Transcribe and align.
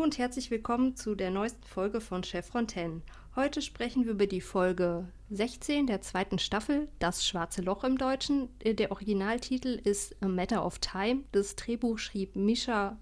Und 0.00 0.16
herzlich 0.16 0.50
willkommen 0.50 0.96
zu 0.96 1.14
der 1.14 1.30
neuesten 1.30 1.62
Folge 1.62 2.00
von 2.00 2.24
Chef 2.24 2.46
Fontaine. 2.46 3.02
Heute 3.36 3.60
sprechen 3.60 4.06
wir 4.06 4.12
über 4.12 4.26
die 4.26 4.40
Folge 4.40 5.06
16 5.28 5.86
der 5.86 6.00
zweiten 6.00 6.38
Staffel, 6.38 6.88
Das 6.98 7.28
Schwarze 7.28 7.60
Loch 7.60 7.84
im 7.84 7.98
Deutschen. 7.98 8.48
Äh, 8.60 8.72
der 8.72 8.92
Originaltitel 8.92 9.78
ist 9.84 10.16
A 10.22 10.28
Matter 10.28 10.64
of 10.64 10.78
Time. 10.78 11.24
Das 11.32 11.54
Drehbuch 11.54 11.98
schrieb 11.98 12.34
Misha 12.34 12.96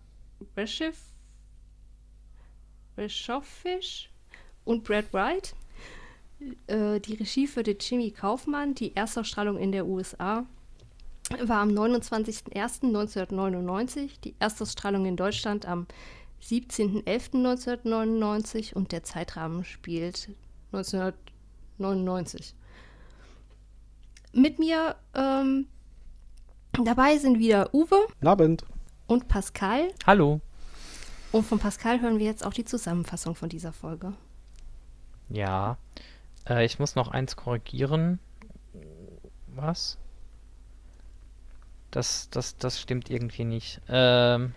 Reschiff, 0.57 0.99
Reschofisch 2.97 4.11
und 4.65 4.83
Brad 4.83 5.13
Wright. 5.13 5.55
Äh, 6.67 6.99
die 6.99 7.15
Regie 7.15 7.47
führte 7.47 7.77
Jimmy 7.79 8.11
Kaufmann. 8.11 8.75
Die 8.75 8.97
Erstausstrahlung 8.97 9.57
in 9.57 9.71
der 9.71 9.87
USA 9.87 10.45
war 11.45 11.61
am 11.61 11.71
29.01.1999, 11.71 14.21
die 14.25 14.35
Erstausstrahlung 14.41 15.07
in 15.07 15.17
Deutschland 15.17 15.67
am 15.67 15.87
17.11.1999 16.43 18.75
und 18.75 18.93
der 18.93 19.03
Zeitrahmen 19.03 19.65
spielt 19.65 20.31
1999. 20.73 22.55
Mit 24.33 24.59
mir 24.59 24.97
ähm, 25.15 25.67
dabei 26.85 27.19
sind 27.19 27.39
wieder 27.39 27.75
Uwe. 27.75 28.07
Abend. 28.23 28.65
Und 29.07 29.29
Pascal. 29.29 29.89
Hallo. 30.07 30.41
Und 31.33 31.47
von 31.47 31.59
Pascal 31.59 32.01
hören 32.01 32.19
wir 32.19 32.27
jetzt 32.27 32.45
auch 32.45 32.55
die 32.55 32.65
Zusammenfassung 32.65 33.35
von 33.35 33.49
dieser 33.49 33.73
Folge. 33.73 34.13
Ja. 35.29 35.77
Äh, 36.49 36.65
ich 36.65 36.79
muss 36.79 36.95
noch 36.95 37.09
eins 37.09 37.35
korrigieren. 37.37 38.21
Was? 39.49 39.99
Das, 41.91 42.29
das, 42.31 42.57
das 42.59 42.81
stimmt 42.81 43.11
irgendwie 43.11 43.45
nicht. 43.45 43.81
Ähm. 43.89 44.55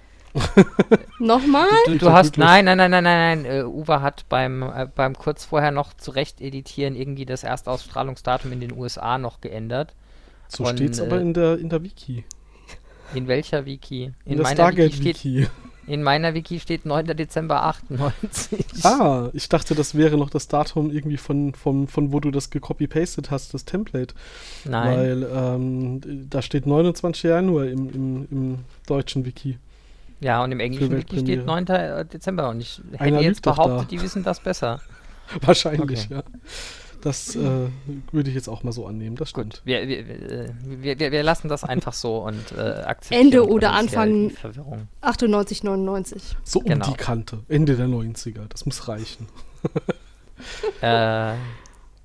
Nochmal? 1.20 1.68
Du, 1.86 1.98
du 1.98 2.12
hast, 2.12 2.38
nein, 2.38 2.66
nein, 2.66 2.78
nein, 2.78 2.92
nein, 2.92 3.04
nein, 3.04 3.44
nein. 3.44 3.66
Uh, 3.66 3.82
Uwe 3.82 4.02
hat 4.02 4.26
beim, 4.30 4.64
äh, 4.64 4.88
beim 4.94 5.16
kurz 5.16 5.46
vorher 5.46 5.72
noch 5.72 5.94
zurecht 5.94 6.42
editieren 6.42 6.96
irgendwie 6.96 7.26
das 7.26 7.44
Erstausstrahlungsdatum 7.44 8.52
in 8.52 8.60
den 8.60 8.72
USA 8.74 9.18
noch 9.18 9.42
geändert. 9.42 9.94
So 10.48 10.66
steht 10.66 10.92
es 10.92 11.00
äh, 11.00 11.06
aber 11.06 11.20
in 11.22 11.34
der, 11.34 11.58
in 11.58 11.70
der 11.70 11.84
Wiki. 11.84 12.26
In 13.14 13.28
welcher 13.28 13.66
Wiki? 13.66 14.14
In, 14.26 14.34
in 14.34 14.38
der 14.38 14.46
Stargate-Wiki. 14.46 15.48
In 15.88 16.04
meiner 16.04 16.34
Wiki 16.34 16.60
steht 16.60 16.86
9. 16.86 17.08
Dezember 17.18 17.64
98. 17.64 18.66
Ah, 18.84 19.30
ich 19.34 19.50
dachte, 19.50 19.76
das 19.76 19.96
wäre 19.96 20.18
noch 20.18 20.30
das 20.30 20.48
Datum 20.48 20.92
irgendwie 20.92 21.18
von, 21.18 21.54
von, 21.54 21.88
von 21.88 22.14
wo 22.14 22.20
du 22.20 22.32
das 22.32 22.50
gecopy-pasted 22.50 23.32
hast, 23.32 23.54
das 23.54 23.66
Template. 23.66 24.14
Nein. 24.64 24.98
Weil 24.98 25.30
ähm, 25.34 26.30
da 26.30 26.42
steht 26.42 26.66
29. 26.66 27.24
Januar 27.24 27.66
im, 27.66 27.90
im, 27.90 28.28
im 28.32 28.60
deutschen 28.88 29.26
Wiki. 29.26 29.58
Ja, 30.22 30.44
und 30.44 30.52
im 30.52 30.60
englischen 30.60 30.96
Wiki 30.96 31.20
steht 31.20 31.46
9. 31.46 31.68
Äh, 31.68 32.06
Dezember 32.06 32.50
und 32.50 32.62
ich 32.62 32.80
hätte 32.92 33.04
Einer 33.04 33.22
jetzt 33.22 33.42
behauptet, 33.42 33.92
die 33.92 34.02
wissen 34.02 34.24
das 34.24 34.40
besser. 34.40 34.80
Wahrscheinlich, 35.42 36.06
okay. 36.06 36.16
ja. 36.16 36.24
Das 37.02 37.36
äh, 37.36 37.70
würde 38.12 38.30
ich 38.30 38.36
jetzt 38.36 38.48
auch 38.48 38.62
mal 38.62 38.72
so 38.72 38.86
annehmen, 38.86 39.16
das 39.16 39.32
stimmt. 39.32 39.56
Gut, 39.56 39.62
wir, 39.66 39.88
wir, 39.88 40.08
wir, 40.64 41.00
wir, 41.00 41.12
wir 41.12 41.24
lassen 41.24 41.48
das 41.48 41.64
einfach 41.64 41.94
so 41.94 42.20
und 42.20 42.52
äh, 42.56 42.62
akzeptieren. 42.62 43.26
Ende 43.26 43.48
oder 43.50 43.72
Anfang 43.72 44.32
98, 45.02 45.64
99. 45.64 46.38
So 46.44 46.60
um 46.60 46.66
genau. 46.66 46.86
die 46.86 46.94
Kante, 46.94 47.40
Ende 47.50 47.76
der 47.76 47.88
90er, 47.88 48.48
das 48.48 48.68
muss 48.68 48.88
reichen. 48.88 49.28
äh, 50.82 51.34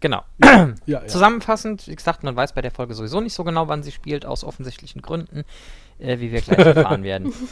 genau. 0.01 0.23
Ja, 0.43 0.73
ja. 0.87 1.07
Zusammenfassend, 1.07 1.87
wie 1.89 1.97
gesagt, 1.97 2.23
man 2.23 2.35
weiß 2.35 2.55
bei 2.55 2.63
der 2.63 2.71
Folge 2.71 2.95
sowieso 2.95 3.21
nicht 3.21 3.35
so 3.35 3.45
genau, 3.45 3.69
wann 3.69 3.83
sie 3.83 3.93
spielt, 3.93 4.25
aus 4.25 4.45
offensichtlichen 4.45 5.03
Gründen, 5.03 5.45
äh, 5.99 6.21
wie 6.21 6.33
wir 6.33 6.41
gleich 6.41 6.65
erfahren 6.65 7.03
werden. 7.03 7.35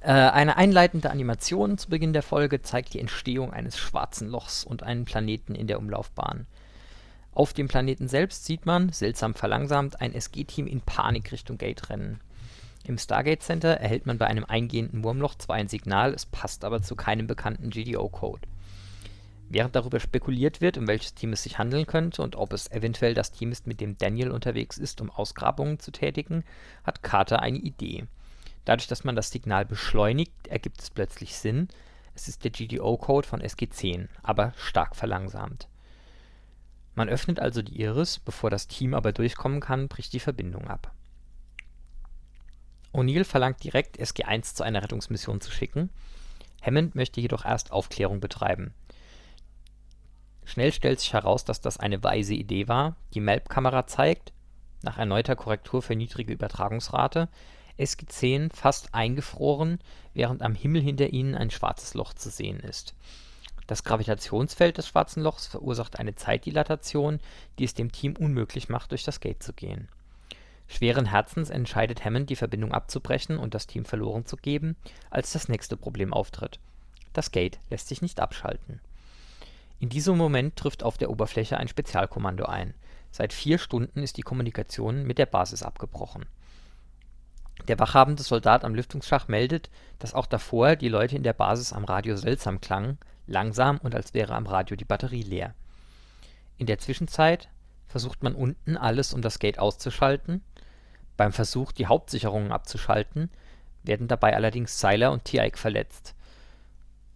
Äh, 0.00 0.12
eine 0.12 0.56
einleitende 0.56 1.10
Animation 1.10 1.78
zu 1.78 1.88
Beginn 1.88 2.12
der 2.12 2.22
Folge 2.22 2.62
zeigt 2.62 2.94
die 2.94 3.00
Entstehung 3.00 3.52
eines 3.52 3.78
schwarzen 3.78 4.28
Lochs 4.28 4.64
und 4.64 4.82
einen 4.82 5.04
Planeten 5.04 5.54
in 5.54 5.66
der 5.66 5.78
Umlaufbahn. 5.78 6.46
Auf 7.32 7.52
dem 7.52 7.68
Planeten 7.68 8.08
selbst 8.08 8.44
sieht 8.44 8.66
man, 8.66 8.90
seltsam 8.90 9.34
verlangsamt, 9.34 10.00
ein 10.00 10.12
SG-Team 10.12 10.66
in 10.66 10.80
Panik 10.80 11.30
Richtung 11.30 11.56
Gate 11.56 11.88
rennen. 11.90 12.20
Im 12.84 12.98
Stargate 12.98 13.42
Center 13.42 13.68
erhält 13.68 14.06
man 14.06 14.18
bei 14.18 14.26
einem 14.26 14.44
eingehenden 14.44 15.04
Wurmloch 15.04 15.34
zwar 15.34 15.56
ein 15.56 15.68
Signal, 15.68 16.14
es 16.14 16.26
passt 16.26 16.64
aber 16.64 16.82
zu 16.82 16.96
keinem 16.96 17.26
bekannten 17.26 17.70
GDO-Code. 17.70 18.48
Während 19.50 19.76
darüber 19.76 20.00
spekuliert 20.00 20.60
wird, 20.60 20.76
um 20.76 20.86
welches 20.86 21.14
Team 21.14 21.32
es 21.32 21.42
sich 21.42 21.58
handeln 21.58 21.86
könnte 21.86 22.22
und 22.22 22.36
ob 22.36 22.52
es 22.52 22.70
eventuell 22.70 23.14
das 23.14 23.32
Team 23.32 23.50
ist, 23.50 23.66
mit 23.66 23.80
dem 23.80 23.96
Daniel 23.96 24.30
unterwegs 24.30 24.76
ist, 24.76 25.00
um 25.00 25.10
Ausgrabungen 25.10 25.78
zu 25.78 25.90
tätigen, 25.90 26.44
hat 26.84 27.02
Carter 27.02 27.40
eine 27.40 27.58
Idee. 27.58 28.06
Dadurch, 28.68 28.86
dass 28.86 29.02
man 29.02 29.16
das 29.16 29.30
Signal 29.30 29.64
beschleunigt, 29.64 30.46
ergibt 30.46 30.82
es 30.82 30.90
plötzlich 30.90 31.34
Sinn. 31.38 31.68
Es 32.14 32.28
ist 32.28 32.44
der 32.44 32.50
GDO-Code 32.50 33.26
von 33.26 33.40
SG10, 33.40 34.08
aber 34.22 34.52
stark 34.58 34.94
verlangsamt. 34.94 35.68
Man 36.94 37.08
öffnet 37.08 37.40
also 37.40 37.62
die 37.62 37.80
Iris, 37.80 38.18
bevor 38.18 38.50
das 38.50 38.68
Team 38.68 38.92
aber 38.92 39.12
durchkommen 39.12 39.60
kann, 39.60 39.88
bricht 39.88 40.12
die 40.12 40.20
Verbindung 40.20 40.68
ab. 40.68 40.92
O'Neill 42.92 43.24
verlangt 43.24 43.64
direkt, 43.64 43.98
SG1 43.98 44.54
zu 44.54 44.64
einer 44.64 44.82
Rettungsmission 44.82 45.40
zu 45.40 45.50
schicken. 45.50 45.88
Hammond 46.60 46.94
möchte 46.94 47.22
jedoch 47.22 47.46
erst 47.46 47.72
Aufklärung 47.72 48.20
betreiben. 48.20 48.74
Schnell 50.44 50.74
stellt 50.74 51.00
sich 51.00 51.14
heraus, 51.14 51.42
dass 51.46 51.62
das 51.62 51.78
eine 51.78 52.04
weise 52.04 52.34
Idee 52.34 52.68
war. 52.68 52.96
Die 53.14 53.20
Melb-Kamera 53.20 53.86
zeigt, 53.86 54.34
nach 54.82 54.98
erneuter 54.98 55.36
Korrektur 55.36 55.80
für 55.80 55.96
niedrige 55.96 56.34
Übertragungsrate, 56.34 57.30
SG10 57.78 58.54
fast 58.54 58.94
eingefroren, 58.94 59.78
während 60.14 60.42
am 60.42 60.54
Himmel 60.54 60.82
hinter 60.82 61.08
ihnen 61.08 61.34
ein 61.34 61.50
schwarzes 61.50 61.94
Loch 61.94 62.14
zu 62.14 62.30
sehen 62.30 62.60
ist. 62.60 62.94
Das 63.66 63.84
Gravitationsfeld 63.84 64.78
des 64.78 64.88
Schwarzen 64.88 65.22
Lochs 65.22 65.46
verursacht 65.46 65.98
eine 65.98 66.14
Zeitdilatation, 66.14 67.20
die 67.58 67.64
es 67.64 67.74
dem 67.74 67.92
Team 67.92 68.16
unmöglich 68.16 68.68
macht, 68.68 68.92
durch 68.92 69.04
das 69.04 69.20
Gate 69.20 69.42
zu 69.42 69.52
gehen. 69.52 69.88
Schweren 70.68 71.06
Herzens 71.06 71.50
entscheidet 71.50 72.04
Hammond, 72.04 72.30
die 72.30 72.36
Verbindung 72.36 72.72
abzubrechen 72.72 73.38
und 73.38 73.54
das 73.54 73.66
Team 73.66 73.84
verloren 73.84 74.26
zu 74.26 74.36
geben, 74.36 74.76
als 75.10 75.32
das 75.32 75.48
nächste 75.48 75.76
Problem 75.76 76.12
auftritt. 76.12 76.60
Das 77.12 77.30
Gate 77.30 77.58
lässt 77.70 77.88
sich 77.88 78.02
nicht 78.02 78.20
abschalten. 78.20 78.80
In 79.80 79.88
diesem 79.88 80.16
Moment 80.16 80.56
trifft 80.56 80.82
auf 80.82 80.98
der 80.98 81.10
Oberfläche 81.10 81.56
ein 81.56 81.68
Spezialkommando 81.68 82.46
ein. 82.46 82.74
Seit 83.10 83.32
vier 83.32 83.58
Stunden 83.58 84.02
ist 84.02 84.16
die 84.16 84.22
Kommunikation 84.22 85.04
mit 85.04 85.18
der 85.18 85.26
Basis 85.26 85.62
abgebrochen. 85.62 86.26
Der 87.66 87.78
wachhabende 87.78 88.22
Soldat 88.22 88.64
am 88.64 88.74
Lüftungsschacht 88.74 89.28
meldet, 89.28 89.68
dass 89.98 90.14
auch 90.14 90.26
davor 90.26 90.76
die 90.76 90.88
Leute 90.88 91.16
in 91.16 91.22
der 91.22 91.32
Basis 91.32 91.72
am 91.72 91.84
Radio 91.84 92.16
seltsam 92.16 92.60
klangen, 92.60 92.98
langsam 93.26 93.78
und 93.78 93.94
als 93.94 94.14
wäre 94.14 94.34
am 94.34 94.46
Radio 94.46 94.76
die 94.76 94.84
Batterie 94.84 95.22
leer. 95.22 95.54
In 96.56 96.66
der 96.66 96.78
Zwischenzeit 96.78 97.48
versucht 97.86 98.22
man 98.22 98.34
unten 98.34 98.76
alles, 98.76 99.12
um 99.12 99.22
das 99.22 99.38
Gate 99.38 99.58
auszuschalten. 99.58 100.42
Beim 101.16 101.32
Versuch, 101.32 101.72
die 101.72 101.86
Hauptsicherungen 101.86 102.52
abzuschalten, 102.52 103.30
werden 103.82 104.08
dabei 104.08 104.34
allerdings 104.34 104.78
Seiler 104.78 105.12
und 105.12 105.24
Tiaik 105.24 105.58
verletzt. 105.58 106.14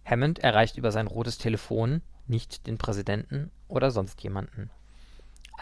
Hammond 0.05 0.39
erreicht 0.39 0.77
über 0.77 0.91
sein 0.91 1.07
rotes 1.07 1.37
Telefon 1.37 2.01
nicht 2.27 2.67
den 2.67 2.77
Präsidenten 2.77 3.51
oder 3.67 3.91
sonst 3.91 4.21
jemanden 4.23 4.69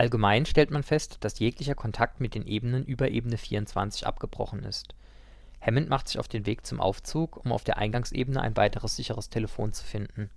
Allgemein 0.01 0.47
stellt 0.47 0.71
man 0.71 0.81
fest, 0.81 1.17
dass 1.19 1.37
jeglicher 1.37 1.75
Kontakt 1.75 2.19
mit 2.21 2.33
den 2.33 2.47
Ebenen 2.47 2.83
über 2.85 3.09
Ebene 3.09 3.37
24 3.37 4.07
abgebrochen 4.07 4.63
ist. 4.63 4.95
Hammond 5.61 5.89
macht 5.89 6.07
sich 6.07 6.17
auf 6.17 6.27
den 6.27 6.47
Weg 6.47 6.65
zum 6.65 6.81
Aufzug, 6.81 7.37
um 7.45 7.51
auf 7.51 7.63
der 7.63 7.77
Eingangsebene 7.77 8.41
ein 8.41 8.57
weiteres 8.57 8.95
sicheres 8.95 9.29
Telefon 9.29 9.73
zu 9.73 9.85
finden. 9.85 10.31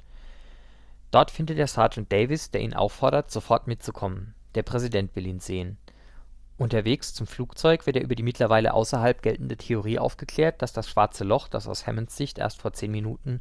Dort 1.10 1.30
findet 1.30 1.56
er 1.56 1.66
Sergeant 1.66 2.12
Davis, 2.12 2.50
der 2.50 2.60
ihn 2.60 2.74
auffordert, 2.74 3.30
sofort 3.30 3.66
mitzukommen. 3.66 4.34
Der 4.54 4.64
Präsident 4.64 5.16
will 5.16 5.26
ihn 5.26 5.40
sehen. 5.40 5.78
Unterwegs 6.58 7.14
zum 7.14 7.26
Flugzeug 7.26 7.86
wird 7.86 7.96
er 7.96 8.02
über 8.02 8.16
die 8.16 8.22
mittlerweile 8.22 8.74
außerhalb 8.74 9.22
geltende 9.22 9.56
Theorie 9.56 9.98
aufgeklärt, 9.98 10.60
dass 10.60 10.74
das 10.74 10.90
Schwarze 10.90 11.24
Loch, 11.24 11.48
das 11.48 11.68
aus 11.68 11.86
Hammonds 11.86 12.18
Sicht 12.18 12.36
erst 12.36 12.60
vor 12.60 12.74
zehn 12.74 12.90
Minuten 12.90 13.40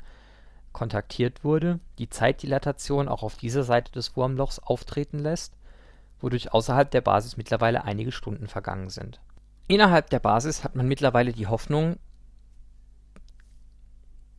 kontaktiert 0.72 1.44
wurde, 1.44 1.81
die 1.98 2.10
Zeitdilatation 2.10 3.10
auch 3.10 3.24
auf 3.24 3.36
dieser 3.36 3.64
Seite 3.64 3.92
des 3.92 4.16
Wurmlochs 4.16 4.60
auftreten 4.60 5.20
lässt 5.20 5.54
wodurch 6.24 6.54
außerhalb 6.54 6.90
der 6.90 7.02
Basis 7.02 7.38
mittlerweile 7.38 7.84
einige 7.84 8.12
Stunden 8.12 8.48
vergangen 8.48 8.90
sind. 8.90 9.20
Innerhalb 9.68 10.10
der 10.10 10.20
Basis 10.20 10.64
hat 10.64 10.75
man 10.75 10.88
mittlerweile 10.88 11.34
die 11.34 11.48
Hoffnung 11.48 11.98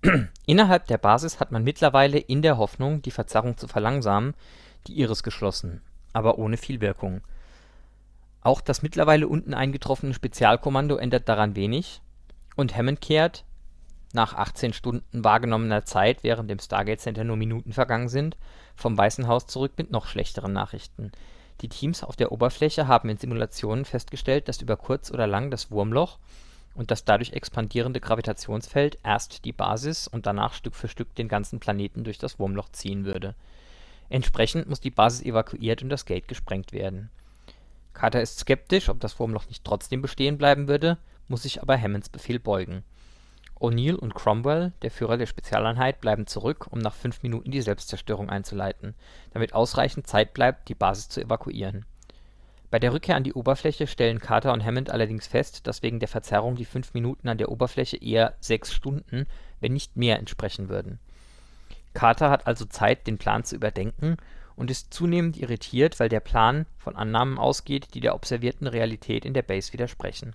Innerhalb 0.47 0.87
der 0.87 0.99
Basis 0.99 1.41
hat 1.41 1.51
man 1.51 1.65
mittlerweile 1.65 2.19
in 2.19 2.43
der 2.43 2.59
Hoffnung, 2.59 3.01
die 3.01 3.11
Verzerrung 3.11 3.57
zu 3.57 3.69
verlangsamen, 3.69 4.35
die 4.87 4.99
Iris 5.01 5.23
geschlossen, 5.23 5.81
aber 6.13 6.39
ohne 6.39 6.57
viel 6.57 6.81
Wirkung. 6.81 7.23
Auch 8.43 8.61
das 8.61 8.83
mittlerweile 8.83 9.27
unten 9.29 9.55
eingetroffene 9.55 10.13
Spezialkommando 10.13 10.97
ändert 10.97 11.29
daran 11.29 11.57
wenig 11.57 12.03
und 12.57 12.77
Hammond 12.77 13.01
kehrt, 13.01 13.45
nach 14.13 14.35
18 14.35 14.75
Stunden 14.75 15.25
wahrgenommener 15.25 15.85
Zeit, 15.85 16.23
während 16.23 16.51
im 16.51 16.59
Stargate 16.59 17.01
Center 17.01 17.25
nur 17.25 17.37
Minuten 17.37 17.73
vergangen 17.73 18.09
sind, 18.09 18.37
vom 18.77 18.97
Weißen 18.97 19.27
Haus 19.27 19.47
zurück 19.47 19.73
mit 19.77 19.91
noch 19.91 20.07
schlechteren 20.07 20.53
Nachrichten. 20.53 21.11
Die 21.61 21.69
Teams 21.69 22.03
auf 22.03 22.17
der 22.17 22.33
Oberfläche 22.33 22.89
haben 22.89 23.09
in 23.09 23.17
Simulationen 23.17 23.85
festgestellt, 23.85 24.49
dass 24.49 24.61
über 24.61 24.77
kurz 24.77 25.11
oder 25.11 25.27
lang 25.27 25.51
das 25.51 25.71
Wurmloch 25.71 26.19
und 26.75 26.91
das 26.91 27.05
dadurch 27.05 27.33
expandierende 27.33 28.01
Gravitationsfeld 28.01 28.99
erst 29.05 29.45
die 29.45 29.53
Basis 29.53 30.09
und 30.09 30.27
danach 30.27 30.55
Stück 30.55 30.75
für 30.75 30.89
Stück 30.89 31.15
den 31.15 31.29
ganzen 31.29 31.61
Planeten 31.61 32.05
durch 32.05 32.19
das 32.19 32.39
Wurmloch 32.39 32.69
ziehen 32.71 33.05
würde. 33.05 33.35
Entsprechend 34.09 34.69
muss 34.69 34.81
die 34.81 34.91
Basis 34.91 35.23
evakuiert 35.23 35.83
und 35.83 35.89
das 35.89 36.05
Gate 36.05 36.29
gesprengt 36.29 36.73
werden. 36.73 37.11
Carter 37.93 38.21
ist 38.21 38.41
skeptisch, 38.41 38.89
ob 38.89 39.01
das 39.01 39.19
Wurmloch 39.19 39.47
nicht 39.47 39.65
trotzdem 39.65 40.03
bestehen 40.03 40.37
bleiben 40.37 40.67
würde, 40.69 40.99
muss 41.29 41.43
sich 41.43 41.63
aber 41.63 41.81
Hammonds 41.81 42.09
Befehl 42.09 42.41
beugen. 42.41 42.83
O'Neill 43.61 43.95
und 43.95 44.15
Cromwell, 44.15 44.73
der 44.83 44.91
Führer 44.91 45.17
der 45.17 45.27
Spezialeinheit, 45.27 46.01
bleiben 46.01 46.27
zurück, 46.27 46.67
um 46.71 46.81
nach 46.81 46.95
fünf 46.95 47.23
Minuten 47.23 47.51
die 47.51 47.63
Selbstzerstörung 47.63 48.29
einzuleiten, 48.29 48.95
damit 49.33 49.55
ausreichend 49.55 50.07
Zeit 50.07 50.35
bleibt, 50.35 50.69
die 50.69 50.75
Basis 50.75 51.09
zu 51.09 51.21
evakuieren. 51.21 51.87
Bei 52.71 52.81
der 52.81 52.93
Rückkehr 52.93 53.15
an 53.15 53.23
die 53.23 53.35
Oberfläche 53.35 53.87
stellen 53.87 54.19
Carter 54.19 54.53
und 54.53 54.65
Hammond 54.65 54.91
allerdings 54.91 55.29
fest, 55.29 55.69
dass 55.69 55.85
wegen 55.85 56.01
der 56.01 56.09
Verzerrung 56.09 56.57
die 56.57 56.65
fünf 56.65 56.93
Minuten 56.93 57.29
an 57.29 57.39
der 57.39 57.53
Oberfläche 57.53 57.97
eher 57.97 58.35
sechs 58.41 58.73
Stunden, 58.73 59.27
wenn 59.61 59.73
nicht 59.73 59.97
mehr 59.97 60.19
entsprechen 60.19 60.69
würden. 60.69 60.99
Carter 61.93 62.31
hat 62.31 62.49
also 62.49 62.65
Zeit, 62.65 63.07
den 63.07 63.19
Plan 63.19 63.45
zu 63.45 63.55
überdenken 63.55 64.17
und 64.57 64.71
ist 64.71 64.93
zunehmend 64.93 65.37
irritiert, 65.37 66.01
weil 66.01 66.09
der 66.09 66.19
Plan 66.21 66.67
von 66.77 66.97
Annahmen 66.97 67.39
ausgeht, 67.39 67.95
die 67.95 68.01
der 68.01 68.17
observierten 68.17 68.67
Realität 68.67 69.25
in 69.25 69.35
der 69.35 69.43
Base 69.43 69.73
widersprechen. 69.73 70.35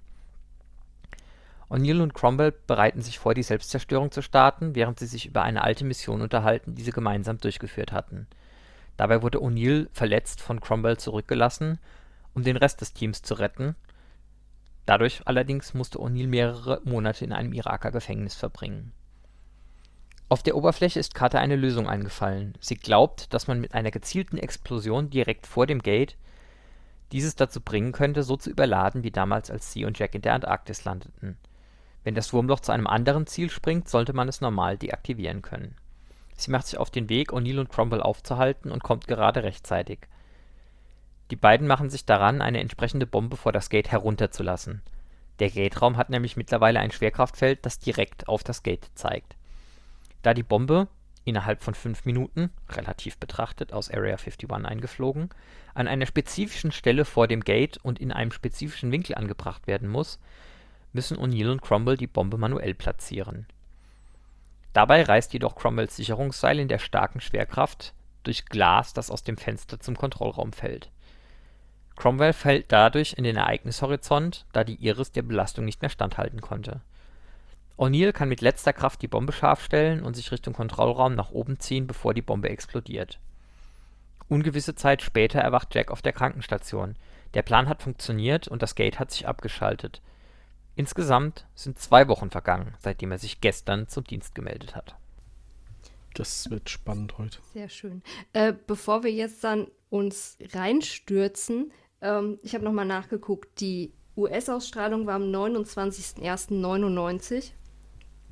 O'Neill 1.69 2.01
und 2.01 2.15
Cromwell 2.15 2.51
bereiten 2.51 3.01
sich 3.01 3.19
vor, 3.19 3.35
die 3.35 3.43
Selbstzerstörung 3.43 4.11
zu 4.11 4.21
starten, 4.23 4.73
während 4.73 4.97
sie 4.97 5.05
sich 5.05 5.27
über 5.27 5.43
eine 5.43 5.63
alte 5.63 5.85
Mission 5.85 6.21
unterhalten, 6.21 6.73
die 6.73 6.81
sie 6.81 6.91
gemeinsam 6.91 7.37
durchgeführt 7.37 7.91
hatten. 7.91 8.27
Dabei 8.97 9.21
wurde 9.21 9.39
O'Neill 9.39 9.87
verletzt 9.93 10.41
von 10.41 10.61
Cromwell 10.61 10.97
zurückgelassen, 10.97 11.79
um 12.33 12.43
den 12.43 12.57
Rest 12.57 12.81
des 12.81 12.93
Teams 12.93 13.21
zu 13.21 13.35
retten. 13.35 13.75
Dadurch 14.85 15.21
allerdings 15.25 15.75
musste 15.75 15.99
O'Neill 15.99 16.27
mehrere 16.27 16.81
Monate 16.83 17.23
in 17.23 17.33
einem 17.33 17.53
Iraker 17.53 17.91
Gefängnis 17.91 18.33
verbringen. 18.33 18.91
Auf 20.27 20.43
der 20.43 20.55
Oberfläche 20.55 20.99
ist 20.99 21.13
Carter 21.15 21.39
eine 21.39 21.55
Lösung 21.55 21.87
eingefallen. 21.87 22.53
Sie 22.59 22.75
glaubt, 22.75 23.33
dass 23.33 23.47
man 23.47 23.59
mit 23.59 23.73
einer 23.73 23.91
gezielten 23.91 24.37
Explosion 24.37 25.09
direkt 25.09 25.47
vor 25.47 25.67
dem 25.67 25.81
Gate 25.81 26.17
dieses 27.11 27.35
dazu 27.35 27.61
bringen 27.61 27.91
könnte, 27.91 28.23
so 28.23 28.37
zu 28.37 28.49
überladen 28.49 29.03
wie 29.03 29.11
damals, 29.11 29.49
als 29.49 29.71
sie 29.71 29.85
und 29.85 29.97
Jack 29.97 30.13
in 30.13 30.21
der 30.21 30.33
Antarktis 30.33 30.83
landeten. 30.83 31.37
Wenn 32.03 32.15
das 32.15 32.33
Wurmloch 32.33 32.59
zu 32.61 32.71
einem 32.71 32.87
anderen 32.87 33.27
Ziel 33.27 33.49
springt, 33.49 33.89
sollte 33.89 34.13
man 34.13 34.27
es 34.29 34.41
normal 34.41 34.77
deaktivieren 34.77 35.41
können. 35.41 35.75
Sie 36.35 36.51
macht 36.51 36.67
sich 36.67 36.79
auf 36.79 36.89
den 36.89 37.09
Weg, 37.09 37.33
O'Neill 37.33 37.59
und 37.59 37.69
Cromwell 37.69 38.01
aufzuhalten 38.01 38.71
und 38.71 38.83
kommt 38.83 39.07
gerade 39.07 39.43
rechtzeitig. 39.43 39.99
Die 41.31 41.35
beiden 41.35 41.67
machen 41.67 41.89
sich 41.89 42.05
daran, 42.05 42.41
eine 42.41 42.59
entsprechende 42.59 43.05
Bombe 43.05 43.35
vor 43.37 43.51
das 43.51 43.69
Gate 43.69 43.91
herunterzulassen. 43.91 44.81
Der 45.39 45.49
Gate-Raum 45.49 45.97
hat 45.97 46.09
nämlich 46.09 46.37
mittlerweile 46.37 46.79
ein 46.79 46.91
Schwerkraftfeld, 46.91 47.65
das 47.65 47.79
direkt 47.79 48.27
auf 48.27 48.43
das 48.43 48.63
Gate 48.63 48.89
zeigt. 48.95 49.35
Da 50.21 50.33
die 50.33 50.43
Bombe 50.43 50.87
innerhalb 51.25 51.61
von 51.61 51.75
fünf 51.75 52.05
Minuten, 52.05 52.49
relativ 52.69 53.17
betrachtet 53.17 53.71
aus 53.71 53.91
Area 53.91 54.15
51 54.15 54.51
eingeflogen, 54.51 55.29
an 55.73 55.87
einer 55.87 56.05
spezifischen 56.05 56.71
Stelle 56.71 57.05
vor 57.05 57.27
dem 57.27 57.41
Gate 57.41 57.77
und 57.77 57.99
in 57.99 58.11
einem 58.11 58.31
spezifischen 58.31 58.91
Winkel 58.91 59.15
angebracht 59.15 59.67
werden 59.67 59.87
muss, 59.87 60.19
müssen 60.93 61.17
O'Neill 61.17 61.51
und 61.51 61.61
Cromwell 61.61 61.97
die 61.97 62.07
Bombe 62.07 62.37
manuell 62.37 62.73
platzieren. 62.73 63.47
Dabei 64.73 65.03
reißt 65.03 65.33
jedoch 65.33 65.55
Cromwells 65.55 65.95
Sicherungsseil 65.95 66.59
in 66.59 66.67
der 66.67 66.79
starken 66.79 67.21
Schwerkraft 67.21 67.93
durch 68.23 68.45
Glas, 68.45 68.93
das 68.93 69.09
aus 69.09 69.23
dem 69.23 69.37
Fenster 69.37 69.79
zum 69.79 69.95
Kontrollraum 69.97 70.53
fällt. 70.53 70.89
Cromwell 71.95 72.33
fällt 72.33 72.71
dadurch 72.71 73.13
in 73.17 73.23
den 73.23 73.35
Ereignishorizont, 73.35 74.45
da 74.53 74.63
die 74.63 74.75
Iris 74.75 75.11
der 75.11 75.23
Belastung 75.23 75.65
nicht 75.65 75.81
mehr 75.81 75.89
standhalten 75.89 76.39
konnte. 76.39 76.81
O'Neill 77.77 78.11
kann 78.11 78.29
mit 78.29 78.41
letzter 78.41 78.73
Kraft 78.73 79.01
die 79.01 79.07
Bombe 79.07 79.31
scharf 79.31 79.63
stellen 79.63 80.03
und 80.03 80.15
sich 80.15 80.31
Richtung 80.31 80.53
Kontrollraum 80.53 81.15
nach 81.15 81.31
oben 81.31 81.59
ziehen, 81.59 81.87
bevor 81.87 82.13
die 82.13 82.21
Bombe 82.21 82.49
explodiert. 82.49 83.19
Ungewisse 84.27 84.75
Zeit 84.75 85.01
später 85.01 85.39
erwacht 85.39 85.73
Jack 85.73 85.89
auf 85.89 86.01
der 86.01 86.13
Krankenstation. 86.13 86.95
Der 87.33 87.41
Plan 87.41 87.67
hat 87.67 87.81
funktioniert 87.81 88.47
und 88.47 88.61
das 88.61 88.75
Gate 88.75 88.99
hat 88.99 89.11
sich 89.11 89.27
abgeschaltet. 89.27 90.01
Insgesamt 90.75 91.47
sind 91.55 91.79
zwei 91.79 92.07
Wochen 92.07 92.29
vergangen, 92.29 92.75
seitdem 92.79 93.11
er 93.11 93.17
sich 93.17 93.41
gestern 93.41 93.87
zum 93.87 94.03
Dienst 94.05 94.35
gemeldet 94.35 94.75
hat. 94.75 94.95
Das 96.13 96.49
wird 96.49 96.69
spannend 96.69 97.17
heute. 97.17 97.39
Sehr 97.53 97.67
schön. 97.69 98.01
Äh, 98.33 98.53
bevor 98.67 99.03
wir 99.03 99.11
jetzt 99.11 99.43
dann 99.43 99.67
uns 99.89 100.37
reinstürzen, 100.53 101.71
ähm, 102.01 102.39
ich 102.43 102.53
habe 102.55 102.63
nochmal 102.63 102.85
nachgeguckt, 102.85 103.59
die 103.59 103.91
US-Ausstrahlung 104.17 105.07
war 105.07 105.15
am 105.15 105.23
29.01.99 105.23 107.51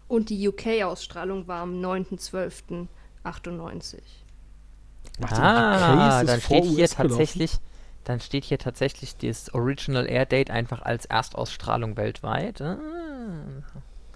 und 0.08 0.30
die 0.30 0.48
UK-Ausstrahlung 0.48 1.48
war 1.48 1.62
am 1.62 1.82
9.12.98. 1.82 3.98
Ah, 5.22 6.24
dann 6.24 6.42
steht 6.42 6.66
hier 6.66 6.88
tatsächlich, 6.88 7.58
dann 8.08 8.20
steht 8.22 8.46
hier 8.46 8.58
tatsächlich 8.58 9.18
das 9.18 9.54
Original 9.54 10.08
Air 10.08 10.26
Date 10.26 10.50
einfach 10.50 10.82
als 10.82 11.06
Erstausstrahlung 11.06 11.98
weltweit. 11.98 12.62
Ah, 12.62 12.78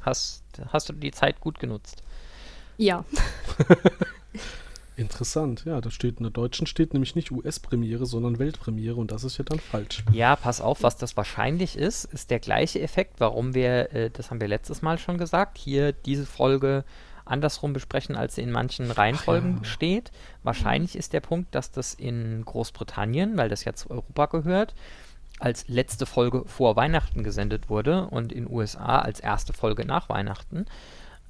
hast, 0.02 0.44
hast 0.72 0.90
du 0.90 0.94
die 0.94 1.12
Zeit 1.12 1.42
gut 1.42 1.60
genutzt? 1.60 2.02
Ja. 2.78 3.04
Interessant, 4.96 5.66
ja, 5.66 5.82
da 5.82 5.90
steht 5.90 6.18
in 6.18 6.24
der 6.24 6.32
deutschen 6.32 6.68
steht 6.68 6.94
nämlich 6.94 7.16
nicht 7.16 7.32
US-Premiere, 7.32 8.06
sondern 8.06 8.40
Weltpremiere 8.40 8.96
und 8.96 9.12
das 9.12 9.24
ist 9.24 9.38
ja 9.38 9.44
dann 9.44 9.60
falsch. 9.60 10.04
Ja, 10.12 10.36
pass 10.36 10.62
auf, 10.62 10.84
was 10.84 10.98
das 10.98 11.18
wahrscheinlich 11.18 11.78
ist, 11.78 12.06
ist 12.06 12.30
der 12.30 12.40
gleiche 12.40 12.80
Effekt, 12.82 13.20
warum 13.20 13.54
wir, 13.54 13.94
äh, 13.94 14.10
das 14.12 14.30
haben 14.30 14.40
wir 14.40 14.48
letztes 14.48 14.82
Mal 14.82 15.00
schon 15.00 15.18
gesagt, 15.18 15.58
hier 15.58 15.92
diese 15.92 16.26
Folge 16.26 16.84
andersrum 17.26 17.74
besprechen, 17.74 18.16
als 18.16 18.36
sie 18.36 18.42
in 18.42 18.52
manchen 18.52 18.92
Reihenfolgen 18.92 19.58
ja. 19.58 19.64
steht. 19.64 20.12
Wahrscheinlich 20.44 20.96
ist 20.96 21.14
der 21.14 21.22
Punkt, 21.22 21.54
dass 21.56 21.72
das 21.72 21.94
in 21.94 22.44
Großbritannien, 22.46 23.38
weil 23.38 23.50
das 23.50 23.66
ja 23.66 23.74
zu 23.74 23.90
Europa 23.90 24.26
gehört, 24.28 24.76
als 25.40 25.68
letzte 25.68 26.06
Folge 26.06 26.44
vor 26.46 26.76
Weihnachten 26.76 27.24
gesendet 27.24 27.70
wurde 27.70 28.08
und 28.08 28.32
in 28.32 28.50
USA 28.50 29.00
als 29.00 29.20
erste 29.20 29.54
Folge 29.54 29.86
nach 29.86 30.08
Weihnachten. 30.10 30.66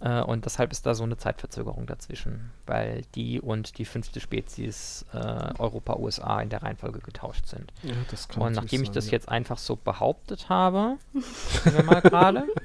Äh, 0.01 0.21
und 0.21 0.45
deshalb 0.45 0.71
ist 0.71 0.85
da 0.85 0.95
so 0.95 1.03
eine 1.03 1.17
Zeitverzögerung 1.17 1.85
dazwischen, 1.85 2.51
weil 2.65 3.03
die 3.15 3.39
und 3.39 3.77
die 3.77 3.85
fünfte 3.85 4.19
Spezies 4.19 5.05
äh, 5.13 5.17
Europa-USA 5.17 6.41
in 6.41 6.49
der 6.49 6.63
Reihenfolge 6.63 6.99
getauscht 6.99 7.45
sind. 7.47 7.71
Ja, 7.83 7.93
und 8.37 8.53
nachdem 8.53 8.83
ich 8.83 8.91
das 8.91 9.11
jetzt 9.11 9.29
einfach 9.29 9.57
so 9.57 9.75
behauptet 9.75 10.49
habe, 10.49 10.97
wir 11.63 11.83
mal 11.83 12.01
gerade. 12.01 12.47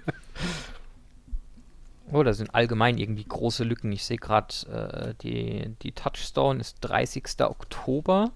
Oh, 2.13 2.23
da 2.23 2.33
sind 2.33 2.55
allgemein 2.55 2.99
irgendwie 2.99 3.25
große 3.25 3.65
Lücken. 3.65 3.91
Ich 3.93 4.05
sehe 4.05 4.17
gerade, 4.19 4.55
äh, 4.71 5.15
die, 5.23 5.71
die 5.83 5.93
Touchstone 5.93 6.61
ist 6.61 6.79
30. 6.83 7.25
Oktober. 7.41 8.31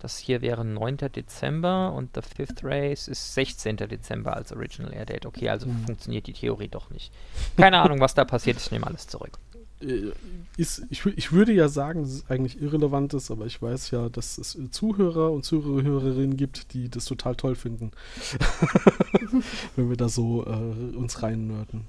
Das 0.00 0.16
hier 0.18 0.42
wäre 0.42 0.64
9. 0.64 0.96
Dezember 1.14 1.92
und 1.92 2.14
der 2.14 2.22
Fifth 2.22 2.62
Race 2.62 3.08
ist 3.08 3.34
16. 3.34 3.76
Dezember 3.78 4.36
als 4.36 4.52
Original 4.52 4.92
Air 4.92 5.06
Date. 5.06 5.26
Okay, 5.26 5.48
also 5.48 5.66
Mhm. 5.66 5.84
funktioniert 5.86 6.26
die 6.28 6.32
Theorie 6.34 6.68
doch 6.68 6.90
nicht. 6.90 7.12
Keine 7.56 7.80
Ahnung, 7.80 7.98
was 8.00 8.14
da 8.14 8.24
passiert. 8.24 8.58
Ich 8.58 8.70
nehme 8.70 8.86
alles 8.86 9.06
zurück. 9.08 9.38
Äh, 9.80 10.10
Ist, 10.56 10.82
ich, 10.90 11.04
ich 11.06 11.30
würde 11.32 11.52
ja 11.52 11.68
sagen, 11.68 12.02
dass 12.02 12.10
es 12.12 12.30
eigentlich 12.30 12.60
irrelevant 12.60 13.14
ist, 13.14 13.30
aber 13.30 13.46
ich 13.46 13.60
weiß 13.62 13.90
ja, 13.92 14.08
dass 14.08 14.38
es 14.38 14.54
äh, 14.56 14.70
Zuhörer 14.70 15.30
und 15.32 15.44
Zuhörerinnen 15.44 16.36
gibt, 16.36 16.72
die 16.74 16.88
das 16.88 17.04
total 17.04 17.34
toll 17.36 17.54
finden. 17.56 17.90
Wenn 19.76 19.88
wir 19.88 19.96
da 19.96 20.08
so 20.08 20.44
äh, 20.46 20.96
uns 20.96 21.22
reinnörden. 21.22 21.84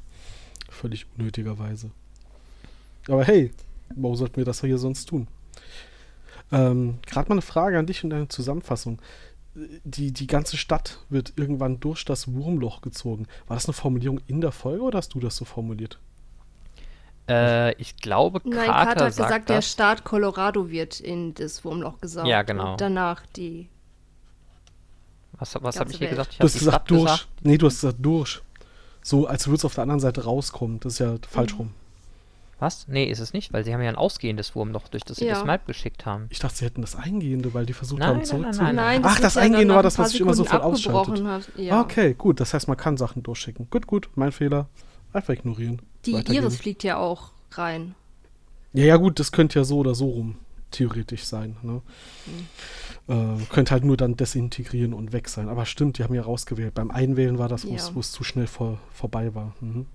Völlig 0.79 1.05
unnötigerweise. 1.17 1.91
Aber 3.09 3.25
hey, 3.25 3.51
warum 3.95 4.15
sollten 4.15 4.37
wir 4.37 4.45
das 4.45 4.61
hier 4.61 4.77
sonst 4.77 5.05
tun? 5.09 5.27
Ähm, 6.53 6.99
Gerade 7.05 7.27
mal 7.27 7.35
eine 7.35 7.41
Frage 7.41 7.77
an 7.77 7.85
dich 7.85 8.03
und 8.03 8.11
deine 8.11 8.29
Zusammenfassung. 8.29 9.01
Die, 9.83 10.13
die 10.13 10.27
ganze 10.27 10.55
Stadt 10.55 10.99
wird 11.09 11.33
irgendwann 11.35 11.81
durch 11.81 12.05
das 12.05 12.31
Wurmloch 12.31 12.79
gezogen. 12.81 13.27
War 13.47 13.57
das 13.57 13.65
eine 13.65 13.73
Formulierung 13.73 14.21
in 14.27 14.39
der 14.39 14.53
Folge 14.53 14.83
oder 14.83 14.99
hast 14.99 15.13
du 15.13 15.19
das 15.19 15.35
so 15.35 15.43
formuliert? 15.43 15.99
Äh, 17.27 17.73
ich 17.75 17.97
glaube, 17.97 18.39
Nein, 18.45 18.67
Carter, 18.67 18.85
Carter 18.85 19.05
hat 19.05 19.13
sagt 19.13 19.27
gesagt, 19.27 19.49
der 19.49 19.55
das. 19.57 19.69
Staat 19.71 20.03
Colorado 20.05 20.69
wird 20.69 21.01
in 21.01 21.33
das 21.33 21.65
Wurmloch 21.65 21.99
gesaugt. 21.99 22.27
Ja, 22.27 22.43
genau. 22.43 22.71
Und 22.73 22.81
danach 22.81 23.25
die. 23.35 23.67
Was, 25.33 25.55
was 25.61 25.79
habe 25.79 25.91
ich 25.91 25.97
hier 25.97 26.07
Welt. 26.07 26.11
gesagt? 26.11 26.31
Ich 26.33 26.37
Du 26.39 26.45
hast 26.45 26.53
gesagt 26.53 26.75
Stadt 26.87 26.89
durch. 26.89 27.03
gesagt. 27.03 27.27
Nee, 27.43 27.57
du 27.57 27.65
hast 27.65 27.75
gesagt 27.75 27.97
durch. 27.99 28.41
So, 29.09 29.25
als 29.25 29.47
würde 29.47 29.55
es 29.57 29.65
auf 29.65 29.73
der 29.73 29.81
anderen 29.81 29.99
Seite 29.99 30.23
rauskommen. 30.25 30.79
Das 30.81 30.93
ist 30.93 30.99
ja 30.99 31.15
falsch 31.27 31.57
rum. 31.57 31.71
Was? 32.59 32.87
Nee, 32.87 33.05
ist 33.05 33.17
es 33.19 33.33
nicht, 33.33 33.51
weil 33.53 33.63
sie 33.65 33.73
haben 33.73 33.81
ja 33.81 33.89
ein 33.89 33.95
ausgehendes 33.95 34.53
Wurmloch, 34.53 34.87
durch 34.89 35.03
das 35.03 35.17
sie 35.17 35.25
Ja. 35.25 35.33
das 35.33 35.45
Map 35.45 35.65
geschickt 35.65 36.05
haben. 36.05 36.27
Ich 36.29 36.37
dachte, 36.37 36.57
sie 36.57 36.65
hätten 36.65 36.81
das 36.81 36.95
Eingehende, 36.95 37.55
weil 37.55 37.65
die 37.65 37.73
versucht 37.73 38.01
Nein, 38.01 38.09
haben 38.09 38.17
nein, 38.17 38.25
zurückzu. 38.25 38.61
nein, 38.61 38.75
nein. 38.75 39.01
Ach, 39.03 39.19
das 39.19 39.33
ja 39.33 39.41
Eingehende 39.41 39.73
war 39.73 39.81
das, 39.81 39.97
was 39.97 40.11
sich 40.11 40.21
immer 40.21 40.35
sofort 40.35 40.61
ausschaltet. 40.61 41.49
Ja. 41.55 41.81
Okay, 41.81 42.13
gut. 42.13 42.39
Das 42.39 42.53
heißt, 42.53 42.67
man 42.67 42.77
kann 42.77 42.97
Sachen 42.97 43.23
durchschicken. 43.23 43.67
Gut, 43.71 43.87
gut. 43.87 44.09
Mein 44.13 44.31
Fehler. 44.31 44.67
Einfach 45.11 45.33
ignorieren. 45.33 45.81
Die. 46.05 46.11
Iris 46.11 46.57
fliegt 46.57 46.83
ja 46.83 46.97
auch 46.97 47.31
rein. 47.53 47.95
Ja, 48.73 48.85
ja, 48.85 48.97
gut. 48.97 49.19
Das 49.19 49.31
könnte 49.31 49.57
ja 49.57 49.65
so 49.65 49.79
oder 49.79 49.95
so 49.95 50.07
rum 50.07 50.35
theoretisch 50.71 51.25
sein. 51.25 51.55
Ne? 51.61 51.81
Mhm. 53.07 53.41
Äh, 53.41 53.45
könnte 53.45 53.71
halt 53.71 53.83
nur 53.83 53.97
dann 53.97 54.15
desintegrieren 54.15 54.93
und 54.93 55.13
weg 55.13 55.29
sein. 55.29 55.49
Aber 55.49 55.65
stimmt, 55.65 55.97
die 55.97 56.03
haben 56.03 56.13
ja 56.13 56.21
rausgewählt. 56.21 56.73
Beim 56.73 56.91
Einwählen 56.91 57.37
war 57.37 57.49
das, 57.49 57.67
wo 57.67 57.75
es 57.75 57.93
ja. 57.95 58.01
zu 58.01 58.23
schnell 58.23 58.47
vor, 58.47 58.79
vorbei 58.91 59.33
war. 59.35 59.55
Mhm. 59.61 59.85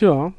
Ja. 0.00 0.32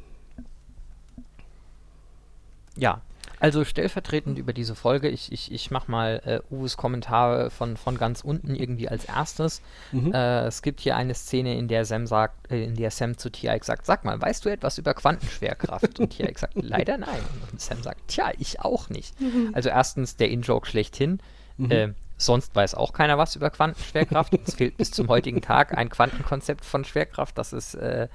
Ja, 2.77 3.01
also 3.39 3.63
stellvertretend 3.63 4.37
über 4.37 4.53
diese 4.53 4.75
Folge, 4.75 5.07
ich, 5.07 5.31
ich, 5.31 5.51
ich 5.51 5.71
mache 5.71 5.89
mal 5.89 6.21
äh, 6.25 6.53
Uwes 6.53 6.77
Kommentar 6.77 7.49
von, 7.49 7.77
von 7.77 7.97
ganz 7.97 8.21
unten 8.21 8.53
irgendwie 8.55 8.89
als 8.89 9.05
erstes. 9.05 9.61
Mhm. 9.91 10.13
Äh, 10.13 10.45
es 10.45 10.61
gibt 10.61 10.81
hier 10.81 10.95
eine 10.95 11.13
Szene, 11.13 11.57
in 11.57 11.67
der 11.67 11.85
Sam 11.85 12.05
sagt, 12.05 12.51
äh, 12.51 12.63
in 12.63 12.75
der 12.75 12.91
Sam 12.91 13.17
zu 13.17 13.29
TIX 13.29 13.65
sagt, 13.65 13.85
sag 13.85 14.03
mal, 14.03 14.19
weißt 14.19 14.43
du 14.45 14.49
etwas 14.49 14.77
über 14.77 14.93
Quantenschwerkraft? 14.93 15.99
Und 15.99 16.09
TIX 16.09 16.41
sagt, 16.41 16.53
leider 16.61 16.97
nein. 16.97 17.21
Und 17.51 17.61
Sam 17.61 17.81
sagt, 17.81 18.09
tja, 18.09 18.31
ich 18.37 18.59
auch 18.59 18.89
nicht. 18.89 19.19
Mhm. 19.21 19.51
Also 19.53 19.69
erstens 19.69 20.17
der 20.17 20.29
In-Joke 20.29 20.67
schlechthin. 20.67 21.19
Mhm. 21.57 21.71
Äh, 21.71 21.93
sonst 22.17 22.53
weiß 22.53 22.75
auch 22.75 22.91
keiner 22.91 23.17
was 23.17 23.35
über 23.35 23.49
Quantenschwerkraft. 23.49 24.33
es 24.45 24.55
fehlt 24.55 24.75
bis 24.77 24.91
zum 24.91 25.07
heutigen 25.07 25.41
Tag 25.41 25.77
ein 25.77 25.89
Quantenkonzept 25.89 26.65
von 26.65 26.83
Schwerkraft. 26.83 27.37
Das 27.37 27.53
ist 27.53 27.75
äh, 27.75 28.09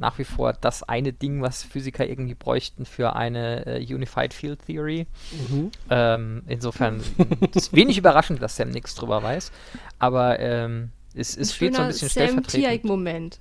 nach 0.00 0.18
wie 0.18 0.24
vor 0.24 0.54
das 0.54 0.82
eine 0.82 1.12
Ding, 1.12 1.42
was 1.42 1.62
Physiker 1.62 2.06
irgendwie 2.08 2.34
bräuchten 2.34 2.86
für 2.86 3.14
eine 3.14 3.66
äh, 3.66 3.94
Unified 3.94 4.34
Field 4.34 4.66
Theory. 4.66 5.06
Mhm. 5.48 5.70
Ähm, 5.90 6.42
insofern 6.48 7.02
ist 7.54 7.74
wenig 7.74 7.98
überraschend, 7.98 8.42
dass 8.42 8.56
Sam 8.56 8.70
nichts 8.70 8.94
drüber 8.94 9.22
weiß. 9.22 9.52
Aber 9.98 10.40
ähm, 10.40 10.90
es, 11.14 11.36
es 11.36 11.54
steht 11.54 11.76
so 11.76 11.82
ein 11.82 11.88
bisschen 11.88 12.08
Sam 12.08 12.42
stellvertretend. 12.42 12.84
Moment. 12.84 13.40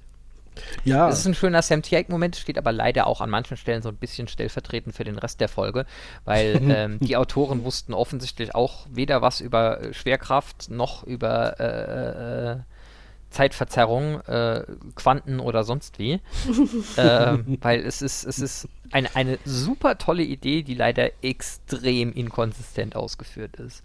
Ja. 0.84 1.08
Es 1.08 1.20
ist 1.20 1.26
ein 1.26 1.36
schöner 1.36 1.62
Sam 1.62 1.82
Tiag-Moment, 1.82 2.36
steht 2.36 2.58
aber 2.58 2.74
leider 2.74 3.08
auch 3.08 3.22
an 3.22 3.30
manchen 3.30 3.56
Stellen 3.56 3.82
so 3.82 3.90
ein 3.90 3.96
bisschen 3.96 4.28
stellvertretend 4.28 4.94
für 4.94 5.06
den 5.06 5.18
Rest 5.18 5.40
der 5.40 5.48
Folge, 5.48 5.86
weil 6.26 6.60
ähm, 6.70 7.00
die 7.00 7.16
Autoren 7.16 7.64
wussten 7.64 7.94
offensichtlich 7.94 8.54
auch 8.54 8.86
weder 8.92 9.22
was 9.22 9.40
über 9.40 9.82
äh, 9.82 9.94
Schwerkraft 9.94 10.70
noch 10.70 11.04
über 11.04 11.60
äh, 11.60 12.52
äh, 12.52 12.60
Zeitverzerrung, 13.30 14.22
äh, 14.22 14.64
Quanten 14.96 15.40
oder 15.40 15.64
sonst 15.64 16.00
wie. 16.00 16.14
äh, 16.96 17.38
weil 17.62 17.82
es 17.82 18.02
ist, 18.02 18.26
es 18.26 18.40
ist 18.40 18.68
eine, 18.92 19.16
eine 19.16 19.38
super 19.46 19.98
tolle 19.98 20.24
Idee, 20.24 20.64
die 20.64 20.74
leider 20.74 21.12
extrem 21.22 22.12
inkonsistent 22.14 22.96
ausgeführt 22.96 23.58
ist. 23.58 23.84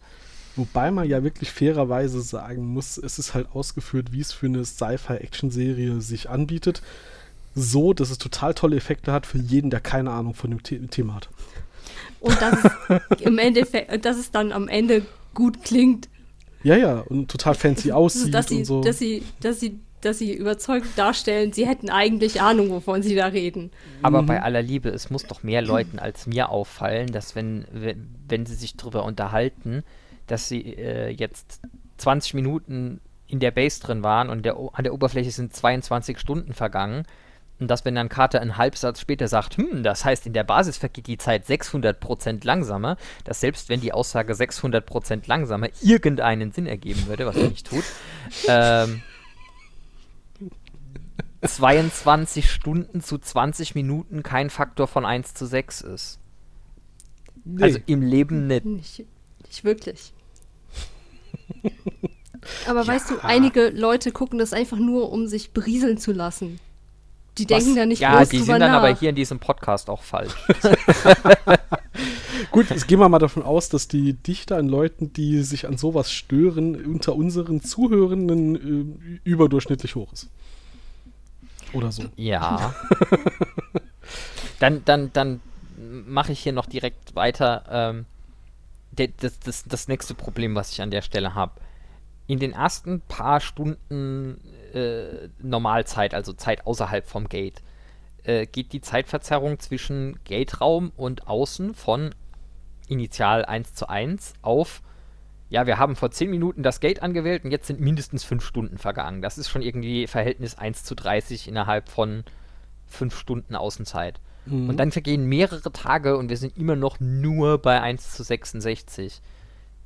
Wobei 0.56 0.90
man 0.90 1.08
ja 1.08 1.24
wirklich 1.24 1.50
fairerweise 1.50 2.20
sagen 2.20 2.64
muss, 2.66 2.96
es 2.96 3.18
ist 3.18 3.34
halt 3.34 3.48
ausgeführt, 3.52 4.12
wie 4.12 4.20
es 4.20 4.32
für 4.32 4.46
eine 4.46 4.64
Sci-Fi-Action-Serie 4.64 6.00
sich 6.00 6.30
anbietet. 6.30 6.80
So, 7.56 7.92
dass 7.92 8.10
es 8.10 8.18
total 8.18 8.54
tolle 8.54 8.76
Effekte 8.76 9.12
hat 9.12 9.26
für 9.26 9.38
jeden, 9.38 9.70
der 9.70 9.80
keine 9.80 10.10
Ahnung 10.10 10.34
von 10.34 10.50
dem 10.50 10.60
The 10.64 10.86
Thema 10.86 11.16
hat. 11.16 11.28
Und 12.20 12.40
dass 12.40 12.64
es 12.64 13.20
im 13.20 13.38
Endeffekt, 13.38 14.04
dass 14.04 14.16
es 14.16 14.30
dann 14.30 14.52
am 14.52 14.68
Ende 14.68 15.04
gut 15.34 15.62
klingt. 15.64 16.08
Ja, 16.64 16.76
ja, 16.76 17.00
und 17.00 17.30
total 17.30 17.54
fancy 17.54 17.92
aussieht 17.92 18.34
dass 18.34 18.48
sie, 18.48 18.58
und 18.58 18.64
so. 18.64 18.80
Dass 18.80 18.98
sie, 18.98 19.22
dass 19.40 19.60
sie, 19.60 19.78
dass 20.00 20.18
sie 20.18 20.34
überzeugt 20.34 20.98
darstellen, 20.98 21.52
sie 21.52 21.66
hätten 21.66 21.90
eigentlich 21.90 22.40
Ahnung, 22.40 22.70
wovon 22.70 23.02
sie 23.02 23.14
da 23.14 23.26
reden. 23.26 23.70
Aber 24.02 24.22
mhm. 24.22 24.26
bei 24.26 24.42
aller 24.42 24.62
Liebe, 24.62 24.88
es 24.88 25.10
muss 25.10 25.24
doch 25.24 25.42
mehr 25.42 25.62
Leuten 25.62 25.98
als 25.98 26.26
mir 26.26 26.48
auffallen, 26.48 27.12
dass 27.12 27.36
wenn, 27.36 27.66
wenn, 27.70 28.08
wenn 28.28 28.46
sie 28.46 28.54
sich 28.54 28.76
darüber 28.76 29.04
unterhalten, 29.04 29.84
dass 30.26 30.48
sie 30.48 30.74
äh, 30.74 31.10
jetzt 31.10 31.60
20 31.98 32.34
Minuten 32.34 33.00
in 33.26 33.40
der 33.40 33.50
Base 33.50 33.80
drin 33.80 34.02
waren 34.02 34.28
und 34.28 34.44
der, 34.44 34.56
an 34.56 34.84
der 34.84 34.94
Oberfläche 34.94 35.30
sind 35.30 35.54
22 35.54 36.18
Stunden 36.18 36.52
vergangen 36.52 37.04
und 37.60 37.68
dass, 37.68 37.84
wenn 37.84 37.94
dann 37.94 38.08
Carter 38.08 38.40
einen 38.40 38.56
Halbsatz 38.56 39.00
später 39.00 39.28
sagt, 39.28 39.56
hm, 39.56 39.84
das 39.84 40.04
heißt, 40.04 40.26
in 40.26 40.32
der 40.32 40.44
Basis 40.44 40.76
vergeht 40.76 41.06
die 41.06 41.18
Zeit 41.18 41.46
600% 41.46 42.44
langsamer, 42.44 42.96
dass 43.24 43.40
selbst 43.40 43.68
wenn 43.68 43.80
die 43.80 43.92
Aussage 43.92 44.32
600% 44.32 45.22
langsamer 45.26 45.68
irgendeinen 45.80 46.50
Sinn 46.50 46.66
ergeben 46.66 47.06
würde, 47.06 47.26
was 47.26 47.36
er 47.36 47.48
nicht 47.48 47.66
tut, 47.66 47.84
ähm, 48.48 49.02
22 51.42 52.50
Stunden 52.50 53.00
zu 53.02 53.18
20 53.18 53.74
Minuten 53.74 54.22
kein 54.22 54.50
Faktor 54.50 54.88
von 54.88 55.04
1 55.04 55.34
zu 55.34 55.46
6 55.46 55.82
ist. 55.82 56.18
Nee. 57.44 57.62
Also 57.62 57.78
im 57.86 58.02
Leben 58.02 58.46
nicht. 58.46 58.64
Nicht, 58.64 59.04
nicht 59.46 59.64
wirklich. 59.64 60.12
Aber 62.66 62.82
ja. 62.82 62.86
weißt 62.86 63.10
du, 63.10 63.18
einige 63.22 63.68
Leute 63.70 64.10
gucken 64.12 64.38
das 64.38 64.52
einfach 64.52 64.78
nur, 64.78 65.12
um 65.12 65.26
sich 65.26 65.52
berieseln 65.52 65.98
zu 65.98 66.12
lassen. 66.12 66.58
Die 67.38 67.46
denken 67.46 67.70
Was? 67.70 67.74
da 67.76 67.86
nicht 67.86 68.00
Ja, 68.00 68.24
die 68.24 68.38
sind 68.38 68.48
dann 68.60 68.70
nach. 68.70 68.78
aber 68.78 68.94
hier 68.94 69.10
in 69.10 69.16
diesem 69.16 69.38
Podcast 69.38 69.90
auch 69.90 70.02
falsch. 70.02 70.34
Gut, 72.50 72.70
jetzt 72.70 72.86
gehen 72.86 73.00
wir 73.00 73.08
mal 73.08 73.18
davon 73.18 73.42
aus, 73.42 73.68
dass 73.68 73.88
die 73.88 74.12
Dichte 74.12 74.56
an 74.56 74.68
Leuten, 74.68 75.12
die 75.12 75.42
sich 75.42 75.66
an 75.66 75.76
sowas 75.76 76.12
stören, 76.12 76.76
unter 76.84 77.16
unseren 77.16 77.60
Zuhörenden 77.62 79.18
äh, 79.24 79.28
überdurchschnittlich 79.28 79.96
hoch 79.96 80.12
ist. 80.12 80.28
Oder 81.72 81.90
so. 81.90 82.04
Ja. 82.16 82.74
dann 84.60 84.82
dann, 84.84 85.12
dann 85.12 85.40
mache 86.06 86.32
ich 86.32 86.40
hier 86.40 86.52
noch 86.52 86.66
direkt 86.66 87.16
weiter. 87.16 87.64
Ähm, 87.68 88.06
das, 88.92 89.40
das, 89.40 89.64
das 89.64 89.88
nächste 89.88 90.14
Problem, 90.14 90.54
was 90.54 90.70
ich 90.70 90.80
an 90.80 90.92
der 90.92 91.02
Stelle 91.02 91.34
habe. 91.34 91.52
In 92.28 92.38
den 92.38 92.52
ersten 92.52 93.00
paar 93.00 93.40
Stunden 93.40 94.40
äh, 94.74 95.28
Normalzeit, 95.38 96.14
also 96.14 96.32
Zeit 96.32 96.66
außerhalb 96.66 97.06
vom 97.06 97.28
Gate, 97.28 97.62
äh, 98.24 98.46
geht 98.46 98.72
die 98.72 98.80
Zeitverzerrung 98.80 99.58
zwischen 99.58 100.18
Gate-Raum 100.24 100.92
und 100.96 101.28
Außen 101.28 101.74
von 101.74 102.14
initial 102.88 103.44
1 103.44 103.74
zu 103.74 103.88
1 103.88 104.34
auf, 104.42 104.82
ja, 105.50 105.66
wir 105.66 105.78
haben 105.78 105.94
vor 105.94 106.10
10 106.10 106.30
Minuten 106.30 106.62
das 106.62 106.80
Gate 106.80 107.02
angewählt 107.02 107.44
und 107.44 107.50
jetzt 107.50 107.66
sind 107.66 107.78
mindestens 107.78 108.24
5 108.24 108.44
Stunden 108.44 108.78
vergangen. 108.78 109.22
Das 109.22 109.38
ist 109.38 109.48
schon 109.48 109.62
irgendwie 109.62 110.06
Verhältnis 110.06 110.56
1 110.56 110.84
zu 110.84 110.94
30 110.96 111.46
innerhalb 111.46 111.88
von 111.88 112.24
5 112.86 113.16
Stunden 113.16 113.54
Außenzeit. 113.54 114.20
Mhm. 114.46 114.70
Und 114.70 114.78
dann 114.78 114.90
vergehen 114.90 115.26
mehrere 115.26 115.70
Tage 115.70 116.16
und 116.16 116.28
wir 116.28 116.36
sind 116.36 116.56
immer 116.56 116.76
noch 116.76 116.98
nur 116.98 117.58
bei 117.58 117.80
1 117.80 118.12
zu 118.14 118.24
66. 118.24 119.20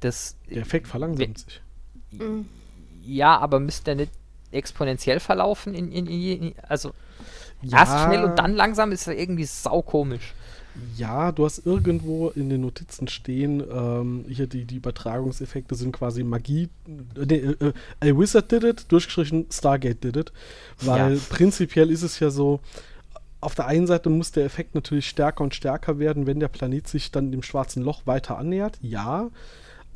Das, 0.00 0.38
der 0.48 0.62
Effekt 0.62 0.88
verlangsamt 0.88 1.38
sich. 1.38 1.60
Ja, 3.02 3.36
aber 3.38 3.60
müsste 3.60 3.84
der 3.84 3.96
nicht 3.96 4.12
exponentiell 4.52 5.20
verlaufen? 5.20 5.74
In, 5.74 5.90
in, 5.92 6.06
in, 6.06 6.54
also 6.68 6.92
ja. 7.62 7.78
erst 7.78 8.04
schnell 8.04 8.24
und 8.24 8.38
dann 8.38 8.54
langsam 8.54 8.92
ist 8.92 9.06
ja 9.06 9.12
irgendwie 9.12 9.44
saukomisch. 9.44 10.34
Ja, 10.96 11.32
du 11.32 11.44
hast 11.44 11.66
irgendwo 11.66 12.28
in 12.28 12.50
den 12.50 12.60
Notizen 12.60 13.08
stehen, 13.08 13.62
ähm, 13.72 14.24
hier 14.28 14.46
die, 14.46 14.64
die 14.64 14.76
Übertragungseffekte 14.76 15.74
sind 15.74 15.92
quasi 15.92 16.22
Magie. 16.22 16.68
Äh, 17.16 17.34
äh, 17.34 17.72
A 18.00 18.06
Wizard 18.06 18.52
did 18.52 18.64
it, 18.64 18.84
durchgestrichen 18.88 19.46
Stargate 19.50 20.04
did 20.04 20.16
it. 20.16 20.32
Weil 20.80 21.14
ja. 21.14 21.20
prinzipiell 21.30 21.90
ist 21.90 22.02
es 22.02 22.20
ja 22.20 22.30
so, 22.30 22.60
auf 23.40 23.54
der 23.54 23.66
einen 23.66 23.86
Seite 23.86 24.10
muss 24.10 24.32
der 24.32 24.44
Effekt 24.44 24.74
natürlich 24.74 25.08
stärker 25.08 25.44
und 25.44 25.54
stärker 25.54 25.98
werden, 25.98 26.26
wenn 26.26 26.40
der 26.40 26.48
Planet 26.48 26.86
sich 26.86 27.10
dann 27.10 27.32
dem 27.32 27.42
schwarzen 27.42 27.82
Loch 27.82 28.02
weiter 28.04 28.38
annähert. 28.38 28.78
Ja. 28.80 29.30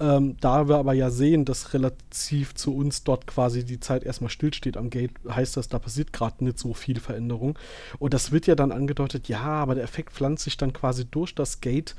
Ähm, 0.03 0.37
da 0.41 0.69
wir 0.69 0.79
aber 0.79 0.95
ja 0.95 1.11
sehen, 1.11 1.45
dass 1.45 1.75
relativ 1.75 2.55
zu 2.55 2.75
uns 2.75 3.05
dort 3.05 3.29
quasi 3.29 3.65
die 3.65 3.79
Zeit 3.79 4.03
erstmal 4.03 4.31
stillsteht 4.31 4.77
am 4.77 4.91
Gate, 4.91 5.13
heißt 5.29 5.57
das, 5.57 5.69
da 5.69 5.79
passiert 5.79 6.13
gerade 6.13 6.45
nicht 6.45 6.59
so 6.59 6.75
viel 6.75 6.99
Veränderung. 6.99 7.57
Und 8.01 8.13
das 8.13 8.33
wird 8.33 8.49
ja 8.49 8.57
dann 8.57 8.73
angedeutet, 8.73 9.29
ja, 9.29 9.43
aber 9.43 9.77
der 9.77 9.85
Effekt 9.85 10.13
pflanzt 10.13 10.43
sich 10.43 10.57
dann 10.57 10.73
quasi 10.73 11.05
durch 11.05 11.37
das 11.37 11.61
Gate 11.61 11.95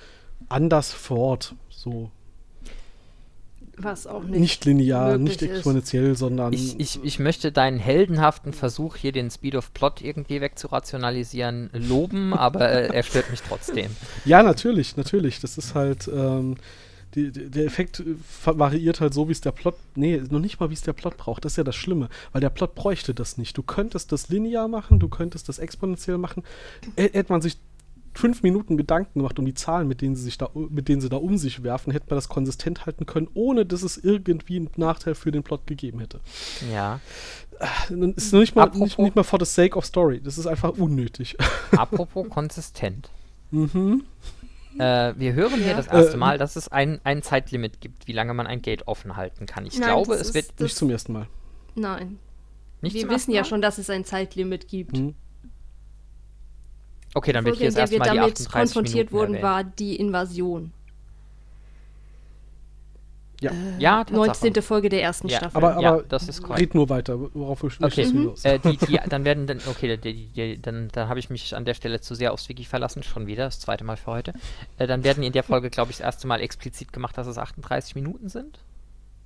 anders 0.50 0.91
fort. 0.91 1.55
So 1.69 2.12
was 3.77 4.05
auch 4.05 4.24
nicht, 4.24 4.39
nicht 4.39 4.65
linear, 4.65 5.17
nicht 5.17 5.41
exponentiell, 5.41 6.12
ist. 6.12 6.19
sondern. 6.19 6.53
Ich, 6.53 6.79
ich, 6.79 7.03
ich 7.03 7.19
möchte 7.19 7.51
deinen 7.51 7.79
heldenhaften 7.79 8.53
Versuch, 8.53 8.95
hier 8.95 9.12
den 9.12 9.31
Speed 9.31 9.55
of 9.55 9.74
Plot 9.74 10.01
irgendwie 10.01 10.41
wegzurationalisieren, 10.41 11.69
loben, 11.74 12.33
aber 12.33 12.69
äh, 12.69 12.95
er 12.95 13.03
stört 13.03 13.31
mich 13.31 13.41
trotzdem. 13.41 13.91
Ja, 14.25 14.43
natürlich, 14.43 14.95
natürlich. 14.95 15.39
Das 15.39 15.57
ist 15.57 15.75
halt. 15.75 16.07
Ähm, 16.07 16.55
die, 17.15 17.32
der 17.32 17.65
Effekt 17.65 18.00
äh, 18.00 18.15
variiert 18.46 19.01
halt 19.01 19.13
so, 19.13 19.27
wie 19.27 19.32
es 19.32 19.41
der 19.41 19.51
Plot. 19.51 19.75
Nee, 19.96 20.22
noch 20.29 20.39
nicht 20.39 20.60
mal, 20.60 20.70
wie 20.70 20.74
es 20.74 20.82
der 20.82 20.93
Plot 20.93 21.17
braucht. 21.17 21.46
Das 21.46 21.53
ist 21.53 21.58
ja 21.58 21.63
das 21.63 21.75
Schlimme, 21.75 22.10
weil 22.32 22.41
der 22.41 22.50
Plot 22.50 22.75
bräuchte 22.75 23.13
das 23.13 23.38
nicht. 23.38 23.58
Du 23.58 23.63
könntest 23.63 24.12
das 24.12 24.29
linear 24.29 24.67
machen, 24.67 25.00
du 25.00 25.10
könntest 25.10 25.50
das 25.50 25.60
exponentiell 25.60 26.17
machen. 26.17 26.43
Hätte 26.96 27.32
man 27.32 27.41
sich 27.41 27.58
fünf 28.15 28.43
Minuten 28.43 28.77
Gedanken 28.77 29.20
gemacht 29.20 29.39
um 29.39 29.46
die 29.46 29.53
Zahlen, 29.53 29.88
mit 29.88 30.01
denen 30.01 30.15
sie 30.15 30.24
sich 30.24 30.38
da, 30.38 30.50
mit 30.53 30.88
denen 30.88 31.01
sie 31.01 31.10
da 31.10 31.17
um 31.17 31.38
sich 31.38 31.63
werfen, 31.63 31.91
hätte 31.91 32.08
man 32.10 32.17
das 32.17 32.29
konsistent 32.29 32.86
halten 32.86 33.05
können, 33.05 33.27
ohne 33.34 33.65
dass 33.65 33.84
es 33.84 33.98
irgendwie 33.98 34.58
einen 34.58 34.70
Nachteil 34.75 35.15
für 35.15 35.32
den 35.32 35.43
Plot 35.43 35.67
gegeben 35.67 36.00
hätte. 36.00 36.20
Ja. 36.72 37.00
Das 37.60 37.91
äh, 37.91 38.13
ist 38.15 38.34
nicht 38.34 38.55
mal, 38.55 38.70
nicht, 38.74 39.00
nicht 39.00 39.15
mal 39.15 39.24
for 39.24 39.39
the 39.39 39.46
sake 39.46 39.77
of 39.77 39.86
story. 39.86 40.22
Das 40.24 40.38
ist 40.38 40.48
einfach 40.48 40.77
unnötig. 40.77 41.38
Apropos 41.72 42.27
konsistent. 42.29 43.10
Mhm. 43.53 44.05
Äh, 44.80 45.13
wir 45.18 45.34
hören 45.34 45.60
ja. 45.60 45.65
hier 45.65 45.75
das 45.75 45.88
erste 45.88 46.13
äh, 46.13 46.18
Mal, 46.18 46.38
dass 46.38 46.56
es 46.56 46.68
ein, 46.68 47.00
ein 47.03 47.22
Zeitlimit 47.22 47.82
gibt, 47.82 48.08
wie 48.08 48.13
lange 48.13 48.34
man 48.34 48.48
ein 48.48 48.62
Gate 48.62 48.88
offen 48.88 49.15
halten 49.15 49.46
kann. 49.46 49.65
Ich 49.65 49.77
Nein, 49.77 49.89
glaube, 49.89 50.15
es 50.15 50.34
wird. 50.34 50.60
Nicht 50.60 50.75
zum 50.75 50.89
ersten 50.89 51.13
Mal. 51.13 51.27
Nein. 51.75 52.20
Nicht 52.82 52.96
wir 52.96 53.10
wissen 53.10 53.32
ja 53.32 53.44
schon, 53.46 53.62
dass 53.62 53.77
es 53.77 53.89
ein 53.89 54.03
Zeitlimit 54.03 54.68
gibt. 54.68 54.98
Hm. 54.98 55.15
Okay, 57.13 57.32
dann 57.32 57.46
wird 57.46 57.58
hier 57.58 57.70
der 57.72 57.75
wir 57.75 57.82
erstmal 57.82 58.10
die 58.10 58.18
damit 58.18 58.34
38 58.34 58.51
konfrontiert 58.51 59.12
Minuten 59.12 59.13
wurden, 59.13 59.36
erwähnt. 59.36 59.44
war 59.44 59.63
die 59.63 59.96
Invasion. 59.96 60.74
Ja. 63.44 63.52
Ja, 63.80 64.04
Tatsache. 64.04 64.16
19. 64.48 64.62
Folge 64.64 64.90
der 64.90 65.02
ersten 65.02 65.28
Ja. 65.28 65.38
Staffel. 65.38 65.58
Aber, 65.64 65.82
Ja, 65.82 65.94
aber 65.94 66.04
das 66.04 66.28
ist 66.30 66.42
korrekt. 66.42 66.62
red 66.62 66.76
nur 66.76 66.90
weiter, 66.90 67.20
worauf 67.34 67.60
du 67.62 67.68
Okay, 67.82 68.06
hinaus? 68.06 68.46
äh, 68.46 68.60
die, 68.60 68.78
die, 68.78 69.00
dann 69.10 69.26
werden 69.26 69.48
dann, 69.48 69.60
okay, 69.70 69.98
die, 69.98 70.14
die, 70.14 70.28
die, 70.28 70.62
dann, 70.62 70.88
dann 70.92 71.10
habe 71.10 71.20
ich 71.20 71.30
mich 71.30 71.56
an 71.56 71.66
der 71.66 71.74
Stelle 71.74 72.00
zu 72.02 72.16
sehr 72.16 72.34
aufs 72.34 72.48
Wiki 72.50 72.66
verlassen, 72.66 73.04
schon 73.04 73.28
wieder, 73.28 73.46
das 73.46 73.60
zweite 73.60 73.84
Mal 73.84 73.98
für 73.98 74.12
heute. 74.12 74.34
Äh, 74.78 74.88
dann 74.88 75.04
werden 75.04 75.24
in 75.24 75.34
der 75.34 75.44
Folge, 75.44 75.70
glaube 75.70 75.92
ich, 75.92 75.98
das 75.98 76.06
erste 76.06 76.28
Mal 76.28 76.40
explizit 76.42 76.94
gemacht, 76.94 77.18
dass 77.18 77.28
es 77.28 77.38
38 77.38 77.96
Minuten 77.96 78.30
sind. 78.30 78.60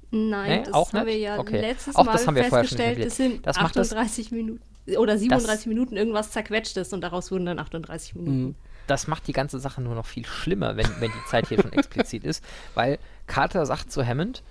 Nein, 0.09 0.59
Nee, 0.59 0.63
das 0.65 0.73
auch 0.73 0.93
haben 0.93 1.05
wir 1.05 1.13
nicht? 1.13 1.23
ja 1.23 1.37
Okay. 1.37 1.59
letztes 1.59 1.95
Auch 1.95 2.05
Mal 2.05 2.13
das 2.13 2.25
haben 2.25 2.35
wir 2.35 2.43
festgestellt, 2.45 2.99
es 2.99 3.17
sind 3.17 3.45
Das 3.45 3.57
macht 3.57 3.75
das- 3.75 3.89
38 3.91 4.31
Minuten 4.31 4.61
oder 4.97 5.17
37 5.17 5.67
Minuten 5.67 5.97
irgendwas 5.97 6.31
zerquetschtes 6.31 6.93
und 6.93 7.01
daraus 7.01 7.29
wurden 7.29 7.45
dann 7.45 7.59
38 7.59 8.15
Minuten. 8.15 8.55
Das 8.87 9.07
macht 9.07 9.27
die 9.27 9.33
ganze 9.33 9.59
Sache 9.59 9.81
nur 9.81 9.95
noch 9.95 10.05
viel 10.05 10.25
schlimmer, 10.25 10.77
wenn, 10.77 10.87
wenn 10.99 11.11
die 11.11 11.29
Zeit 11.29 11.47
hier 11.47 11.61
schon 11.61 11.73
explizit 11.73 12.23
ist, 12.23 12.43
weil 12.73 12.99
Carter 13.27 13.65
sagt 13.65 13.91
zu 13.91 14.05
Hammond, 14.05 14.43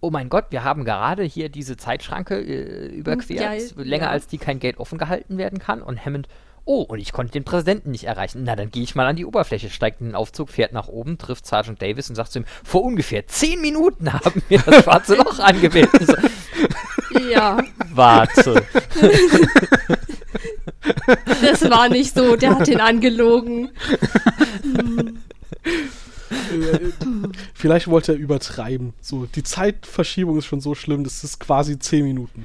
oh 0.00 0.10
mein 0.10 0.28
Gott, 0.28 0.46
wir 0.50 0.64
haben 0.64 0.84
gerade 0.84 1.22
hier 1.22 1.48
diese 1.48 1.76
Zeitschranke 1.76 2.40
äh, 2.40 2.86
überquert, 2.88 3.40
Ja, 3.40 3.82
länger 3.82 4.04
ja. 4.06 4.10
als 4.10 4.26
die 4.26 4.38
kein 4.38 4.58
Gate 4.58 4.78
offen 4.78 4.98
gehalten 4.98 5.38
werden 5.38 5.58
kann 5.58 5.82
und 5.82 6.04
Hammond, 6.04 6.28
oh, 6.64 6.82
und 6.82 6.98
ich 6.98 7.12
konnte 7.12 7.32
den 7.32 7.44
Präsidenten 7.44 7.90
nicht 7.90 8.04
erreichen. 8.04 8.42
Na, 8.44 8.54
dann 8.54 8.70
gehe 8.70 8.82
ich 8.82 8.94
mal 8.94 9.06
an 9.06 9.16
die 9.16 9.24
Oberfläche, 9.24 9.70
steigt 9.70 10.00
in 10.00 10.08
den 10.08 10.14
Aufzug, 10.14 10.50
fährt 10.50 10.72
nach 10.72 10.88
oben, 10.88 11.16
trifft 11.16 11.46
Sergeant 11.46 11.80
Davis 11.80 12.10
und 12.10 12.16
sagt 12.16 12.30
zu 12.30 12.40
ihm, 12.40 12.44
vor 12.62 12.82
ungefähr 12.82 13.26
zehn 13.26 13.60
Minuten 13.60 14.12
haben 14.12 14.42
wir 14.48 14.58
das 14.60 14.84
schwarze 14.84 15.14
Loch 15.14 15.38
angewählt. 15.38 15.88
Ja, 17.30 17.58
Warte. 17.92 18.62
das 21.42 21.62
war 21.70 21.88
nicht 21.88 22.14
so, 22.14 22.36
der 22.36 22.58
hat 22.58 22.68
ihn 22.68 22.80
angelogen. 22.80 23.70
Vielleicht 27.54 27.88
wollte 27.88 28.12
er 28.12 28.18
übertreiben. 28.18 28.92
So, 29.00 29.26
die 29.26 29.42
Zeitverschiebung 29.42 30.38
ist 30.38 30.46
schon 30.46 30.60
so 30.60 30.74
schlimm, 30.74 31.04
das 31.04 31.24
ist 31.24 31.40
quasi 31.40 31.78
10 31.78 32.04
Minuten. 32.04 32.44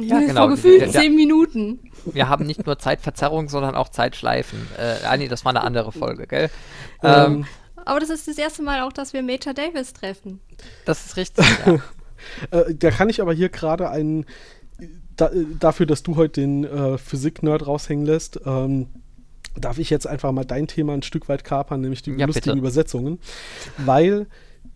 Ja, 0.00 0.20
genau. 0.20 0.42
Vor 0.42 0.50
gefühlt 0.50 0.80
Der- 0.80 0.88
der- 0.92 1.00
10 1.02 1.14
Minuten. 1.14 1.90
Wir 2.06 2.28
haben 2.28 2.46
nicht 2.46 2.64
nur 2.66 2.78
Zeitverzerrung, 2.78 3.48
sondern 3.48 3.74
auch 3.74 3.88
Zeitschleifen. 3.88 4.58
Äh, 4.78 4.96
ah, 5.06 5.16
nee, 5.16 5.28
das 5.28 5.44
war 5.44 5.50
eine 5.50 5.62
andere 5.62 5.92
Folge, 5.92 6.26
gell? 6.26 6.50
Ähm, 7.02 7.12
Ähm, 7.26 7.46
Aber 7.86 8.00
das 8.00 8.08
ist 8.10 8.28
das 8.28 8.38
erste 8.38 8.62
Mal 8.62 8.80
auch, 8.82 8.92
dass 8.92 9.12
wir 9.12 9.22
Major 9.22 9.52
Davis 9.54 9.92
treffen. 9.92 10.40
das 10.86 11.04
ist 11.06 11.16
richtig. 11.16 11.44
Ja. 11.66 11.78
äh, 12.50 12.74
da 12.74 12.90
kann 12.90 13.08
ich 13.08 13.20
aber 13.20 13.32
hier 13.32 13.48
gerade 13.48 13.90
einen, 13.90 14.26
da, 15.16 15.28
äh, 15.28 15.44
dafür, 15.58 15.86
dass 15.86 16.02
du 16.02 16.16
heute 16.16 16.40
den 16.40 16.64
äh, 16.64 16.98
Physik-Nerd 16.98 17.66
raushängen 17.66 18.06
lässt, 18.06 18.40
ähm, 18.46 18.86
darf 19.56 19.78
ich 19.78 19.90
jetzt 19.90 20.06
einfach 20.06 20.32
mal 20.32 20.44
dein 20.44 20.66
Thema 20.66 20.94
ein 20.94 21.02
Stück 21.02 21.28
weit 21.28 21.44
kapern, 21.44 21.80
nämlich 21.80 22.02
die 22.02 22.12
Ja, 22.12 22.26
lustigen 22.26 22.50
bitte. 22.50 22.58
Übersetzungen. 22.58 23.18
Weil 23.78 24.26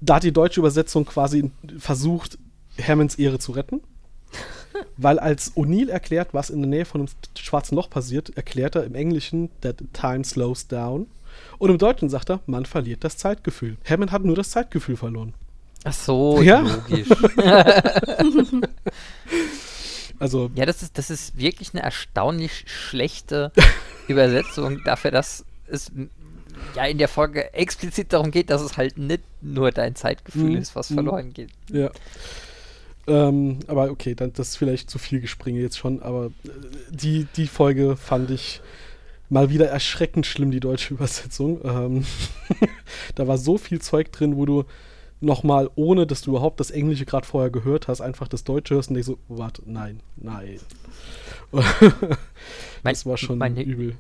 da 0.00 0.16
hat 0.16 0.22
die 0.22 0.32
deutsche 0.32 0.60
Übersetzung 0.60 1.04
quasi 1.04 1.50
versucht, 1.78 2.38
Hammonds 2.80 3.16
Ehre 3.16 3.38
zu 3.38 3.52
retten. 3.52 3.80
Weil 4.96 5.18
als 5.18 5.56
O'Neill 5.56 5.88
erklärt, 5.88 6.28
was 6.32 6.50
in 6.50 6.60
der 6.60 6.68
Nähe 6.68 6.84
von 6.84 7.00
einem 7.00 7.10
schwarzen 7.36 7.74
Loch 7.74 7.90
passiert, 7.90 8.36
erklärt 8.36 8.76
er 8.76 8.84
im 8.84 8.94
Englischen, 8.94 9.50
that 9.62 9.82
time 9.92 10.24
slows 10.24 10.68
down. 10.68 11.06
Und 11.58 11.70
im 11.70 11.78
Deutschen 11.78 12.08
sagt 12.08 12.30
er, 12.30 12.40
man 12.46 12.64
verliert 12.66 13.02
das 13.02 13.16
Zeitgefühl. 13.16 13.76
Hammond 13.84 14.12
hat 14.12 14.24
nur 14.24 14.36
das 14.36 14.50
Zeitgefühl 14.50 14.96
verloren. 14.96 15.34
Ach 15.85 15.92
so, 15.92 16.42
Ja. 16.42 16.61
logisch. 16.61 17.08
Also, 20.20 20.50
Ja, 20.56 20.66
das 20.66 20.82
ist, 20.82 20.99
das 20.99 21.11
ist 21.11 21.38
wirklich 21.38 21.73
eine 21.75 21.82
erstaunlich 21.82 22.64
schlechte 22.66 23.52
Übersetzung 24.08 24.82
dafür, 24.85 25.12
dass 25.12 25.44
es 25.68 25.92
ja 26.74 26.87
in 26.87 26.98
der 26.98 27.07
Folge 27.07 27.55
explizit 27.55 28.12
darum 28.12 28.33
geht, 28.33 28.50
dass 28.50 28.62
es 28.62 28.76
halt 28.76 28.98
nicht 28.98 29.22
nur 29.42 29.70
dein 29.70 29.94
Zeitgefühl 29.94 30.50
Mhm. 30.50 30.57
ist, 30.57 30.74
was 30.74 30.88
verloren 30.92 31.33
geht. 31.33 31.50
Ja. 31.70 31.90
Ähm, 33.07 33.61
aber 33.68 33.90
okay, 33.90 34.14
dann, 34.16 34.33
das 34.33 34.48
ist 34.48 34.57
vielleicht 34.57 34.90
zu 34.90 34.98
viel 34.98 35.20
Gespringe 35.20 35.61
jetzt 35.61 35.79
schon, 35.79 36.02
aber 36.02 36.26
äh, 36.26 36.50
die, 36.90 37.26
die 37.37 37.46
Folge 37.46 37.96
fand 37.96 38.31
ich 38.33 38.61
mal 39.31 39.50
wieder 39.50 39.68
erschreckend 39.68 40.26
schlimm, 40.26 40.50
die 40.50 40.61
deutsche 40.61 40.94
Übersetzung. 40.94 41.61
Ähm, 41.64 42.05
da 43.14 43.29
war 43.29 43.38
so 43.38 43.57
viel 43.57 43.81
Zeug 43.81 44.11
drin, 44.11 44.37
wo 44.37 44.46
du 44.46 44.64
nochmal, 45.20 45.70
ohne 45.74 46.07
dass 46.07 46.22
du 46.22 46.31
überhaupt 46.31 46.61
das 46.61 46.70
Englische 46.70 47.04
gerade 47.07 47.26
vorher 47.26 47.50
gehört 47.50 47.88
hast, 47.88 48.00
einfach 48.00 48.28
das 48.28 48.44
Deutsche 48.44 48.74
hörst 48.74 48.88
und 48.90 48.94
denkst 48.94 49.07
so, 49.09 49.18
warte, 49.28 49.62
nein, 49.66 50.00
nein. 50.16 50.61
das 52.83 53.07
war 53.07 53.16
schon 53.16 53.38
meine, 53.38 53.62
übel. 53.62 53.96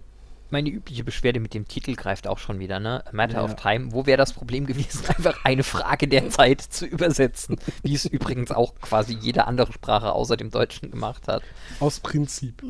meine 0.50 0.68
übliche 0.68 1.04
Beschwerde 1.04 1.40
mit 1.40 1.54
dem 1.54 1.66
Titel 1.66 1.94
greift 1.94 2.26
auch 2.26 2.38
schon 2.38 2.58
wieder, 2.58 2.78
ne? 2.80 3.02
Matter 3.12 3.38
Ja. 3.38 3.44
of 3.44 3.56
Time. 3.56 3.92
Wo 3.92 4.06
wäre 4.06 4.18
das 4.18 4.32
Problem 4.32 4.66
gewesen, 4.66 5.04
einfach 5.16 5.44
eine 5.44 5.62
Frage 5.62 6.08
der 6.08 6.28
Zeit 6.30 6.60
zu 6.60 6.86
übersetzen? 6.86 7.56
Wie 7.82 7.94
es 7.94 8.04
übrigens 8.04 8.50
auch 8.50 8.74
quasi 8.80 9.16
jede 9.20 9.46
andere 9.46 9.72
Sprache 9.72 10.12
außer 10.12 10.36
dem 10.36 10.50
Deutschen 10.50 10.90
gemacht 10.90 11.26
hat. 11.28 11.42
Aus 11.80 12.00
Prinzip. 12.00 12.62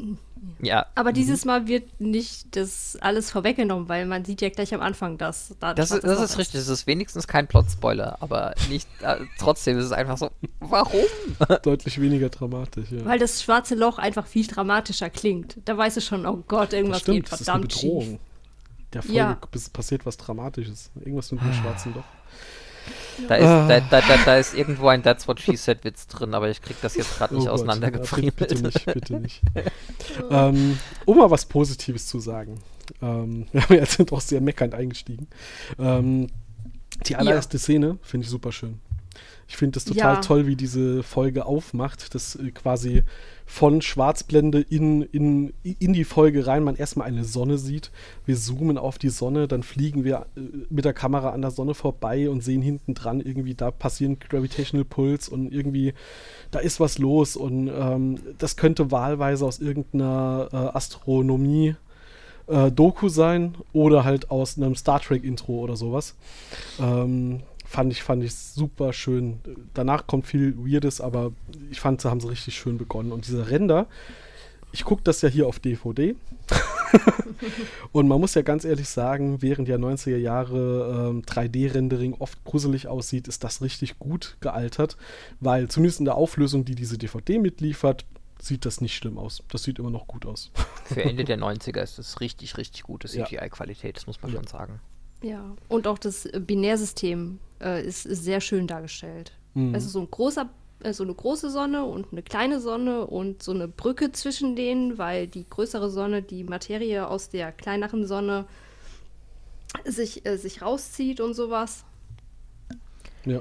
Ja, 0.61 0.87
Aber 0.94 1.11
Mhm. 1.11 1.14
dieses 1.14 1.44
Mal 1.44 1.68
wird 1.68 2.01
nicht 2.01 2.57
das 2.57 2.96
alles 3.01 3.31
vorweggenommen, 3.31 3.88
weil 3.88 4.07
man 4.07 4.24
sieht 4.24 4.40
ja 4.40 4.48
gleich 4.48 4.74
am 4.74 4.81
Anfang, 4.81 5.16
dass 5.18 5.55
da 5.61 5.74
das, 5.74 5.90
ist, 5.90 6.03
das 6.05 6.20
ist 6.20 6.38
richtig. 6.38 6.61
Das 6.61 6.68
ist 6.68 6.87
wenigstens 6.87 7.27
kein 7.29 7.46
Plot-Spoiler, 7.46 8.16
aber 8.20 8.55
nicht, 8.68 8.88
äh, 9.03 9.16
trotzdem 9.38 9.79
ist 9.79 9.85
es 9.85 9.92
einfach 9.92 10.18
so, 10.18 10.31
warum? 10.61 11.05
Deutlich 11.62 12.01
weniger 12.01 12.29
dramatisch, 12.29 12.90
ja. 12.90 13.05
Weil 13.05 13.18
das 13.18 13.42
schwarze 13.42 13.74
Loch 13.74 13.98
einfach 13.98 14.27
viel 14.27 14.46
dramatischer 14.46 15.11
klingt. 15.11 15.59
Da 15.64 15.77
weißt 15.77 15.96
du 15.98 16.01
schon, 16.01 16.27
oh 16.27 16.42
Gott, 16.48 16.68
Das 16.72 16.79
irgendwas 16.79 17.01
stimmt, 17.01 17.16
geht 17.24 17.33
das 17.33 17.40
ist 17.42 17.48
eine 17.48 17.61
verdammt 17.62 17.74
Bedrohung. 17.83 18.03
schief. 18.05 18.18
Der 18.94 19.03
Folge 19.03 19.16
Ja. 19.18 19.38
passiert 19.72 20.07
was 20.07 20.16
Dramatisches. 20.16 20.90
Irgendwas 20.96 21.31
mit 21.31 21.42
dem 21.42 21.53
schwarzen 21.53 21.92
Loch. 21.94 22.05
Da 23.29 23.35
ist, 23.37 23.44
Ah. 23.46 23.66
da, 23.68 23.81
da, 23.81 24.01
da, 24.01 24.16
da 24.24 24.37
ist 24.37 24.55
irgendwo 24.55 24.88
ein 24.88 25.03
That's 25.03 25.27
What 25.29 25.40
She 25.40 25.57
Said 25.57 25.85
Witz 25.85 26.07
drin, 26.07 26.35
aber 26.35 26.48
ich 26.48 26.62
krieg 26.62 26.77
das 26.83 26.96
jetzt 26.96 27.16
gerade 27.16 27.35
nicht 27.35 27.48
Oh 27.48 27.51
Gott, 27.57 28.22
ja, 28.22 28.31
bitte 28.31 28.55
nicht, 28.62 28.87
bitte 28.87 29.14
nicht. 29.16 29.42
ähm, 30.31 30.79
um 31.05 31.18
mal 31.18 31.31
was 31.31 31.46
Positives 31.46 32.07
zu 32.07 32.20
sagen. 32.20 32.61
Ähm, 33.03 33.46
wir 33.53 33.62
haben 33.62 33.74
ja 33.74 33.81
jetzt 33.81 33.92
sind 33.96 34.12
auch 34.12 34.20
sehr 34.20 34.40
meckernd 34.40 34.74
eingestiegen. 34.74 35.29
Ähm, 35.79 36.29
die 37.07 37.16
allererste 37.16 37.59
Szene 37.59 37.98
finde 38.03 38.24
ich 38.24 38.31
super 38.31 38.53
schön. 38.53 38.81
Ich 39.48 39.56
finde 39.56 39.78
es 39.78 39.87
total 39.87 40.16
Ja. 40.16 40.20
toll, 40.20 40.46
wie 40.46 40.56
diese 40.56 41.02
Folge 41.02 41.46
aufmacht, 41.46 42.14
dass 42.14 42.37
äh, 42.37 42.50
quasi 42.50 43.02
von 43.46 43.80
Schwarzblende 43.80 44.61
in, 44.61 45.00
in, 45.02 45.54
in 45.62 45.94
die 45.94 46.04
Folge 46.04 46.46
rein 46.46 46.62
man 46.62 46.76
erstmal 46.76 47.08
eine 47.08 47.24
Sonne 47.24 47.56
sieht. 47.56 47.90
Wir 48.26 48.37
zoomen 48.37 48.76
auf 48.76 48.98
die 48.98 49.08
Sonne, 49.08 49.48
dann 49.48 49.62
fliegen 49.62 50.04
wir 50.04 50.26
äh, 50.37 50.40
mit 50.68 50.84
der 50.84 50.92
Kamera 50.92 51.30
an 51.30 51.40
der 51.40 51.50
Sonne 51.50 51.72
vorbei 51.72 52.28
und 52.28 52.44
sehen 52.44 52.61
hinten 52.61 52.92
dran 52.92 53.20
irgendwie, 53.20 53.54
da 53.54 53.70
passieren 53.70 54.18
Gravitational 54.18 54.84
Pulse 54.84 55.30
und 55.30 55.50
irgendwie, 55.50 55.94
da 56.50 56.58
ist 56.58 56.78
was 56.78 56.98
los 56.98 57.34
und 57.34 57.68
ähm, 57.74 58.18
das 58.37 58.56
könnte 58.56 58.90
wahlweise 58.90 59.46
aus 59.46 59.61
irgendeiner 59.61 60.48
äh, 60.52 60.56
Astronomie 60.76 61.74
äh, 62.48 62.70
Doku 62.70 63.08
sein 63.08 63.54
oder 63.72 64.04
halt 64.04 64.30
aus 64.30 64.58
einem 64.58 64.74
Star 64.74 65.00
Trek 65.00 65.24
Intro 65.24 65.61
oder 65.61 65.76
sowas. 65.76 66.16
Ähm, 66.78 67.40
fand 67.68 67.92
ich 67.92 68.02
fand 68.02 68.24
ich 68.24 68.35
super 68.35 68.92
schön. 68.92 69.40
Danach 69.74 70.07
kommt 70.07 70.26
viel 70.26 70.57
Weirdes, 70.57 71.00
aber 71.00 71.33
ich 71.70 71.81
fand, 71.81 72.00
sie 72.00 72.09
haben 72.11 72.20
sie 72.20 72.28
richtig 72.31 72.57
schön 72.57 72.78
begonnen. 72.78 73.12
Und 73.12 73.26
dieser 73.28 73.50
Render, 73.50 73.87
ich 74.72 74.85
gucke 74.85 75.02
das 75.04 75.20
ja 75.20 75.28
hier 75.28 75.46
auf 75.46 75.59
DVD. 75.59 76.16
und 77.92 78.09
man 78.09 78.20
muss 78.20 78.35
ja 78.35 78.42
ganz 78.42 78.64
ehrlich 78.64 78.88
sagen, 78.88 79.42
während 79.42 79.68
ja 79.68 79.76
90er 79.76 80.16
Jahre 80.16 81.09
ähm, 81.11 81.22
3D-Rendering 81.22 82.14
oft 82.18 82.42
gruselig 82.44 82.87
aussieht, 82.88 83.28
ist 83.28 83.44
das 83.44 83.61
richtig 83.61 83.98
gut 83.98 84.37
gealtert, 84.40 84.96
weil 85.40 85.68
zumindest 85.68 85.98
in 86.00 86.07
der 86.07 86.14
Auflösung, 86.14 86.64
die 86.64 86.74
diese 86.74 86.96
DVD 86.96 87.38
mitliefert, 87.38 88.07
sieht 88.40 88.64
das 88.64 88.81
nicht 88.81 88.94
schlimm 88.96 89.18
aus. 89.18 89.42
Das 89.50 89.62
sieht 89.64 89.78
immer 89.78 89.90
noch 89.90 90.07
gut 90.07 90.24
aus. 90.24 90.50
Für 90.85 91.02
Ende 91.04 91.24
der 91.24 91.38
90er 91.38 91.83
ist 91.83 91.98
das 91.98 92.20
richtig, 92.20 92.57
richtig 92.57 92.85
gute. 92.85 93.09
CGI-Qualität, 93.09 93.96
das 93.96 94.07
muss 94.07 94.22
man 94.22 94.31
Ja. 94.33 94.38
schon 94.38 94.46
sagen. 94.46 94.81
Ja, 95.22 95.57
und 95.68 95.87
auch 95.88 95.98
das 95.98 96.28
Binärsystem 96.46 97.40
äh, 97.60 97.86
ist, 97.86 98.06
ist 98.06 98.24
sehr 98.24 98.40
schön 98.40 98.66
dargestellt. 98.66 99.32
Mhm. 99.54 99.74
Es 99.74 99.84
ist 99.84 99.92
so 99.92 100.00
ein 100.00 100.10
großer, 100.10 100.48
äh, 100.82 100.92
so 100.92 101.04
eine 101.04 101.14
große 101.14 101.50
Sonne 101.50 101.84
und 101.84 102.12
eine 102.12 102.22
kleine 102.22 102.60
Sonne 102.60 103.06
und 103.06 103.42
so 103.42 103.52
eine 103.52 103.68
Brücke 103.68 104.12
zwischen 104.12 104.56
denen, 104.56 104.98
weil 104.98 105.26
die 105.26 105.48
größere 105.48 105.90
Sonne 105.90 106.22
die 106.22 106.44
Materie 106.44 107.06
aus 107.06 107.28
der 107.28 107.52
kleineren 107.52 108.06
Sonne 108.06 108.46
sich, 109.84 110.26
äh, 110.26 110.36
sich 110.36 110.62
rauszieht 110.62 111.20
und 111.20 111.34
sowas. 111.34 111.84
Ja. 113.24 113.40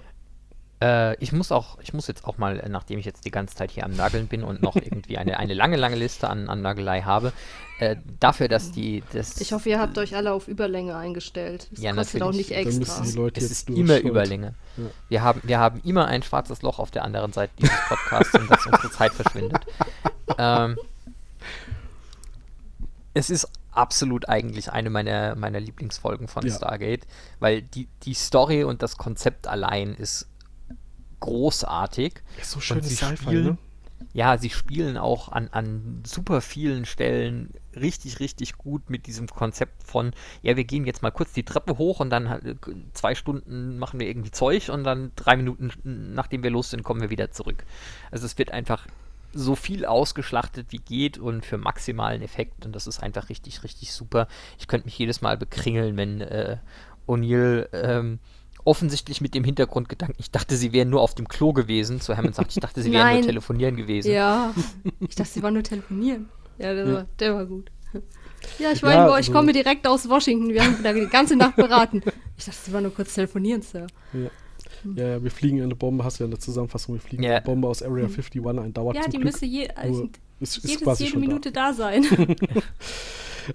Äh, 0.79 1.15
ich 1.23 1.31
muss 1.31 1.51
auch, 1.51 1.79
ich 1.81 1.93
muss 1.93 2.07
jetzt 2.07 2.25
auch 2.25 2.37
mal, 2.37 2.59
äh, 2.59 2.69
nachdem 2.69 2.99
ich 2.99 3.05
jetzt 3.05 3.25
die 3.25 3.31
ganze 3.31 3.55
Zeit 3.55 3.71
hier 3.71 3.83
am 3.83 3.93
Nageln 3.95 4.27
bin 4.27 4.43
und 4.43 4.61
noch 4.61 4.75
irgendwie 4.75 5.17
eine, 5.17 5.37
eine 5.39 5.53
lange, 5.55 5.75
lange 5.75 5.95
Liste 5.95 6.29
an, 6.29 6.49
an 6.49 6.61
Nagelei 6.61 7.01
habe, 7.01 7.33
äh, 7.79 7.95
dafür, 8.19 8.47
dass 8.47 8.71
die, 8.71 9.03
das 9.13 9.41
Ich 9.41 9.53
hoffe, 9.53 9.69
ihr 9.69 9.79
habt 9.79 9.97
euch 9.97 10.15
alle 10.15 10.31
auf 10.33 10.47
Überlänge 10.47 10.95
eingestellt. 10.95 11.67
Das 11.71 11.81
Ja, 11.81 11.93
kostet 11.93 12.21
auch 12.21 12.27
natürlich. 12.27 12.49
nicht 12.49 12.59
Dann 12.59 12.67
extra. 12.81 12.99
müssen 12.99 13.11
die 13.11 13.17
Leute 13.17 13.39
es 13.39 13.51
ist 13.51 13.69
immer 13.69 13.97
Überlänge. 13.99 14.53
Ja. 14.77 14.83
Wir 15.09 15.21
haben, 15.23 15.41
wir 15.43 15.59
haben 15.59 15.81
immer 15.83 16.05
ein 16.05 16.21
schwarzes 16.23 16.61
Loch 16.61 16.77
auf 16.79 16.91
der 16.91 17.03
anderen 17.03 17.33
Seite 17.33 17.53
dieses 17.59 17.75
Podcasts 17.87 18.33
und 18.35 18.49
dass 18.51 18.65
unsere 18.65 18.91
Zeit 18.91 19.13
verschwindet. 19.13 19.65
Ähm, 20.37 20.77
es 23.13 23.29
ist 23.29 23.47
absolut 23.71 24.27
eigentlich 24.29 24.71
eine 24.71 24.89
meiner, 24.89 25.35
meiner 25.35 25.59
Lieblingsfolgen 25.59 26.27
von 26.27 26.45
Ja. 26.45 26.55
Stargate, 26.55 27.05
weil 27.39 27.61
die, 27.61 27.87
die 28.03 28.13
Story 28.13 28.63
und 28.63 28.81
das 28.83 28.97
Konzept 28.97 29.47
allein 29.47 29.93
ist 29.95 30.27
großartig. 31.19 32.21
Ist 32.39 32.51
so 32.51 32.59
sie 32.59 32.81
Sci-Fi, 32.81 33.17
spielen, 33.17 33.45
ne? 33.45 33.57
ja, 34.13 34.37
sie 34.37 34.49
spielen 34.49 34.97
auch 34.97 35.31
an, 35.31 35.49
an 35.51 36.01
super 36.05 36.41
vielen 36.41 36.85
Stellen 36.85 37.51
richtig, 37.75 38.19
richtig 38.19 38.57
gut 38.57 38.89
mit 38.89 39.05
diesem 39.05 39.27
Konzept 39.27 39.83
von, 39.83 40.11
ja, 40.41 40.57
wir 40.57 40.63
gehen 40.63 40.85
jetzt 40.85 41.03
mal 41.03 41.11
kurz 41.11 41.33
die 41.33 41.43
Treppe 41.43 41.77
hoch 41.77 41.99
und 41.99 42.09
dann 42.09 42.25
äh, 42.25 42.55
zwei 42.93 43.15
Stunden 43.15 43.77
machen 43.77 43.99
wir 43.99 44.07
irgendwie 44.07 44.31
Zeug 44.31 44.69
und 44.69 44.83
dann 44.83 45.11
drei 45.15 45.37
Minuten, 45.37 45.71
nachdem 46.13 46.43
wir 46.43 46.49
los 46.49 46.71
sind, 46.71 46.83
kommen 46.83 47.01
wir 47.01 47.09
wieder 47.09 47.31
zurück. 47.31 47.63
Also 48.11 48.25
es 48.25 48.37
wird 48.37 48.51
einfach 48.51 48.87
so 49.33 49.55
viel 49.55 49.85
ausgeschlachtet 49.85 50.67
wie 50.69 50.79
geht 50.79 51.17
und 51.17 51.45
für 51.45 51.57
maximalen 51.57 52.21
Effekt 52.21 52.65
und 52.65 52.73
das 52.73 52.87
ist 52.87 53.03
einfach 53.03 53.29
richtig, 53.29 53.63
richtig 53.63 53.91
super. 53.91 54.27
Ich 54.57 54.67
könnte 54.67 54.87
mich 54.87 54.97
jedes 54.97 55.21
Mal 55.21 55.37
bekringeln, 55.37 55.97
wenn 55.97 56.21
äh, 56.21 56.57
O'Neill 57.07 57.69
ähm, 57.73 58.19
offensichtlich 58.67 59.21
mit 59.21 59.33
dem 59.33 59.43
Hintergrundgedanken, 59.43 60.15
ich 60.19 60.29
dachte, 60.29 60.55
sie 60.57 60.73
wären 60.73 60.89
nur 60.89 61.01
auf 61.01 61.15
dem 61.15 61.27
Klo 61.27 61.53
gewesen, 61.53 62.01
zu 62.01 62.15
Hammond 62.17 62.35
sagt, 62.35 62.51
ich 62.51 62.59
dachte, 62.59 62.81
sie 62.83 62.91
wären 62.91 63.13
nur 63.15 63.21
telefonieren 63.23 63.75
gewesen. 63.75 64.11
Ja, 64.11 64.53
ich 64.99 65.15
dachte, 65.15 65.31
sie 65.31 65.41
war 65.43 65.51
nur 65.51 65.63
telefonieren. 65.63 66.29
Ja, 66.57 66.73
der, 66.73 66.85
Ja. 66.87 66.93
War, 66.93 67.05
der 67.19 67.33
war 67.35 67.45
gut. 67.45 67.71
Ja, 68.59 68.71
ich 68.71 68.83
war 68.83 68.91
Ja, 68.93 69.07
ich 69.07 69.13
also- 69.13 69.31
komme 69.31 69.53
direkt 69.53 69.87
aus 69.87 70.07
Washington. 70.09 70.49
Wir 70.49 70.63
haben 70.63 70.77
da 70.83 70.93
die 70.93 71.07
ganze 71.07 71.35
Nacht 71.35 71.55
beraten. 71.55 72.01
Ich 72.37 72.45
dachte, 72.45 72.57
sie 72.65 72.73
war 72.73 72.81
nur 72.81 72.93
kurz 72.93 73.13
telefonieren, 73.13 73.61
Sir. 73.61 73.87
Ja. 74.13 74.29
Ja, 74.95 75.07
ja, 75.07 75.23
wir 75.23 75.31
fliegen 75.31 75.61
eine 75.61 75.75
Bombe, 75.75 76.03
hast 76.03 76.19
du 76.19 76.23
ja 76.23 76.25
in 76.25 76.31
der 76.31 76.39
Zusammenfassung, 76.39 76.95
wir 76.95 77.01
fliegen 77.01 77.23
Ja. 77.23 77.31
eine 77.37 77.41
Bombe 77.41 77.67
aus 77.67 77.81
Area 77.81 78.05
51 78.05 78.45
ein, 78.45 78.73
dauert 78.73 78.95
Ja, 78.95 79.01
zum 79.03 79.11
die 79.11 79.17
Glück 79.17 79.31
müsste 79.31 79.45
je, 79.45 79.67
also, 79.69 80.09
ist, 80.39 80.57
ist 80.57 80.67
jedes, 80.67 80.83
quasi 80.83 81.03
jede 81.05 81.13
schon 81.13 81.21
Minute 81.21 81.51
da, 81.51 81.73
sein. 81.73 82.05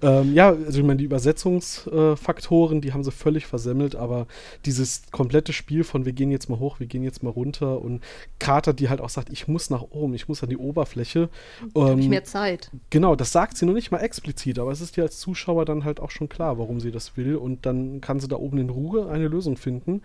Ähm, 0.01 0.35
ja, 0.35 0.51
also 0.51 0.79
ich 0.79 0.85
meine, 0.85 0.99
die 0.99 1.05
Übersetzungsfaktoren, 1.05 2.81
die 2.81 2.93
haben 2.93 3.05
sie 3.05 3.11
völlig 3.11 3.47
versemmelt, 3.47 3.95
aber 3.97 4.27
dieses 4.65 5.03
komplette 5.11 5.53
Spiel 5.53 5.85
von 5.85 6.05
wir 6.05 6.13
gehen 6.13 6.31
jetzt 6.31 6.49
mal 6.49 6.59
hoch, 6.59 6.81
wir 6.81 6.87
gehen 6.87 7.03
jetzt 7.03 7.23
mal 7.23 7.31
runter 7.31 7.83
und 7.83 8.03
Carter, 8.39 8.73
die 8.73 8.89
halt 8.89 9.01
auch 9.01 9.09
sagt, 9.09 9.31
ich 9.31 9.49
muss 9.49 9.71
nach 9.71 9.83
oben, 9.83 10.15
ich 10.15 10.29
muss 10.29 10.43
an 10.43 10.49
die 10.49 10.57
Oberfläche. 10.57 11.29
Habe 11.75 12.01
ich 12.01 12.05
Ähm, 12.05 12.11
mehr 12.11 12.25
Zeit. 12.25 12.71
Genau, 12.91 13.17
das 13.17 13.33
sagt 13.33 13.57
sie 13.57 13.67
noch 13.67 13.75
nicht 13.75 13.91
mal 13.91 13.99
explizit, 13.99 14.59
aber 14.59 14.71
es 14.71 14.81
ist 14.81 14.97
dir 14.97 15.03
als 15.03 15.19
Zuschauer 15.19 15.65
dann 15.65 15.85
halt 15.85 16.01
auch 16.01 16.11
schon 16.11 16.29
klar, 16.29 16.59
warum 16.59 16.81
sie 16.81 16.91
das 16.91 17.17
will. 17.17 17.37
Und 17.37 17.67
dann 17.67 18.01
kann 18.01 18.21
sie 18.21 18.29
da 18.29 18.37
oben 18.37 18.59
in 18.59 18.71
Ruhe 18.71 19.09
eine 19.09 19.29
Lösung 19.29 19.57
finden, 19.57 20.03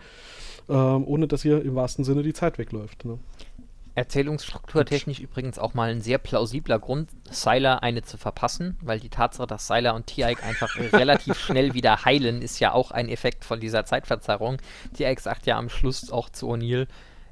ähm, 0.70 1.08
ohne 1.08 1.28
dass 1.28 1.46
ihr 1.46 1.62
im 1.64 1.76
wahrsten 1.76 2.04
Sinne 2.04 2.24
die 2.24 2.34
Zeit 2.34 2.58
wegläuft. 2.58 3.06
Ne? 3.06 3.18
Erzählungsstrukturtechnisch 3.98 5.20
übrigens 5.20 5.58
auch 5.58 5.74
mal 5.74 5.90
ein 5.90 6.02
sehr 6.02 6.20
plausibler 6.20 6.78
Grund, 6.78 7.10
Sylar 7.32 7.82
eine 7.82 8.04
zu 8.04 8.20
verpassen, 8.20 8.78
weil 8.80 9.00
die 9.00 9.10
Tatsache, 9.10 9.48
dass 9.48 9.66
Sylar 9.66 9.96
und 9.96 10.06
Tiaik 10.06 10.44
einfach 10.44 10.70
relativ 10.94 11.40
schnell 11.40 11.74
wieder 11.74 12.06
heilen, 12.06 12.44
ist 12.44 12.60
ja 12.60 12.74
auch 12.74 12.92
ein 12.92 13.10
Effekt 13.10 13.44
von 13.44 13.60
dieser 13.60 13.86
Zeitverzerrung. 13.86 14.58
Tiaik 14.94 15.20
sagt 15.20 15.48
ja 15.48 15.58
am 15.58 15.70
Schluss 15.70 16.12
auch 16.12 16.30
zu 16.30 16.48
O'Neill, 16.48 16.86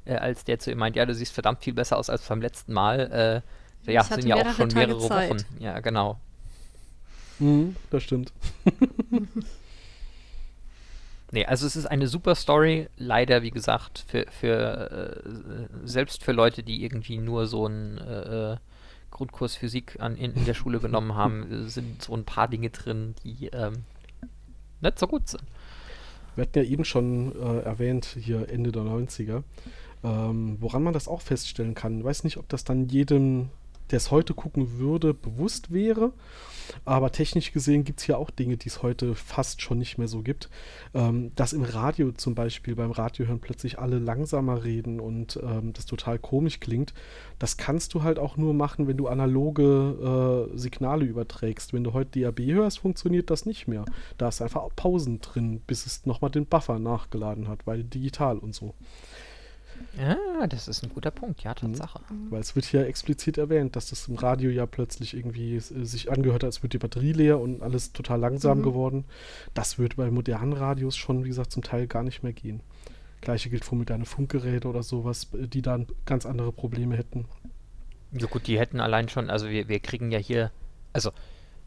äh, 0.06 0.16
als 0.16 0.42
der 0.42 0.58
zu 0.58 0.72
ihm 0.72 0.78
meint, 0.78 0.96
ja, 0.96 1.06
du 1.06 1.14
siehst 1.14 1.32
verdammt 1.32 1.62
viel 1.62 1.72
besser 1.72 1.98
aus 1.98 2.10
als 2.10 2.22
beim 2.22 2.42
letzten 2.42 2.72
Mal. 2.72 3.42
Äh, 3.86 3.92
ja, 3.92 4.02
sind 4.02 4.24
ja 4.24 4.34
auch 4.34 4.40
mehrere 4.40 4.54
schon 4.56 4.68
Tage 4.70 4.86
mehrere 4.88 5.06
Zeit. 5.06 5.30
Wochen. 5.30 5.44
Ja, 5.60 5.78
genau. 5.78 6.18
Mhm, 7.38 7.76
das 7.90 8.02
stimmt. 8.02 8.32
Nee, 11.32 11.44
also 11.44 11.66
es 11.66 11.74
ist 11.74 11.86
eine 11.86 12.06
super 12.06 12.34
Story, 12.34 12.88
leider, 12.96 13.42
wie 13.42 13.50
gesagt, 13.50 14.04
für, 14.06 14.26
für 14.30 15.22
äh, 15.24 15.86
selbst 15.86 16.22
für 16.22 16.32
Leute, 16.32 16.62
die 16.62 16.84
irgendwie 16.84 17.18
nur 17.18 17.46
so 17.46 17.66
einen 17.66 17.98
äh, 17.98 18.52
äh, 18.52 18.56
Grundkurs 19.10 19.56
Physik 19.56 19.96
an, 19.98 20.16
in, 20.16 20.34
in 20.34 20.44
der 20.44 20.54
Schule 20.54 20.78
genommen 20.78 21.14
haben, 21.14 21.66
äh, 21.66 21.68
sind 21.68 22.02
so 22.02 22.14
ein 22.14 22.24
paar 22.24 22.48
Dinge 22.48 22.70
drin, 22.70 23.14
die 23.24 23.46
ähm, 23.46 23.84
nicht 24.80 24.98
so 24.98 25.08
gut 25.08 25.28
sind. 25.28 25.42
Wir 26.36 26.42
hatten 26.42 26.58
ja 26.58 26.64
eben 26.64 26.84
schon 26.84 27.34
äh, 27.34 27.60
erwähnt, 27.60 28.16
hier 28.20 28.48
Ende 28.48 28.70
der 28.70 28.82
90er, 28.82 29.42
ähm, 30.04 30.58
woran 30.60 30.82
man 30.82 30.92
das 30.92 31.08
auch 31.08 31.22
feststellen 31.22 31.74
kann. 31.74 31.98
Ich 31.98 32.04
weiß 32.04 32.24
nicht, 32.24 32.36
ob 32.36 32.48
das 32.48 32.62
dann 32.62 32.88
jedem, 32.88 33.48
der 33.90 33.96
es 33.96 34.10
heute 34.10 34.34
gucken 34.34 34.78
würde, 34.78 35.14
bewusst 35.14 35.72
wäre. 35.72 36.12
Aber 36.84 37.12
technisch 37.12 37.52
gesehen 37.52 37.84
gibt 37.84 38.00
es 38.00 38.06
ja 38.06 38.16
auch 38.16 38.30
Dinge, 38.30 38.56
die 38.56 38.68
es 38.68 38.82
heute 38.82 39.14
fast 39.14 39.62
schon 39.62 39.78
nicht 39.78 39.98
mehr 39.98 40.08
so 40.08 40.22
gibt. 40.22 40.48
Ähm, 40.94 41.32
dass 41.34 41.52
im 41.52 41.62
Radio 41.62 42.12
zum 42.12 42.34
Beispiel, 42.34 42.74
beim 42.74 42.90
Radiohören 42.90 43.40
plötzlich 43.40 43.78
alle 43.78 43.98
langsamer 43.98 44.64
reden 44.64 45.00
und 45.00 45.38
ähm, 45.42 45.72
das 45.72 45.86
total 45.86 46.18
komisch 46.18 46.60
klingt. 46.60 46.94
Das 47.38 47.56
kannst 47.56 47.94
du 47.94 48.02
halt 48.02 48.18
auch 48.18 48.36
nur 48.36 48.54
machen, 48.54 48.88
wenn 48.88 48.96
du 48.96 49.08
analoge 49.08 50.48
äh, 50.52 50.58
Signale 50.58 51.04
überträgst. 51.04 51.72
Wenn 51.72 51.84
du 51.84 51.92
heute 51.92 52.20
DAB 52.20 52.40
hörst, 52.40 52.78
funktioniert 52.78 53.30
das 53.30 53.46
nicht 53.46 53.68
mehr. 53.68 53.84
Da 54.18 54.28
ist 54.28 54.42
einfach 54.42 54.68
Pausen 54.74 55.20
drin, 55.20 55.60
bis 55.66 55.86
es 55.86 56.06
nochmal 56.06 56.30
den 56.30 56.46
Buffer 56.46 56.78
nachgeladen 56.78 57.48
hat, 57.48 57.66
weil 57.66 57.84
digital 57.84 58.38
und 58.38 58.54
so. 58.54 58.74
Ja, 59.98 60.46
das 60.46 60.68
ist 60.68 60.82
ein 60.84 60.90
guter 60.90 61.10
Punkt, 61.10 61.42
ja, 61.42 61.54
Tatsache. 61.54 62.00
Weil 62.30 62.40
es 62.40 62.54
wird 62.54 62.66
hier 62.66 62.86
explizit 62.86 63.38
erwähnt, 63.38 63.76
dass 63.76 63.88
das 63.90 64.08
im 64.08 64.16
Radio 64.16 64.50
ja 64.50 64.66
plötzlich 64.66 65.14
irgendwie 65.14 65.58
sich 65.58 66.10
angehört 66.10 66.42
hat, 66.42 66.48
als 66.48 66.62
wird 66.62 66.74
die 66.74 66.78
Batterie 66.78 67.12
leer 67.12 67.40
und 67.40 67.62
alles 67.62 67.92
total 67.92 68.20
langsam 68.20 68.58
Mhm. 68.58 68.62
geworden. 68.62 69.04
Das 69.54 69.78
wird 69.78 69.96
bei 69.96 70.10
modernen 70.10 70.52
Radios 70.52 70.96
schon, 70.96 71.24
wie 71.24 71.28
gesagt, 71.28 71.50
zum 71.52 71.62
Teil 71.62 71.86
gar 71.86 72.02
nicht 72.02 72.22
mehr 72.22 72.34
gehen. 72.34 72.60
Gleiche 73.22 73.48
gilt 73.48 73.64
für 73.64 73.74
moderne 73.74 74.04
Funkgeräte 74.04 74.68
oder 74.68 74.82
sowas, 74.82 75.28
die 75.32 75.62
dann 75.62 75.86
ganz 76.04 76.26
andere 76.26 76.52
Probleme 76.52 76.96
hätten. 76.96 77.24
Ja 78.12 78.26
gut, 78.26 78.46
die 78.46 78.58
hätten 78.58 78.80
allein 78.80 79.08
schon, 79.08 79.30
also 79.30 79.48
wir, 79.48 79.68
wir 79.68 79.80
kriegen 79.80 80.12
ja 80.12 80.18
hier, 80.18 80.52
also 80.92 81.10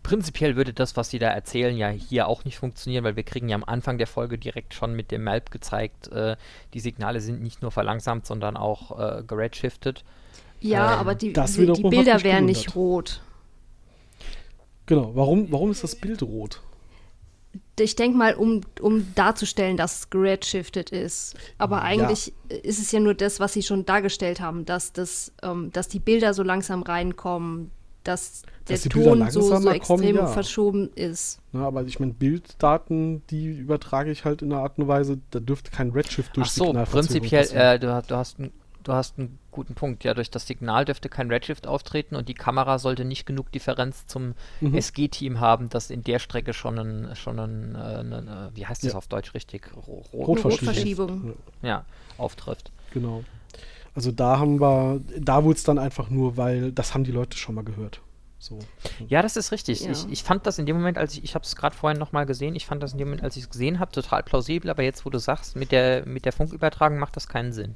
prinzipiell 0.03 0.55
würde 0.55 0.73
das, 0.73 0.95
was 0.97 1.09
sie 1.09 1.19
da 1.19 1.29
erzählen, 1.29 1.75
ja 1.77 1.89
hier 1.89 2.27
auch 2.27 2.45
nicht 2.45 2.57
funktionieren, 2.57 3.03
weil 3.03 3.15
wir 3.15 3.23
kriegen 3.23 3.49
ja 3.49 3.55
am 3.55 3.63
Anfang 3.63 3.97
der 3.97 4.07
Folge 4.07 4.37
direkt 4.37 4.73
schon 4.73 4.93
mit 4.95 5.11
dem 5.11 5.23
Malp 5.23 5.51
gezeigt, 5.51 6.07
äh, 6.09 6.35
die 6.73 6.79
Signale 6.79 7.21
sind 7.21 7.41
nicht 7.41 7.61
nur 7.61 7.71
verlangsamt, 7.71 8.25
sondern 8.25 8.57
auch 8.57 8.97
äh, 8.99 9.23
geredshiftet. 9.23 10.03
Ja, 10.61 10.93
Ähm, 10.93 10.99
aber 10.99 11.15
die, 11.15 11.33
das 11.33 11.53
die, 11.53 11.71
die 11.71 11.83
Bilder 11.83 12.23
wären 12.23 12.45
nicht 12.45 12.75
rot. 12.75 13.21
Genau, 14.87 15.15
warum, 15.15 15.51
warum 15.51 15.71
ist 15.71 15.83
das 15.83 15.95
Bild 15.95 16.21
rot? 16.21 16.61
Ich 17.79 17.95
denke 17.95 18.17
mal, 18.17 18.35
um, 18.35 18.61
um 18.81 19.13
darzustellen, 19.15 19.77
dass 19.77 19.99
es 19.99 20.09
geredshiftet 20.09 20.89
ist. 20.89 21.35
Aber 21.57 21.77
Ja. 21.77 21.83
eigentlich 21.83 22.33
ist 22.49 22.79
es 22.79 22.91
ja 22.91 22.99
nur 22.99 23.13
das, 23.13 23.39
was 23.39 23.53
sie 23.53 23.63
schon 23.63 23.85
dargestellt 23.85 24.41
haben, 24.41 24.65
dass, 24.65 24.91
das, 24.91 25.31
ähm, 25.41 25.71
dass 25.71 25.87
die 25.87 25.99
Bilder 25.99 26.33
so 26.33 26.43
langsam 26.43 26.83
reinkommen, 26.83 27.71
dass 28.03 28.43
der 28.67 28.75
Dass 28.75 28.83
die 28.83 28.89
Bilder 28.89 29.09
Ton 29.11 29.31
so, 29.31 29.41
so 29.41 29.49
langsamer 29.53 29.75
extrem 29.75 29.97
kommen, 29.97 30.15
ja. 30.15 30.27
verschoben 30.27 30.89
ist. 30.95 31.39
Na, 31.51 31.65
aber 31.67 31.83
ich 31.83 31.99
meine, 31.99 32.13
Bilddaten, 32.13 33.23
die 33.29 33.45
übertrage 33.47 34.11
ich 34.11 34.25
halt 34.25 34.41
in 34.41 34.51
einer 34.53 34.61
Art 34.61 34.77
und 34.77 34.87
Weise, 34.87 35.19
da 35.31 35.39
dürfte 35.39 35.71
kein 35.71 35.89
Redshift 35.91 36.35
durch 36.37 36.47
Ach 36.47 36.51
so, 36.51 36.73
prinzipiell, 36.73 37.47
äh, 37.53 37.79
du, 37.79 37.91
hast- 37.93 38.09
du, 38.11 38.15
hast, 38.15 38.39
einen- 38.39 38.53
du 38.83 38.93
hast 38.93 39.17
einen 39.19 39.37
guten 39.51 39.73
Punkt. 39.75 40.03
Ja, 40.03 40.13
durch 40.13 40.29
das 40.31 40.47
Signal 40.47 40.85
dürfte 40.85 41.09
kein 41.09 41.29
Redshift 41.29 41.67
auftreten 41.67 42.15
und 42.15 42.29
die 42.29 42.33
Kamera 42.35 42.79
sollte 42.79 43.03
nicht 43.05 43.25
genug 43.25 43.51
Differenz 43.51 44.07
zum 44.07 44.35
Mhm. 44.61 44.75
SG-Team 44.75 45.39
haben, 45.39 45.69
das 45.69 45.89
in 45.89 46.03
der 46.03 46.19
Strecke 46.19 46.53
schon 46.53 46.77
ein, 46.79 47.15
schon 47.15 47.39
ein, 47.39 47.75
äh, 47.75 47.77
ein, 47.79 48.27
äh, 48.27 48.49
wie 48.55 48.65
heißt 48.65 48.83
das 48.83 48.93
Ja. 48.93 48.97
auf 48.97 49.07
Deutsch 49.07 49.33
richtig? 49.33 49.69
Ro- 49.75 50.03
Rot, 50.13 50.27
Rotverschiebung. 50.43 51.09
Rotverschiebung. 51.09 51.33
Ja. 51.63 51.67
Ja, 51.69 51.85
auftrifft. 52.17 52.71
Genau. 52.93 53.23
Also 53.95 54.11
da 54.11 54.39
haben 54.39 54.59
wir, 54.61 55.01
da 55.19 55.43
wurde 55.43 55.57
es 55.57 55.63
dann 55.63 55.77
einfach 55.79 56.09
nur, 56.09 56.37
weil 56.37 56.71
das 56.71 56.93
haben 56.93 57.03
die 57.03 57.11
Leute 57.11 57.37
schon 57.37 57.55
mal 57.55 57.63
gehört. 57.63 58.01
So. 58.41 58.59
Ja, 59.09 59.21
das 59.21 59.35
ist 59.35 59.51
richtig. 59.51 59.81
Ja. 59.81 59.91
Ich, 59.91 60.07
ich 60.09 60.23
fand 60.23 60.47
das 60.47 60.57
in 60.59 60.65
dem 60.65 60.77
Moment, 60.77 60.97
als 60.97 61.13
ich, 61.13 61.23
ich 61.25 61.35
habe 61.35 61.43
es 61.43 61.55
gerade 61.57 61.75
vorhin 61.75 61.99
nochmal 61.99 62.25
gesehen, 62.25 62.55
ich 62.55 62.65
fand 62.65 62.81
das 62.81 62.93
in 62.93 62.97
dem 62.97 63.09
Moment, 63.09 63.23
als 63.23 63.35
ich 63.35 63.43
es 63.43 63.49
gesehen 63.49 63.79
habe, 63.79 63.91
total 63.91 64.23
plausibel, 64.23 64.69
aber 64.69 64.83
jetzt, 64.83 65.05
wo 65.05 65.09
du 65.09 65.19
sagst, 65.19 65.57
mit 65.57 65.71
der, 65.73 66.05
mit 66.05 66.23
der 66.23 66.31
Funkübertragung 66.31 66.99
macht 66.99 67.15
das 67.17 67.27
keinen 67.27 67.51
Sinn. 67.51 67.75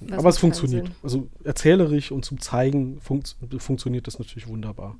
Das 0.00 0.18
Aber 0.18 0.28
es 0.28 0.38
funktioniert. 0.38 0.86
Sinn. 0.88 0.94
Also 1.02 1.28
erzählerisch 1.44 2.12
und 2.12 2.24
zum 2.26 2.40
Zeigen 2.40 3.00
funkt, 3.00 3.36
funktioniert 3.58 4.06
das 4.06 4.18
natürlich 4.18 4.46
wunderbar. 4.48 4.96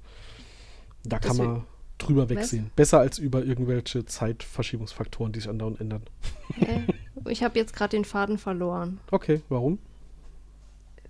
Da 1.03 1.18
kann 1.18 1.33
Deswegen- 1.33 1.53
man 1.53 1.64
drüber 1.99 2.23
Was? 2.23 2.31
wegsehen. 2.31 2.70
Besser 2.77 3.01
als 3.01 3.18
über 3.18 3.44
irgendwelche 3.44 4.07
Zeitverschiebungsfaktoren, 4.07 5.33
die 5.33 5.40
sich 5.40 5.49
andauernd 5.51 5.81
ändern. 5.81 6.03
Äh, 6.61 6.81
ich 7.29 7.42
habe 7.42 7.59
jetzt 7.59 7.74
gerade 7.74 7.96
den 7.96 8.05
Faden 8.05 8.38
verloren. 8.38 8.98
Okay, 9.11 9.42
warum? 9.48 9.79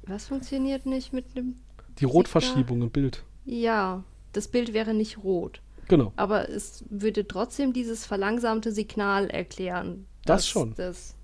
Was 0.07 0.27
funktioniert 0.27 0.87
nicht 0.87 1.13
mit 1.13 1.35
dem. 1.37 1.57
Die 1.99 2.05
Rotverschiebung 2.05 2.83
im 2.83 2.91
Bild. 2.91 3.23
Ja, 3.45 4.03
das 4.33 4.49
Bild 4.49 4.73
wäre 4.75 4.95
nicht 4.95 5.19
rot. 5.23 5.61
Genau. 5.89 6.13
Aber 6.17 6.49
es 6.49 6.85
würde 6.91 7.27
trotzdem 7.29 7.73
dieses 7.73 8.05
verlangsamte 8.07 8.73
Signal 8.73 9.29
erklären. 9.31 10.07
Das 10.25 10.47
schon. 10.49 10.75
Das, 10.75 11.15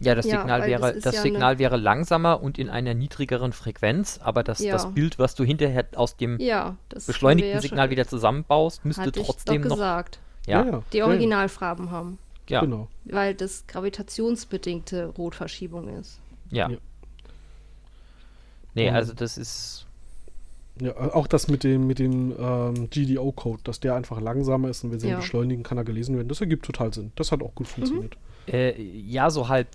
Ja, 0.00 0.14
das 0.14 0.24
Ja, 0.26 0.40
Signal 0.40 0.60
das 0.60 0.68
wäre, 0.68 0.98
das 1.00 1.14
ja 1.14 1.22
Signal 1.22 1.58
wäre 1.58 1.76
langsamer 1.76 2.42
und 2.42 2.58
in 2.58 2.70
einer 2.70 2.94
niedrigeren 2.94 3.52
Frequenz, 3.52 4.18
aber 4.22 4.42
das, 4.42 4.58
Ja. 4.60 4.72
das 4.72 4.92
Bild, 4.94 5.18
was 5.18 5.34
du 5.34 5.44
hinterher 5.44 5.86
aus 5.94 6.16
dem 6.16 6.38
ja, 6.40 6.76
das 6.88 7.06
beschleunigten 7.06 7.60
Signal 7.60 7.90
wieder 7.90 8.08
zusammenbaust, 8.08 8.84
müsste 8.86 9.12
trotzdem 9.12 9.62
doch 9.62 9.68
noch. 9.70 9.76
gesagt. 9.76 10.18
Ja, 10.46 10.82
Die 10.94 11.02
Originalfarben 11.02 11.90
haben. 11.90 12.18
Ja, 12.50 12.60
Genau. 12.60 12.88
Weil 13.04 13.34
das 13.34 13.66
gravitationsbedingte 13.66 15.06
Rotverschiebung 15.06 15.88
ist. 15.98 16.20
ja. 16.50 16.68
Ja. 16.70 16.78
Nee, 18.74 18.90
also 18.90 19.12
das 19.12 19.36
ist. 19.36 19.86
Ja, 20.80 20.96
auch 20.96 21.26
das 21.26 21.48
mit 21.48 21.64
dem, 21.64 21.86
mit 21.86 21.98
dem 21.98 22.32
ähm, 22.38 22.88
GDO-Code, 22.88 23.60
dass 23.64 23.80
der 23.80 23.96
einfach 23.96 24.20
langsamer 24.20 24.68
ist 24.70 24.84
und 24.84 24.92
wenn 24.92 25.00
sie 25.00 25.08
ihn 25.08 25.12
Ja. 25.12 25.16
beschleunigen, 25.18 25.62
kann 25.62 25.76
er 25.76 25.84
gelesen 25.84 26.16
werden. 26.16 26.28
Das 26.28 26.40
ergibt 26.40 26.64
total 26.64 26.94
Sinn. 26.94 27.12
Das 27.16 27.32
hat 27.32 27.42
auch 27.42 27.54
gut 27.54 27.66
funktioniert. 27.66 28.16
Äh, 28.46 28.80
ja, 28.80 29.28
so 29.28 29.48
halb. 29.48 29.66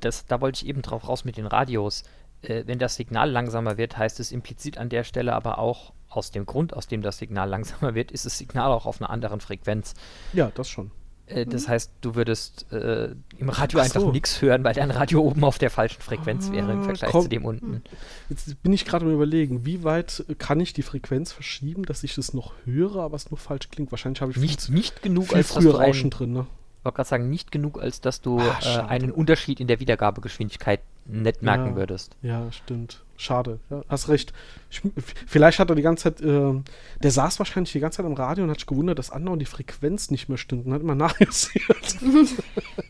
Das, 0.00 0.24
da 0.26 0.40
wollte 0.40 0.62
ich 0.62 0.68
eben 0.68 0.80
drauf 0.82 1.06
raus 1.08 1.24
mit 1.24 1.36
den 1.36 1.46
Radios. 1.46 2.04
Äh, 2.42 2.62
wenn 2.66 2.78
das 2.78 2.94
Signal 2.94 3.30
langsamer 3.30 3.76
wird, 3.76 3.98
heißt 3.98 4.20
es 4.20 4.32
implizit 4.32 4.78
an 4.78 4.88
der 4.88 5.04
Stelle 5.04 5.34
aber 5.34 5.58
auch, 5.58 5.92
aus 6.08 6.30
dem 6.30 6.46
Grund, 6.46 6.72
aus 6.74 6.86
dem 6.86 7.02
das 7.02 7.18
Signal 7.18 7.48
langsamer 7.50 7.94
wird, 7.94 8.10
ist 8.12 8.24
das 8.24 8.38
Signal 8.38 8.70
auch 8.70 8.86
auf 8.86 9.00
einer 9.02 9.10
anderen 9.10 9.40
Frequenz. 9.40 9.94
Ja, 10.32 10.50
das 10.54 10.68
schon. 10.70 10.92
Äh, 11.26 11.46
das 11.46 11.68
heißt, 11.68 11.90
du 12.02 12.14
würdest 12.14 12.70
äh, 12.72 13.14
im 13.38 13.48
Radio 13.48 13.80
Ach 13.80 13.84
einfach 13.84 14.00
so. 14.00 14.12
nichts 14.12 14.42
hören, 14.42 14.62
weil 14.64 14.74
dein 14.74 14.90
Radio 14.90 15.22
oben 15.22 15.42
auf 15.44 15.58
der 15.58 15.70
falschen 15.70 16.02
Frequenz 16.02 16.50
wäre 16.52 16.70
im 16.72 16.80
Ah, 16.80 16.84
Vergleich 16.84 17.10
komm. 17.10 17.22
zu 17.22 17.28
dem 17.28 17.44
unten. 17.44 17.82
Jetzt 18.28 18.62
bin 18.62 18.72
ich 18.72 18.84
gerade 18.84 19.06
am 19.06 19.12
überlegen, 19.12 19.64
wie 19.64 19.84
weit 19.84 20.24
kann 20.38 20.60
ich 20.60 20.72
die 20.74 20.82
Frequenz 20.82 21.32
verschieben, 21.32 21.84
dass 21.84 22.04
ich 22.04 22.14
das 22.14 22.34
noch 22.34 22.52
höre, 22.64 22.96
aber 22.96 23.16
es 23.16 23.30
nur 23.30 23.38
falsch 23.38 23.70
klingt. 23.70 23.90
Wahrscheinlich 23.90 24.20
habe 24.20 24.32
ich 24.32 24.36
Nicht, 24.38 24.62
viel, 24.62 24.74
nicht 24.74 25.02
genug, 25.02 25.28
viel 25.28 25.36
als 25.38 25.48
dass 25.48 25.62
früher 25.62 25.72
du 25.72 25.78
Rauschen 25.78 26.02
einen, 26.04 26.10
drin. 26.10 26.32
Ne? 26.34 26.46
wollte 26.82 26.96
gerade 26.96 27.08
sagen, 27.08 27.30
nicht 27.30 27.50
genug, 27.50 27.80
als 27.80 28.02
dass 28.02 28.20
du 28.20 28.38
Ah, 28.40 28.58
äh, 28.62 28.78
einen 28.88 29.10
Unterschied 29.10 29.58
in 29.60 29.66
der 29.68 29.80
Wiedergabegeschwindigkeit 29.80 30.80
nicht 31.06 31.42
merken 31.42 31.68
Ja. 31.70 31.76
würdest. 31.76 32.16
Ja, 32.20 32.52
stimmt. 32.52 33.03
Schade. 33.16 33.60
Ja, 33.70 33.82
hast 33.88 34.08
recht. 34.08 34.32
Ich, 34.70 34.82
vielleicht 35.26 35.58
hat 35.60 35.70
er 35.70 35.76
die 35.76 35.82
ganze 35.82 36.04
Zeit, 36.04 36.20
ähm, 36.20 36.64
der 37.02 37.10
saß 37.12 37.38
wahrscheinlich 37.38 37.72
die 37.72 37.80
ganze 37.80 37.98
Zeit 37.98 38.06
am 38.06 38.14
Radio 38.14 38.42
und 38.44 38.50
hat 38.50 38.58
sich 38.58 38.66
gewundert, 38.66 38.98
dass 38.98 39.10
andauernd 39.10 39.40
die 39.40 39.46
Frequenz 39.46 40.10
nicht 40.10 40.28
mehr 40.28 40.38
stimmt 40.38 40.66
und 40.66 40.72
hat 40.72 40.80
immer 40.82 40.94
nachjustiert. 40.96 41.96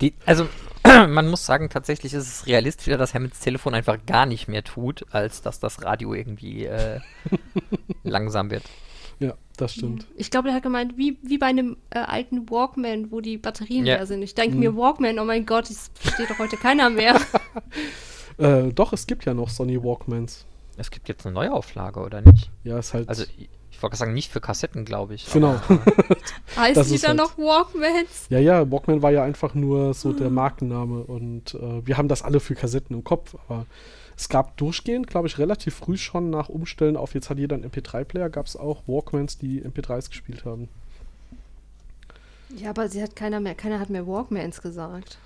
Die, 0.01 0.15
also, 0.25 0.49
man 0.85 1.29
muss 1.29 1.45
sagen, 1.45 1.69
tatsächlich 1.69 2.15
ist 2.15 2.27
es 2.27 2.47
realistischer, 2.47 2.97
dass 2.97 3.13
Hammonds 3.15 3.41
Telefon 3.41 3.75
einfach 3.75 3.99
gar 4.07 4.25
nicht 4.27 4.49
mehr 4.49 4.65
tut, 4.65 5.05
als 5.11 5.43
dass 5.43 5.61
das 5.61 5.83
Radio 5.83 6.15
irgendwie 6.15 6.65
äh, 6.65 7.01
langsam 8.03 8.51
wird. 8.51 8.65
ja, 9.21 9.35
das 9.57 9.75
stimmt. 9.75 10.07
Ich 10.17 10.31
glaube, 10.31 10.49
der 10.49 10.57
hat 10.57 10.63
gemeint, 10.63 10.97
wie, 10.97 11.19
wie 11.23 11.39
bei 11.39 11.47
einem 11.47 11.77
äh, 11.91 11.99
alten 11.99 12.49
Walkman, 12.51 13.11
wo 13.13 13.21
die 13.21 13.37
Batterien 13.39 13.85
Ja. 13.87 13.97
leer 13.97 14.07
sind. 14.07 14.23
Ich 14.23 14.35
denke 14.35 14.55
Mhm. 14.57 14.61
mir, 14.61 14.77
Walkman, 14.77 15.19
oh 15.19 15.25
mein 15.25 15.45
Gott, 15.47 15.69
das 15.71 15.91
versteht 15.95 16.31
doch 16.31 16.39
heute 16.39 16.57
keiner 16.57 16.89
mehr. 16.91 17.21
Äh, 18.39 18.73
doch, 18.73 18.93
es 18.93 19.07
gibt 19.07 19.25
ja 19.25 19.35
noch 19.35 19.49
Sony 19.49 19.83
Walkmans. 19.83 20.45
Es 20.77 20.91
gibt 20.91 21.09
jetzt 21.09 21.25
eine 21.25 21.35
Neuauflage, 21.35 22.01
oder 22.01 22.21
nicht? 22.21 22.51
Ja, 22.65 22.79
ist 22.79 22.95
halt. 22.95 23.09
Also, 23.09 23.25
ich, 23.39 23.83
wollte 23.83 23.97
sagen, 23.97 24.15
nicht 24.15 24.33
für 24.33 24.41
Kassetten, 24.41 24.85
glaube 24.85 25.15
ich. 25.15 25.31
genau. 25.33 25.61
Heißt 26.57 26.77
Das 26.77 26.89
die 26.89 26.99
dann 26.99 27.19
halt- 27.19 27.19
noch 27.19 27.39
Walkmans? 27.39 28.27
ja, 28.31 28.39
ja, 28.39 28.71
Walkman 28.71 29.03
war 29.03 29.11
ja 29.13 29.23
einfach 29.23 29.55
nur 29.55 29.93
so 29.95 30.13
der 30.13 30.31
Markenname 30.31 31.03
und 31.05 31.55
äh, 31.55 31.87
wir 31.87 31.97
haben 31.99 32.09
das 32.09 32.23
alle 32.23 32.41
für 32.41 32.55
Kassetten 32.55 32.97
im 32.97 33.05
Kopf, 33.05 33.35
aber 33.47 33.67
es 34.17 34.29
gab 34.29 34.57
durchgehend, 34.57 35.07
glaube 35.09 35.27
ich, 35.29 35.39
relativ 35.39 35.75
früh 35.75 35.97
schon 35.97 36.31
nach 36.31 36.49
Umstellen 36.49 36.97
auf 36.97 37.15
jetzt 37.15 37.31
hat 37.31 37.39
jeder 37.39 37.57
einen 37.57 37.69
MP3-Player, 37.71 38.31
gab 38.31 38.47
es 38.47 38.57
auch 38.57 38.83
Walkmans, 38.87 39.39
die 39.39 39.61
MP3s 39.63 40.09
gespielt 40.09 40.45
haben. 40.45 40.69
Ja, 42.57 42.71
aber 42.71 42.89
sie 42.89 43.03
hat 43.03 43.17
keiner 43.17 43.41
mehr, 43.41 43.55
keiner 43.55 43.81
hat 43.81 43.91
mehr 43.91 44.07
Walkmans 44.07 44.63
gesagt. 44.63 45.19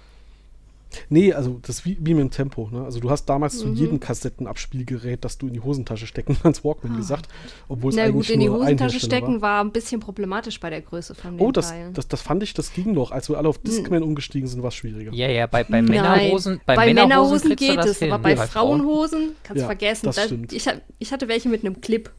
Nee, 1.10 1.34
also 1.34 1.58
das 1.62 1.80
ist 1.80 1.84
wie, 1.84 1.98
wie 2.00 2.14
mit 2.14 2.22
dem 2.22 2.30
Tempo. 2.30 2.68
Ne? 2.72 2.82
Also 2.82 2.98
du 2.98 3.10
hast 3.10 3.26
damals 3.26 3.58
zu 3.58 3.66
Mhm. 3.68 3.74
jedem 3.74 4.00
Kassettenabspielgerät, 4.00 5.22
das 5.24 5.36
du 5.36 5.46
in 5.48 5.52
die 5.52 5.60
Hosentasche 5.60 6.06
stecken 6.06 6.36
kannst, 6.42 6.64
Walkman 6.64 6.96
gesagt, 6.96 7.28
obwohl 7.68 7.90
es 7.90 7.96
Na 7.96 8.04
eigentlich 8.04 8.26
gut, 8.28 8.30
in 8.30 8.40
die 8.40 8.48
Hosentasche 8.48 8.98
stecken 9.00 9.42
war. 9.42 9.58
war. 9.58 9.64
ein 9.64 9.72
bisschen 9.72 10.00
problematisch 10.00 10.58
bei 10.60 10.70
der 10.70 10.80
Größe 10.80 11.14
von 11.14 11.36
den 11.36 11.46
Oh, 11.46 11.52
das, 11.52 11.68
Teilen. 11.70 11.92
das, 11.92 12.08
das 12.08 12.22
fand 12.22 12.42
ich, 12.42 12.54
das 12.54 12.72
ging 12.72 12.92
noch. 12.92 13.10
Als 13.10 13.28
wir 13.28 13.36
alle 13.36 13.48
auf 13.48 13.58
Discman 13.58 14.02
umgestiegen 14.02 14.48
sind, 14.48 14.62
war 14.62 14.68
es 14.68 14.74
schwieriger. 14.76 15.12
Ja, 15.12 15.28
ja, 15.28 15.46
bei, 15.46 15.64
bei 15.64 15.82
Männerhosen, 15.82 16.60
bei, 16.64 16.74
bei 16.76 16.94
Männerhosen, 16.94 17.54
geht 17.56 17.78
es, 17.84 17.98
hin. 17.98 18.10
aber 18.10 18.22
bei 18.22 18.36
Frauen- 18.36 18.48
Frauenhosen 18.48 19.30
kannst 19.42 19.58
du 19.58 19.60
Ja, 19.60 19.66
vergessen. 19.66 20.06
das 20.06 20.16
Da- 20.16 20.22
stimmt. 20.22 20.52
ich, 20.52 20.66
ich 20.98 21.12
hatte 21.12 21.28
welche 21.28 21.48
mit 21.50 21.64
einem 21.64 21.80
Clip. 21.82 22.10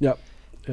Ja, 0.00 0.16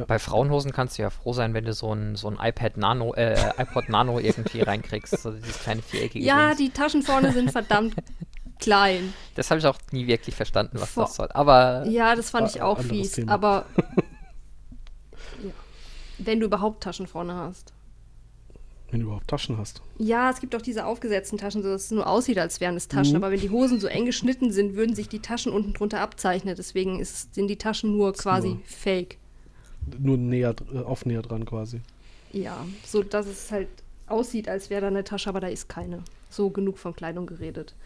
Bei 0.07 0.19
Frauenhosen 0.19 0.71
kannst 0.71 0.97
du 0.97 1.03
ja 1.03 1.09
froh 1.09 1.33
sein, 1.33 1.53
wenn 1.53 1.65
du 1.65 1.73
so 1.73 1.93
ein, 1.93 2.15
so 2.15 2.27
ein 2.29 2.37
iPad 2.41 2.77
Nano, 2.77 3.13
äh, 3.13 3.37
iPod 3.57 3.89
Nano 3.89 4.19
irgendwie 4.19 4.61
reinkriegst. 4.61 5.17
So 5.21 5.31
dieses 5.31 5.59
kleine 5.59 5.81
viereckige 5.81 6.23
Ja, 6.25 6.47
Dings. 6.47 6.57
die 6.57 6.69
Taschen 6.71 7.01
vorne 7.01 7.31
sind 7.31 7.51
verdammt 7.51 7.95
klein. 8.59 9.13
Das 9.35 9.49
habe 9.51 9.59
ich 9.59 9.65
auch 9.67 9.77
nie 9.91 10.07
wirklich 10.07 10.35
verstanden, 10.35 10.79
was 10.79 10.89
Vor- 10.91 11.05
das 11.05 11.15
soll. 11.15 11.29
Aber 11.33 11.85
Ja, 11.87 12.15
das 12.15 12.29
fand 12.29 12.49
ich 12.49 12.61
auch 12.61 12.79
fies. 12.81 13.13
Thema. 13.13 13.31
Aber 13.33 13.65
ja. 15.43 15.51
wenn 16.17 16.39
du 16.39 16.45
überhaupt 16.45 16.83
Taschen 16.83 17.07
vorne 17.07 17.35
hast. 17.35 17.73
wenn 18.91 18.99
du 19.01 19.07
überhaupt 19.07 19.27
Taschen 19.27 19.57
hast. 19.57 19.81
Ja, 19.97 20.29
es 20.29 20.39
gibt 20.39 20.55
auch 20.55 20.61
diese 20.61 20.85
aufgesetzten 20.85 21.37
Taschen, 21.37 21.63
so 21.63 21.69
dass 21.69 21.85
es 21.85 21.91
nur 21.91 22.07
aussieht, 22.07 22.37
als 22.37 22.59
wären 22.61 22.75
es 22.75 22.87
Taschen. 22.87 23.11
Mhm. 23.17 23.23
Aber 23.23 23.31
wenn 23.31 23.39
die 23.41 23.49
Hosen 23.49 23.79
so 23.79 23.87
eng 23.87 24.05
geschnitten 24.05 24.51
sind, 24.51 24.75
würden 24.75 24.95
sich 24.95 25.09
die 25.09 25.19
Taschen 25.19 25.51
unten 25.51 25.73
drunter 25.73 25.99
abzeichnen. 26.01 26.55
Deswegen 26.55 26.99
ist, 26.99 27.33
sind 27.35 27.47
die 27.47 27.57
Taschen 27.57 27.91
nur 27.95 28.13
quasi 28.13 28.49
nur- 28.49 28.59
fake. 28.65 29.17
Nur 29.99 30.17
näher, 30.17 30.55
äh, 30.73 30.79
auf 30.79 31.05
näher 31.05 31.21
dran 31.21 31.45
quasi. 31.45 31.81
Ja, 32.31 32.65
so 32.85 33.03
dass 33.03 33.27
es 33.27 33.51
halt 33.51 33.69
aussieht, 34.07 34.49
als 34.49 34.69
wäre 34.69 34.81
da 34.81 34.87
eine 34.87 35.03
Tasche, 35.03 35.29
aber 35.29 35.39
da 35.39 35.47
ist 35.47 35.69
keine. 35.69 36.03
So 36.29 36.49
genug 36.49 36.77
von 36.77 36.95
Kleidung 36.95 37.25
geredet. 37.25 37.75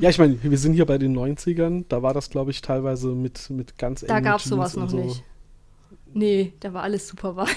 Ja, 0.00 0.10
ich 0.10 0.18
meine, 0.18 0.42
wir 0.42 0.58
sind 0.58 0.74
hier 0.74 0.86
bei 0.86 0.98
den 0.98 1.16
90ern, 1.16 1.84
da 1.88 2.02
war 2.02 2.12
das, 2.12 2.30
glaube 2.30 2.50
ich, 2.50 2.60
teilweise 2.60 3.08
mit, 3.08 3.48
mit 3.50 3.78
ganz 3.78 4.00
Da 4.00 4.14
engen 4.16 4.24
gab 4.24 4.40
es 4.40 4.46
sowas 4.46 4.76
noch 4.76 4.90
so. 4.90 4.96
nicht. 4.98 5.22
Nee, 6.12 6.52
da 6.60 6.72
war 6.72 6.82
alles 6.82 7.08
super 7.08 7.36
weit. 7.36 7.56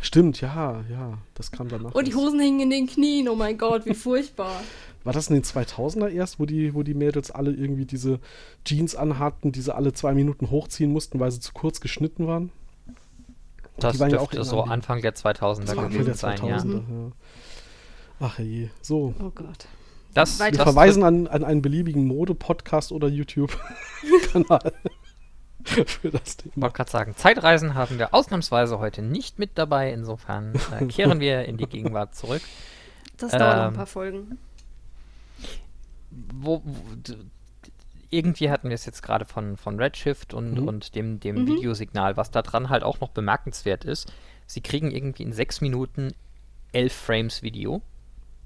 Stimmt, 0.00 0.40
ja, 0.40 0.84
ja, 0.90 1.18
das 1.34 1.50
kam 1.50 1.68
danach. 1.68 1.94
Und 1.94 2.08
die. 2.08 2.14
Hosen 2.14 2.40
hingen 2.40 2.60
in 2.60 2.70
den 2.70 2.86
Knien. 2.86 3.28
Oh 3.28 3.34
mein 3.36 3.58
Gott, 3.58 3.84
wie 3.86 3.94
furchtbar. 3.94 4.60
War 5.04 5.12
das 5.12 5.28
in 5.28 5.34
den 5.34 5.44
2000er 5.44 6.08
erst, 6.08 6.40
wo 6.40 6.46
die, 6.46 6.74
wo 6.74 6.82
die 6.82 6.94
Mädels 6.94 7.30
alle 7.30 7.50
irgendwie 7.52 7.84
diese 7.84 8.20
Jeans 8.64 8.96
anhatten, 8.96 9.52
die 9.52 9.60
sie 9.60 9.74
alle 9.74 9.92
zwei 9.92 10.14
Minuten 10.14 10.50
hochziehen 10.50 10.90
mussten, 10.90 11.20
weil 11.20 11.30
sie 11.30 11.40
zu 11.40 11.52
kurz 11.52 11.80
geschnitten 11.80 12.26
waren? 12.26 12.50
das 13.76 13.94
die 13.94 14.00
waren 14.00 14.10
ja 14.10 14.18
auch 14.20 14.30
dürfte 14.30 14.48
so. 14.48 14.62
Anfang 14.62 15.02
der 15.02 15.14
2000er 15.14 15.64
Das 15.66 15.76
war 15.76 15.84
Anfang 15.84 15.90
gewesen 15.90 16.04
der 16.06 16.14
sein, 16.14 16.38
2000er, 16.38 16.72
ja. 16.72 17.04
ja. 17.06 17.12
Ach 18.20 18.38
je, 18.38 18.68
so. 18.80 19.14
Oh 19.20 19.30
Gott. 19.34 19.66
Das. 20.14 20.38
Wir 20.38 20.54
verweisen 20.54 21.02
an, 21.02 21.26
an 21.26 21.44
einen 21.44 21.60
beliebigen 21.60 22.06
Mode-Podcast 22.06 22.92
oder 22.92 23.08
YouTube-Kanal 23.08 24.72
für 25.64 26.10
das 26.10 26.20
Ich 26.28 26.36
Thema. 26.36 26.52
wollte 26.62 26.76
gerade 26.76 26.90
sagen, 26.90 27.14
Zeitreisen 27.16 27.74
haben 27.74 27.98
wir 27.98 28.14
ausnahmsweise 28.14 28.78
heute 28.78 29.02
nicht 29.02 29.38
mit 29.40 29.58
dabei. 29.58 29.92
Insofern 29.92 30.54
äh, 30.78 30.86
kehren 30.86 31.18
wir 31.20 31.44
in 31.46 31.56
die 31.56 31.66
Gegenwart 31.66 32.14
zurück. 32.14 32.42
Das 33.16 33.32
dauert 33.32 33.56
noch 33.56 33.62
ein 33.64 33.68
Ähm, 33.70 33.74
paar 33.74 33.86
Folgen. 33.86 34.38
Wo, 36.34 36.62
wo, 36.64 36.82
irgendwie 38.10 38.50
hatten 38.50 38.68
wir 38.68 38.74
es 38.74 38.86
jetzt 38.86 39.02
gerade 39.02 39.24
von, 39.24 39.56
von 39.56 39.78
Redshift 39.80 40.34
und, 40.34 40.60
Mhm. 40.60 40.68
und 40.68 40.94
dem, 40.94 41.18
dem 41.20 41.42
Mhm. 41.42 41.46
Videosignal, 41.48 42.16
was 42.16 42.30
da 42.30 42.42
dran 42.42 42.68
halt 42.68 42.84
auch 42.84 43.00
noch 43.00 43.08
bemerkenswert 43.10 43.84
ist. 43.84 44.12
Sie 44.46 44.60
kriegen 44.60 44.90
irgendwie 44.90 45.24
in 45.24 45.32
sechs 45.32 45.60
Minuten 45.60 46.12
elf 46.72 46.92
Frames 46.92 47.42
Video. 47.42 47.82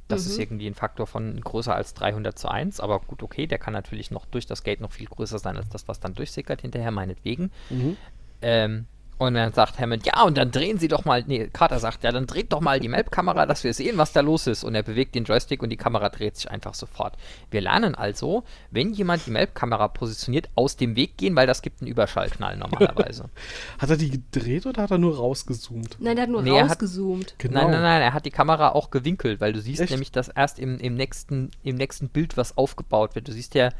Das 0.07 0.24
ist 0.24 0.37
Mhm. 0.37 0.42
irgendwie 0.42 0.66
ein 0.68 0.74
Faktor 0.74 1.07
von 1.07 1.38
größer 1.40 1.74
als 1.74 1.92
300 1.92 2.38
zu 2.38 2.48
1, 2.48 2.81
aber 2.81 3.00
gut, 3.00 3.22
okay, 3.22 3.46
der 3.46 3.59
kann 3.59 3.74
natürlich 3.74 4.11
noch 4.11 4.24
durch 4.24 4.46
das 4.46 4.62
Gate 4.62 4.81
noch 4.81 4.92
viel 4.92 5.07
größer 5.07 5.38
sein 5.38 5.57
als 5.59 5.68
das, 5.68 5.87
was 5.87 6.00
dann 6.00 6.14
durchsickert 6.14 6.62
hinterher, 6.62 6.90
meinetwegen. 6.90 7.50
Mhm. 7.68 7.96
Ähm, 8.40 8.87
und 9.18 9.35
dann 9.35 9.52
sagt 9.52 9.78
Hammond, 9.81 10.07
ja, 10.07 10.22
und 10.22 10.38
dann 10.38 10.52
drehen 10.52 10.78
Sie 10.78 10.87
doch 10.87 11.04
mal, 11.04 11.24
nee, 11.26 11.48
Carter 11.52 11.81
sagt, 11.81 12.04
ja, 12.04 12.12
dann 12.12 12.26
dreht 12.26 12.52
doch 12.52 12.61
mal 12.61 12.78
die 12.78 12.88
Map-Kamera, 12.88 13.46
dass 13.46 13.64
wir 13.64 13.74
sehen, 13.74 13.98
was 13.98 14.12
da 14.12 14.20
los 14.20 14.46
ist. 14.46 14.62
Und 14.62 14.76
er 14.76 14.85
bewegt 14.85 15.16
den 15.16 15.24
Joystick 15.24 15.61
und 15.62 15.70
die 15.70 15.76
Kamera 15.76 16.09
dreht 16.09 16.37
sich 16.37 16.48
einfach 16.48 16.74
sofort. 16.74 17.16
Wir 17.50 17.61
lernen 17.61 17.96
also, 17.96 18.44
wenn 18.70 18.92
jemand 18.92 19.26
die 19.26 19.33
Map-Kamera 19.33 19.88
positioniert, 19.88 20.48
aus 20.54 20.76
dem 20.76 20.94
Weg 20.94 21.16
gehen, 21.16 21.35
weil 21.35 21.48
das 21.48 21.62
gibt 21.62 21.83
einen 21.83 21.90
Überschallknall 21.90 22.57
normalerweise. 22.57 23.24
Hat 23.78 23.90
er 23.90 23.96
die 23.96 24.11
gedreht 24.11 24.66
oder 24.66 24.83
hat 24.85 24.92
er 24.92 24.98
nur 24.98 25.16
rausgezoomt? 25.16 25.96
Nein, 26.00 26.14
der 26.14 26.22
hat 26.24 26.31
nur 26.31 26.42
nee, 26.42 26.50
er 26.50 26.64
hat- 26.64 26.70
rausgezoomt. 26.70 27.35
Genau. 27.38 27.62
Nein, 27.62 27.70
nein, 27.72 27.83
nein, 27.83 28.02
er 28.02 28.14
hat 28.14 28.24
die 28.24 28.31
Kamera 28.31 28.70
auch 28.70 28.90
gewinkelt, 28.90 29.40
weil 29.40 29.52
du 29.52 29.61
siehst 29.61 29.81
Echt? 29.81 29.90
nämlich, 29.90 30.12
dass 30.12 30.28
erst 30.28 30.59
im, 30.61 30.78
im, 30.78 30.94
nächsten, 30.94 31.50
im 31.64 31.74
nächsten 31.76 32.09
Bild 32.09 32.37
was 32.37 32.57
aufgebaut 32.57 33.14
wird. 33.16 33.26
Du 33.26 33.33
siehst 33.33 33.54
ja 33.54 33.70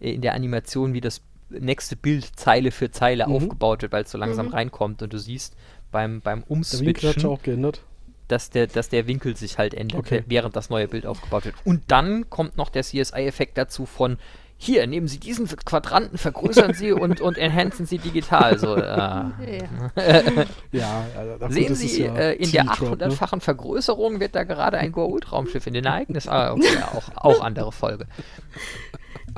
äh, 0.00 0.12
in 0.14 0.20
der 0.20 0.34
Animation, 0.34 0.94
wie 0.94 1.00
das 1.00 1.22
nächste 1.50 1.96
Bild 1.96 2.24
Zeile 2.36 2.70
für 2.70 2.90
Zeile 2.90 3.26
Mhm. 3.26 3.34
aufgebaut 3.34 3.82
wird, 3.82 3.92
weil 3.92 4.04
es 4.04 4.10
so 4.10 4.18
langsam 4.18 4.46
Mhm. 4.46 4.52
reinkommt 4.52 5.02
und 5.02 5.12
du 5.12 5.18
siehst 5.18 5.54
beim, 5.92 6.20
beim 6.20 6.42
Umswitchen, 6.44 7.26
auch 7.26 7.42
geändert. 7.42 7.82
dass 8.28 8.50
der, 8.50 8.68
dass 8.68 8.88
der 8.88 9.06
Winkel 9.08 9.36
sich 9.36 9.58
halt 9.58 9.74
ändert, 9.74 10.00
Okay. 10.00 10.22
während 10.26 10.54
das 10.54 10.70
neue 10.70 10.86
Bild 10.86 11.04
aufgebaut 11.06 11.44
wird. 11.46 11.56
Und 11.64 11.82
dann 11.88 12.30
kommt 12.30 12.56
noch 12.56 12.68
der 12.68 12.82
CSI-Effekt 12.84 13.58
dazu 13.58 13.86
von 13.86 14.18
hier, 14.62 14.86
nehmen 14.86 15.08
Sie 15.08 15.18
diesen 15.18 15.46
Quadranten, 15.48 16.18
vergrößern 16.18 16.74
Sie 16.74 16.92
und, 16.92 17.22
und 17.22 17.38
enhancen 17.38 17.86
Sie 17.86 17.96
digital. 17.96 18.58
So, 18.58 18.76
äh, 18.76 18.82
Ja. 20.70 21.06
Ja, 21.06 21.36
gut, 21.40 21.52
Sehen 21.52 21.74
Sie, 21.74 22.02
ja 22.04 22.14
äh, 22.14 22.34
in 22.34 22.50
der 22.52 22.64
TV-Trope, 22.64 22.96
ne? 22.98 23.06
800-fachen 23.08 23.40
Vergrößerung 23.40 24.20
wird 24.20 24.34
da 24.34 24.44
gerade 24.44 24.76
ein 24.76 24.92
Goa'uld-Raumschiff 24.92 25.66
in 25.66 25.72
den 25.72 25.86
Ereignis. 25.86 26.28
Ah, 26.28 26.52
okay, 26.52 26.76
auch, 26.92 27.08
auch 27.16 27.40
andere 27.40 27.72
Folge. 27.72 28.06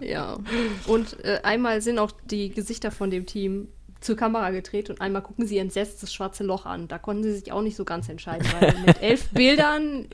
Ja. 0.05 0.39
Und 0.87 1.23
äh, 1.25 1.41
einmal 1.43 1.81
sind 1.83 1.99
auch 1.99 2.13
die 2.25 2.51
Gesichter 2.51 2.91
von 2.91 3.11
dem 3.11 3.27
Team 3.27 3.69
zur 4.01 4.17
Kamera 4.17 4.51
gedreht 4.51 4.91
und 4.91 5.01
einmal 5.01 5.23
gucken 5.23 5.47
sie 5.47 5.59
entsetzt 5.59 6.03
das 6.03 6.13
schwarze 6.13 6.43
Loch 6.45 6.67
an. 6.67 6.89
Da 6.89 6.99
konnten 6.99 7.23
sie 7.23 7.33
sich 7.35 7.53
auch 7.53 7.63
nicht 7.63 7.77
so 7.77 7.85
ganz 7.85 8.09
entscheiden, 8.09 8.47
weil 8.61 8.75
mit 8.87 9.01
elf 9.01 9.31
Bildern 9.31 10.07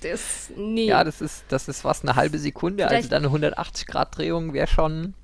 das 0.00 0.50
nee. 0.56 0.86
Ja, 0.86 1.04
das 1.04 1.20
ist, 1.20 1.44
das 1.48 1.68
ist 1.68 1.84
was, 1.84 2.02
eine 2.02 2.16
halbe 2.16 2.38
Sekunde. 2.38 2.84
Also 2.84 2.94
Vielleicht- 2.94 3.12
dann 3.12 3.24
eine 3.24 3.54
180-Grad-Drehung 3.54 4.52
wäre 4.52 4.66
schon. 4.66 5.14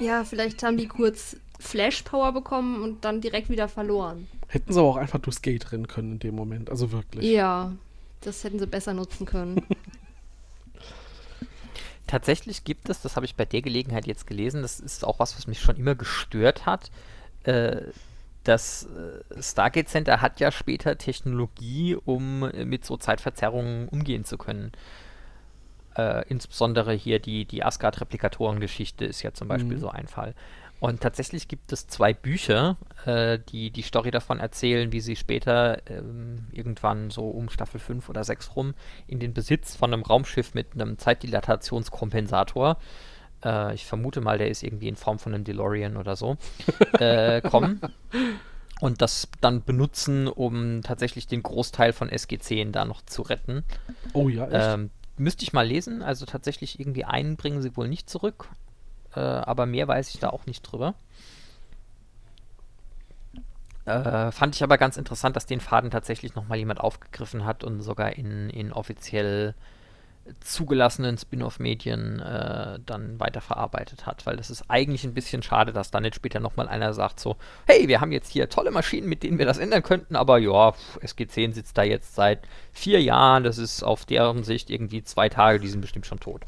Ja, 0.00 0.24
vielleicht 0.24 0.62
haben 0.62 0.76
die 0.76 0.86
kurz 0.86 1.36
Flash-Power 1.58 2.32
bekommen 2.32 2.82
und 2.82 3.04
dann 3.04 3.20
direkt 3.20 3.48
wieder 3.48 3.68
verloren. 3.68 4.26
Hätten 4.48 4.72
sie 4.72 4.78
aber 4.78 4.88
auch 4.88 4.96
einfach 4.96 5.18
durchs 5.20 5.42
Gate 5.42 5.72
rennen 5.72 5.88
können 5.88 6.12
in 6.12 6.18
dem 6.18 6.34
Moment, 6.34 6.68
also 6.70 6.92
wirklich. 6.92 7.24
Ja, 7.24 7.72
das 8.20 8.44
hätten 8.44 8.58
sie 8.58 8.66
besser 8.66 8.92
nutzen 8.94 9.26
können. 9.26 9.64
Tatsächlich 12.12 12.64
gibt 12.64 12.90
es, 12.90 13.00
das 13.00 13.16
habe 13.16 13.24
ich 13.24 13.36
bei 13.36 13.46
der 13.46 13.62
Gelegenheit 13.62 14.06
jetzt 14.06 14.26
gelesen, 14.26 14.60
das 14.60 14.80
ist 14.80 15.02
auch 15.02 15.18
was, 15.18 15.34
was 15.34 15.46
mich 15.46 15.60
schon 15.60 15.76
immer 15.76 15.94
gestört 15.94 16.66
hat. 16.66 16.90
Äh, 17.44 17.80
das 18.44 18.84
äh, 18.84 19.42
Stargate 19.42 19.88
Center 19.88 20.20
hat 20.20 20.38
ja 20.38 20.52
später 20.52 20.98
Technologie, 20.98 21.96
um 22.04 22.42
äh, 22.42 22.66
mit 22.66 22.84
so 22.84 22.98
Zeitverzerrungen 22.98 23.88
umgehen 23.88 24.26
zu 24.26 24.36
können. 24.36 24.72
Äh, 25.96 26.28
insbesondere 26.28 26.92
hier 26.92 27.18
die, 27.18 27.46
die 27.46 27.64
Asgard-Replikatoren-Geschichte 27.64 29.06
ist 29.06 29.22
ja 29.22 29.32
zum 29.32 29.48
Beispiel 29.48 29.78
Mhm. 29.78 29.80
so 29.80 29.88
ein 29.88 30.06
Fall. 30.06 30.34
Und 30.82 31.00
tatsächlich 31.00 31.46
gibt 31.46 31.72
es 31.72 31.86
zwei 31.86 32.12
Bücher, 32.12 32.76
äh, 33.06 33.38
die 33.38 33.70
die 33.70 33.82
Story 33.82 34.10
davon 34.10 34.40
erzählen, 34.40 34.90
wie 34.90 34.98
sie 34.98 35.14
später 35.14 35.80
ähm, 35.88 36.48
irgendwann 36.50 37.10
so 37.10 37.28
um 37.28 37.50
Staffel 37.50 37.78
5 37.78 38.08
oder 38.08 38.24
6 38.24 38.56
rum 38.56 38.74
in 39.06 39.20
den 39.20 39.32
Besitz 39.32 39.76
von 39.76 39.92
einem 39.92 40.02
Raumschiff 40.02 40.54
mit 40.54 40.74
einem 40.74 40.98
Zeitdilatationskompensator, 40.98 42.78
äh, 43.44 43.72
ich 43.76 43.86
vermute 43.86 44.20
mal, 44.20 44.38
der 44.38 44.48
ist 44.48 44.64
irgendwie 44.64 44.88
in 44.88 44.96
Form 44.96 45.20
von 45.20 45.32
einem 45.32 45.44
DeLorean 45.44 45.96
oder 45.96 46.16
so, 46.16 46.36
äh, 46.98 47.40
kommen. 47.42 47.80
Und 48.80 49.02
das 49.02 49.28
dann 49.40 49.62
benutzen, 49.62 50.26
um 50.26 50.82
tatsächlich 50.82 51.28
den 51.28 51.44
Großteil 51.44 51.92
von 51.92 52.10
SG-10 52.10 52.72
da 52.72 52.84
noch 52.84 53.02
zu 53.02 53.22
retten. 53.22 53.62
Oh 54.14 54.28
ja, 54.28 54.46
echt? 54.46 54.74
Ähm, 54.74 54.90
müsste 55.16 55.44
ich 55.44 55.52
mal 55.52 55.64
lesen. 55.64 56.02
Also 56.02 56.26
tatsächlich 56.26 56.80
irgendwie 56.80 57.04
einen 57.04 57.36
bringen 57.36 57.62
sie 57.62 57.76
wohl 57.76 57.86
nicht 57.86 58.10
zurück. 58.10 58.48
Äh, 59.14 59.20
aber 59.20 59.66
mehr 59.66 59.88
weiß 59.88 60.14
ich 60.14 60.20
da 60.20 60.30
auch 60.30 60.46
nicht 60.46 60.62
drüber. 60.62 60.94
Äh, 63.84 64.30
fand 64.30 64.54
ich 64.54 64.62
aber 64.62 64.78
ganz 64.78 64.96
interessant, 64.96 65.34
dass 65.34 65.46
den 65.46 65.60
Faden 65.60 65.90
tatsächlich 65.90 66.34
nochmal 66.34 66.58
jemand 66.58 66.80
aufgegriffen 66.80 67.44
hat 67.44 67.64
und 67.64 67.80
sogar 67.82 68.12
in, 68.16 68.48
in 68.50 68.72
offiziell 68.72 69.54
zugelassenen 70.38 71.18
Spin-off-Medien 71.18 72.20
äh, 72.20 72.78
dann 72.86 73.18
weiterverarbeitet 73.18 74.06
hat, 74.06 74.24
weil 74.24 74.36
das 74.36 74.50
ist 74.50 74.64
eigentlich 74.68 75.02
ein 75.02 75.14
bisschen 75.14 75.42
schade, 75.42 75.72
dass 75.72 75.90
dann 75.90 76.04
nicht 76.04 76.14
später 76.14 76.38
nochmal 76.38 76.68
einer 76.68 76.94
sagt 76.94 77.18
so, 77.18 77.36
hey, 77.66 77.88
wir 77.88 78.00
haben 78.00 78.12
jetzt 78.12 78.30
hier 78.30 78.48
tolle 78.48 78.70
Maschinen, 78.70 79.08
mit 79.08 79.24
denen 79.24 79.38
wir 79.38 79.46
das 79.46 79.58
ändern 79.58 79.82
könnten, 79.82 80.14
aber 80.14 80.38
ja, 80.38 80.72
pf, 80.72 80.98
SG-10 81.02 81.54
sitzt 81.54 81.76
da 81.76 81.82
jetzt 81.82 82.14
seit 82.14 82.40
vier 82.72 83.02
Jahren, 83.02 83.42
das 83.42 83.58
ist 83.58 83.82
auf 83.82 84.04
deren 84.04 84.44
Sicht 84.44 84.70
irgendwie 84.70 85.02
zwei 85.02 85.28
Tage, 85.28 85.58
die 85.58 85.68
sind 85.68 85.80
bestimmt 85.80 86.06
schon 86.06 86.20
tot. 86.20 86.42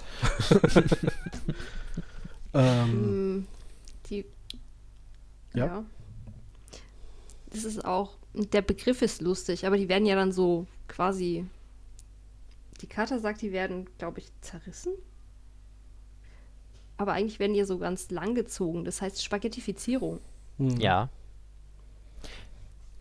ähm, 2.55 2.93
Hm, 2.93 3.47
die. 4.09 4.25
Ja. 5.55 5.67
Ja. 5.67 5.85
Das 7.51 7.65
ist 7.65 7.85
auch. 7.85 8.17
Der 8.35 8.63
Begriff 8.63 9.03
ist 9.03 9.21
lustig, 9.21 9.67
aber 9.67 9.77
die 9.77 9.89
werden 9.89 10.07
ja 10.07 10.17
dann 10.17 10.33
so 10.33 10.67
quasi. 10.89 11.47
Die 12.81 12.87
Karte 12.89 13.21
sagt, 13.21 13.41
die 13.43 13.53
werden, 13.53 13.89
glaube 13.99 14.19
ich, 14.19 14.33
zerrissen. 14.41 14.93
Aber 16.97 17.13
eigentlich 17.13 17.39
werden 17.39 17.55
die 17.55 17.61
ja 17.61 17.67
so 17.67 17.79
ganz 17.79 18.11
lang 18.11 18.35
gezogen. 18.35 18.85
Das 18.85 19.01
heißt 19.03 19.23
Spaghettifizierung. 19.25 20.21
hm. 20.59 20.81
Ja. 20.81 21.09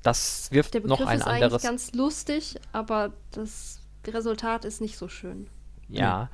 Das 0.04 0.52
wirft 0.52 0.74
Der 0.74 0.82
noch 0.82 0.98
Begriff 0.98 1.08
ein 1.08 1.20
ist 1.20 1.26
eigentlich 1.28 1.44
anderes 1.44 1.64
ganz 1.64 1.94
lustig, 1.94 2.60
aber 2.74 3.14
das 3.32 3.80
Resultat 4.06 4.66
ist 4.66 4.82
nicht 4.82 4.98
so 4.98 5.08
schön. 5.08 5.48
Ja, 5.88 6.30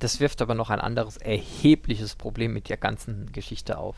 das 0.00 0.18
wirft 0.20 0.42
aber 0.42 0.54
noch 0.54 0.70
ein 0.70 0.80
anderes 0.80 1.16
erhebliches 1.16 2.16
Problem 2.16 2.52
mit 2.52 2.68
der 2.68 2.76
ganzen 2.76 3.30
Geschichte 3.32 3.78
auf. 3.78 3.96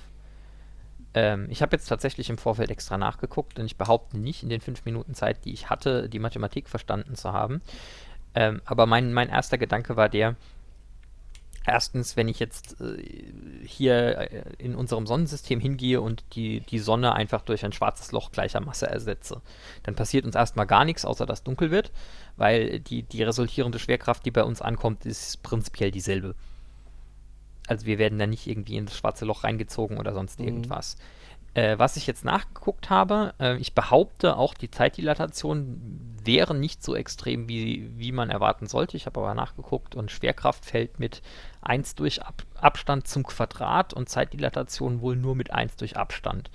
Ähm, 1.15 1.47
ich 1.51 1.63
habe 1.63 1.77
jetzt 1.77 1.87
tatsächlich 1.87 2.29
im 2.31 2.39
Vorfeld 2.39 2.71
extra 2.71 2.99
nachgeguckt 2.99 3.59
und 3.59 3.67
ich 3.67 3.77
behaupte 3.77 4.19
nicht 4.19 4.43
in 4.43 4.49
den 4.49 4.61
fünf 4.61 4.85
Minuten 4.85 5.15
Zeit, 5.15 5.45
die 5.45 5.53
ich 5.53 5.71
hatte, 5.71 6.09
die 6.09 6.19
Mathematik 6.19 6.69
verstanden 6.69 7.15
zu 7.15 7.33
haben. 7.33 7.63
Ähm, 8.35 8.61
aber 8.65 8.87
mein, 8.87 9.13
mein 9.13 9.29
erster 9.29 9.59
Gedanke 9.59 9.97
war 9.97 10.09
der, 10.09 10.37
erstens, 11.65 12.17
wenn 12.17 12.29
ich 12.29 12.39
jetzt 12.39 12.81
äh, 12.81 13.03
hier 13.65 14.19
äh, 14.19 14.43
in 14.59 14.75
unserem 14.75 15.07
Sonnensystem 15.07 15.61
hingehe 15.61 16.01
und 16.01 16.25
die, 16.35 16.61
die 16.61 16.79
Sonne 16.79 17.15
einfach 17.15 17.43
durch 17.43 17.65
ein 17.65 17.73
schwarzes 17.73 18.13
Loch 18.13 18.33
gleicher 18.33 18.61
Masse 18.61 18.89
ersetze, 18.89 19.41
dann 19.83 19.95
passiert 19.95 20.25
uns 20.25 20.35
erstmal 20.35 20.67
gar 20.67 20.85
nichts, 20.85 21.05
außer 21.05 21.27
dass 21.27 21.45
dunkel 21.45 21.71
wird, 21.71 21.93
weil 22.37 22.81
die, 22.81 23.03
die 23.03 23.23
resultierende 23.23 23.79
Schwerkraft, 23.79 24.25
die 24.25 24.31
bei 24.31 24.45
uns 24.45 24.63
ankommt, 24.63 25.07
ist 25.07 25.43
prinzipiell 25.43 25.91
dieselbe. 25.91 26.35
Also 27.69 27.87
wir 27.87 27.99
werden 27.99 28.19
da 28.19 28.27
nicht 28.27 28.47
irgendwie 28.47 28.77
in 28.77 28.87
das 28.87 28.97
schwarze 28.97 29.25
Loch 29.25 29.45
reingezogen 29.45 29.99
oder 29.99 30.15
sonst 30.15 30.41
Mhm. 30.41 30.47
irgendwas. 30.47 30.97
Äh, 31.55 31.79
was 31.79 31.97
ich 31.97 32.07
jetzt 32.07 32.25
nachgeguckt 32.25 32.89
habe, 32.89 33.35
äh, 33.39 33.57
ich 33.59 33.75
behaupte 33.75 34.37
auch, 34.37 34.55
die 34.55 34.71
Zeitdilatation 34.71 36.17
wäre 36.25 36.55
nicht 36.55 36.83
so 36.83 36.95
extrem, 36.97 37.47
wie, 37.49 37.91
wie 37.99 38.13
man 38.13 38.31
erwarten 38.31 38.67
sollte. 38.67 38.97
Ich 38.97 39.07
habe 39.07 39.21
aber 39.21 39.35
nachgeguckt 39.35 39.95
und 39.95 40.11
Schwerkraft 40.11 40.65
fällt 40.65 40.99
mit 40.99 41.21
1 41.63 41.95
durch 41.95 42.23
Ab 42.23 42.45
Abstand 42.55 43.09
zum 43.09 43.25
Quadrat 43.25 43.93
und 43.93 44.09
Zeitdilatation 44.09 45.01
wohl 45.01 45.17
nur 45.17 45.35
mit 45.35 45.53
1 45.53 45.77
durch 45.77 45.97
Abstand. 45.97 46.51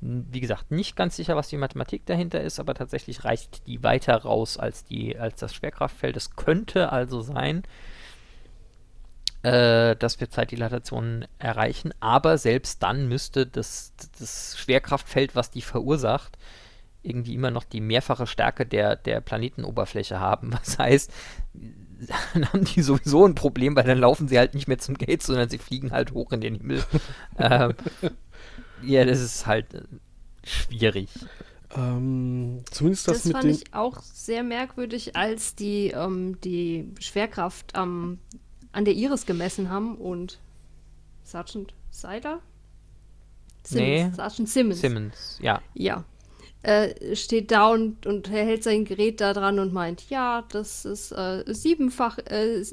Wie 0.00 0.40
gesagt, 0.40 0.70
nicht 0.70 0.94
ganz 0.94 1.16
sicher, 1.16 1.36
was 1.36 1.48
die 1.48 1.56
Mathematik 1.56 2.04
dahinter 2.04 2.42
ist, 2.42 2.60
aber 2.60 2.74
tatsächlich 2.74 3.24
reicht 3.24 3.66
die 3.66 3.82
weiter 3.82 4.16
raus 4.16 4.58
als, 4.58 4.84
die, 4.84 5.18
als 5.18 5.40
das 5.40 5.54
Schwerkraftfeld. 5.54 6.16
Es 6.16 6.36
könnte 6.36 6.92
also 6.92 7.22
sein, 7.22 7.62
äh, 9.42 9.96
dass 9.96 10.20
wir 10.20 10.28
Zeitdilatationen 10.28 11.26
erreichen, 11.38 11.94
aber 12.00 12.36
selbst 12.36 12.82
dann 12.82 13.08
müsste 13.08 13.46
das, 13.46 13.94
das 14.18 14.58
Schwerkraftfeld, 14.58 15.34
was 15.34 15.50
die 15.50 15.62
verursacht, 15.62 16.36
irgendwie 17.06 17.34
immer 17.34 17.50
noch 17.50 17.64
die 17.64 17.80
mehrfache 17.80 18.26
Stärke 18.26 18.66
der, 18.66 18.96
der 18.96 19.20
Planetenoberfläche 19.20 20.20
haben. 20.20 20.52
Was 20.60 20.78
heißt, 20.78 21.12
dann 22.34 22.52
haben 22.52 22.64
die 22.64 22.82
sowieso 22.82 23.24
ein 23.24 23.34
Problem, 23.34 23.76
weil 23.76 23.84
dann 23.84 23.98
laufen 23.98 24.28
sie 24.28 24.38
halt 24.38 24.54
nicht 24.54 24.68
mehr 24.68 24.78
zum 24.78 24.96
Gate, 24.96 25.22
sondern 25.22 25.48
sie 25.48 25.58
fliegen 25.58 25.92
halt 25.92 26.12
hoch 26.12 26.32
in 26.32 26.40
den 26.40 26.56
Himmel. 26.56 26.84
ähm, 27.38 27.74
ja, 28.82 29.04
das 29.04 29.20
ist 29.20 29.46
halt 29.46 29.74
äh, 29.74 29.82
schwierig. 30.44 31.08
Ähm, 31.74 32.62
zumindest 32.70 33.08
das, 33.08 33.18
Das, 33.18 33.24
mit 33.24 33.36
fand 33.36 33.44
ich 33.46 33.74
auch 33.74 34.02
sehr 34.02 34.42
merkwürdig, 34.42 35.16
als 35.16 35.54
die 35.54 35.88
ähm, 35.88 36.40
die 36.42 36.92
Schwerkraft 37.00 37.74
am, 37.74 38.18
an 38.72 38.84
der 38.84 38.94
Iris 38.94 39.26
gemessen 39.26 39.70
haben 39.70 39.96
und 39.96 40.38
Sergeant 41.24 41.74
Seiler? 41.90 42.40
Nee. 43.70 44.10
Sergeant 44.14 44.48
Simmons. 44.48 44.80
Simmons, 44.80 45.38
ja. 45.42 45.60
Ja. 45.74 46.04
Äh, 46.66 47.14
steht 47.14 47.52
da 47.52 47.68
und, 47.68 48.06
und 48.06 48.28
er 48.28 48.44
hält 48.44 48.64
sein 48.64 48.84
Gerät 48.84 49.20
da 49.20 49.32
dran 49.32 49.60
und 49.60 49.72
meint, 49.72 50.10
ja, 50.10 50.42
das 50.50 50.84
ist 50.84 51.12
äh, 51.12 51.44
siebenfach, 51.46 52.18
äh, 52.18 52.64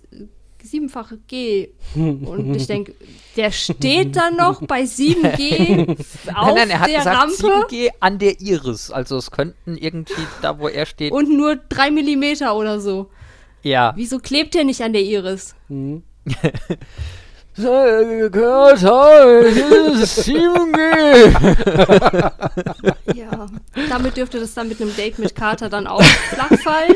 siebenfache 0.64 1.20
G. 1.28 1.70
Und 1.94 2.56
ich 2.56 2.66
denke, 2.66 2.96
der 3.36 3.52
steht 3.52 4.16
da 4.16 4.32
noch 4.32 4.66
bei 4.66 4.82
7G 4.82 5.92
auf 5.92 6.26
nein, 6.26 6.56
nein, 6.56 6.70
er 6.72 6.80
hat 6.80 6.90
der 6.90 6.98
gesagt 6.98 7.18
Rampe 7.18 7.68
7G 7.68 7.90
an 8.00 8.18
der 8.18 8.42
Iris. 8.42 8.90
Also 8.90 9.18
es 9.18 9.30
könnten 9.30 9.78
irgendwie 9.78 10.26
da, 10.42 10.58
wo 10.58 10.70
er 10.70 10.88
steht, 10.88 11.12
und 11.12 11.30
nur 11.30 11.58
drei 11.58 11.92
Millimeter 11.92 12.56
oder 12.58 12.80
so. 12.80 13.12
ja. 13.62 13.94
Wieso 13.96 14.18
klebt 14.18 14.56
der 14.56 14.64
nicht 14.64 14.82
an 14.82 14.94
der 14.94 15.04
Iris? 15.04 15.54
Hm. 15.68 16.02
gehört 17.56 18.84
habe, 18.84 19.32
ist 20.02 20.20
7G. 20.20 21.34
Ja. 23.14 23.48
Damit 23.90 24.18
dürfte 24.18 24.40
das 24.40 24.54
dann 24.54 24.70
mit 24.70 24.82
einem 24.82 24.96
Date 24.96 25.20
mit 25.20 25.36
Carter 25.36 25.70
dann 25.70 25.86
auch 25.88 26.02
flach 26.02 26.60
fallen. 26.64 26.96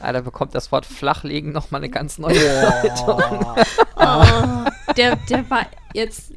Ah, 0.00 0.12
da 0.12 0.20
bekommt 0.20 0.54
das 0.54 0.70
Wort 0.70 0.86
Flachlegen 0.86 1.52
nochmal 1.52 1.80
eine 1.80 1.88
ganz 1.88 2.18
neue 2.18 2.38
Bedeutung. 2.82 3.56
Oh, 3.96 4.64
der, 4.96 5.16
der 5.16 5.50
war 5.50 5.66
jetzt. 5.94 6.32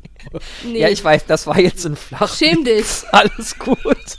Nee. 0.64 0.80
Ja, 0.80 0.90
ich 0.90 1.04
weiß, 1.04 1.26
das 1.26 1.48
war 1.48 1.60
jetzt 1.60 1.86
ein 1.86 1.98
Flach. 1.98 2.34
Schäm 2.34 2.64
dich. 2.64 3.04
Alles 3.12 3.60
gut. 3.60 4.18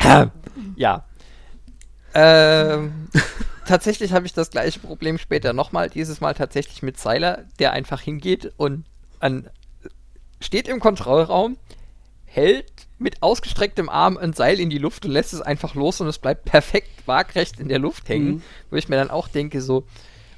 ja. 0.76 1.04
Ähm, 2.14 3.08
tatsächlich 3.64 4.12
habe 4.12 4.26
ich 4.26 4.32
das 4.32 4.50
gleiche 4.50 4.80
Problem 4.80 5.18
später 5.18 5.52
nochmal. 5.52 5.90
Dieses 5.90 6.20
Mal 6.20 6.34
tatsächlich 6.34 6.82
mit 6.82 6.98
Seiler, 6.98 7.44
der 7.58 7.72
einfach 7.72 8.00
hingeht 8.00 8.52
und 8.56 8.84
an, 9.20 9.48
steht 10.40 10.68
im 10.68 10.80
Kontrollraum, 10.80 11.56
hält 12.24 12.72
mit 12.98 13.22
ausgestrecktem 13.22 13.88
Arm 13.88 14.16
ein 14.16 14.32
Seil 14.32 14.60
in 14.60 14.70
die 14.70 14.78
Luft 14.78 15.04
und 15.04 15.12
lässt 15.12 15.34
es 15.34 15.40
einfach 15.40 15.74
los 15.74 16.00
und 16.00 16.06
es 16.06 16.18
bleibt 16.18 16.44
perfekt 16.44 17.06
waagrecht 17.06 17.60
in 17.60 17.68
der 17.68 17.78
Luft 17.78 18.08
hängen. 18.08 18.36
Mhm. 18.36 18.42
Wo 18.70 18.76
ich 18.76 18.88
mir 18.88 18.96
dann 18.96 19.10
auch 19.10 19.28
denke, 19.28 19.60
so, 19.60 19.84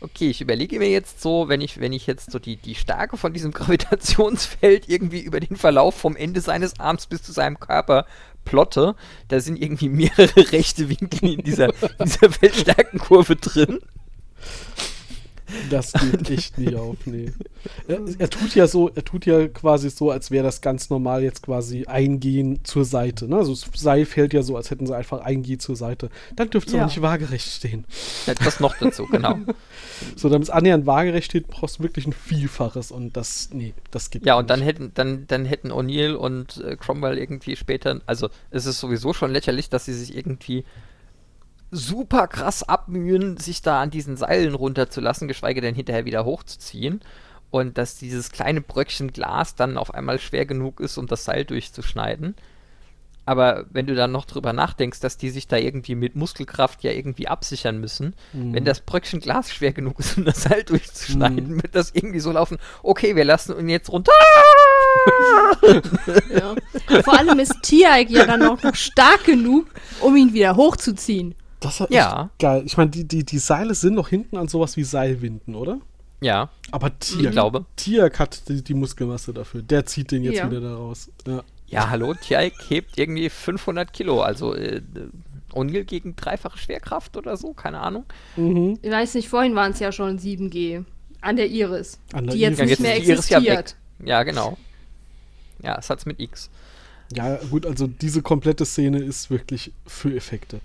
okay, 0.01 0.31
ich 0.31 0.41
überlege 0.41 0.79
mir 0.79 0.91
jetzt 0.91 1.23
so, 1.23 1.49
wenn 1.49 1.61
ich, 1.61 1.81
wenn 1.81 1.93
ich 1.93 2.07
jetzt 2.07 2.31
so 2.31 2.39
die, 2.39 2.57
die 2.57 2.75
Stärke 2.75 3.17
von 3.17 3.33
diesem 3.33 3.53
Gravitationsfeld 3.53 4.89
irgendwie 4.89 5.21
über 5.21 5.41
den 5.41 5.57
Verlauf 5.57 5.95
vom 5.95 6.17
Ende 6.17 6.41
seines 6.41 6.79
Arms 6.81 7.07
bis 7.07 7.23
zu 7.23 7.33
seinem 7.33 7.61
Körper 7.61 8.07
plotte, 8.47 8.95
da 9.29 9.41
sind 9.41 9.61
irgendwie 9.61 9.91
mehrere 9.91 10.35
rechte 10.53 10.89
Winkel 10.89 11.35
in 11.35 11.43
dieser, 11.43 11.69
in 11.69 12.07
dieser 12.07 12.31
Feldstärkenkurve 12.31 13.37
drin. 13.37 13.81
Das 15.71 15.93
geht 15.93 16.31
echt 16.31 16.59
nicht 16.59 16.75
auf, 16.75 16.97
nee. 17.07 17.33
Er, 17.89 18.01
er, 18.19 18.31
tut 18.31 18.55
ja 18.55 18.67
so, 18.67 18.89
er 18.89 19.05
tut 19.05 19.27
ja 19.27 19.49
quasi 19.49 19.91
so, 19.91 20.11
als 20.11 20.31
wäre 20.31 20.45
das 20.45 20.61
ganz 20.61 20.91
normal 20.91 21.23
jetzt 21.23 21.43
quasi 21.43 21.85
eingehen 21.87 22.61
zur 22.65 22.85
Seite. 22.85 23.29
Ne? 23.29 23.37
Also 23.37 23.53
das 23.53 23.69
Seil 23.75 24.07
fällt 24.07 24.33
ja 24.33 24.43
so, 24.43 24.57
als 24.57 24.71
hätten 24.71 24.87
sie 24.87 24.97
einfach 24.97 25.21
eingehen 25.21 25.61
zur 25.61 25.77
Seite. 25.77 26.11
Dann 26.35 26.51
dürfte 26.51 26.71
es 26.71 26.73
ja. 26.75 26.81
aber 26.81 26.87
nicht 26.89 27.03
waagerecht 27.03 27.49
stehen. 27.49 27.85
Das 28.27 28.61
noch 28.61 28.77
dazu, 28.77 29.07
genau. 29.07 29.39
so, 30.17 30.29
damit 30.29 30.49
es 30.49 30.51
annähernd 30.51 30.87
waagerecht 30.87 31.27
steht, 31.27 31.49
brauchst 31.49 31.79
du 31.79 31.83
wirklich 31.83 32.07
ein 32.07 32.13
Vielfaches 32.13 32.91
und 32.91 33.17
das, 33.17 33.51
nee, 33.53 33.75
das 33.91 34.11
gibt 34.11 34.27
Ja, 34.27 34.35
und 34.35 34.45
nicht. 34.45 34.51
dann 34.51 34.63
hätten, 34.63 34.91
dann, 34.95 35.27
dann 35.27 35.45
hätten 35.45 35.71
O'Neill 35.71 36.15
und 36.15 36.59
äh, 36.59 36.77
Cromwell 36.77 37.19
irgendwie 37.19 37.57
später, 37.57 38.01
also 38.07 38.29
es 38.51 38.67
ist 38.67 38.81
sowieso 38.81 39.13
schon 39.13 39.31
lächerlich, 39.31 39.71
dass 39.71 39.85
sie 39.85 39.95
sich 39.95 40.17
irgendwie 40.17 40.65
super 41.77 42.27
krass 42.27 42.63
abmühen, 42.63 43.37
sich 43.37 43.63
da 43.63 43.81
an 43.81 43.91
diesen 43.91 44.17
Seilen 44.17 44.55
runterzulassen, 44.55 45.29
geschweige 45.29 45.61
denn 45.61 45.75
hinterher 45.75 46.05
wieder 46.05 46.25
hochzuziehen. 46.25 47.01
Und 47.51 47.79
dass 47.79 47.97
dieses 47.97 48.33
kleine 48.33 48.61
Bröckchen 48.61 49.13
Glas 49.13 49.55
dann 49.55 49.79
auf 49.79 49.95
einmal 49.95 50.19
schwer 50.19 50.47
genug 50.47 50.81
ist, 50.81 50.99
um 50.99 51.07
das 51.07 51.25
Seil 51.25 51.45
durchzuschneiden. 51.45 52.35
Aber 53.27 53.67
wenn 53.71 53.87
du 53.87 53.97
dann 53.97 54.13
noch 54.13 54.25
drüber 54.25 54.53
nachdenkst, 54.53 55.01
dass 55.01 55.19
die 55.19 55.31
sich 55.31 55.49
da 55.49 55.57
irgendwie 55.57 55.97
mit 55.97 56.15
Muskelkraft 56.15 56.85
ja 56.85 56.93
irgendwie 56.93 57.27
absichern 57.27 57.79
müssen, 57.79 58.15
mhm. 58.33 58.55
wenn 58.55 58.65
das 58.65 58.81
Bröckchen 58.81 59.19
Glas 59.19 59.53
schwer 59.53 59.73
genug 59.73 59.99
ist, 59.99 60.17
um 60.17 60.25
das 60.25 60.43
Seil 60.43 60.63
durchzuschneiden, 60.63 61.55
mhm. 61.55 61.63
wird 61.63 61.75
das 61.75 61.91
irgendwie 61.93 62.21
so 62.21 62.31
laufen, 62.31 62.59
okay, 62.85 63.17
wir 63.17 63.25
lassen 63.25 63.59
ihn 63.59 63.69
jetzt 63.69 63.91
runter. 63.91 64.13
ja. 66.33 66.55
Vor 67.03 67.19
allem 67.19 67.41
ist 67.41 67.63
Tiaik 67.63 68.11
ja 68.11 68.27
dann 68.27 68.45
auch 68.45 68.63
noch 68.63 68.77
stark 68.77 69.25
genug, 69.25 69.67
um 70.01 70.15
ihn 70.15 70.33
wieder 70.33 70.55
hochzuziehen. 70.55 71.35
Das 71.61 71.81
ist 71.81 71.91
ja. 71.91 72.31
geil. 72.39 72.63
Ich 72.67 72.77
meine, 72.77 72.91
die, 72.91 73.05
die, 73.05 73.25
die 73.25 73.39
Seile 73.39 73.75
sind 73.75 73.95
noch 73.95 74.09
hinten 74.09 74.37
an 74.37 74.49
sowas 74.49 74.77
wie 74.77 74.85
Seilwinden, 74.85 75.55
oder? 75.55 75.81
Ja. 76.21 76.51
Aber 76.71 76.99
Tier, 76.99 77.27
ich 77.27 77.31
glaube. 77.31 77.65
Tiak 77.77 78.19
hat 78.19 78.49
die, 78.49 78.63
die, 78.63 78.75
Muskelmasse 78.75 79.33
dafür. 79.33 79.63
Der 79.63 79.87
zieht 79.87 80.11
den 80.11 80.25
jetzt 80.25 80.39
ja. 80.39 80.51
wieder 80.51 80.61
da 80.61 80.77
raus. 80.77 81.11
Ja, 81.27 81.43
ja 81.67 81.91
hallo, 81.91 82.15
Tiak 82.15 82.53
hebt 82.69 82.99
irgendwie 82.99 83.29
500 83.29 83.93
Kilo. 83.93 84.23
Also 84.23 84.55
äh, 84.55 84.83
O'Neill 85.53 85.85
gegen 85.85 86.17
dreifache 86.17 86.59
Schwerkraft 86.59 87.17
oder 87.17 87.37
so, 87.37 87.53
keine 87.53 87.81
Ahnung. 87.81 88.05
Mhm. 88.37 88.79
Ich 88.83 88.91
weiß 88.91 89.15
nicht, 89.15 89.29
vorhin 89.29 89.55
waren 89.55 89.73
es 89.73 89.81
ja 89.81 89.93
schon 89.93 90.19
7G. 90.19 90.85
An 91.21 91.37
der 91.37 91.49
Iris. 91.49 91.99
An 92.13 92.27
der 92.27 92.35
die 92.35 92.43
Iris. 92.43 92.59
jetzt 92.59 92.69
nicht 92.69 92.81
mehr 92.81 92.97
existiert. 92.97 93.77
Ja, 94.01 94.07
ja, 94.07 94.23
genau. 94.23 94.57
Ja, 95.63 95.77
es 95.79 95.91
hat 95.91 95.99
es 95.99 96.07
mit 96.07 96.21
X. 96.21 96.51
Ja, 97.15 97.37
gut, 97.51 97.67
also 97.67 97.87
diese 97.87 98.21
komplette 98.21 98.65
Szene 98.65 98.99
ist 98.99 99.31
wirklich 99.31 99.73
für 99.87 100.15
Effekte. 100.15 100.61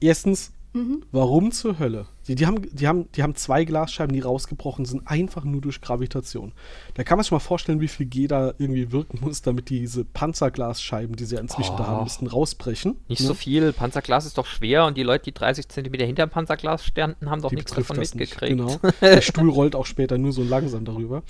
Erstens, 0.00 0.52
mhm. 0.72 1.02
warum 1.12 1.52
zur 1.52 1.78
Hölle? 1.78 2.06
Die, 2.28 2.34
die, 2.34 2.46
haben, 2.46 2.62
die, 2.72 2.88
haben, 2.88 3.10
die 3.12 3.22
haben 3.22 3.36
zwei 3.36 3.64
Glasscheiben, 3.64 4.12
die 4.12 4.20
rausgebrochen 4.20 4.84
sind, 4.84 5.06
einfach 5.06 5.44
nur 5.44 5.60
durch 5.60 5.80
Gravitation. 5.80 6.52
Da 6.94 7.04
kann 7.04 7.18
man 7.18 7.22
sich 7.22 7.30
mal 7.30 7.38
vorstellen, 7.38 7.80
wie 7.80 7.88
viel 7.88 8.06
G 8.06 8.26
da 8.26 8.52
irgendwie 8.58 8.90
wirken 8.90 9.20
muss, 9.20 9.42
damit 9.42 9.70
diese 9.70 10.04
Panzerglasscheiben, 10.04 11.14
die 11.14 11.24
sie 11.24 11.36
ja 11.36 11.40
inzwischen 11.40 11.74
oh. 11.74 11.78
da 11.78 11.86
haben 11.86 12.04
müssten, 12.04 12.26
rausbrechen. 12.26 12.96
Nicht 13.08 13.20
ne? 13.20 13.26
so 13.28 13.34
viel. 13.34 13.72
Panzerglas 13.72 14.26
ist 14.26 14.38
doch 14.38 14.46
schwer 14.46 14.86
und 14.86 14.96
die 14.96 15.04
Leute, 15.04 15.24
die 15.24 15.34
30 15.34 15.68
Zentimeter 15.68 16.04
hinter 16.04 16.26
dem 16.26 16.30
Panzerglas 16.30 16.84
standen, 16.84 17.30
haben 17.30 17.42
doch 17.42 17.50
die 17.50 17.56
nichts 17.56 17.72
davon 17.72 17.98
mitgekriegt. 17.98 18.60
Nicht. 18.60 18.82
Genau. 18.82 18.92
Der 19.00 19.20
Stuhl 19.20 19.50
rollt 19.50 19.76
auch 19.76 19.86
später 19.86 20.18
nur 20.18 20.32
so 20.32 20.42
langsam 20.42 20.84
darüber. 20.84 21.22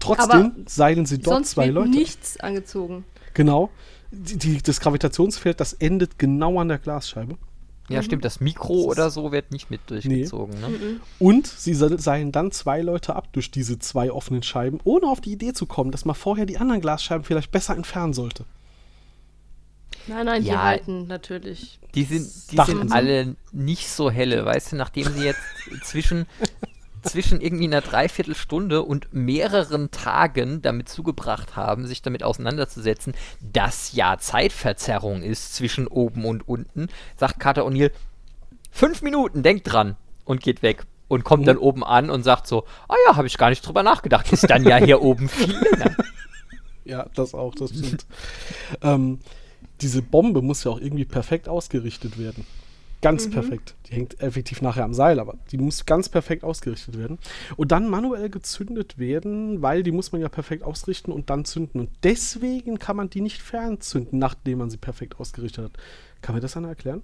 Trotzdem 0.00 0.30
Aber 0.30 0.52
seilen 0.66 1.06
sie 1.06 1.18
dort 1.18 1.46
zwei 1.46 1.68
Leute. 1.68 1.90
nichts 1.90 2.40
angezogen. 2.40 3.04
Genau. 3.34 3.70
Die, 4.10 4.36
die, 4.36 4.60
das 4.60 4.80
Gravitationsfeld, 4.80 5.60
das 5.60 5.72
endet 5.72 6.18
genau 6.18 6.58
an 6.60 6.68
der 6.68 6.78
Glasscheibe. 6.78 7.38
Ja, 7.92 8.00
mhm. 8.00 8.04
stimmt, 8.04 8.24
das 8.24 8.40
Mikro 8.40 8.74
das 8.74 8.86
oder 8.86 9.10
so 9.10 9.32
wird 9.32 9.50
nicht 9.52 9.70
mit 9.70 9.80
durchgezogen. 9.86 10.54
Nee. 10.60 10.68
Ne? 10.68 10.68
Mhm. 10.68 11.00
Und 11.18 11.46
sie 11.46 11.74
seilen 11.74 12.32
dann 12.32 12.50
zwei 12.50 12.80
Leute 12.80 13.14
ab 13.16 13.28
durch 13.32 13.50
diese 13.50 13.78
zwei 13.78 14.10
offenen 14.10 14.42
Scheiben, 14.42 14.80
ohne 14.84 15.06
auf 15.06 15.20
die 15.20 15.32
Idee 15.32 15.52
zu 15.52 15.66
kommen, 15.66 15.90
dass 15.90 16.04
man 16.04 16.14
vorher 16.14 16.46
die 16.46 16.58
anderen 16.58 16.80
Glasscheiben 16.80 17.24
vielleicht 17.24 17.50
besser 17.50 17.76
entfernen 17.76 18.12
sollte. 18.12 18.44
Nein, 20.06 20.26
nein, 20.26 20.42
ja, 20.42 20.52
die 20.52 20.58
halten 20.58 21.06
natürlich. 21.06 21.78
Die 21.94 22.04
sind, 22.04 22.28
die 22.50 22.56
sind 22.64 22.92
alle 22.92 23.36
nicht 23.52 23.88
so 23.88 24.10
helle, 24.10 24.44
weißt 24.44 24.72
du, 24.72 24.76
nachdem 24.76 25.12
sie 25.12 25.24
jetzt 25.24 25.40
zwischen 25.84 26.26
zwischen 27.02 27.40
irgendwie 27.40 27.64
einer 27.64 27.80
Dreiviertelstunde 27.80 28.82
und 28.82 29.12
mehreren 29.12 29.90
Tagen 29.90 30.62
damit 30.62 30.88
zugebracht 30.88 31.56
haben, 31.56 31.86
sich 31.86 32.02
damit 32.02 32.22
auseinanderzusetzen, 32.22 33.14
dass 33.40 33.92
ja 33.92 34.18
Zeitverzerrung 34.18 35.22
ist 35.22 35.54
zwischen 35.54 35.86
oben 35.86 36.24
und 36.24 36.48
unten, 36.48 36.88
sagt 37.16 37.40
Carter 37.40 37.66
O'Neill, 37.66 37.90
fünf 38.70 39.02
Minuten, 39.02 39.42
denkt 39.42 39.72
dran 39.72 39.96
und 40.24 40.40
geht 40.42 40.62
weg 40.62 40.84
und 41.08 41.24
kommt 41.24 41.42
mhm. 41.42 41.46
dann 41.46 41.58
oben 41.58 41.84
an 41.84 42.10
und 42.10 42.22
sagt 42.22 42.46
so, 42.46 42.64
ah 42.88 42.94
ja, 43.06 43.16
habe 43.16 43.26
ich 43.26 43.36
gar 43.36 43.50
nicht 43.50 43.66
drüber 43.66 43.82
nachgedacht, 43.82 44.32
ist 44.32 44.48
dann 44.48 44.64
ja 44.64 44.76
hier 44.76 45.02
oben 45.02 45.28
viel 45.28 45.56
länger. 45.56 45.96
Ja, 46.84 47.06
das 47.14 47.32
auch, 47.32 47.54
das 47.54 47.70
stimmt. 47.70 48.06
ähm, 48.82 49.20
diese 49.80 50.02
Bombe 50.02 50.42
muss 50.42 50.64
ja 50.64 50.72
auch 50.72 50.80
irgendwie 50.80 51.04
perfekt 51.04 51.48
ausgerichtet 51.48 52.18
werden. 52.18 52.44
Ganz 53.02 53.26
mhm. 53.26 53.32
perfekt. 53.32 53.74
Die 53.86 53.94
hängt 53.94 54.20
effektiv 54.20 54.62
nachher 54.62 54.84
am 54.84 54.94
Seil, 54.94 55.18
aber 55.18 55.36
die 55.50 55.58
muss 55.58 55.84
ganz 55.84 56.08
perfekt 56.08 56.44
ausgerichtet 56.44 56.96
werden. 56.96 57.18
Und 57.56 57.72
dann 57.72 57.88
manuell 57.88 58.30
gezündet 58.30 58.96
werden, 58.96 59.60
weil 59.60 59.82
die 59.82 59.90
muss 59.90 60.12
man 60.12 60.20
ja 60.20 60.28
perfekt 60.28 60.62
ausrichten 60.62 61.12
und 61.12 61.28
dann 61.28 61.44
zünden. 61.44 61.80
Und 61.80 61.90
deswegen 62.04 62.78
kann 62.78 62.96
man 62.96 63.10
die 63.10 63.20
nicht 63.20 63.42
fernzünden, 63.42 64.18
nachdem 64.18 64.58
man 64.58 64.70
sie 64.70 64.78
perfekt 64.78 65.18
ausgerichtet 65.18 65.64
hat. 65.64 65.72
Kann 66.22 66.36
mir 66.36 66.40
das 66.40 66.56
einer 66.56 66.68
erklären? 66.68 67.02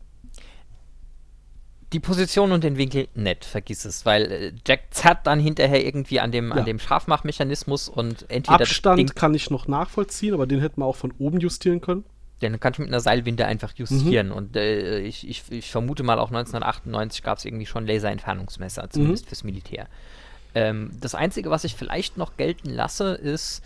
die 1.92 2.00
Position 2.00 2.52
und 2.52 2.64
den 2.64 2.76
Winkel 2.76 3.08
nett, 3.14 3.44
vergiss 3.44 3.84
es, 3.84 4.04
weil 4.04 4.30
äh, 4.30 4.52
Jack 4.66 4.88
zerrt 4.90 5.26
dann 5.26 5.40
hinterher 5.40 5.84
irgendwie 5.84 6.20
an 6.20 6.32
dem, 6.32 6.50
ja. 6.50 6.56
an 6.56 6.64
dem 6.64 6.78
Scharfmachmechanismus 6.78 7.88
und 7.88 8.26
entweder. 8.28 8.60
Abstand 8.60 9.16
kann 9.16 9.34
ich 9.34 9.50
noch 9.50 9.68
nachvollziehen, 9.68 10.34
aber 10.34 10.46
den 10.46 10.60
hätten 10.60 10.80
wir 10.80 10.84
auch 10.84 10.96
von 10.96 11.12
oben 11.18 11.40
justieren 11.40 11.80
können. 11.80 12.04
Den 12.42 12.60
kannst 12.60 12.78
du 12.78 12.82
mit 12.82 12.90
einer 12.90 13.00
Seilwinde 13.00 13.46
einfach 13.46 13.72
justieren. 13.76 14.28
Mhm. 14.28 14.32
Und 14.32 14.56
äh, 14.56 15.00
ich, 15.00 15.28
ich, 15.28 15.42
ich, 15.50 15.70
vermute 15.70 16.02
mal, 16.02 16.18
auch 16.18 16.28
1998 16.28 17.22
gab 17.22 17.38
es 17.38 17.44
irgendwie 17.44 17.66
schon 17.66 17.86
Laserentfernungsmesser, 17.86 18.90
zumindest 18.90 19.24
mhm. 19.24 19.28
fürs 19.28 19.44
Militär. 19.44 19.88
Ähm, 20.54 20.90
das 21.00 21.14
Einzige, 21.14 21.50
was 21.50 21.64
ich 21.64 21.74
vielleicht 21.74 22.16
noch 22.16 22.36
gelten 22.36 22.70
lasse, 22.70 23.14
ist, 23.14 23.62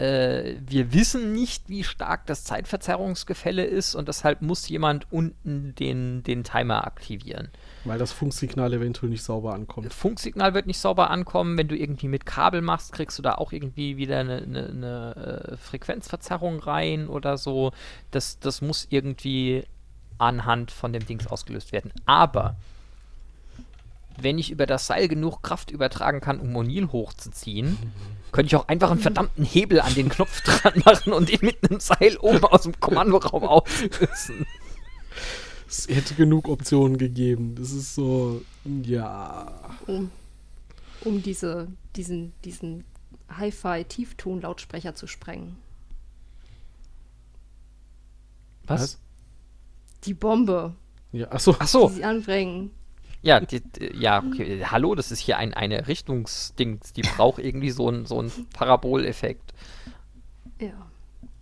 äh, 0.00 0.56
wir 0.66 0.94
wissen 0.94 1.34
nicht, 1.34 1.68
wie 1.68 1.84
stark 1.84 2.24
das 2.24 2.44
Zeitverzerrungsgefälle 2.44 3.64
ist 3.64 3.94
und 3.94 4.08
deshalb 4.08 4.40
muss 4.40 4.66
jemand 4.66 5.06
unten 5.12 5.74
den, 5.74 6.22
den 6.22 6.42
Timer 6.42 6.86
aktivieren. 6.86 7.50
Weil 7.84 7.98
das 7.98 8.10
Funksignal 8.10 8.72
eventuell 8.72 9.10
nicht 9.10 9.22
sauber 9.22 9.52
ankommt. 9.52 9.92
Funksignal 9.92 10.54
wird 10.54 10.66
nicht 10.66 10.78
sauber 10.78 11.10
ankommen. 11.10 11.58
Wenn 11.58 11.68
du 11.68 11.76
irgendwie 11.76 12.08
mit 12.08 12.24
Kabel 12.24 12.62
machst, 12.62 12.92
kriegst 12.92 13.18
du 13.18 13.22
da 13.22 13.34
auch 13.34 13.52
irgendwie 13.52 13.98
wieder 13.98 14.20
eine, 14.20 14.38
eine, 14.38 14.66
eine 14.68 15.16
äh, 15.52 15.56
Frequenzverzerrung 15.58 16.60
rein 16.60 17.06
oder 17.06 17.36
so. 17.36 17.72
Das, 18.10 18.38
das 18.38 18.62
muss 18.62 18.86
irgendwie 18.88 19.64
anhand 20.16 20.70
von 20.70 20.94
dem 20.94 21.04
Dings 21.04 21.26
ausgelöst 21.26 21.72
werden. 21.72 21.92
Aber 22.06 22.56
wenn 24.22 24.38
ich 24.38 24.50
über 24.50 24.66
das 24.66 24.86
Seil 24.86 25.08
genug 25.08 25.42
Kraft 25.42 25.70
übertragen 25.70 26.20
kann, 26.20 26.40
um 26.40 26.52
Monil 26.52 26.88
hochzuziehen, 26.92 27.76
könnte 28.32 28.48
ich 28.48 28.56
auch 28.56 28.68
einfach 28.68 28.90
einen 28.90 29.00
verdammten 29.00 29.44
Hebel 29.44 29.80
an 29.80 29.94
den 29.94 30.08
Knopf 30.08 30.40
dran 30.44 30.82
machen 30.84 31.12
und 31.12 31.30
ihn 31.30 31.40
mit 31.42 31.68
einem 31.68 31.80
Seil 31.80 32.16
oben 32.18 32.44
aus 32.44 32.62
dem 32.62 32.78
Kommandoraum 32.78 33.44
auslösen. 33.44 34.46
Es 35.68 35.86
hätte 35.88 36.14
genug 36.14 36.48
Optionen 36.48 36.98
gegeben. 36.98 37.54
Das 37.54 37.70
ist 37.70 37.94
so, 37.94 38.42
ja. 38.82 39.70
Um, 39.86 40.10
um 41.02 41.22
diese, 41.22 41.68
diesen, 41.94 42.32
diesen 42.44 42.84
Hi-Fi-Tiefton-Lautsprecher 43.30 44.94
zu 44.94 45.06
sprengen. 45.06 45.56
Was? 48.64 48.98
Die 50.04 50.14
Bombe. 50.14 50.74
Ja, 51.12 51.30
achso. 51.30 51.54
Achso. 51.58 51.88
Die 51.88 51.96
sie 51.96 52.04
anbringen. 52.04 52.70
Ja, 53.22 53.40
die, 53.40 53.62
ja, 53.92 54.22
okay. 54.24 54.64
Hallo, 54.64 54.94
das 54.94 55.10
ist 55.10 55.20
hier 55.20 55.36
ein, 55.36 55.52
eine 55.52 55.88
Richtungsding. 55.88 56.80
Die 56.96 57.02
braucht 57.02 57.38
irgendwie 57.38 57.70
so 57.70 57.88
einen 57.88 58.06
so 58.06 58.24
Paraboleffekt. 58.54 59.52
Ja, 60.60 60.90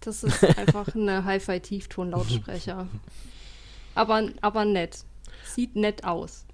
das 0.00 0.24
ist 0.24 0.42
einfach 0.58 0.94
eine 0.94 1.24
Hi-Fi-Tiefton-Lautsprecher. 1.24 2.88
aber, 3.94 4.28
aber 4.40 4.64
nett. 4.64 5.04
Sieht 5.44 5.76
nett 5.76 6.04
aus. 6.04 6.44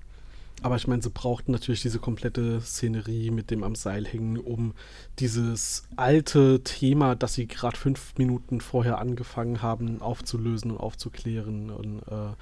Aber 0.62 0.76
ich 0.76 0.86
meine, 0.86 1.02
sie 1.02 1.10
brauchten 1.10 1.52
natürlich 1.52 1.82
diese 1.82 1.98
komplette 1.98 2.60
Szenerie 2.60 3.30
mit 3.30 3.50
dem 3.50 3.64
am 3.64 3.74
Seil 3.74 4.06
hängen, 4.06 4.38
um 4.38 4.72
dieses 5.18 5.84
alte 5.96 6.62
Thema, 6.64 7.16
das 7.16 7.34
sie 7.34 7.46
gerade 7.46 7.76
fünf 7.76 8.14
Minuten 8.16 8.60
vorher 8.60 8.98
angefangen 8.98 9.60
haben, 9.60 10.00
aufzulösen 10.00 10.70
und 10.70 10.78
aufzuklären. 10.78 11.70
Und 11.70 11.98
äh, 12.08 12.32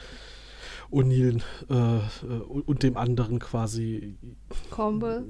O'Neill 0.93 1.43
äh, 1.70 1.74
äh, 1.74 2.01
und 2.66 2.82
dem 2.82 2.97
anderen 2.97 3.38
quasi 3.38 4.16
Cromwell. 4.70 5.24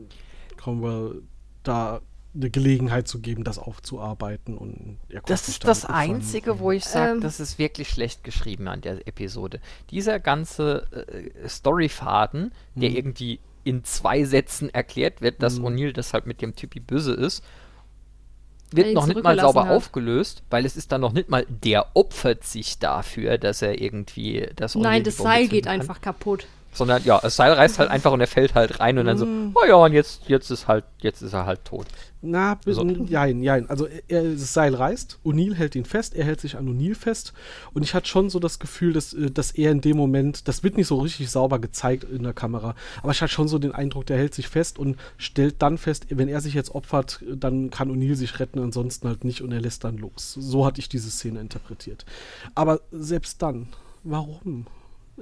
Cromwell 0.56 1.22
da 1.62 2.00
eine 2.34 2.50
Gelegenheit 2.50 3.08
zu 3.08 3.20
geben, 3.20 3.44
das 3.44 3.58
aufzuarbeiten. 3.58 4.56
Und 4.56 4.98
das 5.26 5.48
ist 5.48 5.64
das 5.64 5.84
Einzige, 5.84 6.58
wo 6.60 6.72
ich 6.72 6.84
sage, 6.84 7.12
ähm. 7.12 7.20
das 7.20 7.40
ist 7.40 7.58
wirklich 7.58 7.88
schlecht 7.88 8.24
geschrieben 8.24 8.68
an 8.68 8.80
der 8.80 9.06
Episode. 9.06 9.60
Dieser 9.90 10.18
ganze 10.18 10.86
äh, 10.92 11.48
Storyfaden, 11.48 12.52
der 12.74 12.88
hm. 12.88 12.96
irgendwie 12.96 13.40
in 13.64 13.84
zwei 13.84 14.24
Sätzen 14.24 14.70
erklärt 14.70 15.20
wird, 15.20 15.42
dass 15.42 15.58
Mhm. 15.58 15.66
O'Neill 15.66 15.92
deshalb 15.92 16.26
mit 16.26 16.42
dem 16.42 16.56
Typi 16.56 16.80
böse 16.80 17.12
ist, 17.12 17.44
wird 18.76 18.94
noch 18.94 19.06
nicht 19.06 19.22
mal 19.22 19.38
sauber 19.38 19.66
hat. 19.66 19.70
aufgelöst, 19.76 20.42
weil 20.50 20.64
es 20.64 20.76
ist 20.76 20.92
dann 20.92 21.00
noch 21.00 21.12
nicht 21.12 21.28
mal, 21.28 21.46
der 21.48 21.86
opfert 21.94 22.44
sich 22.44 22.78
dafür, 22.78 23.38
dass 23.38 23.62
er 23.62 23.80
irgendwie 23.80 24.48
das 24.56 24.74
Nein, 24.74 25.04
das 25.04 25.16
Seil 25.16 25.48
geht 25.48 25.64
kann. 25.64 25.80
einfach 25.80 26.00
kaputt. 26.00 26.46
Sondern 26.74 27.04
ja, 27.04 27.20
das 27.20 27.36
Seil 27.36 27.52
reißt 27.52 27.78
halt 27.78 27.90
einfach 27.90 28.12
und 28.12 28.20
er 28.20 28.26
fällt 28.26 28.54
halt 28.54 28.80
rein 28.80 28.96
und 28.98 29.04
dann 29.06 29.18
so, 29.18 29.26
Mm. 29.26 29.52
oh 29.54 29.64
ja, 29.68 29.74
und 29.74 29.92
jetzt, 29.92 30.28
jetzt 30.28 30.50
ist 30.50 30.68
halt, 30.68 30.84
jetzt 31.00 31.20
ist 31.20 31.34
er 31.34 31.44
halt 31.44 31.64
tot. 31.66 31.86
Na, 32.22 32.58
So. 32.64 32.82
jein, 32.86 33.42
jein. 33.42 33.68
Also 33.68 33.88
er, 34.08 34.22
das 34.22 34.54
Seil 34.54 34.74
reißt, 34.74 35.18
O'Neill 35.24 35.54
hält 35.54 35.74
ihn 35.74 35.84
fest, 35.84 36.14
er 36.14 36.24
hält 36.24 36.40
sich 36.40 36.56
an 36.56 36.68
O'Neill 36.68 36.94
fest 36.94 37.32
und 37.74 37.82
ich 37.82 37.94
hatte 37.94 38.08
schon 38.08 38.30
so 38.30 38.38
das 38.38 38.58
Gefühl, 38.60 38.92
dass, 38.92 39.12
äh, 39.12 39.30
dass 39.30 39.50
er 39.50 39.72
in 39.72 39.80
dem 39.80 39.96
Moment, 39.96 40.46
das 40.48 40.62
wird 40.62 40.76
nicht 40.76 40.86
so 40.86 40.98
richtig 41.00 41.30
sauber 41.30 41.58
gezeigt 41.58 42.04
in 42.04 42.22
der 42.22 42.32
Kamera, 42.32 42.74
aber 43.02 43.10
ich 43.12 43.20
hatte 43.20 43.32
schon 43.32 43.48
so 43.48 43.58
den 43.58 43.72
Eindruck, 43.72 44.06
der 44.06 44.16
hält 44.18 44.34
sich 44.34 44.48
fest 44.48 44.78
und 44.78 44.96
stellt 45.18 45.60
dann 45.60 45.78
fest, 45.78 46.06
wenn 46.10 46.28
er 46.28 46.40
sich 46.40 46.54
jetzt 46.54 46.74
opfert, 46.74 47.22
dann 47.34 47.70
kann 47.70 47.90
O'Neill 47.90 48.14
sich 48.14 48.38
retten, 48.38 48.60
ansonsten 48.60 49.08
halt 49.08 49.24
nicht 49.24 49.42
und 49.42 49.50
er 49.52 49.60
lässt 49.60 49.82
dann 49.84 49.98
los. 49.98 50.32
So 50.38 50.64
hatte 50.64 50.78
ich 50.78 50.88
diese 50.88 51.10
Szene 51.10 51.40
interpretiert. 51.40 52.06
Aber 52.54 52.80
selbst 52.92 53.42
dann, 53.42 53.66
warum? 54.04 54.66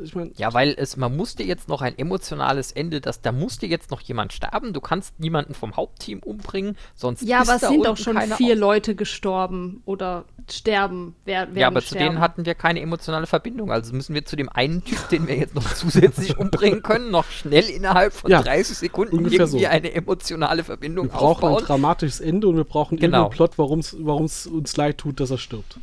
Ich 0.02 0.14
meine, 0.14 0.30
Ja, 0.36 0.52
weil 0.54 0.74
es, 0.76 0.96
man 0.96 1.16
musste 1.16 1.42
jetzt 1.42 1.68
noch 1.68 1.82
ein 1.82 1.96
emotionales 1.98 2.72
Ende, 2.72 3.00
das, 3.00 3.20
da 3.20 3.32
musste 3.32 3.66
jetzt 3.66 3.90
noch 3.90 4.00
jemand 4.00 4.32
sterben. 4.32 4.72
Du 4.72 4.80
kannst 4.80 5.18
niemanden 5.20 5.54
vom 5.54 5.76
Hauptteam 5.76 6.20
umbringen, 6.20 6.76
sonst 6.94 7.22
Ja, 7.22 7.42
ist 7.42 7.48
aber 7.48 7.56
es 7.56 7.60
da 7.62 7.68
sind 7.68 7.84
doch 7.86 7.96
schon 7.96 8.20
vier 8.20 8.54
Aus- 8.54 8.58
Leute 8.60 8.94
gestorben 8.94 9.82
oder 9.84 10.24
sterben. 10.50 11.14
Wer, 11.24 11.40
werden 11.48 11.56
Ja, 11.58 11.66
aber 11.68 11.80
zu 11.80 11.88
sterben. 11.88 12.04
denen 12.06 12.20
hatten 12.20 12.46
wir 12.46 12.54
keine 12.54 12.80
emotionale 12.80 13.26
Verbindung. 13.26 13.70
Also 13.70 13.94
müssen 13.94 14.14
wir 14.14 14.24
zu 14.24 14.36
dem 14.36 14.48
einen 14.48 14.84
Typ, 14.84 15.08
den 15.10 15.26
wir 15.28 15.36
jetzt 15.36 15.54
noch 15.54 15.62
zusätzlich 15.74 16.38
umbringen 16.38 16.82
können, 16.82 17.10
noch 17.10 17.26
schnell 17.26 17.64
innerhalb 17.70 18.12
von 18.12 18.30
Ja, 18.30 18.42
30 18.42 18.78
Sekunden 18.78 19.16
irgendwie 19.16 19.44
so. 19.46 19.58
eine 19.66 19.92
emotionale 19.92 20.64
Verbindung 20.64 21.06
wir 21.06 21.12
brauchen 21.12 21.44
ein 21.44 21.50
aufbauen. 21.52 21.64
dramatisches 21.66 22.20
Ende 22.20 22.48
und 22.48 22.56
wir 22.56 22.64
brauchen 22.64 22.98
Genau. 22.98 23.18
irgendeinen 23.24 23.36
Plot, 23.36 23.58
warum 23.58 24.24
es 24.24 24.46
uns 24.46 24.76
leid 24.76 24.98
tut, 24.98 25.20
dass 25.20 25.30
er 25.30 25.38
stirbt. 25.38 25.78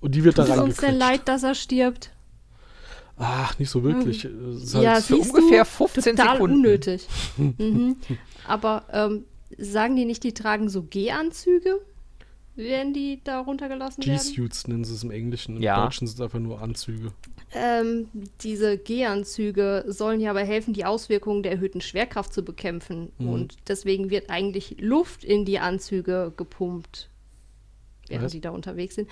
Und 0.00 0.14
die 0.14 0.24
wird 0.24 0.38
da 0.38 0.44
Ist 0.44 0.50
uns 0.50 0.76
denn 0.76 0.90
reingequetscht. 0.90 0.98
leid, 0.98 1.28
dass 1.28 1.42
er 1.42 1.54
stirbt? 1.54 2.10
Ach, 3.22 3.58
nicht 3.58 3.68
so 3.68 3.82
wirklich. 3.84 4.24
Es 4.24 4.62
ist 4.64 4.74
ja, 4.74 4.94
halt- 4.94 5.04
für 5.04 5.16
siehst 5.16 5.34
ungefähr 5.34 5.64
du, 5.64 5.68
15 5.70 6.16
total 6.16 6.32
Sekunden. 6.36 6.56
unnötig. 6.56 7.06
mhm. 7.36 7.96
Aber 8.46 8.84
ähm, 8.92 9.24
sagen 9.58 9.94
die 9.94 10.06
nicht, 10.06 10.24
die 10.24 10.32
tragen 10.32 10.70
so 10.70 10.82
G-Anzüge? 10.82 11.80
Werden 12.56 12.92
die 12.94 13.20
da 13.22 13.40
runtergelassen 13.40 14.04
werden? 14.04 14.18
G-Suits 14.18 14.66
nennen 14.68 14.84
sie 14.84 14.94
es 14.94 15.02
im 15.04 15.10
Englischen. 15.10 15.56
Im 15.56 15.62
Ja. 15.62 15.82
Deutschen 15.84 16.06
sind 16.06 16.16
es 16.16 16.20
einfach 16.20 16.38
nur 16.38 16.60
Anzüge. 16.62 17.12
Ähm, 17.52 18.08
diese 18.42 18.78
G-Anzüge 18.78 19.84
sollen 19.86 20.20
ja 20.20 20.30
aber 20.30 20.40
helfen, 20.42 20.72
die 20.72 20.84
Auswirkungen 20.84 21.42
der 21.42 21.52
erhöhten 21.52 21.80
Schwerkraft 21.80 22.32
zu 22.32 22.42
bekämpfen. 22.42 23.12
Mhm. 23.18 23.28
Und 23.28 23.56
deswegen 23.68 24.08
wird 24.10 24.30
eigentlich 24.30 24.76
Luft 24.80 25.24
in 25.24 25.44
die 25.44 25.58
Anzüge 25.58 26.32
gepumpt, 26.36 27.08
während 28.08 28.24
Was? 28.26 28.32
die 28.32 28.40
da 28.40 28.50
unterwegs 28.50 28.94
sind. 28.94 29.08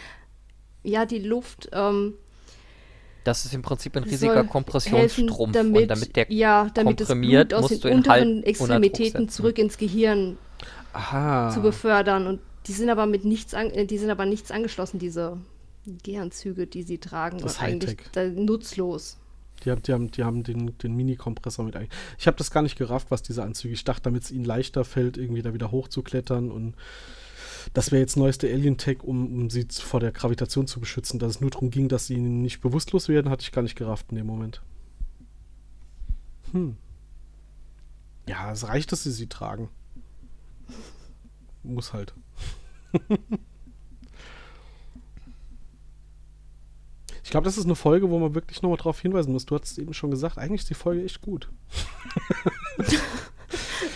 Ja, 0.83 1.05
die 1.07 1.19
Luft 1.21 1.69
ähm, 1.73 2.15
Das 3.29 3.45
ist 3.45 3.53
im 3.53 3.61
Prinzip 3.61 3.95
ein 3.95 4.05
riesiger 4.05 4.37
helfen, 4.37 4.49
Kompressionsstrumpf. 4.49 5.53
damit, 5.53 5.83
und 5.83 5.89
damit 5.89 6.17
der 6.17 6.33
ja, 6.33 6.71
damit 6.73 6.99
das 6.99 7.09
komprimiert, 7.09 7.51
Blut 7.51 7.63
aus 7.63 7.71
musst 7.71 7.85
du 7.85 7.89
den 7.89 7.99
unteren 7.99 8.43
Extremitäten 8.43 9.29
zurück 9.29 9.59
ins 9.59 9.77
Gehirn 9.77 10.39
Aha. 10.95 11.51
zu 11.53 11.61
befördern. 11.61 12.27
Und 12.27 12.41
die 12.67 12.73
sind 12.73 12.89
aber 12.89 13.05
mit 13.05 13.27
nichts, 13.27 13.53
an, 13.53 13.69
äh, 13.69 13.85
die 13.85 13.99
sind 13.99 14.09
aber 14.09 14.25
nichts 14.25 14.51
angeschlossen, 14.51 14.99
diese 14.99 15.37
G-Anzüge, 16.05 16.67
die 16.67 16.83
sie 16.83 16.97
tragen. 16.97 17.37
Das 17.37 17.59
und 17.59 17.65
eigentlich 17.65 17.99
nutzlos. 18.35 19.19
Die 19.63 19.73
haben, 19.73 19.83
die 19.83 19.93
haben, 19.93 20.11
die 20.11 20.25
haben 20.25 20.43
den, 20.43 20.79
den 20.79 20.97
Mini-Kompressor 20.97 21.67
mit 21.67 21.77
ein. 21.77 21.89
Ich 22.19 22.27
habe 22.29 22.39
das 22.39 22.51
gar 22.51 22.63
nicht 22.63 22.79
gerafft, 22.79 23.11
was 23.11 23.23
diese 23.23 23.43
Anzüge. 23.43 23.75
Ich 23.75 23.85
dachte, 23.85 24.05
damit 24.05 24.23
es 24.23 24.31
ihnen 24.31 24.47
leichter 24.47 24.87
fällt, 24.87 25.19
irgendwie 25.19 25.43
da 25.43 25.53
wieder 25.53 25.71
hochzuklettern 25.71 26.51
und 26.51 26.77
das 27.73 27.91
wäre 27.91 28.01
jetzt 28.01 28.17
neueste 28.17 28.49
Alien-Tech, 28.49 29.03
um, 29.03 29.41
um 29.41 29.51
sie 29.51 29.67
vor 29.71 30.01
der 30.01 30.13
Gravitation 30.13 30.67
zu 30.67 30.81
beschützen. 30.81 31.19
Dass 31.19 31.37
es 31.37 31.41
nur 31.41 31.51
darum 31.51 31.71
ging, 31.71 31.89
dass 31.89 32.07
sie 32.07 32.19
nicht 32.19 32.61
bewusstlos 32.61 33.09
werden, 33.09 33.31
hatte 33.31 33.43
ich 33.43 33.53
gar 33.53 33.63
nicht 33.63 33.77
gerafft 33.77 34.07
in 34.11 34.17
dem 34.17 34.27
Moment. 34.27 34.63
Hm. 36.53 36.77
Ja, 38.29 38.53
es 38.53 38.67
reicht, 38.67 38.93
dass 38.93 39.05
sie 39.05 39.13
sie 39.13 39.27
tragen. 39.27 39.69
Muss 41.63 41.93
halt. 41.93 42.15
Ich 47.29 47.31
glaube, 47.31 47.45
das 47.45 47.59
ist 47.59 47.67
eine 47.67 47.75
Folge, 47.75 48.09
wo 48.09 48.19
man 48.19 48.35
wirklich 48.35 48.63
nochmal 48.63 48.79
drauf 48.79 49.01
hinweisen 49.01 49.35
muss. 49.35 49.45
Du 49.45 49.55
hast 49.55 49.77
eben 49.77 49.93
schon 49.93 50.11
gesagt, 50.11 50.39
eigentlich 50.39 50.63
ist 50.63 50.71
die 50.71 50.75
Folge 50.75 51.05
echt 51.05 51.21
gut. 51.21 51.51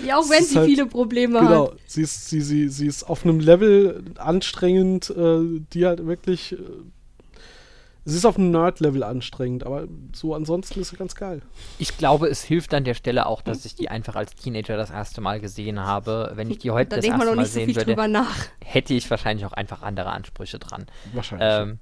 Ja, 0.07 0.17
auch 0.19 0.23
Es 0.25 0.31
wenn 0.31 0.45
sie 0.45 0.57
halt- 0.59 0.69
viele 0.69 0.87
Probleme 0.87 1.39
Genau, 1.41 1.71
hat. 1.73 1.79
sie 1.87 2.03
ist, 2.03 2.29
sie, 2.29 2.41
sie, 2.41 2.69
sie 2.69 2.87
ist 2.87 3.05
auf 3.05 3.25
einem 3.25 3.41
Level 3.41 4.03
anstrengend, 4.19 5.11
äh, 5.11 5.61
die 5.73 5.87
halt 5.87 6.07
wirklich. 6.07 6.53
Äh, 6.53 6.59
sie 8.05 8.17
ist 8.17 8.25
auf 8.25 8.37
einem 8.37 8.51
Nerd-Level 8.51 9.03
anstrengend, 9.05 9.65
aber 9.65 9.87
so 10.13 10.35
ansonsten 10.35 10.81
ist 10.81 10.89
sie 10.89 10.97
ganz 10.97 11.15
geil. 11.15 11.41
Ich 11.79 11.97
glaube, 11.99 12.27
es 12.29 12.43
hilft 12.43 12.75
an 12.75 12.83
der 12.85 12.95
Stelle 12.95 13.27
auch, 13.27 13.43
dass 13.43 13.65
ich 13.65 13.75
die 13.77 13.89
einfach 13.91 14.17
als 14.17 14.35
Teenager 14.35 14.77
das 14.77 14.91
erste 14.91 15.21
Mal 15.21 15.39
gesehen 15.41 15.79
habe. 15.79 16.33
Wenn 16.35 16.51
ich 16.51 16.59
die 16.59 16.71
heute 16.73 16.91
Da 16.91 16.97
das 16.97 17.05
erste 17.05 17.19
noch 17.27 17.35
Mal 17.35 17.43
nicht 17.43 17.53
so 17.53 17.61
sehen 17.61 17.67
viel 17.67 17.77
würde, 17.77 18.27
hätte 18.65 18.95
ich 18.95 19.09
wahrscheinlich 19.11 19.47
auch 19.47 19.53
einfach 19.53 19.83
andere 19.83 20.11
Ansprüche 20.11 20.59
dran. 20.59 20.87
Wahrscheinlich. 21.13 21.49
Ähm, 21.51 21.79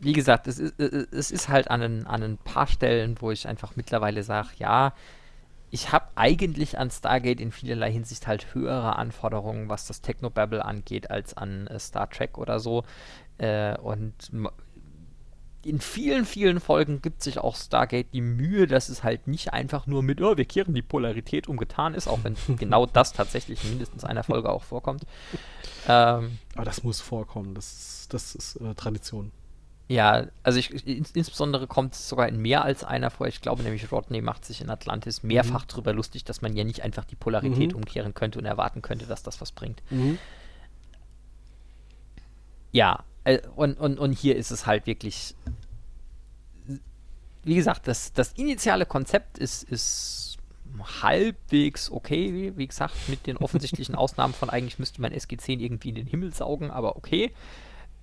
wie 0.00 0.12
gesagt, 0.12 0.46
es 0.48 0.58
ist, 0.58 0.78
es 0.78 1.30
ist 1.30 1.48
halt 1.48 1.70
an 1.70 1.82
ein, 1.82 2.06
an 2.06 2.22
ein 2.22 2.36
paar 2.38 2.66
Stellen, 2.66 3.16
wo 3.20 3.30
ich 3.30 3.46
einfach 3.48 3.76
mittlerweile 3.76 4.22
sage, 4.24 4.48
ja, 4.58 4.92
ich 5.76 5.92
habe 5.92 6.06
eigentlich 6.14 6.78
an 6.78 6.90
Stargate 6.90 7.38
in 7.38 7.52
vielerlei 7.52 7.92
Hinsicht 7.92 8.26
halt 8.26 8.54
höhere 8.54 8.96
Anforderungen, 8.96 9.68
was 9.68 9.86
das 9.86 10.00
Technobabble 10.00 10.64
angeht, 10.64 11.10
als 11.10 11.36
an 11.36 11.66
äh, 11.66 11.78
Star 11.78 12.08
Trek 12.08 12.38
oder 12.38 12.60
so. 12.60 12.82
Äh, 13.36 13.76
und 13.76 14.14
in 15.62 15.78
vielen, 15.78 16.24
vielen 16.24 16.60
Folgen 16.60 17.02
gibt 17.02 17.22
sich 17.22 17.40
auch 17.40 17.56
Stargate 17.56 18.06
die 18.14 18.22
Mühe, 18.22 18.66
dass 18.66 18.88
es 18.88 19.04
halt 19.04 19.26
nicht 19.26 19.52
einfach 19.52 19.86
nur 19.86 20.02
mit, 20.02 20.22
oh, 20.22 20.38
wir 20.38 20.46
kehren 20.46 20.72
die 20.72 20.80
Polarität 20.80 21.46
umgetan 21.46 21.92
ist, 21.92 22.08
auch 22.08 22.20
wenn 22.22 22.36
genau 22.56 22.86
das 22.86 23.12
tatsächlich 23.12 23.62
in 23.62 23.70
mindestens 23.70 24.02
einer 24.02 24.24
Folge 24.24 24.48
auch 24.48 24.64
vorkommt. 24.64 25.04
Ähm, 25.88 26.38
aber 26.56 26.64
das 26.64 26.82
muss 26.82 27.00
vorkommen. 27.00 27.54
Das 27.54 27.72
ist, 27.72 28.12
das 28.12 28.34
ist 28.34 28.56
äh, 28.56 28.74
Tradition. 28.74 29.30
Ja, 29.88 30.26
also 30.42 30.58
ich, 30.58 30.86
ins, 30.86 31.12
insbesondere 31.12 31.68
kommt 31.68 31.94
es 31.94 32.08
sogar 32.08 32.28
in 32.28 32.42
mehr 32.42 32.64
als 32.64 32.82
einer 32.82 33.10
vor. 33.10 33.28
Ich 33.28 33.40
glaube 33.40 33.62
nämlich, 33.62 33.92
Rodney 33.92 34.20
macht 34.20 34.44
sich 34.44 34.60
in 34.60 34.68
Atlantis 34.68 35.22
mehrfach 35.22 35.64
drüber 35.64 35.92
lustig, 35.92 36.24
dass 36.24 36.42
man 36.42 36.56
ja 36.56 36.64
nicht 36.64 36.82
einfach 36.82 37.04
die 37.04 37.14
Polarität 37.14 37.70
Mhm. 37.70 37.76
umkehren 37.76 38.12
könnte 38.12 38.38
und 38.40 38.46
erwarten 38.46 38.82
könnte, 38.82 39.06
dass 39.06 39.22
das 39.22 39.40
was 39.40 39.52
bringt. 39.52 39.82
Mhm. 39.90 40.18
Ja, 42.72 43.04
äh, 43.24 43.40
und, 43.54 43.78
und, 43.78 43.98
und 43.98 44.12
hier 44.12 44.36
ist 44.36 44.50
es 44.50 44.66
halt 44.66 44.86
wirklich. 44.86 45.34
Wie 47.44 47.54
gesagt, 47.54 47.86
das, 47.86 48.12
das 48.12 48.32
initiale 48.32 48.86
Konzept 48.86 49.38
ist, 49.38 49.62
ist 49.62 50.36
halbwegs 51.00 51.90
okay, 51.92 52.34
wie, 52.34 52.56
wie 52.58 52.66
gesagt, 52.66 52.94
mit 53.08 53.26
den 53.28 53.36
offensichtlichen 53.38 53.94
Ausnahmen 53.94 54.34
von 54.34 54.50
eigentlich 54.50 54.80
müsste 54.80 55.00
man 55.00 55.12
SG-10 55.12 55.60
irgendwie 55.60 55.90
in 55.90 55.94
den 55.94 56.06
Himmel 56.06 56.34
saugen, 56.34 56.72
aber 56.72 56.96
okay. 56.96 57.32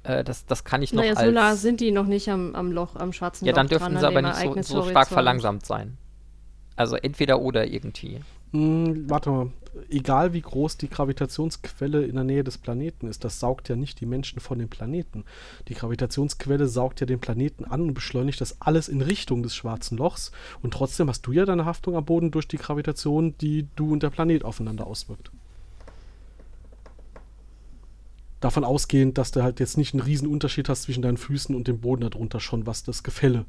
Äh, 0.04 0.24
das, 0.24 0.46
das 0.46 0.64
kann 0.64 0.82
ich 0.82 0.94
noch 0.94 1.02
Naja, 1.02 1.16
als. 1.16 1.26
so 1.26 1.32
nah 1.32 1.56
sind 1.56 1.80
die 1.80 1.92
noch 1.92 2.06
nicht 2.06 2.30
am, 2.30 2.56
am 2.56 2.72
Loch, 2.72 2.96
am 2.96 3.14
schwarzen 3.14 3.46
Ja, 3.46 3.52
Loch 3.52 3.58
dann 3.58 3.68
dürfen 3.68 3.94
dran, 3.94 4.00
sie 4.00 4.08
aber 4.08 4.22
nicht 4.22 4.66
so, 4.66 4.82
so 4.82 4.90
stark 4.90 5.08
verlangsamt 5.08 5.66
sein. 5.66 5.98
Also 6.76 6.96
entweder 6.96 7.42
oder 7.42 7.68
irgendwie. 7.68 8.20
Hm, 8.52 9.10
warte 9.10 9.30
mal. 9.30 9.52
Egal 9.90 10.34
wie 10.34 10.42
groß 10.42 10.78
die 10.78 10.88
Gravitationsquelle 10.88 12.06
in 12.06 12.14
der 12.14 12.24
Nähe 12.24 12.44
des 12.44 12.60
Planeten 12.60 13.08
ist, 13.08 13.24
das 13.24 13.40
saugt 13.40 13.70
ja 13.70 13.76
nicht 13.76 14.00
die 14.02 14.06
Menschen 14.06 14.40
von 14.40 14.60
dem 14.60 14.70
Planeten. 14.70 15.26
Die 15.68 15.74
Gravitationsquelle 15.74 16.68
saugt 16.68 17.00
ja 17.00 17.08
den 17.08 17.20
Planeten 17.20 17.66
an 17.66 17.82
und 17.82 17.96
beschleunigt 17.96 18.40
das 18.40 18.62
alles 18.62 18.88
in 18.88 19.02
Richtung 19.02 19.42
des 19.42 19.56
schwarzen 19.56 19.98
Lochs. 19.98 20.32
Und 20.62 20.76
trotzdem 20.76 21.10
hast 21.10 21.24
du 21.24 21.32
ja 21.32 21.46
deine 21.46 21.66
Haftung 21.66 21.96
am 21.96 22.06
Boden 22.06 22.30
durch 22.30 22.48
die 22.48 22.58
Gravitation, 22.58 23.36
die 23.40 23.68
du 23.76 23.92
und 23.92 24.04
der 24.04 24.12
Planet 24.12 24.46
aufeinander 24.46 24.86
auswirkt. 24.86 25.32
Davon 28.44 28.66
ausgehend, 28.66 29.18
dass 29.18 29.32
du 29.32 29.42
halt 29.42 29.62
jetzt 29.62 29.78
nicht 29.78 29.94
einen 29.94 30.04
riesen 30.04 30.28
Unterschied 30.28 30.68
hast 30.68 30.82
zwischen 30.84 31.02
deinen 31.02 31.16
Füßen 31.16 31.56
und 31.56 31.70
dem 31.70 31.80
Boden 31.80 32.02
darunter 32.02 32.42
schon, 32.42 32.68
was 32.68 32.84
das 32.84 33.02
Gefälle 33.02 33.46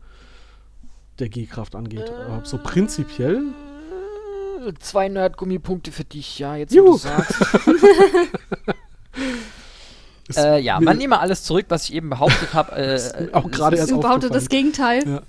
der 1.18 1.28
G-Kraft 1.28 1.74
angeht. 1.74 2.08
Aber 2.12 2.44
so 2.44 2.58
prinzipiell 2.58 3.42
Zwei 4.78 5.08
Nerd-Gummipunkte 5.08 5.90
für 5.90 6.04
dich, 6.04 6.38
ja, 6.38 6.54
jetzt 6.54 6.72
Juhu. 6.72 6.86
wo 6.86 6.92
du 6.92 6.98
sagst. 6.98 7.34
äh, 10.36 10.58
ja, 10.58 10.80
man 10.80 10.96
nehme 10.96 11.18
alles 11.20 11.42
zurück, 11.44 11.66
was 11.68 11.88
ich 11.88 11.94
eben 11.94 12.10
behauptet 12.10 12.52
habe. 12.54 12.64
Äh, 12.74 13.28
auch 13.32 13.50
gerade 13.50 13.76
es 13.76 13.82
erst 13.90 14.00
behauptet 14.00 14.34
das. 14.34 14.48
Gegenteil. 14.48 15.06
Ja. 15.06 15.22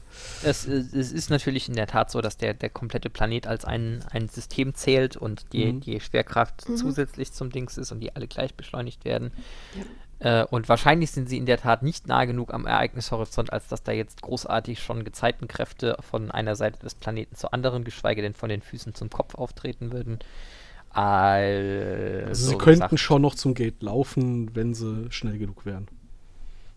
es, 0.44 0.66
es, 0.66 1.12
ist 1.12 1.30
natürlich 1.30 1.70
in 1.70 1.76
der 1.76 1.88
Tat 1.88 2.10
so, 2.10 2.22
dass 2.22 2.38
der, 2.38 2.54
der 2.54 2.70
komplette 2.70 3.10
Planet 3.10 3.48
als 3.48 3.66
ein, 3.66 4.04
ein 4.12 4.30
System 4.30 4.74
zählt 4.74 5.16
und 5.16 5.54
die, 5.54 5.74
mhm. 5.74 5.82
die 5.82 6.00
Schwerkraft 6.00 6.68
mhm. 6.68 6.78
zusätzlich 6.78 7.34
zum 7.34 7.52
Dings 7.52 7.78
ist 7.78 7.92
und 7.92 8.00
die 8.00 8.16
alle 8.16 8.28
gleich 8.28 8.56
beschleunigt 8.56 9.06
werden. 9.06 9.32
Ja. 9.76 9.84
Äh, 10.20 10.46
und 10.46 10.70
wahrscheinlich 10.70 11.12
sind 11.12 11.30
sie 11.30 11.38
in 11.38 11.46
der 11.46 11.58
Tat 11.58 11.84
nicht 11.84 12.08
nah 12.08 12.26
genug 12.26 12.54
am 12.54 12.66
Ereignishorizont, 12.66 13.52
als 13.52 13.68
dass 13.68 13.84
da 13.84 13.92
jetzt 13.92 14.22
großartig 14.22 14.82
schon 14.82 15.04
Gezeitenkräfte 15.04 15.98
von 16.00 16.32
einer 16.32 16.56
Seite 16.56 16.80
des 16.80 16.96
Planeten 16.96 17.36
zur 17.36 17.54
anderen, 17.54 17.84
geschweige 17.84 18.22
denn 18.22 18.34
von 18.34 18.50
den 18.50 18.62
Füßen 18.62 18.96
zum 18.96 19.10
Kopf 19.10 19.36
auftreten 19.36 19.92
würden. 19.92 20.20
Also, 20.96 22.28
also 22.30 22.50
sie 22.52 22.58
könnten 22.58 22.80
gesagt, 22.80 23.00
schon 23.00 23.22
noch 23.22 23.36
zum 23.36 23.54
Gate 23.54 23.84
laufen, 23.84 24.56
wenn 24.56 24.74
sie 24.74 25.08
schnell 25.10 25.38
genug 25.38 25.66
wären. 25.66 25.90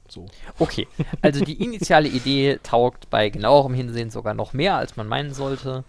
So. 0.08 0.26
Okay, 0.58 0.88
also 1.22 1.44
die 1.44 1.62
initiale 1.62 2.08
Idee 2.08 2.58
taugt 2.64 3.10
bei 3.10 3.28
genauerem 3.28 3.74
Hinsehen 3.74 4.10
sogar 4.10 4.34
noch 4.34 4.52
mehr, 4.54 4.74
als 4.76 4.96
man 4.96 5.06
meinen 5.06 5.34
sollte. 5.34 5.84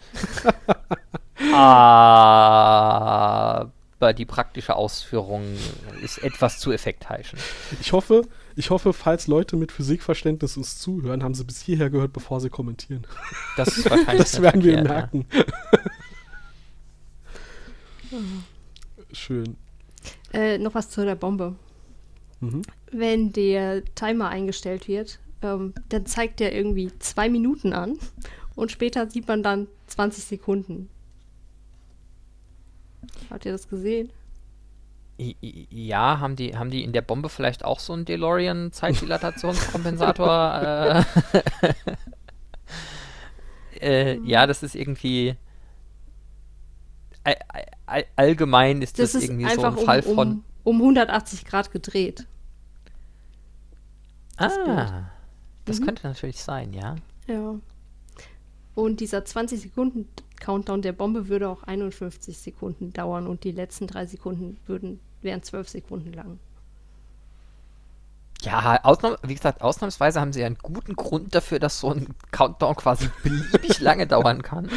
Aber 1.53 2.53
die 4.13 4.25
praktische 4.25 4.75
Ausführung 4.75 5.43
ist 6.03 6.21
etwas 6.21 6.59
zu 6.59 6.71
effektheischend. 6.71 7.41
Ich 7.81 7.93
hoffe, 7.93 8.27
ich 8.55 8.69
hoffe, 8.69 8.93
falls 8.93 9.25
Leute 9.25 9.55
mit 9.55 9.71
Physikverständnis 9.71 10.55
uns 10.55 10.77
zuhören, 10.77 11.23
haben 11.23 11.33
sie 11.33 11.45
bis 11.45 11.61
hierher 11.61 11.89
gehört, 11.89 12.13
bevor 12.13 12.41
sie 12.41 12.51
kommentieren. 12.51 13.07
Das, 13.57 13.81
das 14.17 14.39
werden 14.39 14.63
wir 14.63 14.83
merken. 14.83 15.25
Ja. 15.33 15.43
Schön. 19.11 19.57
Äh, 20.33 20.57
noch 20.57 20.73
was 20.75 20.89
zu 20.89 21.05
der 21.05 21.15
Bombe. 21.15 21.55
Mhm. 22.39 22.61
Wenn 22.91 23.33
der 23.33 23.83
Timer 23.95 24.29
eingestellt 24.29 24.87
wird, 24.87 25.19
ähm, 25.41 25.73
dann 25.89 26.05
zeigt 26.05 26.39
der 26.39 26.55
irgendwie 26.55 26.97
zwei 26.99 27.27
Minuten 27.29 27.73
an 27.73 27.97
und 28.55 28.71
später 28.71 29.09
sieht 29.09 29.27
man 29.27 29.43
dann 29.43 29.67
20 29.87 30.23
Sekunden. 30.23 30.89
Habt 33.29 33.45
ihr 33.45 33.51
das 33.51 33.67
gesehen? 33.69 34.09
Ja, 35.17 36.19
haben 36.19 36.37
die, 36.37 36.55
haben 36.55 36.69
die 36.69 36.83
in 36.83 36.93
der 36.93 37.01
Bombe 37.01 37.27
vielleicht 37.27 37.65
auch 37.65 37.79
so 37.79 37.91
einen 37.91 38.05
DeLorean-Zeitdilatationskompensator? 38.05 40.61
äh, 40.61 41.03
äh, 43.81 44.17
ja, 44.19 44.47
das 44.47 44.63
ist 44.63 44.75
irgendwie 44.75 45.35
all, 47.23 48.05
allgemein 48.15 48.81
ist 48.81 48.99
das, 48.99 49.13
das 49.13 49.23
ist 49.23 49.29
irgendwie 49.29 49.49
so 49.49 49.63
ein 49.63 49.77
Fall 49.77 50.01
um, 50.01 50.15
von. 50.15 50.43
Um 50.63 50.81
180 50.81 51.45
Grad 51.45 51.71
gedreht. 51.71 52.25
Das 54.37 54.57
ah, 54.57 54.63
Bild. 54.63 55.03
das 55.65 55.79
mhm. 55.79 55.85
könnte 55.85 56.07
natürlich 56.07 56.41
sein, 56.41 56.73
ja. 56.73 56.95
Ja. 57.27 57.55
Und 58.75 58.99
dieser 59.01 59.25
20 59.25 59.61
Sekunden 59.61 60.07
Countdown 60.39 60.81
der 60.81 60.93
Bombe 60.93 61.27
würde 61.27 61.49
auch 61.49 61.63
51 61.63 62.37
Sekunden 62.37 62.93
dauern 62.93 63.27
und 63.27 63.43
die 63.43 63.51
letzten 63.51 63.87
drei 63.87 64.05
Sekunden 64.05 64.57
würden, 64.65 64.99
wären 65.21 65.43
12 65.43 65.67
Sekunden 65.67 66.13
lang. 66.13 66.39
Ja, 68.41 68.79
Ausnahme, 68.83 69.17
wie 69.23 69.35
gesagt, 69.35 69.61
ausnahmsweise 69.61 70.21
haben 70.21 70.31
sie 70.31 70.43
einen 70.43 70.57
guten 70.57 70.95
Grund 70.95 71.35
dafür, 71.35 71.59
dass 71.59 71.79
so 71.81 71.91
ein 71.91 72.07
Countdown 72.31 72.75
quasi 72.75 73.09
beliebig 73.21 73.79
lange 73.81 74.07
dauern 74.07 74.41
kann. 74.43 74.69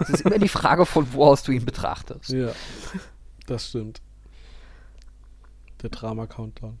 Es 0.00 0.10
ist 0.10 0.26
immer 0.26 0.38
die 0.38 0.48
Frage, 0.48 0.84
von 0.84 1.12
wo 1.14 1.24
aus 1.24 1.42
du 1.42 1.52
ihn 1.52 1.64
betrachtest. 1.64 2.28
Ja, 2.28 2.50
das 3.46 3.68
stimmt. 3.68 4.02
Der 5.82 5.88
Drama-Countdown. 5.90 6.78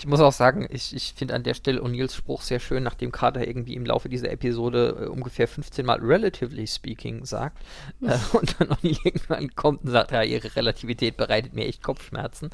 Ich 0.00 0.06
muss 0.06 0.20
auch 0.20 0.32
sagen, 0.32 0.66
ich, 0.70 0.96
ich 0.96 1.12
finde 1.14 1.34
an 1.34 1.42
der 1.42 1.52
Stelle 1.52 1.82
O'Neills 1.82 2.14
Spruch 2.14 2.40
sehr 2.40 2.58
schön, 2.58 2.82
nachdem 2.82 3.12
Carter 3.12 3.46
irgendwie 3.46 3.74
im 3.74 3.84
Laufe 3.84 4.08
dieser 4.08 4.30
Episode 4.30 4.96
äh, 4.98 5.06
ungefähr 5.08 5.46
15 5.46 5.84
Mal 5.84 5.98
relatively 5.98 6.66
speaking 6.66 7.26
sagt. 7.26 7.58
Äh, 8.00 8.16
und 8.32 8.58
dann 8.58 8.68
O'Neill 8.68 8.98
irgendwann 9.04 9.54
kommt 9.54 9.84
und 9.84 9.90
sagt, 9.90 10.12
ja, 10.12 10.22
ihre 10.22 10.56
Relativität 10.56 11.18
bereitet 11.18 11.52
mir 11.52 11.66
echt 11.66 11.82
Kopfschmerzen. 11.82 12.48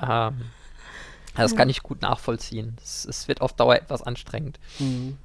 Ähm, 0.00 0.50
das 1.36 1.52
ja. 1.52 1.56
kann 1.56 1.68
ich 1.68 1.82
gut 1.82 2.02
nachvollziehen. 2.02 2.76
Es, 2.82 3.04
es, 3.04 3.28
wird 3.28 3.40
auf 3.40 3.52
Dauer 3.52 3.76
etwas 3.76 4.02
anstrengend. 4.02 4.58
Mhm. 4.78 5.18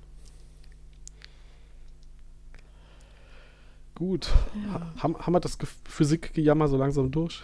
Gut. 3.96 4.30
Ja. 4.66 4.82
Ha 5.04 5.10
haben 5.20 5.34
wir 5.34 5.40
das 5.40 5.58
Physikgejammer 5.84 6.68
so 6.68 6.78
langsam 6.78 7.12
durch? 7.12 7.42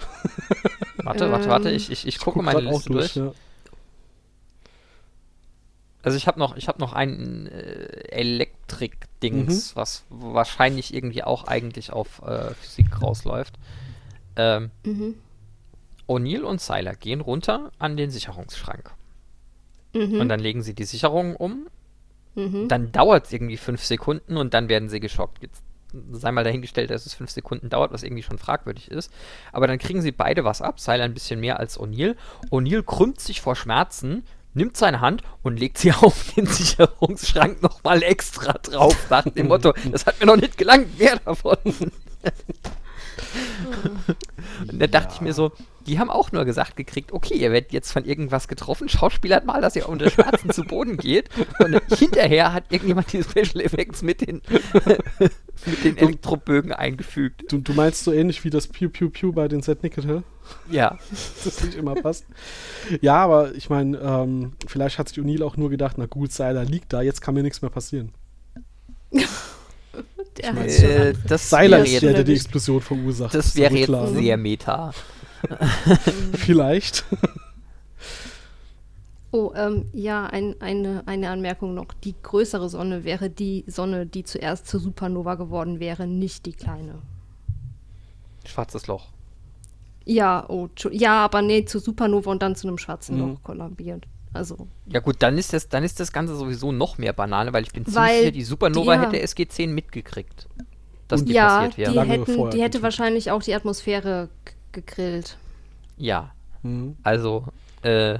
warte, 0.97 1.31
warte, 1.31 1.49
warte. 1.49 1.71
Ich, 1.71 1.91
ich, 1.91 2.07
ich, 2.07 2.15
ich 2.15 2.19
gucke 2.19 2.39
guck 2.39 2.45
meine 2.45 2.61
Liste 2.61 2.91
durch. 2.91 3.13
durch. 3.13 3.27
Ja. 3.27 3.33
Also 6.01 6.17
ich 6.17 6.27
habe 6.27 6.39
noch, 6.39 6.55
ich 6.55 6.67
habe 6.67 6.79
noch 6.79 6.93
ein 6.93 7.47
äh, 7.47 7.87
Elektrik-Dings, 8.09 9.73
mhm. 9.73 9.75
was 9.75 10.05
wahrscheinlich 10.09 10.93
irgendwie 10.93 11.23
auch 11.23 11.45
eigentlich 11.45 11.91
auf 11.91 12.21
äh, 12.21 12.53
Physik 12.53 13.01
rausläuft. 13.01 13.55
Ähm, 14.35 14.69
mhm. 14.85 15.15
O'Neill 16.07 16.41
und 16.41 16.61
Seiler 16.61 16.95
gehen 16.95 17.21
runter 17.21 17.71
an 17.79 17.97
den 17.97 18.09
Sicherungsschrank. 18.09 18.91
Mhm. 19.93 20.21
Und 20.21 20.29
dann 20.29 20.39
legen 20.39 20.61
sie 20.61 20.73
die 20.73 20.83
Sicherungen 20.83 21.35
um. 21.35 21.67
Mhm. 22.35 22.67
Dann 22.67 22.91
dauert 22.91 23.27
es 23.27 23.33
irgendwie 23.33 23.57
fünf 23.57 23.83
Sekunden 23.83 24.37
und 24.37 24.53
dann 24.53 24.69
werden 24.69 24.89
sie 24.89 24.99
geschockt. 24.99 25.41
Jetzt 25.41 25.63
sei 26.11 26.31
mal 26.31 26.43
dahingestellt, 26.43 26.89
dass 26.89 27.05
es 27.05 27.13
fünf 27.13 27.31
Sekunden 27.31 27.69
dauert, 27.69 27.93
was 27.93 28.03
irgendwie 28.03 28.23
schon 28.23 28.37
fragwürdig 28.37 28.91
ist. 28.91 29.11
Aber 29.53 29.67
dann 29.67 29.79
kriegen 29.79 30.01
sie 30.01 30.11
beide 30.11 30.43
was 30.43 30.61
ab. 30.61 30.79
Seiler 30.79 31.05
ein 31.05 31.13
bisschen 31.13 31.39
mehr 31.39 31.59
als 31.59 31.79
O'Neill. 31.79 32.15
O'Neill 32.51 32.83
krümmt 32.83 33.21
sich 33.21 33.39
vor 33.39 33.55
Schmerzen, 33.55 34.25
nimmt 34.53 34.75
seine 34.75 35.01
Hand 35.01 35.23
und 35.43 35.59
legt 35.59 35.77
sie 35.77 35.91
auf 35.93 36.33
den 36.33 36.47
Sicherungsschrank 36.47 37.61
nochmal 37.61 38.03
extra 38.03 38.53
drauf, 38.53 39.09
nach 39.09 39.23
dem 39.23 39.47
Motto, 39.47 39.73
das 39.91 40.05
hat 40.05 40.19
mir 40.19 40.25
noch 40.25 40.37
nicht 40.37 40.57
gelangt, 40.57 40.99
mehr 40.99 41.17
davon. 41.23 41.57
und 41.65 41.91
da 44.81 44.87
dachte 44.87 45.09
ja. 45.09 45.15
ich 45.15 45.21
mir 45.21 45.33
so, 45.33 45.51
die 45.87 45.99
haben 45.99 46.09
auch 46.09 46.31
nur 46.31 46.45
gesagt 46.45 46.75
gekriegt, 46.75 47.11
okay, 47.11 47.35
ihr 47.35 47.51
werdet 47.51 47.71
jetzt 47.71 47.91
von 47.91 48.05
irgendwas 48.05 48.47
getroffen, 48.47 48.89
schauspielert 48.89 49.45
mal, 49.45 49.61
dass 49.61 49.75
ihr 49.75 49.87
unter 49.87 50.09
Schmerzen 50.09 50.51
zu 50.51 50.63
Boden 50.63 50.97
geht. 50.97 51.29
Und 51.59 51.81
hinterher 51.97 52.53
hat 52.53 52.65
irgendjemand 52.69 53.11
die 53.13 53.23
Special 53.23 53.61
Effects 53.61 54.01
mit 54.01 54.25
den, 54.25 54.41
mit 55.65 55.83
den 55.83 55.97
Elektrobögen 55.97 56.73
eingefügt. 56.73 57.51
Du, 57.51 57.59
du 57.59 57.73
meinst 57.73 58.03
so 58.03 58.11
ähnlich 58.11 58.43
wie 58.43 58.49
das 58.49 58.67
Pew 58.67 58.89
Pew 58.89 59.09
Pew 59.09 59.31
bei 59.31 59.47
den 59.47 59.61
Set 59.61 59.79
Hill? 59.81 60.23
Ja. 60.69 60.97
das 61.43 61.63
nicht 61.63 61.75
immer 61.75 61.95
passt. 61.95 62.25
Ja, 63.01 63.17
aber 63.17 63.53
ich 63.55 63.69
meine, 63.69 63.97
ähm, 63.97 64.53
vielleicht 64.67 64.99
hat 64.99 65.09
sich 65.09 65.19
O'Neill 65.19 65.43
auch 65.43 65.57
nur 65.57 65.69
gedacht, 65.69 65.97
na 65.97 66.05
gut, 66.05 66.31
Seiler 66.31 66.65
liegt 66.65 66.93
da, 66.93 67.01
jetzt 67.01 67.21
kann 67.21 67.35
mir 67.35 67.43
nichts 67.43 67.61
mehr 67.61 67.71
passieren. 67.71 68.11
Der 70.37 70.49
ich 70.49 70.53
mein, 70.53 70.67
äh, 70.67 71.13
das 71.27 71.49
Seiler 71.49 71.85
ist 71.85 72.01
der, 72.01 72.11
der 72.11 72.23
die 72.25 72.33
Explosion 72.33 72.81
verursacht. 72.81 73.33
Das 73.33 73.55
wäre 73.55 73.73
jetzt 73.73 73.85
klar, 73.85 74.07
sehr 74.07 74.35
meta. 74.35 74.91
Vielleicht. 76.33 77.05
Oh, 79.31 79.51
ähm, 79.53 79.89
ja, 79.91 80.27
ein, 80.27 80.55
eine, 80.61 81.03
eine 81.07 81.29
Anmerkung 81.29 81.73
noch. 81.73 81.87
Die 82.05 82.15
größere 82.23 82.69
Sonne 82.69 83.03
wäre 83.03 83.29
die 83.29 83.65
Sonne, 83.67 84.05
die 84.05 84.23
zuerst 84.23 84.65
zur 84.65 84.79
Supernova 84.79 85.35
geworden 85.35 85.81
wäre, 85.81 86.07
nicht 86.07 86.45
die 86.45 86.53
kleine. 86.53 87.01
Schwarzes 88.45 88.87
Loch. 88.87 89.07
Ja, 90.05 90.45
oh, 90.47 90.69
ja, 90.91 91.25
aber 91.25 91.41
nee, 91.41 91.65
zur 91.65 91.81
Supernova 91.81 92.31
und 92.31 92.41
dann 92.41 92.55
zu 92.55 92.67
einem 92.67 92.77
schwarzen 92.77 93.15
mhm. 93.15 93.31
Loch 93.31 93.43
kollabiert. 93.43 94.05
Also. 94.31 94.67
Ja 94.87 95.01
gut, 95.01 95.17
dann 95.19 95.37
ist 95.37 95.51
das, 95.51 95.67
dann 95.67 95.83
ist 95.83 95.99
das 95.99 96.13
Ganze 96.13 96.35
sowieso 96.35 96.71
noch 96.71 96.97
mehr 96.97 97.11
Banane, 97.11 97.51
weil 97.51 97.63
ich 97.63 97.73
bin 97.73 97.85
ziemlich 97.85 98.19
sicher, 98.19 98.31
die 98.31 98.43
Supernova 98.43 98.95
die, 98.95 99.17
hätte 99.17 99.25
SG10 99.25 99.67
mitgekriegt. 99.67 100.47
Dass 101.09 101.25
die 101.25 101.33
ja, 101.33 101.59
passiert 101.59 101.77
wäre. 101.77 101.91
Die, 101.91 102.09
hätten, 102.09 102.49
die 102.51 102.61
hätte 102.61 102.81
wahrscheinlich 102.81 103.31
auch 103.31 103.43
die 103.43 103.53
Atmosphäre 103.53 104.29
gegrillt. 104.75 105.37
Ja. 105.97 106.31
Mhm. 106.61 106.95
Also, 107.03 107.45
äh, 107.81 108.19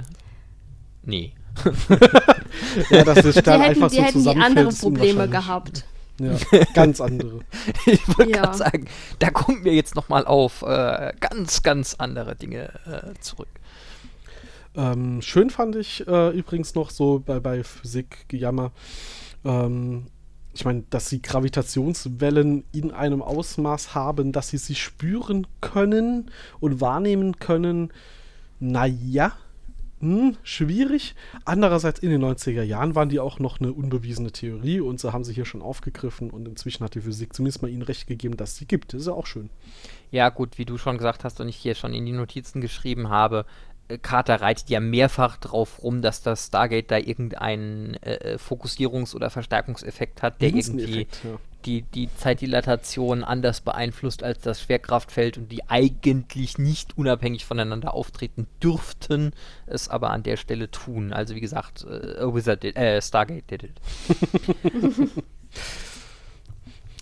nee. 1.02 1.32
ja, 2.90 3.04
das 3.04 3.24
ist 3.24 3.46
dann 3.46 3.60
die 3.60 3.66
einfach 3.66 3.92
hätten, 3.92 4.20
so 4.20 4.32
Die 4.32 4.40
hätten 4.40 4.54
die 4.54 4.58
andere 4.58 4.68
Probleme 4.70 5.28
gehabt. 5.28 5.84
Ja, 6.18 6.34
ganz 6.74 7.00
andere. 7.00 7.40
ich 7.86 8.06
wollte 8.08 8.30
ja. 8.30 8.42
gerade 8.42 8.56
sagen, 8.56 8.86
da 9.18 9.30
kommen 9.30 9.64
wir 9.64 9.74
jetzt 9.74 9.94
nochmal 9.94 10.26
auf 10.26 10.62
äh, 10.62 11.12
ganz, 11.20 11.62
ganz 11.62 11.94
andere 11.94 12.36
Dinge 12.36 12.70
äh, 12.86 13.20
zurück. 13.20 13.48
Ähm, 14.74 15.22
schön 15.22 15.50
fand 15.50 15.76
ich 15.76 16.06
äh, 16.06 16.30
übrigens 16.30 16.74
noch 16.74 16.90
so 16.90 17.22
bei, 17.24 17.40
bei 17.40 17.64
Physik-Gejammer, 17.64 18.72
ähm, 19.44 20.06
ich 20.56 20.64
meine, 20.64 20.84
dass 20.88 21.08
sie 21.08 21.20
Gravitationswellen 21.20 22.64
in 22.72 22.90
einem 22.90 23.20
Ausmaß 23.20 23.94
haben, 23.94 24.32
dass 24.32 24.48
sie 24.48 24.56
sie 24.56 24.74
spüren 24.74 25.46
können 25.60 26.30
und 26.60 26.80
wahrnehmen 26.80 27.38
können. 27.38 27.92
Naja, 28.58 29.32
hm, 30.00 30.36
schwierig. 30.42 31.14
Andererseits 31.44 32.00
in 32.00 32.10
den 32.10 32.22
90er 32.22 32.62
Jahren 32.62 32.94
waren 32.94 33.10
die 33.10 33.20
auch 33.20 33.38
noch 33.38 33.60
eine 33.60 33.72
unbewiesene 33.72 34.32
Theorie 34.32 34.80
und 34.80 34.98
so 34.98 35.12
haben 35.12 35.24
sie 35.24 35.34
hier 35.34 35.44
schon 35.44 35.60
aufgegriffen 35.60 36.30
und 36.30 36.48
inzwischen 36.48 36.84
hat 36.84 36.94
die 36.94 37.00
Physik 37.02 37.34
zumindest 37.34 37.60
mal 37.60 37.70
ihnen 37.70 37.82
recht 37.82 38.06
gegeben, 38.06 38.36
dass 38.38 38.56
sie 38.56 38.66
gibt. 38.66 38.94
Das 38.94 39.02
ist 39.02 39.06
ja 39.08 39.12
auch 39.12 39.26
schön. 39.26 39.50
Ja, 40.10 40.30
gut, 40.30 40.56
wie 40.56 40.64
du 40.64 40.78
schon 40.78 40.96
gesagt 40.96 41.24
hast 41.24 41.40
und 41.40 41.48
ich 41.48 41.56
hier 41.56 41.74
schon 41.74 41.92
in 41.92 42.06
die 42.06 42.12
Notizen 42.12 42.62
geschrieben 42.62 43.10
habe, 43.10 43.44
Carter 44.02 44.40
reitet 44.40 44.68
ja 44.68 44.80
mehrfach 44.80 45.36
drauf 45.36 45.82
rum, 45.82 46.02
dass 46.02 46.22
das 46.22 46.46
Stargate 46.46 46.90
da 46.90 46.98
irgendeinen 46.98 47.94
äh, 48.02 48.36
Fokussierungs- 48.36 49.14
oder 49.14 49.30
Verstärkungseffekt 49.30 50.22
hat, 50.22 50.40
der 50.40 50.52
irgendwie 50.52 51.02
ja. 51.02 51.38
die, 51.64 51.82
die 51.82 52.08
Zeitdilatation 52.16 53.22
anders 53.22 53.60
beeinflusst 53.60 54.24
als 54.24 54.40
das 54.40 54.60
Schwerkraftfeld 54.60 55.38
und 55.38 55.52
die 55.52 55.68
eigentlich 55.68 56.58
nicht 56.58 56.98
unabhängig 56.98 57.44
voneinander 57.44 57.94
auftreten 57.94 58.48
dürften, 58.60 59.32
es 59.66 59.88
aber 59.88 60.10
an 60.10 60.24
der 60.24 60.36
Stelle 60.36 60.70
tun. 60.70 61.12
Also 61.12 61.36
wie 61.36 61.40
gesagt, 61.40 61.84
äh, 61.84 62.34
Wizard 62.34 62.64
did, 62.64 62.76
äh, 62.76 63.00
Stargate 63.00 63.48
did 63.48 63.62
it. 63.62 63.80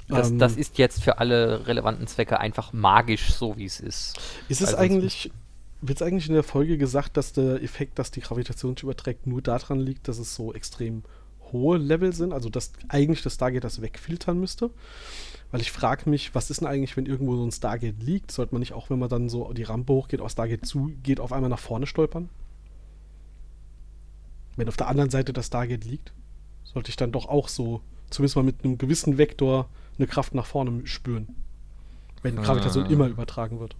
Das, 0.08 0.30
um, 0.30 0.38
das, 0.38 0.52
ähm. 0.52 0.58
ist 0.58 0.76
jetzt 0.76 1.02
für 1.02 1.16
alle 1.16 1.66
relevanten 1.66 2.06
Zwecke 2.06 2.40
einfach 2.40 2.74
magisch, 2.74 3.32
so 3.32 3.56
wie 3.56 3.64
es 3.64 3.80
ist. 3.80 4.20
Ist 4.50 4.60
es 4.60 4.74
eigentlich 4.74 5.30
wird 5.88 6.00
es 6.00 6.06
eigentlich 6.06 6.28
in 6.28 6.34
der 6.34 6.42
Folge 6.42 6.78
gesagt, 6.78 7.16
dass 7.16 7.32
der 7.32 7.62
Effekt, 7.62 7.98
dass 7.98 8.10
die 8.10 8.20
Gravitation 8.20 8.76
sich 8.76 8.84
überträgt, 8.84 9.26
nur 9.26 9.42
daran 9.42 9.80
liegt, 9.80 10.08
dass 10.08 10.18
es 10.18 10.34
so 10.34 10.54
extrem 10.54 11.02
hohe 11.52 11.78
Level 11.78 12.12
sind? 12.12 12.32
Also, 12.32 12.48
dass 12.48 12.72
eigentlich 12.88 13.22
das 13.22 13.34
Stargate 13.34 13.64
das 13.64 13.82
wegfiltern 13.82 14.38
müsste? 14.38 14.70
Weil 15.50 15.60
ich 15.60 15.70
frage 15.70 16.08
mich, 16.08 16.34
was 16.34 16.50
ist 16.50 16.60
denn 16.60 16.68
eigentlich, 16.68 16.96
wenn 16.96 17.06
irgendwo 17.06 17.36
so 17.36 17.44
ein 17.44 17.52
Stargate 17.52 18.02
liegt? 18.02 18.30
Sollte 18.30 18.54
man 18.54 18.60
nicht 18.60 18.72
auch, 18.72 18.90
wenn 18.90 18.98
man 18.98 19.08
dann 19.08 19.28
so 19.28 19.52
die 19.52 19.62
Rampe 19.62 19.92
hochgeht, 19.92 20.20
auf 20.20 20.30
Stargate 20.30 20.66
zugeht, 20.66 21.20
auf 21.20 21.32
einmal 21.32 21.50
nach 21.50 21.58
vorne 21.58 21.86
stolpern? 21.86 22.28
Wenn 24.56 24.68
auf 24.68 24.76
der 24.76 24.88
anderen 24.88 25.10
Seite 25.10 25.32
das 25.32 25.46
Stargate 25.46 25.84
liegt, 25.84 26.12
sollte 26.64 26.90
ich 26.90 26.96
dann 26.96 27.12
doch 27.12 27.26
auch 27.26 27.48
so, 27.48 27.82
zumindest 28.10 28.36
mal 28.36 28.42
mit 28.42 28.64
einem 28.64 28.78
gewissen 28.78 29.18
Vektor, 29.18 29.68
eine 29.98 30.06
Kraft 30.06 30.34
nach 30.34 30.46
vorne 30.46 30.86
spüren. 30.86 31.28
Wenn 32.22 32.36
Gravitation 32.36 32.84
ah. 32.84 32.90
immer 32.90 33.08
übertragen 33.08 33.60
wird 33.60 33.76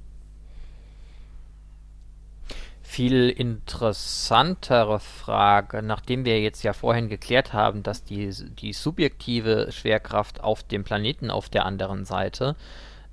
viel 2.95 3.29
interessantere 3.29 5.01
Frage, 5.01 5.83
nachdem 5.83 6.25
wir 6.25 6.41
jetzt 6.41 6.63
ja 6.63 6.73
vorhin 6.73 7.09
geklärt 7.09 7.53
haben, 7.53 7.83
dass 7.83 8.05
die, 8.05 8.31
die 8.31 8.73
subjektive 8.73 9.73
Schwerkraft 9.73 10.41
auf 10.45 10.63
dem 10.63 10.85
Planeten 10.85 11.29
auf 11.29 11.49
der 11.49 11.67
anderen 11.67 12.05
Seite 12.05 12.55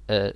äh, 0.06 0.34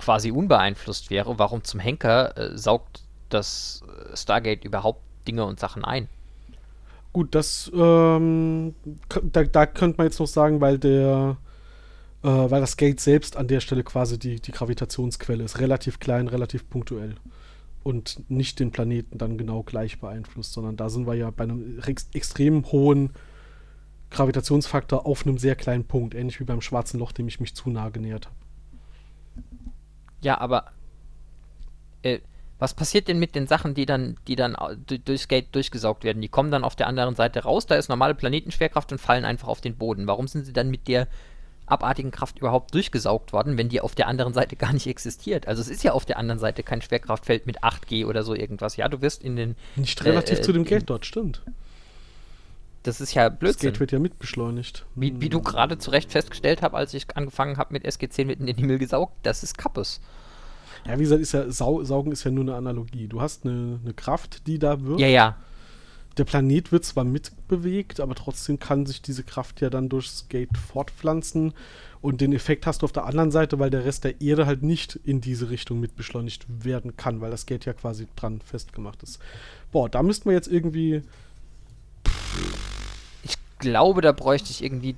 quasi 0.00 0.32
unbeeinflusst 0.32 1.08
wäre, 1.10 1.38
warum 1.38 1.62
zum 1.62 1.78
Henker 1.78 2.36
äh, 2.36 2.58
saugt 2.58 3.04
das 3.28 3.84
Stargate 4.14 4.64
überhaupt 4.64 5.02
Dinge 5.28 5.44
und 5.44 5.60
Sachen 5.60 5.84
ein? 5.84 6.08
Gut, 7.12 7.32
das 7.36 7.70
ähm, 7.72 8.74
da, 9.22 9.44
da 9.44 9.66
könnte 9.66 9.98
man 9.98 10.08
jetzt 10.08 10.18
noch 10.18 10.26
sagen, 10.26 10.60
weil 10.60 10.80
der 10.80 11.36
äh, 12.24 12.26
weil 12.26 12.60
das 12.60 12.76
Gate 12.76 12.98
selbst 12.98 13.36
an 13.36 13.46
der 13.46 13.60
Stelle 13.60 13.84
quasi 13.84 14.18
die, 14.18 14.40
die 14.40 14.50
Gravitationsquelle 14.50 15.44
ist, 15.44 15.60
relativ 15.60 16.00
klein, 16.00 16.26
relativ 16.26 16.68
punktuell 16.68 17.14
und 17.84 18.28
nicht 18.28 18.58
den 18.58 18.72
Planeten 18.72 19.18
dann 19.18 19.38
genau 19.38 19.62
gleich 19.62 20.00
beeinflusst, 20.00 20.52
sondern 20.52 20.76
da 20.76 20.88
sind 20.88 21.06
wir 21.06 21.14
ja 21.14 21.30
bei 21.30 21.44
einem 21.44 21.80
ex 21.86 22.08
extrem 22.12 22.64
hohen 22.72 23.10
Gravitationsfaktor 24.10 25.06
auf 25.06 25.26
einem 25.26 25.38
sehr 25.38 25.54
kleinen 25.54 25.84
Punkt, 25.84 26.14
ähnlich 26.14 26.40
wie 26.40 26.44
beim 26.44 26.60
schwarzen 26.60 26.98
Loch, 26.98 27.12
dem 27.12 27.28
ich 27.28 27.40
mich 27.40 27.54
zu 27.54 27.70
nah 27.70 27.90
genähert 27.90 28.26
habe. 28.26 28.36
Ja, 30.22 30.38
aber 30.38 30.72
äh, 32.02 32.20
was 32.58 32.72
passiert 32.72 33.08
denn 33.08 33.18
mit 33.18 33.34
den 33.34 33.46
Sachen, 33.46 33.74
die 33.74 33.84
dann, 33.84 34.16
die 34.26 34.36
dann 34.36 34.56
durchs 34.86 35.28
Gate 35.28 35.54
durchgesaugt 35.54 36.04
werden? 36.04 36.22
Die 36.22 36.28
kommen 36.28 36.50
dann 36.50 36.64
auf 36.64 36.76
der 36.76 36.86
anderen 36.86 37.14
Seite 37.14 37.42
raus, 37.42 37.66
da 37.66 37.74
ist 37.74 37.88
normale 37.88 38.14
Planetenschwerkraft 38.14 38.92
und 38.92 38.98
fallen 38.98 39.24
einfach 39.24 39.48
auf 39.48 39.60
den 39.60 39.76
Boden. 39.76 40.06
Warum 40.06 40.28
sind 40.28 40.46
sie 40.46 40.52
dann 40.52 40.70
mit 40.70 40.88
der 40.88 41.08
abartigen 41.66 42.10
Kraft 42.10 42.38
überhaupt 42.38 42.74
durchgesaugt 42.74 43.32
worden, 43.32 43.56
wenn 43.56 43.68
die 43.68 43.80
auf 43.80 43.94
der 43.94 44.08
anderen 44.08 44.34
Seite 44.34 44.56
gar 44.56 44.72
nicht 44.72 44.86
existiert. 44.86 45.48
Also 45.48 45.62
es 45.62 45.68
ist 45.68 45.82
ja 45.82 45.92
auf 45.92 46.04
der 46.04 46.18
anderen 46.18 46.38
Seite 46.38 46.62
kein 46.62 46.82
Schwerkraftfeld 46.82 47.46
mit 47.46 47.62
8G 47.62 48.06
oder 48.06 48.22
so 48.22 48.34
irgendwas. 48.34 48.76
Ja, 48.76 48.88
du 48.88 49.00
wirst 49.00 49.22
in 49.22 49.36
den... 49.36 49.56
Nicht 49.76 50.04
relativ 50.04 50.38
äh, 50.38 50.42
zu 50.42 50.52
dem 50.52 50.64
Geld 50.64 50.90
dort, 50.90 51.06
stimmt. 51.06 51.42
Das 52.82 53.00
ist 53.00 53.14
ja 53.14 53.30
Blödsinn. 53.30 53.52
Das 53.52 53.60
Geld 53.60 53.80
wird 53.80 53.92
ja 53.92 53.98
mitbeschleunigt. 53.98 54.84
Wie, 54.94 55.20
wie 55.20 55.30
du 55.30 55.40
gerade 55.40 55.78
zu 55.78 55.90
Recht 55.90 56.12
festgestellt 56.12 56.60
hast, 56.60 56.74
als 56.74 56.92
ich 56.92 57.16
angefangen 57.16 57.56
habe 57.56 57.72
mit 57.72 57.86
SG10 57.86 58.26
mitten 58.26 58.42
in 58.42 58.48
den 58.48 58.56
Himmel 58.56 58.78
gesaugt, 58.78 59.14
das 59.22 59.42
ist 59.42 59.56
Kappes. 59.56 60.02
Ja, 60.86 60.98
wie 60.98 61.04
gesagt, 61.04 61.22
ist 61.22 61.32
ja, 61.32 61.50
Sau 61.50 61.82
Saugen 61.82 62.12
ist 62.12 62.24
ja 62.24 62.30
nur 62.30 62.44
eine 62.44 62.56
Analogie. 62.56 63.08
Du 63.08 63.22
hast 63.22 63.46
eine, 63.46 63.80
eine 63.82 63.94
Kraft, 63.94 64.46
die 64.46 64.58
da 64.58 64.82
wirkt. 64.82 65.00
Ja, 65.00 65.06
ja 65.06 65.36
der 66.16 66.24
Planet 66.24 66.70
wird 66.70 66.84
zwar 66.84 67.04
mitbewegt, 67.04 68.00
aber 68.00 68.14
trotzdem 68.14 68.58
kann 68.58 68.86
sich 68.86 69.02
diese 69.02 69.24
Kraft 69.24 69.60
ja 69.60 69.70
dann 69.70 69.88
durchs 69.88 70.28
Gate 70.28 70.56
fortpflanzen. 70.56 71.54
Und 72.00 72.20
den 72.20 72.32
Effekt 72.32 72.66
hast 72.66 72.82
du 72.82 72.84
auf 72.84 72.92
der 72.92 73.06
anderen 73.06 73.30
Seite, 73.30 73.58
weil 73.58 73.70
der 73.70 73.84
Rest 73.84 74.04
der 74.04 74.20
Erde 74.20 74.46
halt 74.46 74.62
nicht 74.62 74.96
in 75.04 75.20
diese 75.20 75.48
Richtung 75.50 75.80
mitbeschleunigt 75.80 76.44
werden 76.48 76.96
kann, 76.96 77.20
weil 77.20 77.30
das 77.30 77.46
Gate 77.46 77.64
ja 77.64 77.72
quasi 77.72 78.06
dran 78.14 78.40
festgemacht 78.42 79.02
ist. 79.02 79.20
Boah, 79.72 79.88
da 79.88 80.02
müssten 80.02 80.28
wir 80.28 80.34
jetzt 80.34 80.48
irgendwie. 80.48 81.02
Ich 83.22 83.36
glaube, 83.58 84.02
da 84.02 84.12
bräuchte 84.12 84.50
ich 84.50 84.62
irgendwie 84.62 84.96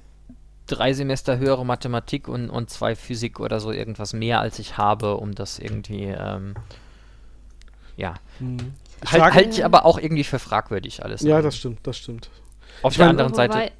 drei 0.66 0.92
Semester 0.92 1.38
höhere 1.38 1.64
Mathematik 1.64 2.26
und, 2.26 2.50
und 2.50 2.70
zwei 2.70 2.96
Physik 2.96 3.38
oder 3.38 3.60
so 3.60 3.70
irgendwas 3.70 4.12
mehr, 4.12 4.40
als 4.40 4.58
ich 4.58 4.76
habe, 4.76 5.16
um 5.16 5.34
das 5.34 5.60
irgendwie. 5.60 6.06
Ähm, 6.06 6.54
ja. 7.96 8.14
Hm. 9.02 9.22
Halt, 9.22 9.34
halte 9.34 9.50
ich 9.50 9.64
aber 9.64 9.84
auch 9.84 9.98
irgendwie 9.98 10.24
für 10.24 10.38
fragwürdig 10.38 11.04
alles. 11.04 11.22
Ja, 11.22 11.42
das 11.42 11.56
stimmt, 11.56 11.86
das 11.86 11.96
stimmt. 11.96 12.30
Auf 12.82 12.92
ich 12.92 12.98
der 12.98 13.08
anderen 13.08 13.34
Seite. 13.34 13.72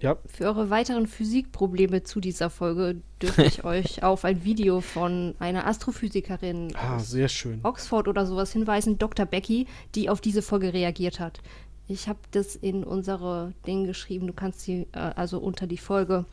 Ja. 0.00 0.16
Für 0.26 0.44
eure 0.44 0.70
weiteren 0.70 1.06
Physikprobleme 1.06 2.02
zu 2.04 2.20
dieser 2.20 2.48
Folge 2.48 2.96
dürfte 3.20 3.42
ich 3.42 3.64
euch 3.64 4.02
auf 4.02 4.24
ein 4.24 4.44
Video 4.44 4.80
von 4.80 5.34
einer 5.38 5.66
Astrophysikerin 5.66 6.74
ah, 6.74 6.98
sehr 6.98 7.28
schön. 7.28 7.60
Oxford 7.64 8.08
oder 8.08 8.24
sowas 8.24 8.50
hinweisen, 8.52 8.96
Dr. 8.96 9.26
Becky, 9.26 9.66
die 9.94 10.08
auf 10.08 10.22
diese 10.22 10.40
Folge 10.40 10.72
reagiert 10.72 11.20
hat. 11.20 11.40
Ich 11.86 12.08
habe 12.08 12.18
das 12.30 12.56
in 12.56 12.82
unsere 12.82 13.52
Dinge 13.66 13.88
geschrieben. 13.88 14.26
Du 14.26 14.32
kannst 14.32 14.60
sie 14.60 14.86
äh, 14.92 14.98
also 14.98 15.38
unter 15.38 15.66
die 15.66 15.76
Folge 15.76 16.24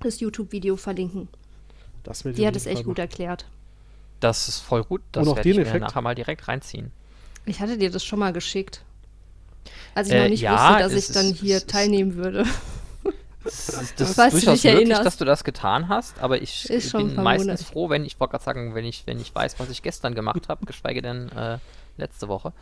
das 0.00 0.18
YouTube-Video 0.18 0.76
verlinken. 0.76 1.28
Das 2.02 2.22
die 2.22 2.46
hat 2.46 2.56
es 2.56 2.66
echt 2.66 2.84
gut 2.84 2.98
erklärt. 2.98 3.46
Das 4.20 4.48
ist 4.48 4.58
voll 4.58 4.82
gut. 4.82 5.02
Das 5.12 5.26
werde 5.26 5.48
ich 5.48 5.56
mir 5.56 5.80
nachher 5.80 6.02
mal 6.02 6.14
direkt 6.14 6.48
reinziehen. 6.48 6.90
Ich 7.46 7.60
hatte 7.60 7.78
dir 7.78 7.90
das 7.90 8.04
schon 8.04 8.18
mal 8.18 8.32
geschickt. 8.32 8.82
Als 9.94 10.08
ich 10.08 10.14
äh, 10.14 10.22
noch 10.22 10.28
nicht 10.28 10.40
ja, 10.40 10.52
wusste, 10.52 10.82
dass 10.82 10.92
ich 10.92 11.14
dann 11.14 11.32
hier 11.32 11.66
teilnehmen 11.66 12.16
würde. 12.16 12.44
Das, 13.44 13.66
das, 13.66 13.94
das 13.96 14.08
ist 14.08 14.16
durchaus 14.16 14.64
möglich, 14.64 14.64
erinnerst. 14.64 15.04
dass 15.04 15.16
du 15.18 15.26
das 15.26 15.44
getan 15.44 15.88
hast, 15.88 16.18
aber 16.20 16.40
ich 16.40 16.66
bin 16.92 17.14
meistens 17.14 17.62
froh, 17.62 17.90
wenn 17.90 18.06
ich 18.06 18.18
wollte 18.18 18.32
gerade 18.32 18.44
sagen, 18.44 18.74
wenn 18.74 18.86
ich, 18.86 19.06
wenn 19.06 19.20
ich 19.20 19.34
weiß, 19.34 19.56
was 19.58 19.68
ich 19.68 19.82
gestern 19.82 20.14
gemacht 20.14 20.48
habe, 20.48 20.64
geschweige 20.64 21.02
denn 21.02 21.30
äh, 21.32 21.58
letzte 21.98 22.28
Woche. 22.28 22.54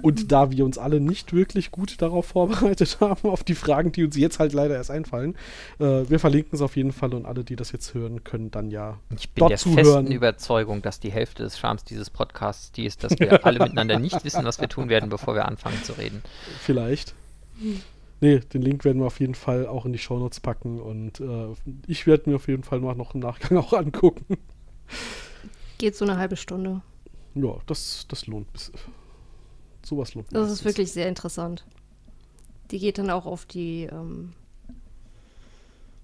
Und 0.00 0.32
da 0.32 0.50
wir 0.50 0.64
uns 0.64 0.78
alle 0.78 1.00
nicht 1.00 1.32
wirklich 1.32 1.70
gut 1.70 2.00
darauf 2.00 2.26
vorbereitet 2.26 2.98
haben, 3.00 3.28
auf 3.28 3.44
die 3.44 3.54
Fragen, 3.54 3.92
die 3.92 4.04
uns 4.04 4.16
jetzt 4.16 4.38
halt 4.38 4.52
leider 4.52 4.74
erst 4.74 4.90
einfallen, 4.90 5.36
äh, 5.78 6.08
wir 6.08 6.18
verlinken 6.18 6.54
es 6.54 6.62
auf 6.62 6.76
jeden 6.76 6.92
Fall 6.92 7.14
und 7.14 7.26
alle, 7.26 7.44
die 7.44 7.56
das 7.56 7.72
jetzt 7.72 7.94
hören, 7.94 8.24
können 8.24 8.50
dann 8.50 8.70
ja 8.70 8.98
Ich 9.16 9.30
bin 9.30 9.48
der 9.48 9.58
zuhören. 9.58 9.84
festen 10.06 10.12
Überzeugung, 10.12 10.82
dass 10.82 11.00
die 11.00 11.12
Hälfte 11.12 11.42
des 11.42 11.58
Charmes 11.58 11.84
dieses 11.84 12.10
Podcasts 12.10 12.72
die 12.72 12.86
ist, 12.86 13.04
dass 13.04 13.12
wir 13.18 13.44
alle 13.44 13.58
miteinander 13.58 13.98
nicht 13.98 14.24
wissen, 14.24 14.44
was 14.44 14.60
wir 14.60 14.68
tun 14.68 14.88
werden, 14.88 15.10
bevor 15.10 15.34
wir 15.34 15.46
anfangen 15.46 15.82
zu 15.84 15.92
reden. 15.92 16.22
Vielleicht. 16.60 17.14
Nee, 18.20 18.38
den 18.38 18.62
Link 18.62 18.84
werden 18.84 19.00
wir 19.00 19.06
auf 19.06 19.18
jeden 19.18 19.34
Fall 19.34 19.66
auch 19.66 19.84
in 19.84 19.92
die 19.92 19.98
Shownotes 19.98 20.40
packen 20.40 20.80
und 20.80 21.20
äh, 21.20 21.48
ich 21.88 22.06
werde 22.06 22.30
mir 22.30 22.36
auf 22.36 22.46
jeden 22.46 22.62
Fall 22.62 22.80
mal 22.80 22.94
noch 22.94 23.14
im 23.14 23.20
Nachgang 23.20 23.58
auch 23.62 23.72
angucken. 23.72 24.38
Geht 25.78 25.96
so 25.96 26.04
eine 26.04 26.16
halbe 26.16 26.36
Stunde. 26.36 26.82
Ja, 27.34 27.56
das, 27.66 28.06
das 28.08 28.26
lohnt. 28.26 28.46
Sowas 29.84 30.14
lohnt 30.14 30.28
Das 30.30 30.50
ist 30.50 30.64
wirklich 30.64 30.92
sehr 30.92 31.08
interessant. 31.08 31.64
Die 32.70 32.78
geht 32.78 32.98
dann 32.98 33.10
auch 33.10 33.26
auf 33.26 33.44
die 33.44 33.84
ähm, 33.84 34.32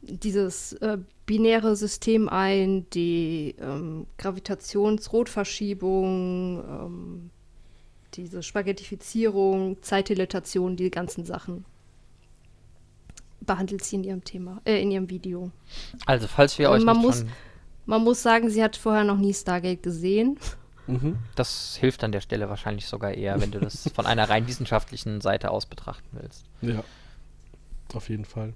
dieses 0.02 0.74
äh, 0.74 0.98
binäre 1.26 1.74
System 1.76 2.28
ein, 2.28 2.88
die 2.90 3.54
ähm, 3.60 4.06
Gravitationsrotverschiebung, 4.16 6.64
ähm, 6.64 7.30
diese 8.14 8.42
Spaghettifizierung, 8.42 9.82
Zeitdilatation, 9.82 10.76
die 10.76 10.90
ganzen 10.90 11.24
Sachen 11.24 11.64
behandelt 13.40 13.84
sie 13.84 13.96
in 13.96 14.04
ihrem 14.04 14.22
Thema, 14.24 14.62
äh, 14.64 14.80
in 14.80 14.90
ihrem 14.90 15.10
Video. 15.10 15.50
Also 16.06 16.28
falls 16.28 16.58
wir 16.58 16.70
euch 16.70 16.84
man 16.84 16.98
muss, 16.98 17.24
man 17.86 18.04
muss 18.04 18.22
sagen, 18.22 18.50
sie 18.50 18.62
hat 18.62 18.76
vorher 18.76 19.04
noch 19.04 19.18
nie 19.18 19.34
Stargate 19.34 19.82
gesehen. 19.82 20.38
Mhm. 20.88 21.18
Das 21.34 21.76
hilft 21.76 22.02
an 22.02 22.12
der 22.12 22.20
Stelle 22.20 22.48
wahrscheinlich 22.48 22.86
sogar 22.86 23.12
eher, 23.12 23.40
wenn 23.40 23.50
du 23.50 23.60
das 23.60 23.90
von 23.94 24.06
einer 24.06 24.28
rein 24.28 24.48
wissenschaftlichen 24.48 25.20
Seite 25.20 25.50
aus 25.50 25.66
betrachten 25.66 26.08
willst. 26.12 26.44
Ja, 26.62 26.82
auf 27.94 28.08
jeden 28.08 28.24
Fall. 28.24 28.54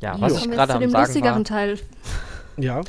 Ja, 0.00 0.20
was 0.20 0.32
jo. 0.32 0.38
ich 0.38 0.50
gerade 0.50 0.74
am 0.74 0.90
sagen 0.90 0.92
lustigeren 0.92 1.38
war, 1.38 1.44
Teil. 1.44 1.78
Ja. 2.56 2.80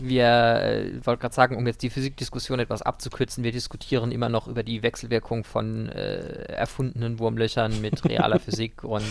Wir 0.00 0.26
äh, 0.26 1.06
wollte 1.06 1.22
gerade 1.22 1.34
sagen, 1.34 1.56
um 1.56 1.66
jetzt 1.66 1.82
die 1.82 1.90
Physikdiskussion 1.90 2.60
etwas 2.60 2.82
abzukürzen, 2.82 3.42
wir 3.42 3.50
diskutieren 3.50 4.12
immer 4.12 4.28
noch 4.28 4.46
über 4.46 4.62
die 4.62 4.82
Wechselwirkung 4.82 5.42
von 5.42 5.88
äh, 5.88 6.44
erfundenen 6.44 7.18
Wurmlöchern 7.18 7.80
mit 7.80 8.04
realer 8.04 8.38
Physik 8.40 8.84
und 8.84 9.02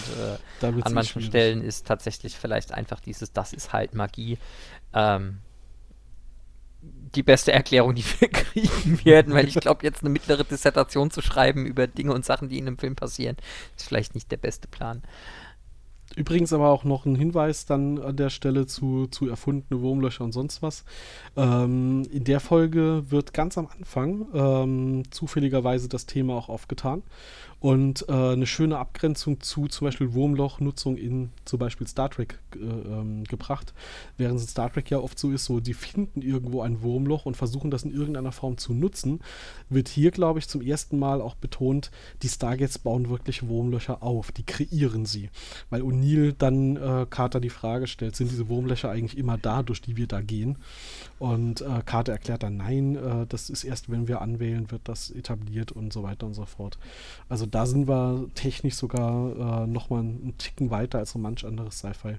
äh, 0.61 0.65
an 0.65 0.93
manchen 0.93 1.21
Stellen 1.21 1.61
ist 1.61 1.87
tatsächlich 1.87 2.37
vielleicht 2.37 2.73
einfach 2.73 3.01
dieses, 3.01 3.33
das 3.33 3.51
ist 3.51 3.73
halt 3.73 3.95
Magie. 3.95 4.37
Ähm, 4.93 5.39
die 7.15 7.23
beste 7.23 7.51
Erklärung, 7.51 7.95
die 7.95 8.03
wir 8.19 8.27
kriegen 8.31 9.03
werden, 9.05 9.33
weil 9.33 9.47
ich 9.47 9.55
glaube, 9.55 9.83
jetzt 9.83 10.01
eine 10.01 10.09
mittlere 10.09 10.43
Dissertation 10.43 11.11
zu 11.11 11.21
schreiben 11.21 11.65
über 11.65 11.87
Dinge 11.87 12.13
und 12.13 12.25
Sachen, 12.25 12.49
die 12.49 12.57
in 12.57 12.67
einem 12.67 12.77
Film 12.77 12.95
passieren, 12.95 13.37
ist 13.75 13.87
vielleicht 13.87 14.15
nicht 14.15 14.31
der 14.31 14.37
beste 14.37 14.67
Plan. 14.67 15.03
Übrigens 16.15 16.53
aber 16.53 16.69
auch 16.69 16.83
noch 16.83 17.05
ein 17.05 17.15
Hinweis 17.15 17.65
dann 17.65 17.99
an 17.99 18.15
der 18.15 18.29
Stelle 18.29 18.65
zu, 18.65 19.07
zu 19.07 19.27
erfundene 19.27 19.81
Wurmlöcher 19.81 20.23
und 20.23 20.31
sonst 20.31 20.61
was. 20.61 20.85
Ähm, 21.35 22.03
in 22.11 22.23
der 22.23 22.39
Folge 22.39 23.03
wird 23.09 23.33
ganz 23.33 23.57
am 23.57 23.67
Anfang 23.67 24.25
ähm, 24.33 25.03
zufälligerweise 25.11 25.89
das 25.89 26.05
Thema 26.05 26.35
auch 26.35 26.49
aufgetan 26.49 27.03
und 27.59 28.05
äh, 28.07 28.11
eine 28.11 28.45
schöne 28.45 28.77
Abgrenzung 28.77 29.41
zu 29.41 29.67
zum 29.67 29.85
Beispiel 29.85 30.13
Wurmlochnutzung 30.13 30.95
in 30.95 31.31
zum 31.43 31.57
Beispiel 31.57 31.87
Star 31.87 32.09
Trek 32.09 32.39
äh, 32.55 32.59
ähm, 32.59 33.23
gebracht. 33.23 33.73
Während 34.17 34.39
es 34.39 34.51
Star 34.51 34.71
Trek 34.71 34.91
ja 34.91 34.99
oft 34.99 35.17
so 35.17 35.31
ist, 35.31 35.45
so 35.45 35.59
die 35.59 35.73
finden 35.73 36.21
irgendwo 36.21 36.61
ein 36.61 36.81
Wurmloch 36.81 37.25
und 37.25 37.35
versuchen 37.35 37.71
das 37.71 37.83
in 37.83 37.91
irgendeiner 37.91 38.31
Form 38.31 38.57
zu 38.57 38.73
nutzen, 38.73 39.21
wird 39.69 39.87
hier, 39.87 40.11
glaube 40.11 40.39
ich, 40.39 40.47
zum 40.47 40.61
ersten 40.61 40.99
Mal 40.99 41.19
auch 41.19 41.35
betont, 41.35 41.89
die 42.21 42.29
Stargates 42.29 42.77
bauen 42.77 43.09
wirklich 43.09 43.47
Wurmlöcher 43.47 44.03
auf, 44.03 44.31
die 44.31 44.45
kreieren 44.45 45.05
sie. 45.05 45.29
Weil 45.71 45.81
O'Neill 45.81 46.35
dann 46.37 46.77
äh, 46.77 47.07
Carter 47.09 47.39
die 47.39 47.49
Frage 47.49 47.87
stellt, 47.87 48.15
sind 48.15 48.29
diese 48.29 48.49
Wurmlöcher 48.49 48.91
eigentlich 48.91 49.17
immer 49.17 49.37
da, 49.37 49.63
durch 49.63 49.81
die 49.81 49.97
wir 49.97 50.07
da 50.07 50.21
gehen? 50.21 50.57
Und 51.19 51.61
äh, 51.61 51.81
Carter 51.85 52.11
erklärt 52.11 52.43
dann, 52.43 52.57
nein, 52.57 52.95
äh, 52.95 53.25
das 53.27 53.49
ist 53.49 53.63
erst, 53.63 53.89
wenn 53.89 54.07
wir 54.07 54.21
anwählen, 54.21 54.69
wird 54.69 54.81
das 54.83 55.09
etabliert 55.09 55.71
und 55.71 55.91
so 55.91 56.03
weiter 56.03 56.27
und 56.27 56.35
so 56.35 56.45
fort. 56.45 56.77
Also 57.27 57.45
da 57.45 57.65
sind 57.65 57.87
wir 57.87 58.27
technisch 58.35 58.75
sogar 58.75 59.63
äh, 59.63 59.67
nochmal 59.67 60.01
einen 60.01 60.35
Ticken 60.37 60.69
weiter 60.69 60.99
als 60.99 61.11
so 61.11 61.19
manch 61.19 61.45
anderes 61.45 61.79
Sci-Fi. 61.79 62.17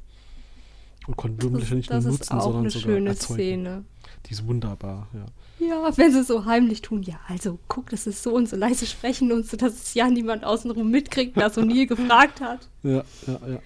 Und 1.06 1.16
konnten 1.16 1.42
Wurmlöcher 1.42 1.76
nicht 1.76 1.90
nur 1.90 2.00
nutzen, 2.00 2.40
sondern 2.40 2.62
eine 2.62 2.70
sogar 2.70 2.82
schöne 2.82 3.10
erzeugen. 3.10 3.34
Szene. 3.36 3.84
Die 4.26 4.32
ist 4.32 4.46
wunderbar, 4.46 5.06
ja. 5.14 5.26
Ja, 5.66 5.96
wenn 5.96 6.12
sie 6.12 6.22
so 6.22 6.44
heimlich 6.44 6.82
tun, 6.82 7.02
ja, 7.02 7.18
also 7.28 7.58
guck, 7.66 7.90
das 7.90 8.06
ist 8.06 8.22
so 8.22 8.34
und 8.34 8.48
so 8.48 8.56
leise 8.56 8.84
sprechen 8.84 9.32
und 9.32 9.46
so, 9.46 9.56
dass 9.56 9.72
es 9.74 9.94
ja 9.94 10.08
niemand 10.08 10.44
außenrum 10.44 10.90
mitkriegt, 10.90 11.36
dass 11.36 11.56
O'Neill 11.56 11.86
gefragt 11.86 12.40
hat. 12.40 12.68
Ja, 12.82 13.02
ja, 13.26 13.40
ja. 13.48 13.60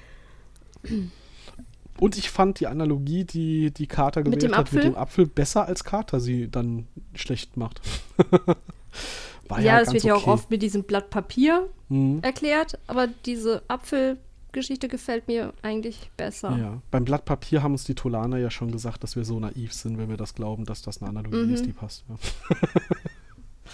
Und 2.03 2.19
ich 2.19 2.31
fand 2.31 2.59
die 2.59 2.67
Analogie, 2.67 3.25
die 3.25 3.71
die 3.71 3.87
Carter 3.87 4.21
Mit 4.21 4.27
gewählt 4.35 4.43
dem 4.43 4.57
hat, 4.57 4.73
mit 4.73 4.81
Apfel? 4.81 4.91
dem 4.93 4.97
Apfel 4.97 5.27
besser 5.27 5.67
als 5.67 5.85
Carter 5.85 6.19
sie 6.21 6.51
dann 6.51 6.89
schlecht 7.15 7.57
macht. 7.57 7.81
War 9.49 9.61
ja, 9.61 9.79
das 9.79 9.93
wird 9.93 10.03
ja 10.05 10.15
auch 10.15 10.23
okay. 10.23 10.31
oft 10.31 10.51
mit 10.51 10.63
diesem 10.63 10.83
Blatt 10.85 11.11
Papier 11.11 11.69
Mhm. 11.89 12.21
erklärt, 12.23 12.79
aber 12.87 13.07
diese 13.27 13.63
Apfelgeschichte 13.69 14.89
gefällt 14.89 15.29
mir 15.29 15.53
eigentlich 15.63 16.11
besser. 16.17 16.57
Ja, 16.59 16.83
beim 16.91 17.05
Blatt 17.05 17.25
Papier 17.27 17.63
haben 17.63 17.73
uns 17.73 17.85
die 17.85 17.95
Tolaner 17.95 18.39
ja 18.39 18.51
schon 18.51 18.73
gesagt, 18.73 19.03
dass 19.05 19.15
wir 19.15 19.25
so 19.25 19.39
naiv 19.39 19.73
sind, 19.73 19.99
wenn 19.99 20.09
wir 20.09 20.17
das 20.17 20.35
glauben, 20.35 20.65
dass 20.65 20.81
das 20.83 21.01
eine 21.03 21.11
Analogie 21.11 21.37
Mhm. 21.47 21.55
ist, 21.55 21.67
die 21.67 21.73
passt. 21.73 22.05
Ja. 22.09 22.17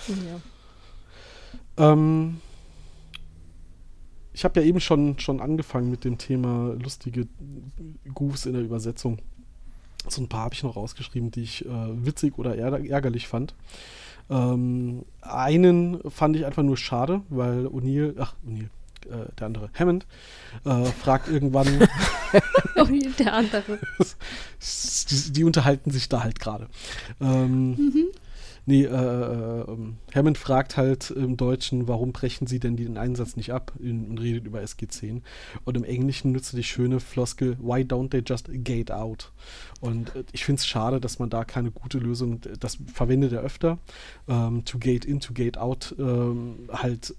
Ja. 0.08 0.40
Ähm, 1.92 2.40
ich 4.38 4.44
habe 4.44 4.60
ja 4.60 4.66
eben 4.66 4.78
schon, 4.78 5.18
schon 5.18 5.40
angefangen 5.40 5.90
mit 5.90 6.04
dem 6.04 6.16
Thema 6.16 6.72
lustige 6.80 7.26
Goofs 8.14 8.46
in 8.46 8.52
der 8.52 8.62
Übersetzung. 8.62 9.18
So 10.06 10.22
ein 10.22 10.28
paar 10.28 10.42
habe 10.42 10.54
ich 10.54 10.62
noch 10.62 10.76
rausgeschrieben, 10.76 11.32
die 11.32 11.42
ich 11.42 11.66
äh, 11.66 12.06
witzig 12.06 12.38
oder 12.38 12.56
ärger 12.56 12.88
ärgerlich 12.88 13.26
fand. 13.26 13.56
Ähm, 14.30 15.04
einen 15.22 15.98
fand 16.08 16.36
ich 16.36 16.46
einfach 16.46 16.62
nur 16.62 16.76
schade, 16.76 17.22
weil 17.30 17.66
O'Neill, 17.66 18.14
ach, 18.20 18.36
O'Neill, 18.46 18.68
äh, 19.10 19.26
der 19.40 19.46
andere, 19.46 19.70
Hammond, 19.76 20.06
äh, 20.64 20.84
fragt 20.84 21.28
irgendwann, 21.28 21.66
Oh, 22.76 22.86
der 23.18 23.32
andere. 23.32 23.80
die, 25.10 25.32
die 25.32 25.42
unterhalten 25.42 25.90
sich 25.90 26.08
da 26.08 26.22
halt 26.22 26.38
gerade. 26.38 26.68
Ähm, 27.20 28.12
Nee, 28.68 28.84
äh, 28.84 28.88
äh, 28.88 29.64
ähm, 29.66 29.96
Hammond 30.14 30.36
fragt 30.36 30.76
halt 30.76 31.10
im 31.10 31.38
Deutschen, 31.38 31.88
warum 31.88 32.12
brechen 32.12 32.46
sie 32.46 32.60
denn 32.60 32.76
den 32.76 32.98
Einsatz 32.98 33.34
nicht 33.34 33.50
ab 33.50 33.72
und 33.78 34.18
redet 34.18 34.44
über 34.44 34.60
SG-10. 34.60 35.22
Und 35.64 35.78
im 35.78 35.84
Englischen 35.84 36.32
nutzt 36.32 36.52
er 36.52 36.58
die 36.58 36.64
schöne 36.64 37.00
Floskel, 37.00 37.56
why 37.62 37.80
don't 37.80 38.10
they 38.10 38.20
just 38.20 38.50
gate 38.52 38.90
out? 38.90 39.32
Und 39.80 40.14
äh, 40.14 40.24
ich 40.32 40.44
finde 40.44 40.58
es 40.60 40.66
schade, 40.66 41.00
dass 41.00 41.18
man 41.18 41.30
da 41.30 41.46
keine 41.46 41.70
gute 41.70 41.96
Lösung, 41.96 42.42
das 42.60 42.76
verwendet 42.92 43.32
er 43.32 43.40
öfter, 43.40 43.78
ähm, 44.28 44.66
to 44.66 44.76
gate 44.78 45.06
in, 45.06 45.20
to 45.20 45.32
gate 45.32 45.56
out, 45.56 45.94
ähm, 45.98 46.68
halt 46.70 47.14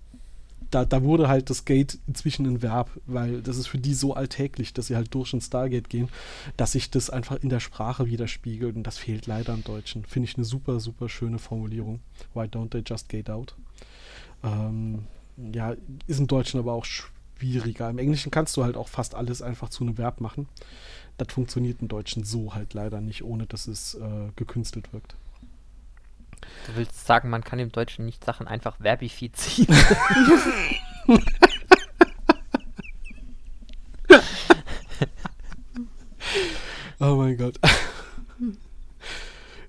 da, 0.71 0.85
da 0.85 1.03
wurde 1.03 1.27
halt 1.27 1.49
das 1.49 1.65
Gate 1.65 1.99
inzwischen 2.07 2.45
ein 2.45 2.61
Verb, 2.61 2.91
weil 3.05 3.41
das 3.41 3.57
ist 3.57 3.67
für 3.67 3.77
die 3.77 3.93
so 3.93 4.13
alltäglich, 4.13 4.73
dass 4.73 4.87
sie 4.87 4.95
halt 4.95 5.13
durch 5.13 5.33
ein 5.33 5.41
Stargate 5.41 5.89
gehen, 5.89 6.09
dass 6.57 6.73
sich 6.73 6.89
das 6.91 7.09
einfach 7.09 7.37
in 7.37 7.49
der 7.49 7.59
Sprache 7.59 8.05
widerspiegelt 8.05 8.75
und 8.75 8.83
das 8.83 8.97
fehlt 8.97 9.27
leider 9.27 9.53
im 9.53 9.63
Deutschen. 9.63 10.05
Finde 10.05 10.29
ich 10.29 10.35
eine 10.35 10.45
super, 10.45 10.79
super 10.79 11.09
schöne 11.09 11.39
Formulierung. 11.39 11.99
Why 12.33 12.43
don't 12.45 12.69
they 12.69 12.83
just 12.85 13.09
gate 13.09 13.29
out? 13.29 13.55
Ähm, 14.43 15.03
ja, 15.53 15.75
ist 16.07 16.19
im 16.19 16.27
Deutschen 16.27 16.59
aber 16.59 16.73
auch 16.73 16.85
schwieriger. 16.85 17.89
Im 17.89 17.97
Englischen 17.97 18.31
kannst 18.31 18.55
du 18.57 18.63
halt 18.63 18.77
auch 18.77 18.87
fast 18.87 19.15
alles 19.15 19.41
einfach 19.41 19.69
zu 19.69 19.83
einem 19.83 19.97
Verb 19.97 20.21
machen. 20.21 20.47
Das 21.17 21.33
funktioniert 21.33 21.81
im 21.81 21.87
Deutschen 21.87 22.23
so 22.23 22.53
halt 22.53 22.73
leider 22.73 23.01
nicht, 23.01 23.23
ohne 23.23 23.45
dass 23.45 23.67
es 23.67 23.95
äh, 23.95 24.29
gekünstelt 24.35 24.93
wirkt. 24.93 25.15
Du 26.67 26.75
willst 26.75 27.05
sagen, 27.05 27.29
man 27.29 27.43
kann 27.43 27.59
im 27.59 27.71
Deutschen 27.71 28.05
nicht 28.05 28.23
Sachen 28.23 28.47
einfach 28.47 28.77
verbifizieren. 28.77 29.75
Oh 36.99 37.15
mein 37.15 37.37
Gott. 37.37 37.55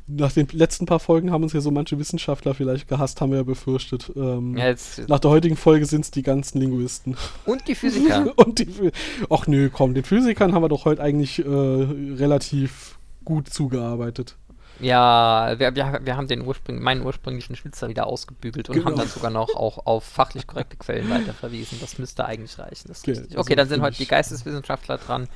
Nach 0.09 0.33
den 0.33 0.49
letzten 0.51 0.87
paar 0.87 0.99
Folgen 0.99 1.31
haben 1.31 1.45
uns 1.45 1.53
ja 1.53 1.61
so 1.61 1.71
manche 1.71 1.97
Wissenschaftler 1.97 2.53
vielleicht 2.55 2.89
gehasst, 2.89 3.21
haben 3.21 3.31
wir 3.31 3.39
ja 3.39 3.45
befürchtet. 3.45 4.11
Ähm, 4.17 4.57
Ja, 4.57 4.67
jetzt, 4.67 5.09
Nach 5.09 5.21
der 5.21 5.31
heutigen 5.31 5.57
Folge 5.57 5.87
sind 5.87 6.01
es 6.05 6.11
die 6.11 6.25
ganzen 6.25 6.59
Linguisten. 6.59 7.17
und 7.47 7.69
die 7.69 7.77
Physiker. 7.77 8.37
Und 8.45 8.59
die. 8.59 8.91
Ach 9.31 9.47
nö, 9.47 9.71
komm, 9.73 9.95
den 9.95 10.03
Physikern 10.03 10.53
haben 10.53 10.63
wir 10.65 10.69
doch 10.69 10.85
heute 10.85 11.01
eigentlich 11.01 11.39
äh, 11.39 11.45
relativ 11.47 12.99
gut 13.25 13.49
zugearbeitet. 13.49 14.37
Ja, 14.81 15.55
wir, 15.59 15.75
wir, 15.75 16.01
wir 16.03 16.17
haben 16.17 16.27
den 16.29 16.43
ursprünglich, 16.43 16.83
meinen 16.83 17.03
ursprünglichen 17.05 17.55
Schnitzer 17.57 17.89
wieder 17.89 18.07
ausgebügelt 18.07 18.69
und 18.71 18.77
haben 18.77 18.85
Genau. 18.85 18.97
dann 18.99 19.09
sogar 19.09 19.31
noch 19.31 19.55
auch 19.55 19.87
auf 19.87 20.05
fachlich 20.05 20.47
korrekte 20.47 20.77
Quellen 20.77 21.11
weiterverwiesen. 21.11 21.79
Das 21.81 21.99
müsste 21.99 22.25
eigentlich 22.25 22.59
reichen. 22.59 22.89
Das 22.89 22.99
ist 22.99 23.03
Okay, 23.05 23.11
richtig. 23.13 23.31
also 23.33 23.41
okay, 23.41 23.55
dann 23.57 23.69
sind 23.69 23.83
heute 23.83 23.99
die 23.99 24.07
Geisteswissenschaftler 24.07 24.99
dran. 24.99 25.29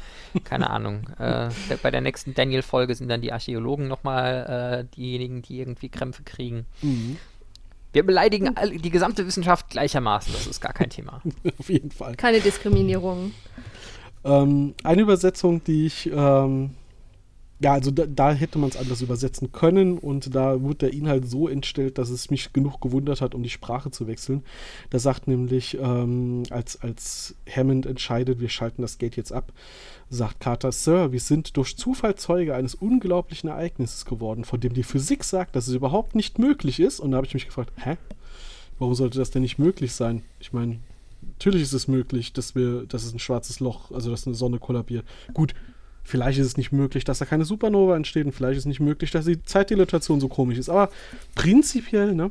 Keine 0.44 0.70
Ahnung. 0.70 1.02
Äh, 1.24 1.48
bei 1.82 1.90
der 1.90 2.00
nächsten 2.00 2.34
Daniel-Folge 2.34 2.94
sind 2.94 3.08
dann 3.08 3.20
die 3.20 3.32
Archäologen 3.32 3.86
nochmal 3.88 4.84
äh, 4.90 4.96
diejenigen, 4.96 5.42
die 5.42 5.58
irgendwie 5.60 5.88
Krämpfe 5.88 6.22
kriegen. 6.24 6.66
Mhm. 6.82 7.16
Wir 7.92 8.04
beleidigen 8.04 8.56
all, 8.56 8.70
die 8.70 8.90
gesamte 8.90 9.26
Wissenschaft 9.26 9.70
gleichermaßen. 9.70 10.32
Das 10.32 10.46
ist 10.46 10.60
gar 10.60 10.72
kein 10.72 10.90
Thema. 10.90 11.22
Auf 11.58 11.68
jeden 11.70 11.90
Fall. 11.92 12.16
Keine 12.16 12.40
Diskriminierung. 12.40 13.32
Ähm, 14.24 14.74
eine 14.82 15.02
Übersetzung, 15.02 15.62
die 15.64 15.86
ich, 15.86 16.10
ähm, 16.12 16.70
ja, 17.60 17.72
also 17.72 17.90
da, 17.90 18.06
da 18.06 18.32
hätte 18.32 18.58
man 18.58 18.70
es 18.70 18.76
anders 18.76 19.00
übersetzen 19.00 19.52
können 19.52 19.98
und 19.98 20.34
da 20.34 20.60
wurde 20.60 20.78
der 20.78 20.92
Inhalt 20.92 21.28
so 21.28 21.48
entstellt, 21.48 21.98
dass 21.98 22.10
es 22.10 22.30
mich 22.30 22.52
genug 22.52 22.80
gewundert 22.80 23.20
hat, 23.20 23.34
um 23.34 23.42
die 23.42 23.50
Sprache 23.50 23.90
zu 23.90 24.06
wechseln. 24.06 24.42
Da 24.90 24.98
sagt 24.98 25.28
nämlich, 25.28 25.78
ähm, 25.80 26.42
als, 26.50 26.80
als 26.82 27.36
Hammond 27.48 27.86
entscheidet, 27.86 28.40
wir 28.40 28.48
schalten 28.48 28.82
das 28.82 28.98
Gate 28.98 29.16
jetzt 29.16 29.32
ab, 29.32 29.52
sagt 30.10 30.40
Carter, 30.40 30.72
Sir, 30.72 31.12
wir 31.12 31.20
sind 31.20 31.56
durch 31.56 31.76
Zufall 31.76 32.16
Zeuge 32.16 32.54
eines 32.54 32.74
unglaublichen 32.74 33.48
Ereignisses 33.48 34.04
geworden, 34.04 34.44
von 34.44 34.60
dem 34.60 34.74
die 34.74 34.82
Physik 34.82 35.22
sagt, 35.22 35.54
dass 35.54 35.68
es 35.68 35.74
überhaupt 35.74 36.16
nicht 36.16 36.38
möglich 36.38 36.80
ist. 36.80 36.98
Und 36.98 37.12
da 37.12 37.18
habe 37.18 37.26
ich 37.26 37.34
mich 37.34 37.46
gefragt, 37.46 37.72
hä? 37.76 37.96
Warum 38.80 38.94
sollte 38.96 39.18
das 39.18 39.30
denn 39.30 39.42
nicht 39.42 39.58
möglich 39.58 39.92
sein? 39.92 40.22
Ich 40.40 40.52
meine, 40.52 40.80
natürlich 41.22 41.62
ist 41.62 41.72
es 41.72 41.86
möglich, 41.86 42.32
dass 42.32 42.56
wir, 42.56 42.84
dass 42.86 43.04
es 43.04 43.12
ein 43.12 43.20
schwarzes 43.20 43.60
Loch, 43.60 43.92
also 43.92 44.10
dass 44.10 44.26
eine 44.26 44.34
Sonne 44.34 44.58
kollabiert. 44.58 45.04
Gut, 45.32 45.54
vielleicht 46.04 46.38
ist 46.38 46.46
es 46.46 46.56
nicht 46.56 46.70
möglich, 46.70 47.04
dass 47.04 47.18
da 47.18 47.24
keine 47.24 47.44
Supernova 47.44 47.96
entsteht 47.96 48.26
und 48.26 48.32
vielleicht 48.32 48.58
ist 48.58 48.62
es 48.62 48.66
nicht 48.66 48.80
möglich, 48.80 49.10
dass 49.10 49.24
die 49.24 49.42
Zeitdilatation 49.42 50.20
so 50.20 50.28
komisch 50.28 50.58
ist. 50.58 50.68
Aber 50.68 50.90
prinzipiell, 51.34 52.14
ne? 52.14 52.30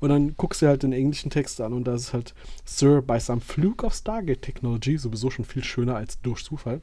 Und 0.00 0.08
dann 0.08 0.34
guckst 0.36 0.62
du 0.62 0.66
halt 0.66 0.82
den 0.82 0.92
englischen 0.92 1.30
Text 1.30 1.60
an 1.60 1.72
und 1.72 1.84
da 1.84 1.94
ist 1.94 2.12
halt 2.12 2.34
Sir, 2.64 3.02
by 3.02 3.20
some 3.20 3.40
fluke 3.40 3.84
of 3.84 3.94
Stargate 3.94 4.42
Technology, 4.42 4.96
sowieso 4.96 5.30
schon 5.30 5.44
viel 5.44 5.62
schöner 5.62 5.96
als 5.96 6.20
durch 6.22 6.42
Zufall, 6.42 6.80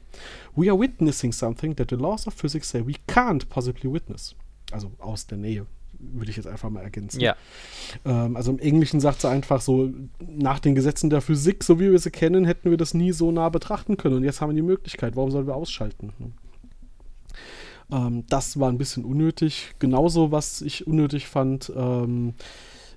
we 0.54 0.70
are 0.70 0.78
witnessing 0.78 1.32
something 1.32 1.74
that 1.76 1.90
the 1.90 1.96
laws 1.96 2.26
of 2.26 2.34
physics 2.34 2.70
say 2.70 2.80
we 2.86 2.94
can't 3.08 3.48
possibly 3.48 3.92
witness. 3.92 4.34
Also 4.70 4.92
aus 4.98 5.26
der 5.26 5.38
Nähe, 5.38 5.66
würde 5.98 6.30
ich 6.30 6.36
jetzt 6.36 6.46
einfach 6.46 6.70
mal 6.70 6.82
ergänzen. 6.82 7.20
Ja. 7.20 7.36
Ähm, 8.04 8.36
also 8.36 8.50
im 8.52 8.58
Englischen 8.58 9.00
sagt 9.00 9.20
sie 9.20 9.28
einfach 9.28 9.60
so, 9.60 9.90
nach 10.20 10.58
den 10.58 10.74
Gesetzen 10.74 11.10
der 11.10 11.20
Physik, 11.20 11.64
so 11.64 11.80
wie 11.80 11.90
wir 11.90 11.98
sie 11.98 12.10
kennen, 12.10 12.44
hätten 12.44 12.70
wir 12.70 12.76
das 12.76 12.94
nie 12.94 13.12
so 13.12 13.30
nah 13.30 13.48
betrachten 13.48 13.96
können. 13.96 14.16
Und 14.16 14.24
jetzt 14.24 14.40
haben 14.40 14.50
wir 14.50 14.56
die 14.56 14.62
Möglichkeit. 14.62 15.16
Warum 15.16 15.30
sollen 15.30 15.46
wir 15.46 15.56
ausschalten? 15.56 16.12
ne? 16.18 16.32
Ähm, 17.90 18.24
das 18.28 18.58
war 18.60 18.68
ein 18.68 18.78
bisschen 18.78 19.04
unnötig. 19.04 19.74
Genauso, 19.78 20.30
was 20.30 20.62
ich 20.62 20.86
unnötig 20.86 21.26
fand, 21.26 21.72
ähm, 21.74 22.34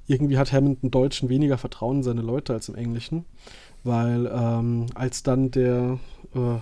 irgendwie 0.08 0.38
hat 0.38 0.52
Hammond 0.52 0.84
im 0.84 0.92
Deutschen 0.92 1.30
weniger 1.30 1.58
Vertrauen 1.58 1.98
in 1.98 2.04
seine 2.04 2.22
Leute 2.22 2.54
als 2.54 2.70
im 2.70 2.76
Englischen. 2.76 3.26
Weil 3.84 4.30
ähm, 4.32 4.88
als 4.94 5.24
dann 5.24 5.52
der 5.52 6.00
äh, 6.36 6.60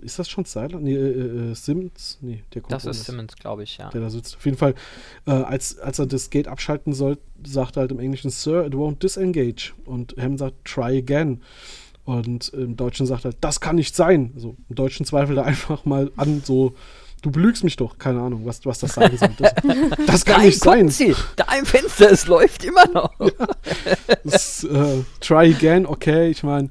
ist 0.00 0.18
das 0.18 0.28
schon 0.28 0.44
Seiler? 0.44 0.78
Nee, 0.78 0.94
äh, 0.94 1.50
äh, 1.50 1.54
Simmons? 1.54 2.18
Nee, 2.20 2.42
der 2.54 2.62
kommt 2.62 2.72
Das 2.72 2.84
ist 2.84 3.04
Simmons, 3.04 3.36
glaube 3.36 3.62
ich, 3.62 3.78
ja. 3.78 3.90
Der 3.90 4.00
da 4.00 4.10
sitzt. 4.10 4.36
Auf 4.36 4.44
jeden 4.44 4.56
Fall, 4.56 4.74
äh, 5.26 5.30
als, 5.32 5.78
als 5.78 5.98
er 5.98 6.06
das 6.06 6.30
Gate 6.30 6.48
abschalten 6.48 6.92
soll, 6.92 7.18
sagt 7.44 7.76
er 7.76 7.82
halt 7.82 7.92
im 7.92 7.98
Englischen, 7.98 8.30
Sir, 8.30 8.66
it 8.66 8.74
won't 8.74 8.98
disengage. 8.98 9.72
Und 9.84 10.14
Hammond 10.18 10.38
sagt, 10.38 10.64
try 10.64 10.98
again. 10.98 11.42
Und 12.04 12.48
im 12.50 12.76
Deutschen 12.76 13.06
sagt 13.06 13.24
er, 13.24 13.32
das 13.40 13.60
kann 13.60 13.76
nicht 13.76 13.94
sein. 13.94 14.32
Also 14.34 14.56
im 14.68 14.74
Deutschen 14.74 15.06
zweifelt 15.06 15.38
er 15.38 15.44
einfach 15.46 15.84
mal 15.84 16.10
an, 16.16 16.42
so, 16.44 16.74
du 17.22 17.30
belügst 17.30 17.64
mich 17.64 17.76
doch. 17.76 17.98
Keine 17.98 18.20
Ahnung, 18.20 18.44
was, 18.44 18.64
was 18.66 18.80
das 18.80 18.94
sagen 18.94 19.16
soll. 19.16 19.30
Das, 19.38 19.54
das 20.06 20.24
kann 20.24 20.38
Nein, 20.38 20.46
nicht 20.46 20.60
sein. 20.60 20.88
Sie, 20.88 21.14
da 21.36 21.46
im 21.58 21.66
Fenster, 21.66 22.10
es 22.10 22.26
läuft 22.26 22.64
immer 22.64 22.86
noch. 22.88 23.12
Das, 24.24 24.62
äh, 24.64 25.02
try 25.20 25.52
again, 25.52 25.84
okay. 25.84 26.30
Ich 26.30 26.42
meine, 26.42 26.70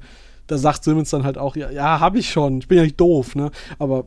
da 0.52 0.58
sagt 0.58 0.84
Simmons 0.84 1.10
dann 1.10 1.24
halt 1.24 1.38
auch, 1.38 1.56
ja, 1.56 1.72
ja 1.72 2.02
habe 2.02 2.20
ich 2.20 2.30
schon. 2.30 2.60
Ich 2.60 2.68
bin 2.68 2.78
ja 2.78 2.84
nicht 2.84 3.00
doof, 3.00 3.36
ne? 3.36 3.52
Aber 3.80 4.06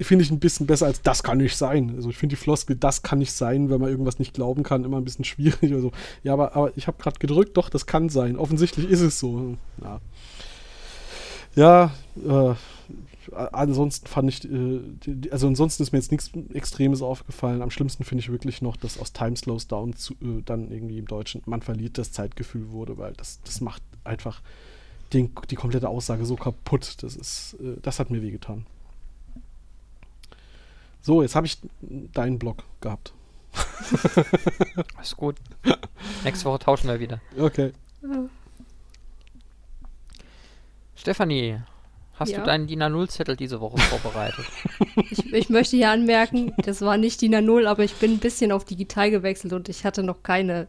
finde 0.00 0.24
ich 0.24 0.30
ein 0.30 0.38
bisschen 0.38 0.68
besser 0.68 0.86
als 0.86 1.02
das 1.02 1.24
kann 1.24 1.38
nicht 1.38 1.56
sein. 1.56 1.92
Also 1.96 2.08
ich 2.08 2.16
finde 2.16 2.36
die 2.36 2.40
Floskel, 2.40 2.76
das 2.76 3.02
kann 3.02 3.18
nicht 3.18 3.32
sein, 3.32 3.68
wenn 3.68 3.80
man 3.80 3.90
irgendwas 3.90 4.20
nicht 4.20 4.32
glauben 4.32 4.62
kann, 4.62 4.84
immer 4.84 4.98
ein 4.98 5.04
bisschen 5.04 5.24
schwierig. 5.32 5.72
Also, 5.72 5.90
ja, 6.22 6.34
aber, 6.34 6.54
aber 6.54 6.70
ich 6.76 6.86
habe 6.86 7.02
gerade 7.02 7.18
gedrückt, 7.18 7.56
doch, 7.56 7.68
das 7.68 7.86
kann 7.86 8.08
sein. 8.08 8.36
Offensichtlich 8.36 8.88
ist 8.88 9.00
es 9.00 9.18
so. 9.18 9.56
Ja, 9.82 10.00
ja 11.56 11.90
äh, 12.24 12.54
ansonsten 13.32 14.06
fand 14.06 14.28
ich, 14.28 14.44
äh, 14.44 14.80
die, 15.04 15.32
also 15.32 15.48
ansonsten 15.48 15.82
ist 15.82 15.90
mir 15.90 15.98
jetzt 15.98 16.12
nichts 16.12 16.30
Extremes 16.54 17.02
aufgefallen. 17.02 17.60
Am 17.60 17.72
schlimmsten 17.72 18.04
finde 18.04 18.22
ich 18.22 18.30
wirklich 18.30 18.62
noch, 18.62 18.76
dass 18.76 19.00
aus 19.00 19.12
Time 19.12 19.36
Slows 19.36 19.66
Down 19.66 19.94
zu, 19.94 20.14
äh, 20.14 20.42
dann 20.44 20.70
irgendwie 20.70 20.98
im 20.98 21.06
Deutschen 21.06 21.42
man 21.44 21.60
verliert 21.60 21.98
das 21.98 22.12
Zeitgefühl 22.12 22.70
wurde, 22.70 22.98
weil 22.98 23.14
das, 23.14 23.40
das 23.42 23.60
macht 23.60 23.82
einfach 24.04 24.42
den, 25.12 25.32
die 25.50 25.54
komplette 25.56 25.88
Aussage 25.88 26.24
so 26.26 26.36
kaputt. 26.36 27.02
Das 27.02 27.16
ist, 27.16 27.56
äh, 27.60 27.76
das 27.82 27.98
hat 27.98 28.10
mir 28.10 28.22
wehgetan. 28.22 28.66
So, 31.02 31.22
jetzt 31.22 31.36
habe 31.36 31.46
ich 31.46 31.58
deinen 31.80 32.38
Blog 32.38 32.64
gehabt. 32.80 33.12
Ist 35.00 35.16
gut. 35.16 35.36
Nächste 36.24 36.44
Woche 36.46 36.58
tauschen 36.58 36.88
wir 36.88 36.98
wieder. 37.00 37.20
Okay. 37.38 37.72
Stefanie, 40.94 41.60
hast 42.14 42.30
Ja? 42.32 42.40
du 42.40 42.44
deinen 42.44 42.66
DIN 42.66 42.82
A0-Zettel 42.82 43.36
diese 43.36 43.60
Woche 43.60 43.78
vorbereitet? 43.78 44.44
Ich, 45.10 45.32
ich 45.32 45.50
möchte 45.50 45.76
hier 45.76 45.90
anmerken, 45.90 46.52
das 46.64 46.80
war 46.80 46.96
nicht 46.96 47.20
DIN 47.20 47.34
A0, 47.34 47.66
aber 47.66 47.84
ich 47.84 47.94
bin 47.96 48.12
ein 48.12 48.18
bisschen 48.18 48.50
auf 48.50 48.64
digital 48.64 49.10
gewechselt 49.10 49.52
und 49.52 49.68
ich 49.68 49.84
hatte 49.84 50.02
noch 50.02 50.22
keine 50.22 50.68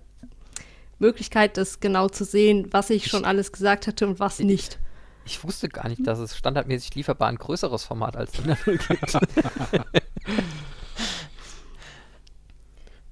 Möglichkeit, 1.00 1.58
das 1.58 1.80
genau 1.80 2.10
zu 2.10 2.24
sehen, 2.26 2.68
was 2.72 2.90
ich 2.90 3.08
schon 3.08 3.26
alles 3.26 3.52
gesagt 3.52 3.88
hatte 3.88 4.08
und 4.08 4.20
was 4.20 4.40
nicht. 4.40 4.80
Ich 5.26 5.44
wusste 5.44 5.68
gar 5.70 5.88
nicht, 5.90 6.08
dass 6.08 6.20
es 6.20 6.38
standardmäßig 6.38 6.96
lieferbar 6.96 7.28
ein 7.28 7.38
größeres 7.38 7.84
Format 7.84 8.16
als 8.16 8.32
DIN 8.32 8.52
A0 8.54 8.78
gibt. 8.88 9.18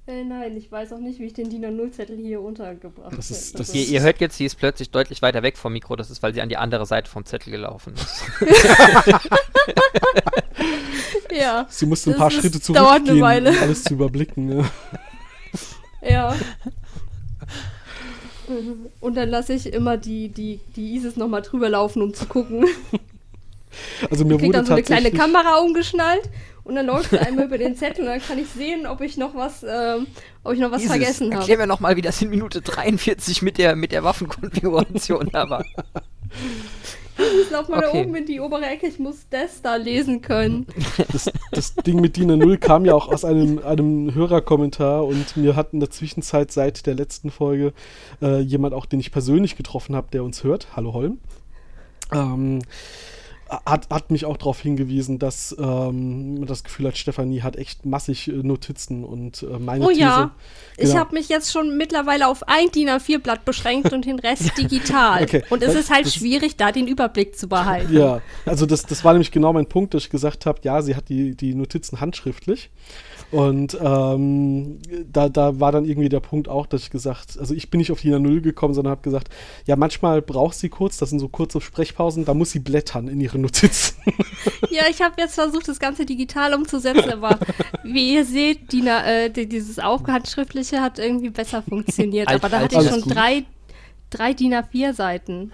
Äh, 0.08 0.22
nein, 0.22 0.56
ich 0.56 0.70
weiß 0.70 0.92
auch 0.92 0.98
nicht, 1.00 1.18
wie 1.18 1.24
ich 1.26 1.32
den 1.32 1.50
DIN 1.50 1.64
A0-Zettel 1.66 2.16
hier 2.16 2.40
untergebracht 2.40 3.12
Das 3.18 3.30
ist- 3.30 3.48
hätte. 3.48 3.58
das 3.58 3.74
Ihr, 3.74 3.84
ihr 3.86 4.00
hört 4.02 4.20
jetzt, 4.20 4.36
sie 4.36 4.44
ist 4.44 4.54
plötzlich 4.54 4.90
deutlich 4.90 5.20
weiter 5.20 5.42
weg 5.42 5.58
vom 5.58 5.72
Mikro. 5.72 5.96
Das 5.96 6.10
ist, 6.10 6.22
weil 6.22 6.32
sie 6.32 6.40
an 6.40 6.48
die 6.48 6.56
andere 6.56 6.86
Seite 6.86 7.10
vom 7.10 7.24
Zettel 7.24 7.50
gelaufen 7.50 7.94
ist. 7.94 8.22
ja, 11.32 11.66
Sie 11.68 11.86
musste 11.86 12.12
ein 12.12 12.16
paar 12.16 12.30
Schritte 12.30 12.60
zurückgehen, 12.60 13.16
um 13.18 13.24
alles 13.24 13.82
zu 13.82 13.94
überblicken. 13.94 14.46
Ne? 14.46 14.64
ja. 16.02 16.36
Und 19.00 19.16
dann 19.16 19.28
lasse 19.28 19.54
ich 19.54 19.72
immer 19.72 19.96
die, 19.96 20.28
die, 20.28 20.60
die 20.76 20.94
Isis 20.94 21.16
nochmal 21.16 21.42
drüber 21.42 21.68
laufen, 21.68 22.02
um 22.02 22.14
zu 22.14 22.26
gucken. 22.26 22.66
Also 24.10 24.24
mir 24.24 24.40
wurde 24.40 24.52
dann 24.52 24.64
so 24.64 24.72
eine 24.72 24.82
kleine 24.82 25.10
Kamera 25.10 25.58
umgeschnallt 25.58 26.30
und 26.64 26.76
dann 26.76 26.86
läuft 26.86 27.10
sie 27.10 27.18
einmal 27.18 27.44
über 27.44 27.58
den 27.58 27.76
Zettel 27.76 28.04
und 28.04 28.10
dann 28.10 28.22
kann 28.22 28.38
ich 28.38 28.48
sehen, 28.48 28.86
ob 28.86 29.02
ich 29.02 29.18
noch 29.18 29.34
was, 29.34 29.62
ähm, 29.68 30.06
ob 30.44 30.54
ich 30.54 30.60
noch 30.60 30.70
was 30.70 30.80
Dieses, 30.80 30.96
vergessen 30.96 31.30
Erklär 31.30 31.56
habe. 31.56 31.62
mir 31.64 31.66
nochmal, 31.66 31.96
wie 31.96 32.00
das 32.00 32.22
in 32.22 32.30
Minute 32.30 32.62
43 32.62 33.42
mit 33.42 33.58
der, 33.58 33.76
mit 33.76 33.92
der 33.92 34.02
Waffenkonfiguration 34.02 35.28
da 35.30 35.50
war. 35.50 35.64
Ich 37.18 37.50
lauf 37.50 37.68
mal 37.68 37.78
Okay. 37.78 37.90
da 37.92 38.00
oben 38.00 38.14
in 38.16 38.26
die 38.26 38.40
obere 38.40 38.66
Ecke, 38.66 38.86
ich 38.86 38.98
muss 38.98 39.26
das 39.30 39.62
da 39.62 39.76
lesen 39.76 40.20
können. 40.22 40.66
das, 41.12 41.30
das 41.50 41.74
Ding 41.74 42.00
mit 42.00 42.16
DIN 42.16 42.30
A0 42.30 42.58
kam 42.58 42.84
ja 42.84 42.94
auch 42.94 43.08
aus 43.08 43.24
einem, 43.24 43.58
einem 43.60 44.14
Hörerkommentar 44.14 45.04
und 45.04 45.36
mir 45.36 45.56
hat 45.56 45.72
in 45.72 45.80
der 45.80 45.90
Zwischenzeit 45.90 46.50
seit 46.52 46.86
der 46.86 46.94
letzten 46.94 47.30
Folge 47.30 47.72
äh, 48.20 48.40
jemand 48.40 48.74
auch, 48.74 48.86
den 48.86 49.00
ich 49.00 49.12
persönlich 49.12 49.56
getroffen 49.56 49.96
habe, 49.96 50.08
der 50.12 50.24
uns 50.24 50.44
hört, 50.44 50.68
hallo 50.76 50.92
Holm, 50.92 51.18
ähm, 52.12 52.60
hat, 53.64 53.88
hat 53.90 54.10
mich 54.10 54.24
auch 54.24 54.36
darauf 54.36 54.60
hingewiesen, 54.60 55.18
dass 55.18 55.54
ähm, 55.58 56.34
man 56.38 56.46
das 56.46 56.64
Gefühl 56.64 56.88
hat, 56.88 56.96
Stefanie 56.98 57.42
hat 57.42 57.56
echt 57.56 57.86
massig 57.86 58.28
äh, 58.28 58.32
Notizen 58.32 59.04
und 59.04 59.42
äh, 59.42 59.58
meine 59.58 59.84
Oh 59.84 59.88
These. 59.88 60.00
ja, 60.00 60.30
ich 60.76 60.84
Genau. 60.88 60.96
habe 60.98 61.14
mich 61.14 61.28
jetzt 61.28 61.52
schon 61.52 61.76
mittlerweile 61.76 62.26
auf 62.28 62.46
ein 62.48 62.70
DIN 62.74 62.88
A4-Blatt 62.88 63.44
beschränkt 63.44 63.92
und 63.92 64.04
den 64.04 64.18
Rest 64.18 64.50
digital. 64.58 65.22
Okay, 65.22 65.42
Und 65.50 65.62
es 65.62 65.74
das- 65.74 65.84
ist 65.84 65.90
halt 65.94 66.08
schwierig, 66.10 66.56
da 66.56 66.72
den 66.72 66.88
Überblick 66.88 67.38
zu 67.38 67.48
behalten. 67.48 67.94
Ja, 67.96 68.20
also 68.44 68.66
das, 68.66 68.82
das 68.84 69.04
war 69.04 69.12
nämlich 69.12 69.30
genau 69.30 69.52
mein 69.52 69.66
Punkt, 69.66 69.94
dass 69.94 70.02
ich 70.04 70.10
gesagt 70.10 70.44
habe, 70.46 70.58
ja, 70.62 70.82
sie 70.82 70.96
hat 70.96 71.08
die, 71.08 71.34
die 71.36 71.54
Notizen 71.54 72.00
handschriftlich. 72.00 72.70
Und 73.32 73.76
ähm, 73.80 74.78
da, 75.12 75.28
da 75.28 75.58
war 75.58 75.72
dann 75.72 75.84
irgendwie 75.84 76.08
der 76.08 76.20
Punkt 76.20 76.48
auch, 76.48 76.66
dass 76.66 76.82
ich 76.82 76.90
gesagt, 76.90 77.36
also 77.38 77.54
ich 77.54 77.70
bin 77.70 77.78
nicht 77.78 77.90
auf 77.90 78.00
die 78.00 78.10
Null 78.10 78.40
gekommen, 78.40 78.72
sondern 78.72 78.92
habe 78.92 79.02
gesagt, 79.02 79.28
ja, 79.66 79.74
manchmal 79.76 80.22
braucht 80.22 80.56
sie 80.56 80.68
kurz, 80.68 80.96
das 80.98 81.10
sind 81.10 81.18
so 81.18 81.28
kurze 81.28 81.60
Sprechpausen, 81.60 82.24
da 82.24 82.34
muss 82.34 82.52
sie 82.52 82.60
blättern 82.60 83.08
in 83.08 83.20
ihre 83.20 83.38
Notizen. 83.38 83.96
Ja, 84.70 84.84
ich 84.90 85.00
habe 85.00 85.14
jetzt 85.18 85.34
versucht, 85.34 85.68
das 85.68 85.78
Ganze 85.78 86.04
digital 86.04 86.52
umzusetzen, 86.54 87.10
aber 87.10 87.38
wie 87.82 88.14
ihr 88.14 88.24
seht, 88.24 88.72
die, 88.72 88.86
äh, 88.86 89.30
die, 89.30 89.48
dieses 89.48 89.78
Aufhandschriftliche 89.78 90.80
hat 90.80 90.98
irgendwie 90.98 91.30
besser 91.30 91.62
funktioniert. 91.62 92.28
Alt- 92.28 92.36
aber 92.44 92.48
da 92.50 92.58
alt- 92.58 92.74
hatte 92.74 92.84
ich 92.84 92.90
schon 92.90 93.00
gut. 93.00 93.14
drei, 93.14 93.44
drei 94.10 94.34
DIN 94.34 94.54
A4-Seiten. 94.54 95.52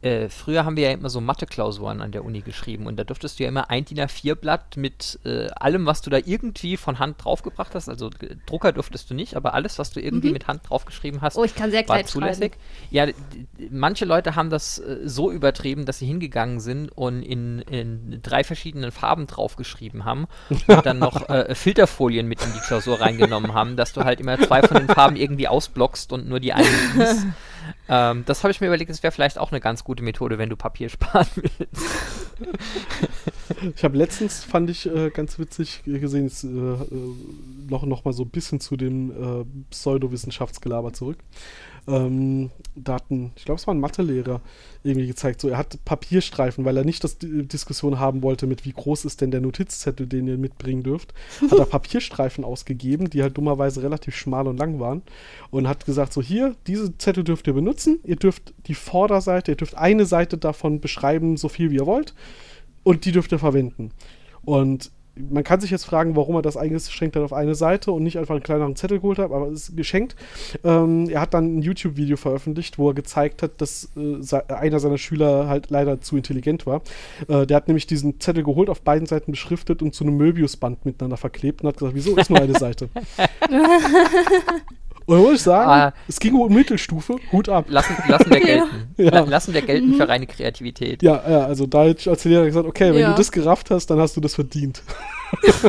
Äh, 0.00 0.28
früher 0.28 0.64
haben 0.64 0.76
wir 0.76 0.84
ja 0.84 0.92
immer 0.92 1.10
so 1.10 1.20
Mathe-Klausuren 1.20 2.00
an 2.02 2.12
der 2.12 2.24
Uni 2.24 2.40
geschrieben 2.40 2.86
und 2.86 2.96
da 2.96 3.02
durftest 3.04 3.38
du 3.38 3.42
ja 3.42 3.48
immer 3.48 3.68
ein 3.68 3.84
DIN 3.84 3.98
A4-Blatt 3.98 4.76
mit 4.76 5.18
äh, 5.24 5.48
allem, 5.56 5.86
was 5.86 6.02
du 6.02 6.10
da 6.10 6.18
irgendwie 6.24 6.76
von 6.76 7.00
Hand 7.00 7.16
draufgebracht 7.24 7.74
hast. 7.74 7.88
Also 7.88 8.06
äh, 8.20 8.36
Drucker 8.46 8.70
durftest 8.72 9.10
du 9.10 9.14
nicht, 9.14 9.34
aber 9.34 9.54
alles, 9.54 9.78
was 9.80 9.90
du 9.90 10.00
irgendwie 10.00 10.30
mit 10.30 10.46
Hand 10.46 10.60
draufgeschrieben 10.68 11.20
hast, 11.20 11.36
Oh, 11.36 11.42
ich 11.42 11.56
kann 11.56 11.72
sehr 11.72 11.80
war 11.88 11.96
klein 11.96 12.06
zulässig. 12.06 12.52
Ja, 12.92 13.06
d- 13.06 13.14
d- 13.58 13.68
manche 13.72 14.04
Leute 14.04 14.36
haben 14.36 14.50
das 14.50 14.78
äh, 14.78 14.98
so 15.04 15.32
übertrieben, 15.32 15.84
dass 15.84 15.98
sie 15.98 16.06
hingegangen 16.06 16.60
sind 16.60 16.90
und 16.96 17.22
in, 17.22 17.58
in 17.62 18.20
drei 18.22 18.44
verschiedenen 18.44 18.92
Farben 18.92 19.26
draufgeschrieben 19.26 20.04
haben 20.04 20.28
und 20.68 20.86
dann 20.86 21.00
noch 21.00 21.28
äh, 21.28 21.54
Filterfolien 21.56 22.28
mit 22.28 22.40
in 22.44 22.52
die 22.52 22.60
Klausur 22.60 23.00
reingenommen 23.00 23.52
haben, 23.52 23.76
dass 23.76 23.92
du 23.94 24.04
halt 24.04 24.20
immer 24.20 24.38
zwei 24.38 24.62
von 24.62 24.76
den 24.76 24.88
Farben 24.88 25.16
irgendwie 25.16 25.48
ausblockst 25.48 26.12
und 26.12 26.28
nur 26.28 26.38
die 26.38 26.52
eine 26.52 26.66
siehst. 26.94 27.26
ähm, 27.88 28.24
das 28.26 28.42
habe 28.42 28.50
ich 28.50 28.60
mir 28.60 28.66
überlegt, 28.66 28.90
das 28.90 29.02
wäre 29.02 29.12
vielleicht 29.12 29.38
auch 29.38 29.50
eine 29.50 29.60
ganz 29.60 29.84
gute 29.84 30.02
Methode, 30.02 30.38
wenn 30.38 30.48
du 30.48 30.56
Papier 30.56 30.88
sparen 30.90 31.26
willst. 31.36 31.86
Ich 33.76 33.84
habe 33.84 33.96
letztens, 33.96 34.44
fand 34.44 34.70
ich 34.70 34.86
äh, 34.86 35.10
ganz 35.10 35.38
witzig 35.38 35.82
gesehen, 35.84 36.24
jetzt, 36.24 36.44
äh, 36.44 36.48
äh, 36.48 36.86
noch, 37.68 37.84
noch 37.84 38.04
mal 38.04 38.12
so 38.12 38.24
ein 38.24 38.30
bisschen 38.30 38.60
zu 38.60 38.76
dem 38.76 39.10
äh, 39.10 39.44
Pseudowissenschaftsgelaber 39.70 40.92
zurück. 40.92 41.18
Ähm, 41.88 42.50
da 42.74 42.94
hatten, 42.94 43.32
ich 43.34 43.46
glaube, 43.46 43.58
es 43.58 43.66
war 43.66 43.74
ein 43.74 43.80
Mathelehrer, 43.80 44.42
irgendwie 44.82 45.06
gezeigt, 45.06 45.40
so 45.40 45.48
er 45.48 45.56
hat 45.56 45.82
Papierstreifen, 45.86 46.64
weil 46.64 46.76
er 46.76 46.84
nicht 46.84 47.02
das 47.02 47.18
die 47.18 47.48
Diskussion 47.48 47.98
haben 47.98 48.22
wollte 48.22 48.46
mit 48.46 48.66
wie 48.66 48.72
groß 48.72 49.06
ist 49.06 49.22
denn 49.22 49.30
der 49.30 49.40
Notizzettel, 49.40 50.06
den 50.06 50.28
ihr 50.28 50.36
mitbringen 50.36 50.82
dürft, 50.82 51.14
hat 51.50 51.58
er 51.58 51.64
Papierstreifen 51.66 52.44
ausgegeben, 52.44 53.08
die 53.08 53.22
halt 53.22 53.38
dummerweise 53.38 53.82
relativ 53.82 54.14
schmal 54.14 54.46
und 54.46 54.58
lang 54.58 54.78
waren 54.78 55.02
und 55.50 55.66
hat 55.66 55.86
gesagt, 55.86 56.12
so 56.12 56.20
hier, 56.20 56.54
diese 56.66 56.96
Zettel 56.98 57.24
dürft 57.24 57.46
ihr 57.46 57.54
benutzen, 57.54 58.00
ihr 58.04 58.16
dürft 58.16 58.52
die 58.66 58.74
Vorderseite, 58.74 59.52
ihr 59.52 59.56
dürft 59.56 59.76
eine 59.76 60.04
Seite 60.04 60.36
davon 60.36 60.80
beschreiben, 60.80 61.38
so 61.38 61.48
viel 61.48 61.70
wie 61.70 61.76
ihr 61.76 61.86
wollt 61.86 62.14
und 62.82 63.06
die 63.06 63.12
dürft 63.12 63.32
ihr 63.32 63.38
verwenden. 63.38 63.92
Und 64.44 64.90
man 65.30 65.44
kann 65.44 65.60
sich 65.60 65.70
jetzt 65.70 65.84
fragen, 65.84 66.16
warum 66.16 66.36
er 66.36 66.42
das 66.42 66.56
eingeschränkt 66.56 67.16
hat 67.16 67.22
auf 67.22 67.32
eine 67.32 67.54
Seite 67.54 67.92
und 67.92 68.02
nicht 68.02 68.18
einfach 68.18 68.34
einen 68.34 68.42
kleineren 68.42 68.76
Zettel 68.76 69.00
geholt 69.00 69.18
hat, 69.18 69.32
aber 69.32 69.48
es 69.48 69.68
ist 69.68 69.76
geschenkt. 69.76 70.16
Ähm, 70.64 71.08
er 71.08 71.20
hat 71.20 71.34
dann 71.34 71.58
ein 71.58 71.62
YouTube-Video 71.62 72.16
veröffentlicht, 72.16 72.78
wo 72.78 72.90
er 72.90 72.94
gezeigt 72.94 73.42
hat, 73.42 73.60
dass 73.60 73.90
äh, 73.96 74.52
einer 74.52 74.80
seiner 74.80 74.98
Schüler 74.98 75.48
halt 75.48 75.70
leider 75.70 76.00
zu 76.00 76.16
intelligent 76.16 76.66
war. 76.66 76.82
Äh, 77.28 77.46
der 77.46 77.56
hat 77.56 77.68
nämlich 77.68 77.86
diesen 77.86 78.20
Zettel 78.20 78.44
geholt, 78.44 78.70
auf 78.70 78.82
beiden 78.82 79.06
Seiten 79.06 79.32
beschriftet 79.32 79.82
und 79.82 79.94
zu 79.94 80.04
einem 80.04 80.16
Möbiusband 80.16 80.84
miteinander 80.84 81.16
verklebt 81.16 81.62
und 81.62 81.68
hat 81.68 81.76
gesagt, 81.78 81.94
wieso 81.94 82.16
ist 82.16 82.30
nur 82.30 82.40
eine 82.40 82.58
Seite? 82.58 82.88
und 85.08 85.16
da 85.16 85.22
muss 85.22 85.34
ich 85.34 85.42
sagen, 85.42 85.70
Ah. 85.70 85.94
es 86.06 86.20
ging 86.20 86.34
um 86.34 86.52
Mittelstufe, 86.54 87.16
Hut 87.32 87.48
ab. 87.48 87.66
Lassen, 87.68 87.96
lassen 88.08 88.30
wir 88.30 88.40
gelten. 88.40 88.66
Ja. 88.98 89.10
La- 89.10 89.20
Lassen 89.20 89.54
wir 89.54 89.62
gelten 89.62 89.94
für 89.94 90.08
reine 90.08 90.26
Kreativität. 90.26 91.02
Ja, 91.02 91.22
ja, 91.28 91.44
also 91.46 91.66
da 91.66 91.84
hätte 91.84 92.00
ich 92.00 92.08
als 92.08 92.24
Lehrer 92.24 92.44
gesagt, 92.46 92.66
okay, 92.66 92.92
wenn 92.92 93.00
Ja. 93.00 93.10
du 93.10 93.16
das 93.16 93.30
gerafft 93.32 93.70
hast, 93.70 93.86
dann 93.86 93.98
hast 94.00 94.16
du 94.16 94.20
das 94.20 94.34
verdient. 94.34 94.82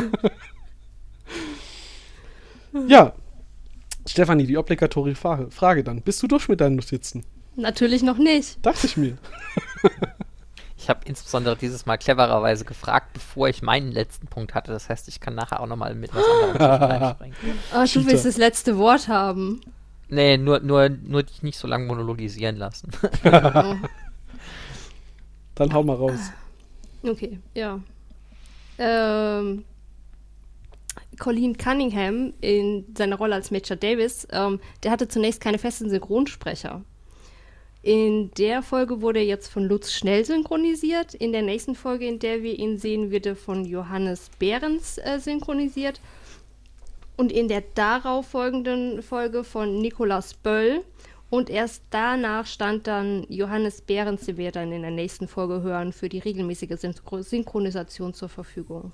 ja. 2.88 3.12
Stefanie, 4.08 4.46
die 4.46 4.56
obligatorische 4.56 5.16
Frage, 5.16 5.50
Frage 5.50 5.84
dann. 5.84 6.02
Bist 6.02 6.22
du 6.22 6.26
durch 6.26 6.48
mit 6.48 6.60
deinen 6.60 6.76
Notizen? 6.76 7.24
Natürlich 7.56 8.02
noch 8.02 8.18
nicht. 8.18 8.64
Dachte 8.64 8.86
ich 8.86 8.96
mir. 8.96 9.18
Ich 10.80 10.88
habe 10.88 11.00
insbesondere 11.04 11.56
dieses 11.56 11.84
Mal 11.84 11.98
clevererweise 11.98 12.64
gefragt, 12.64 13.12
bevor 13.12 13.50
ich 13.50 13.60
meinen 13.60 13.92
letzten 13.92 14.28
Punkt 14.28 14.54
hatte. 14.54 14.72
Das 14.72 14.88
heißt, 14.88 15.08
ich 15.08 15.20
kann 15.20 15.34
nachher 15.34 15.60
auch 15.60 15.66
nochmal 15.66 15.94
mit 15.94 16.10
was 16.14 16.24
anderem 16.24 16.56
reinspringen. 16.90 17.36
Oh, 17.74 17.84
du 17.84 18.06
willst 18.06 18.24
das 18.24 18.38
letzte 18.38 18.78
Wort 18.78 19.06
haben. 19.08 19.60
Nee, 20.08 20.38
nur, 20.38 20.60
nur, 20.60 20.88
nur 20.88 21.22
dich 21.22 21.42
nicht 21.42 21.58
so 21.58 21.68
lange 21.68 21.84
monologisieren 21.84 22.56
lassen. 22.56 22.90
Dann 25.54 25.72
hau 25.74 25.82
mal 25.82 25.96
raus. 25.96 26.32
Okay, 27.02 27.38
ja. 27.54 27.78
Ähm, 28.78 29.66
Colleen 31.18 31.58
Cunningham 31.58 32.32
in 32.40 32.86
seiner 32.96 33.16
Rolle 33.16 33.34
als 33.34 33.50
Major 33.50 33.76
Davis, 33.76 34.26
ähm, 34.32 34.60
der 34.82 34.92
hatte 34.92 35.08
zunächst 35.08 35.42
keine 35.42 35.58
festen 35.58 35.90
Synchronsprecher. 35.90 36.82
In 37.82 38.30
der 38.32 38.62
Folge 38.62 39.00
wurde 39.00 39.20
er 39.20 39.24
jetzt 39.24 39.48
von 39.48 39.64
Lutz 39.64 39.92
Schnell 39.92 40.24
synchronisiert. 40.24 41.14
In 41.14 41.32
der 41.32 41.42
nächsten 41.42 41.74
Folge, 41.74 42.06
in 42.06 42.18
der 42.18 42.42
wir 42.42 42.58
ihn 42.58 42.78
sehen, 42.78 43.10
wird 43.10 43.24
er 43.24 43.36
von 43.36 43.64
Johannes 43.64 44.30
Behrens 44.38 44.98
äh, 44.98 45.18
synchronisiert. 45.18 46.00
Und 47.16 47.32
in 47.32 47.48
der 47.48 47.62
darauf 47.74 48.28
folgenden 48.28 49.02
Folge 49.02 49.44
von 49.44 49.80
Nikolaus 49.80 50.34
Böll. 50.34 50.84
Und 51.30 51.48
erst 51.48 51.84
danach 51.90 52.44
stand 52.44 52.86
dann 52.86 53.24
Johannes 53.28 53.80
Behrens, 53.80 54.26
den 54.26 54.36
wir 54.36 54.52
dann 54.52 54.72
in 54.72 54.82
der 54.82 54.90
nächsten 54.90 55.28
Folge 55.28 55.62
hören, 55.62 55.92
für 55.92 56.08
die 56.08 56.18
regelmäßige 56.18 56.76
Synchronisation 57.20 58.12
zur 58.12 58.28
Verfügung. 58.28 58.90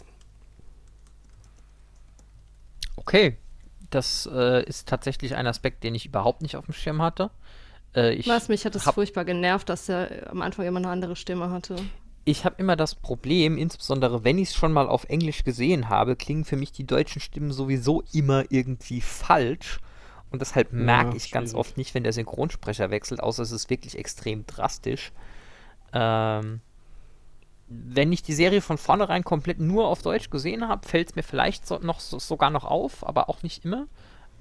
Okay, 2.97 3.37
das 3.91 4.29
äh, 4.33 4.65
ist 4.65 4.89
tatsächlich 4.89 5.35
ein 5.35 5.47
Aspekt, 5.47 5.83
den 5.83 5.95
ich 5.95 6.07
überhaupt 6.07 6.43
nicht 6.43 6.57
auf 6.57 6.67
dem 6.67 6.75
Schirm 6.75 7.01
hatte. 7.01 7.31
Äh, 7.97 8.23
Was, 8.27 8.49
mich 8.49 8.65
hat 8.65 8.75
das 8.75 8.85
furchtbar 8.85 9.25
genervt, 9.25 9.69
dass 9.69 9.89
er 9.89 10.31
am 10.31 10.43
Anfang 10.43 10.67
immer 10.67 10.79
eine 10.79 10.89
andere 10.89 11.17
Stimme 11.17 11.51
hatte. 11.51 11.77
Ich 12.27 12.45
habe 12.45 12.57
immer 12.59 12.77
das 12.77 12.95
Problem, 12.95 13.57
insbesondere 13.57 14.23
wenn 14.23 14.39
ich 14.39 14.51
es 14.51 14.55
schon 14.55 14.73
mal 14.73 14.89
auf 14.89 15.05
Englisch 15.05 15.45
gesehen 15.45 15.89
habe, 15.89 16.15
klingen 16.15 16.45
für 16.45 16.57
mich 16.57 16.73
die 16.73 16.87
deutschen 16.87 17.21
Stimmen 17.21 17.53
sowieso 17.53 18.03
immer 18.13 18.45
irgendwie 18.51 19.01
falsch. 19.01 19.79
Und 20.31 20.43
deshalb 20.43 20.73
ja, 20.73 20.79
merke 20.79 21.17
ich 21.17 21.25
schwierig. 21.25 21.33
ganz 21.33 21.55
oft 21.55 21.79
nicht, 21.79 21.95
wenn 21.95 22.03
der 22.03 22.13
Synchronsprecher 22.13 22.91
wechselt, 22.91 23.23
außer 23.23 23.43
es 23.43 23.53
ist 23.53 23.71
wirklich 23.71 23.97
extrem 23.97 24.45
drastisch. 24.45 25.13
Ähm, 25.93 26.61
wenn 27.69 28.13
ich 28.13 28.23
die 28.23 28.35
Serie 28.35 28.61
von 28.61 28.77
vornherein 28.77 29.25
komplett 29.25 29.61
nur 29.61 29.87
auf 29.87 30.03
Deutsch 30.03 30.29
gesehen 30.29 30.69
habe, 30.69 30.87
fällt 30.87 31.11
es 31.11 31.17
mir 31.17 31.23
vielleicht 31.23 31.67
so, 31.67 31.79
noch 31.79 32.01
so, 32.01 32.19
sogar 32.19 32.51
noch 32.51 32.65
auf, 32.65 33.07
aber 33.07 33.31
auch 33.31 33.43
nicht 33.43 33.65
immer. 33.65 33.87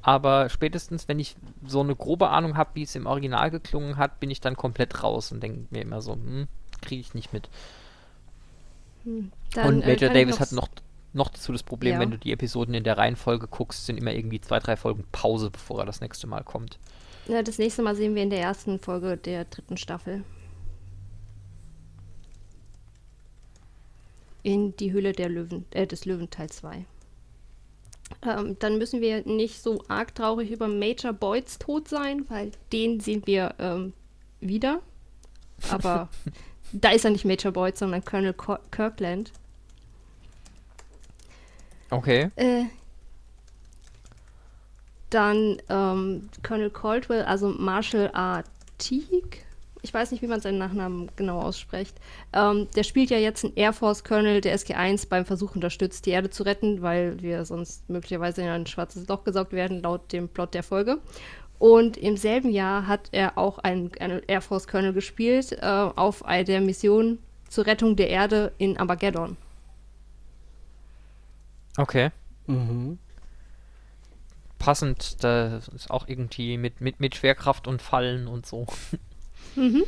Aber 0.06 0.50
spätestens, 0.50 1.08
wenn 1.08 1.18
ich 1.18 1.36
so 1.66 1.80
eine 1.80 1.96
grobe 1.96 2.30
Ahnung 2.30 2.56
habe, 2.56 2.70
wie 2.76 2.84
es 2.84 2.94
im 2.94 3.08
Original 3.08 3.50
geklungen 3.50 3.98
hat, 3.98 4.20
bin 4.20 4.30
ich 4.30 4.40
dann 4.40 4.56
komplett 4.56 5.02
raus 5.02 5.32
und 5.32 5.42
denke 5.42 5.66
mir 5.72 5.82
immer 5.82 6.00
so, 6.00 6.14
hm, 6.14 6.48
kriege 6.82 7.02
ich 7.02 7.16
nicht 7.16 7.34
mit. 7.34 7.50
Hm, 9.04 9.32
dann, 9.56 9.68
und 9.68 9.82
äh, 9.82 9.88
Major 9.88 10.12
äh, 10.12 10.14
Davis 10.14 10.40
hat 10.40 10.52
noch, 10.52 10.70
noch 11.14 11.30
dazu 11.30 11.52
das 11.52 11.64
Problem, 11.64 11.96
ja. 11.96 12.00
wenn 12.00 12.12
du 12.12 12.20
die 12.20 12.32
Episoden 12.32 12.76
in 12.76 12.84
der 12.84 13.00
Reihenfolge 13.00 13.48
guckst, 13.48 13.88
sind 13.88 13.98
immer 13.98 14.14
irgendwie 14.14 14.40
zwei, 14.40 14.60
drei 14.60 14.78
Folgen 14.78 15.06
Pause, 15.12 15.50
bevor 15.50 15.80
er 15.80 15.86
das 15.88 16.02
nächste 16.02 16.28
Mal 16.28 16.44
kommt. 16.44 16.78
Ja, 17.28 17.42
das 17.42 17.58
nächste 17.58 17.82
Mal 17.82 17.96
sehen 17.96 18.14
wir 18.14 18.22
in 18.22 18.30
der 18.30 18.42
ersten 18.42 18.78
Folge 18.78 19.18
der 19.18 19.46
dritten 19.46 19.76
Staffel. 19.76 20.24
In 24.44 24.76
die 24.78 24.92
Höhle 24.92 25.14
der 25.14 25.30
Löwen, 25.30 25.66
äh, 25.72 25.88
des 25.88 26.06
Löwen 26.06 26.30
Teil 26.30 26.52
2. 26.52 26.86
Ähm, 28.22 28.58
dann 28.60 28.78
müssen 28.78 29.02
wir 29.02 29.26
nicht 29.26 29.62
so 29.62 29.84
arg 29.88 30.16
traurig 30.16 30.52
über 30.52 30.68
Major 30.68 31.14
Boyds 31.14 31.60
Tod 31.60 31.88
sein, 31.88 32.26
weil 32.30 32.52
den 32.72 33.00
sehen 33.00 33.24
wir 33.26 33.56
ähm, 33.60 33.94
wieder. 34.40 34.82
Aber 35.70 36.10
da 36.72 36.90
ist 36.90 37.06
er 37.06 37.12
nicht 37.12 37.26
Major 37.26 37.52
Boyd, 37.52 37.78
sondern 37.78 38.04
Colonel 38.04 38.34
Co 38.34 38.58
Kirkland. 38.72 39.32
Okay. 41.90 42.30
Äh, 42.36 42.66
dann 45.10 45.62
ähm, 45.70 46.30
Colonel 46.44 46.70
Caldwell, 46.70 47.24
also 47.24 47.50
Marshall 47.50 48.12
R. 48.14 48.44
Teague, 48.78 49.45
ich 49.86 49.94
weiß 49.94 50.12
nicht, 50.12 50.24
wie 50.24 50.28
man 50.28 50.42
seinen 50.42 50.58
Nachnamen 50.58 51.12
genau 51.16 51.40
ausspricht. 51.40 51.96
Ähm, 52.34 52.68
der 52.76 52.84
spielt 52.84 53.12
ja 53.12 53.18
jetzt 53.18 53.46
einen 53.46 53.56
Air 53.56 53.72
Force 53.72 54.04
Colonel 54.04 54.42
der 54.42 54.58
SG-1 54.58 55.08
beim 55.08 55.26
Versuch 55.26 55.56
unterstützt, 55.56 56.08
die 56.08 56.10
Erde 56.10 56.32
zu 56.32 56.42
retten, 56.44 56.82
weil 56.82 57.22
wir 57.22 57.46
sonst 57.46 57.88
möglicherweise 57.88 58.42
in 58.42 58.50
ein 58.50 58.66
schwarzes 58.66 59.08
Loch 59.08 59.24
gesaugt 59.24 59.54
werden, 59.54 59.84
laut 59.84 60.12
dem 60.12 60.28
Plot 60.28 60.56
der 60.56 60.64
Folge. 60.64 60.98
Und 61.60 61.98
im 61.98 62.18
selben 62.18 62.50
Jahr 62.50 62.88
hat 62.88 63.10
er 63.12 63.38
auch 63.38 63.60
einen, 63.60 63.92
einen 64.00 64.24
Air 64.28 64.42
Force 64.42 64.68
Colonel 64.68 64.92
gespielt 64.92 65.52
äh, 65.54 65.66
auf 65.66 66.24
der 66.28 66.62
Mission 66.62 67.20
zur 67.48 67.68
Rettung 67.68 67.96
der 67.96 68.10
Erde 68.10 68.54
in 68.58 68.78
Armageddon. 68.78 69.38
Okay. 71.78 72.10
Mhm. 72.48 72.98
Passend, 74.58 75.24
da 75.24 75.58
ist 75.58 75.92
auch 75.92 76.08
irgendwie 76.08 76.58
mit, 76.58 76.82
mit, 76.82 77.00
mit 77.00 77.16
Schwerkraft 77.16 77.68
und 77.68 77.84
Fallen 77.84 78.28
und 78.28 78.48
so. 78.48 78.66
Mhm. 79.56 79.84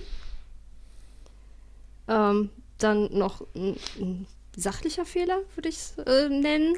Ähm, 2.07 2.49
dann 2.77 3.17
noch 3.17 3.41
ein, 3.55 3.75
ein 3.99 4.27
sachlicher 4.55 5.05
Fehler, 5.05 5.41
würde 5.55 5.69
ich 5.69 5.75
es 5.75 5.97
äh, 5.97 6.29
nennen. 6.29 6.77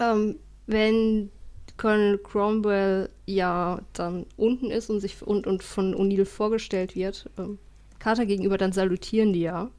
Ähm, 0.00 0.36
wenn 0.66 1.30
Colonel 1.76 2.18
Cromwell 2.18 3.08
ja 3.26 3.80
dann 3.92 4.26
unten 4.36 4.70
ist 4.70 4.90
und 4.90 5.00
sich 5.00 5.22
und, 5.22 5.46
und 5.46 5.62
von 5.62 5.94
O'Neill 5.94 6.24
vorgestellt 6.24 6.94
wird, 6.94 7.30
ähm, 7.38 7.58
Carter 7.98 8.26
gegenüber, 8.26 8.58
dann 8.58 8.72
salutieren 8.72 9.32
die 9.32 9.42
ja. 9.42 9.70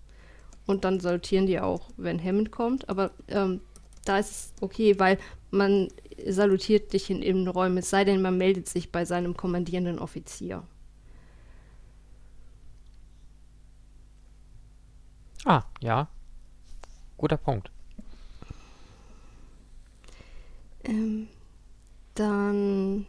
Und 0.66 0.84
dann 0.86 1.00
salutieren 1.00 1.48
die 1.48 1.60
auch, 1.60 1.90
wenn 1.98 2.24
Hammond 2.24 2.52
kommt. 2.52 2.90
Aber 2.90 3.12
ähm, 3.28 3.62
da 4.06 4.20
ist 4.20 4.30
es 4.30 4.54
okay, 4.62 5.00
weil 5.00 5.18
man 5.52 5.90
salutiert 6.28 6.94
dich 6.94 7.10
in 7.10 7.22
Innenräumen, 7.22 7.80
es 7.80 7.90
sei 7.90 8.04
denn, 8.04 8.22
man 8.22 8.38
meldet 8.38 8.68
sich 8.68 8.92
bei 8.92 9.06
seinem 9.06 9.36
kommandierenden 9.36 10.00
Offizier. 10.00 10.64
Ah, 15.46 15.64
ja. 15.82 16.08
Guter 17.18 17.38
Punkt. 17.38 17.72
Ähm, 20.84 21.28
dann. 22.16 23.06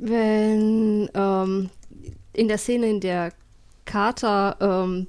Wenn 0.00 1.10
ähm, 1.12 1.70
in 2.32 2.48
der 2.48 2.58
Szene, 2.58 2.88
in 2.88 3.00
der 3.00 3.32
Carter 3.84 4.56
ähm, 4.60 5.08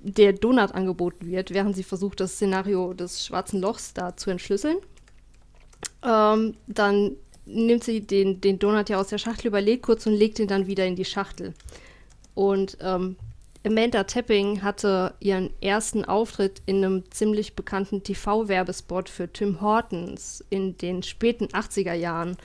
der 0.00 0.32
Donut 0.32 0.72
angeboten 0.72 1.26
wird, 1.26 1.52
während 1.52 1.76
sie 1.76 1.84
versucht, 1.84 2.18
das 2.20 2.32
Szenario 2.32 2.94
des 2.94 3.24
schwarzen 3.26 3.60
Lochs 3.60 3.94
da 3.94 4.16
zu 4.16 4.30
entschlüsseln, 4.30 4.78
ähm, 6.02 6.54
dann 6.66 7.16
nimmt 7.46 7.84
sie 7.84 8.00
den, 8.00 8.40
den 8.40 8.58
Donut 8.58 8.88
ja 8.88 9.00
aus 9.00 9.08
der 9.08 9.18
Schachtel, 9.18 9.48
überlegt 9.48 9.84
kurz 9.84 10.06
und 10.06 10.14
legt 10.14 10.38
ihn 10.38 10.48
dann 10.48 10.66
wieder 10.66 10.86
in 10.86 10.96
die 10.96 11.04
Schachtel. 11.04 11.54
Und 12.34 12.78
ähm, 12.80 13.16
Amanda 13.64 14.04
Tapping 14.04 14.62
hatte 14.62 15.14
ihren 15.20 15.50
ersten 15.60 16.04
Auftritt 16.04 16.62
in 16.66 16.84
einem 16.84 17.10
ziemlich 17.10 17.54
bekannten 17.54 18.02
TV-Werbespot 18.02 19.08
für 19.08 19.32
Tim 19.32 19.60
Hortons 19.60 20.44
in 20.50 20.76
den 20.78 21.02
späten 21.02 21.46
80er 21.46 21.94
Jahren. 21.94 22.36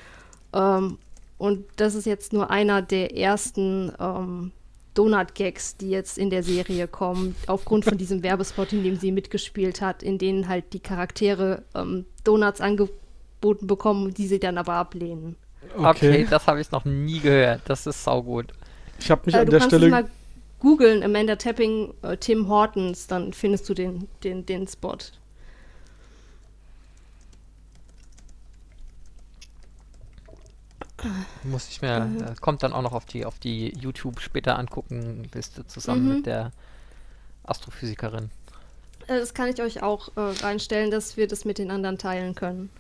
Ähm, 0.53 0.97
und 1.38 1.65
das 1.77 1.95
ist 1.95 2.05
jetzt 2.05 2.34
nur 2.34 2.49
einer 2.51 2.81
der 2.81 3.15
ersten 3.15 3.91
ähm, 3.99 4.51
Donut-Gags, 4.95 5.77
die 5.77 5.91
jetzt 5.91 6.18
in 6.18 6.31
der 6.31 6.41
Serie 6.41 6.88
kommen, 6.88 7.35
aufgrund 7.45 7.85
von 7.85 7.97
diesem 7.97 8.23
Werbespot, 8.23 8.73
in 8.73 8.84
dem 8.84 8.95
sie 8.95 9.11
mitgespielt 9.11 9.81
hat, 9.81 10.01
in 10.01 10.18
denen 10.18 10.47
halt 10.47 10.73
die 10.73 10.80
Charaktere 10.80 11.64
ähm, 11.76 12.05
Donuts 12.23 12.61
angeboten 12.61 13.06
angeboten 13.38 13.68
bekommen, 13.68 14.14
die 14.14 14.27
sie 14.27 14.39
dann 14.39 14.57
aber 14.57 14.73
ablehnen. 14.73 15.35
Okay, 15.76 15.88
okay 15.88 16.27
das 16.30 16.47
habe 16.47 16.61
ich 16.61 16.72
noch 16.72 16.85
nie 16.85 17.19
gehört. 17.19 17.61
Das 17.65 17.85
ist 17.88 18.03
saugut. 18.03 18.53
Ich 18.99 19.11
habe 19.11 19.22
mich 19.26 19.35
äh, 19.35 19.39
an 19.39 19.49
der 19.49 19.61
Stelle. 19.61 19.89
mal 19.89 20.09
googeln, 20.59 21.03
Amanda 21.03 21.35
Tapping, 21.35 21.93
äh, 22.01 22.18
Tim 22.18 22.47
Hortons, 22.47 23.07
dann 23.07 23.34
findest 23.34 23.69
du 23.69 23.73
den, 23.73 24.07
den, 24.23 24.45
den 24.45 24.68
Spot. 24.68 24.97
Muss 31.43 31.69
ich 31.69 31.81
mir, 31.84 32.09
äh, 32.19 32.35
kommt 32.41 32.64
dann 32.64 32.73
auch 32.73 32.81
noch 32.81 32.93
auf 32.93 33.05
die, 33.05 33.23
auf 33.23 33.38
die 33.38 33.72
YouTube 33.77 34.19
später 34.19 34.57
angucken, 34.57 35.30
Liste 35.34 35.68
zusammen 35.68 36.07
mhm. 36.07 36.15
mit 36.15 36.26
der 36.26 36.51
Astrophysikerin. 37.43 38.31
Äh, 39.05 39.19
das 39.19 39.35
kann 39.35 39.47
ich 39.47 39.61
euch 39.61 39.84
auch 39.84 40.09
äh, 40.15 40.22
reinstellen, 40.41 40.89
dass 40.89 41.18
wir 41.18 41.27
das 41.27 41.45
mit 41.45 41.59
den 41.59 41.69
anderen 41.69 41.99
teilen 41.99 42.34
können. 42.34 42.72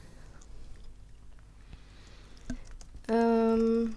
Ähm, 3.09 3.95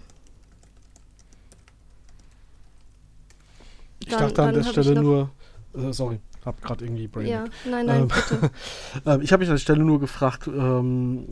ich 3.99 4.07
dann, 4.09 4.19
dachte 4.21 4.43
an 4.43 4.53
der 4.53 4.63
Stelle 4.63 5.01
nur, 5.01 5.29
äh, 5.73 5.91
sorry, 5.91 6.19
habe 6.45 6.61
gerade 6.61 6.85
irgendwie 6.85 7.07
Brain. 7.07 7.27
Ja, 7.27 7.45
nein, 7.65 7.85
nein, 7.85 8.01
Ähm, 8.01 8.07
bitte. 8.07 8.51
Ähm, 9.05 9.21
ich 9.21 9.31
habe 9.31 9.41
mich 9.41 9.49
an 9.49 9.55
der 9.55 9.61
Stelle 9.61 9.83
nur 9.83 9.99
gefragt, 9.99 10.47
ähm, 10.47 11.27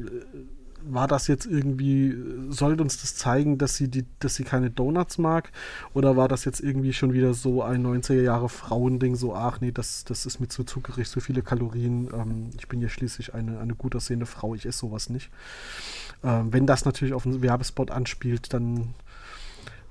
war 0.84 1.08
das 1.08 1.28
jetzt 1.28 1.46
irgendwie, 1.46 2.16
soll 2.50 2.80
uns 2.80 3.02
das 3.02 3.16
zeigen, 3.16 3.58
dass 3.58 3.76
sie, 3.76 3.90
die, 3.90 4.06
dass 4.20 4.36
sie 4.36 4.44
keine 4.44 4.70
Donuts 4.70 5.18
mag? 5.18 5.52
Oder 5.94 6.18
war 6.18 6.28
das 6.28 6.46
jetzt 6.46 6.60
irgendwie 6.60 6.94
schon 6.94 7.14
wieder 7.14 7.34
so 7.34 7.64
ein 7.64 7.86
90er 7.86 8.22
Jahre 8.22 8.50
Frauending, 8.50 9.16
so, 9.16 9.36
ach 9.36 9.62
nee, 9.62 9.72
das, 9.72 10.06
das 10.06 10.26
ist 10.26 10.40
mir 10.40 10.48
zu 10.48 10.64
zuckerig, 10.64 11.08
so 11.08 11.20
viele 11.20 11.42
Kalorien, 11.42 12.10
ähm, 12.14 12.50
ich 12.58 12.68
bin 12.68 12.82
ja 12.82 12.90
schließlich 12.90 13.34
eine, 13.34 13.60
eine 13.60 13.76
gut 13.76 13.96
aussehende 13.96 14.26
Frau, 14.26 14.56
ich 14.56 14.66
esse 14.66 14.80
sowas 14.80 15.10
nicht. 15.10 15.30
Ähm, 16.24 16.52
wenn 16.54 16.66
das 16.66 16.86
natürlich 16.86 17.14
auf 17.14 17.26
einen 17.26 17.42
Werbespot 17.42 17.92
anspielt, 17.92 18.54
dann 18.54 18.94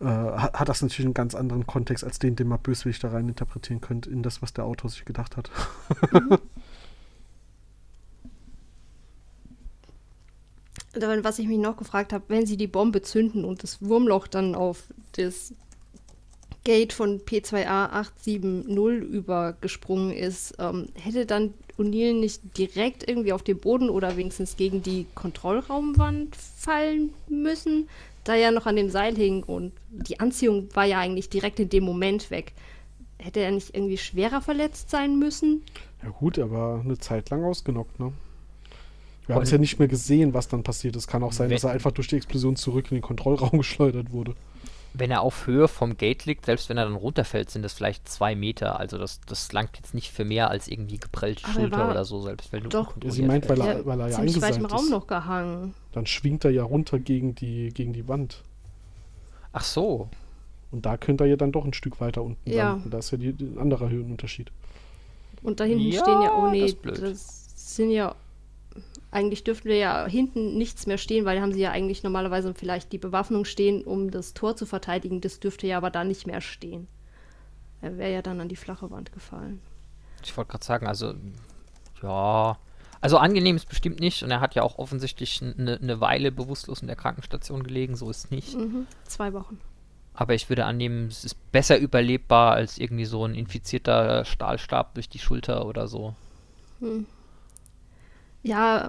äh, 0.00 0.04
hat, 0.04 0.54
hat 0.54 0.68
das 0.68 0.82
natürlich 0.82 1.06
einen 1.06 1.14
ganz 1.14 1.34
anderen 1.34 1.66
Kontext, 1.66 2.04
als 2.04 2.18
den, 2.18 2.36
den 2.36 2.48
man 2.48 2.60
böswillig 2.60 2.98
da 2.98 3.10
rein 3.10 3.28
interpretieren 3.28 3.80
könnte, 3.80 4.10
in 4.10 4.22
das, 4.22 4.42
was 4.42 4.52
der 4.52 4.64
Autor 4.64 4.90
sich 4.90 5.04
gedacht 5.04 5.36
hat. 5.36 5.50
was 11.00 11.38
ich 11.38 11.48
mich 11.48 11.58
noch 11.58 11.76
gefragt 11.76 12.12
habe, 12.12 12.24
wenn 12.28 12.46
sie 12.46 12.56
die 12.56 12.66
Bombe 12.66 13.02
zünden 13.02 13.44
und 13.44 13.62
das 13.62 13.82
Wurmloch 13.82 14.26
dann 14.26 14.54
auf 14.54 14.84
das 15.12 15.52
Gate 16.64 16.92
von 16.92 17.20
P2A 17.20 17.90
870 17.92 19.08
übergesprungen 19.08 20.12
ist, 20.12 20.54
ähm, 20.58 20.88
hätte 20.94 21.24
dann 21.24 21.54
O'Neill 21.78 22.14
nicht 22.14 22.58
direkt 22.58 23.08
irgendwie 23.08 23.32
auf 23.32 23.42
den 23.42 23.58
Boden 23.58 23.88
oder 23.88 24.16
wenigstens 24.16 24.56
gegen 24.56 24.82
die 24.82 25.06
Kontrollraumwand 25.14 26.36
fallen 26.36 27.14
müssen, 27.28 27.88
da 28.24 28.34
er 28.34 28.50
noch 28.50 28.66
an 28.66 28.76
dem 28.76 28.90
Seil 28.90 29.16
hing 29.16 29.44
und 29.44 29.72
die 29.90 30.20
Anziehung 30.20 30.68
war 30.74 30.84
ja 30.84 30.98
eigentlich 30.98 31.30
direkt 31.30 31.60
in 31.60 31.70
dem 31.70 31.84
Moment 31.84 32.30
weg. 32.30 32.52
Hätte 33.18 33.40
er 33.40 33.50
nicht 33.50 33.74
irgendwie 33.74 33.96
schwerer 33.96 34.42
verletzt 34.42 34.90
sein 34.90 35.18
müssen? 35.18 35.62
Ja 36.02 36.10
gut, 36.10 36.36
er 36.38 36.50
war 36.50 36.80
eine 36.80 36.98
Zeit 36.98 37.30
lang 37.30 37.44
ausgenockt, 37.44 37.98
ne? 37.98 38.12
Wir 39.28 39.34
haben 39.36 39.42
es 39.42 39.50
ja 39.50 39.58
nicht 39.58 39.78
mehr 39.78 39.88
gesehen, 39.88 40.34
was 40.34 40.48
dann 40.48 40.62
passiert 40.62 40.96
ist. 40.96 41.06
Kann 41.06 41.22
auch 41.22 41.32
sein, 41.32 41.48
Wenn- 41.50 41.56
dass 41.56 41.64
er 41.64 41.70
einfach 41.70 41.92
durch 41.92 42.08
die 42.08 42.16
Explosion 42.16 42.56
zurück 42.56 42.86
in 42.90 42.96
den 42.96 43.02
Kontrollraum 43.02 43.50
geschleudert 43.58 44.10
wurde. 44.10 44.34
Wenn 44.94 45.10
er 45.10 45.20
auf 45.20 45.46
Höhe 45.46 45.68
vom 45.68 45.96
Gate 45.98 46.24
liegt, 46.24 46.46
selbst 46.46 46.68
wenn 46.70 46.78
er 46.78 46.84
dann 46.86 46.94
runterfällt, 46.96 47.50
sind 47.50 47.62
das 47.62 47.74
vielleicht 47.74 48.08
zwei 48.08 48.34
Meter. 48.34 48.80
Also 48.80 48.96
das, 48.98 49.20
das 49.26 49.52
langt 49.52 49.76
jetzt 49.76 49.92
nicht 49.94 50.10
für 50.10 50.24
mehr 50.24 50.50
als 50.50 50.66
irgendwie 50.66 50.96
geprellte 50.98 51.44
Aber 51.44 51.52
er 51.52 51.60
Schulter 51.60 51.78
war 51.78 51.90
oder 51.90 52.04
so, 52.06 52.22
selbst 52.22 52.52
wenn 52.52 52.62
du 52.64 52.68
doch- 52.70 52.94
Ja, 53.04 53.10
sie 53.10 53.22
meint, 53.22 53.48
weil 53.50 53.60
er, 53.60 53.84
weil 53.86 54.00
er 54.00 54.08
ja 54.08 54.14
ziemlich 54.16 54.40
weit 54.40 54.56
im 54.56 54.64
Raum 54.64 54.84
ist. 54.84 54.90
noch 54.90 55.06
gehangen. 55.06 55.74
Dann 55.92 56.06
schwingt 56.06 56.44
er 56.46 56.50
ja 56.50 56.64
runter 56.64 56.98
gegen 56.98 57.34
die, 57.34 57.68
gegen 57.68 57.92
die 57.92 58.08
Wand. 58.08 58.42
Ach 59.52 59.62
so. 59.62 60.08
Und 60.70 60.84
da 60.86 60.96
könnte 60.96 61.24
er 61.24 61.28
ja 61.30 61.36
dann 61.36 61.52
doch 61.52 61.64
ein 61.66 61.74
Stück 61.74 62.00
weiter 62.00 62.22
unten 62.22 62.50
Ja. 62.50 62.70
landen. 62.72 62.90
Da 62.90 62.98
ist 62.98 63.10
ja 63.10 63.18
die, 63.18 63.32
die, 63.34 63.44
ein 63.44 63.58
anderer 63.58 63.90
Höhenunterschied. 63.90 64.50
Und 65.42 65.60
da 65.60 65.64
hinten 65.64 65.84
Ja, 65.92 66.00
stehen 66.00 66.22
ja, 66.22 66.34
oh 66.34 66.42
das 66.44 66.52
nee, 66.52 66.64
ist 66.64 66.82
blöd. 66.82 67.00
das 67.02 67.76
sind 67.76 67.90
ja, 67.90 68.14
eigentlich 69.10 69.44
dürften 69.44 69.68
wir 69.68 69.76
ja 69.76 70.06
hinten 70.06 70.58
nichts 70.58 70.86
mehr 70.86 70.98
stehen, 70.98 71.24
weil 71.24 71.40
haben 71.40 71.52
sie 71.52 71.60
ja 71.60 71.70
eigentlich 71.70 72.02
normalerweise 72.02 72.52
vielleicht 72.54 72.92
die 72.92 72.98
Bewaffnung 72.98 73.44
stehen, 73.44 73.82
um 73.82 74.10
das 74.10 74.34
Tor 74.34 74.56
zu 74.56 74.66
verteidigen. 74.66 75.20
Das 75.20 75.40
dürfte 75.40 75.66
ja 75.66 75.78
aber 75.78 75.90
da 75.90 76.04
nicht 76.04 76.26
mehr 76.26 76.40
stehen. 76.40 76.88
Er 77.80 77.96
wäre 77.96 78.12
ja 78.12 78.22
dann 78.22 78.40
an 78.40 78.48
die 78.48 78.56
flache 78.56 78.90
Wand 78.90 79.12
gefallen. 79.12 79.60
Ich 80.22 80.36
wollte 80.36 80.50
gerade 80.50 80.64
sagen, 80.64 80.86
also 80.86 81.14
ja. 82.02 82.58
Also 83.00 83.18
angenehm 83.18 83.54
ist 83.54 83.68
bestimmt 83.68 84.00
nicht 84.00 84.24
und 84.24 84.30
er 84.30 84.40
hat 84.40 84.56
ja 84.56 84.62
auch 84.62 84.78
offensichtlich 84.78 85.40
eine 85.40 85.78
ne 85.80 86.00
Weile 86.00 86.32
bewusstlos 86.32 86.80
in 86.80 86.88
der 86.88 86.96
Krankenstation 86.96 87.62
gelegen, 87.62 87.94
so 87.94 88.10
ist 88.10 88.24
es 88.24 88.30
nicht. 88.32 88.56
Mhm. 88.56 88.88
Zwei 89.04 89.32
Wochen. 89.32 89.60
Aber 90.14 90.34
ich 90.34 90.48
würde 90.48 90.64
annehmen, 90.64 91.06
es 91.06 91.24
ist 91.24 91.52
besser 91.52 91.78
überlebbar 91.78 92.54
als 92.54 92.76
irgendwie 92.76 93.04
so 93.04 93.24
ein 93.24 93.36
infizierter 93.36 94.24
Stahlstab 94.24 94.94
durch 94.94 95.08
die 95.08 95.20
Schulter 95.20 95.64
oder 95.64 95.86
so. 95.86 96.16
Ja, 98.48 98.88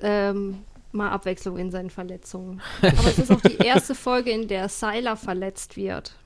ähm, 0.00 0.58
mal 0.90 1.10
Abwechslung 1.10 1.58
in 1.58 1.70
seinen 1.70 1.90
Verletzungen. 1.90 2.62
Aber 2.80 3.08
es 3.08 3.18
ist 3.18 3.30
auch 3.30 3.42
die 3.42 3.56
erste 3.64 3.94
Folge, 3.94 4.30
in 4.30 4.48
der 4.48 4.70
Sylar 4.70 5.16
verletzt 5.18 5.76
wird. 5.76 6.16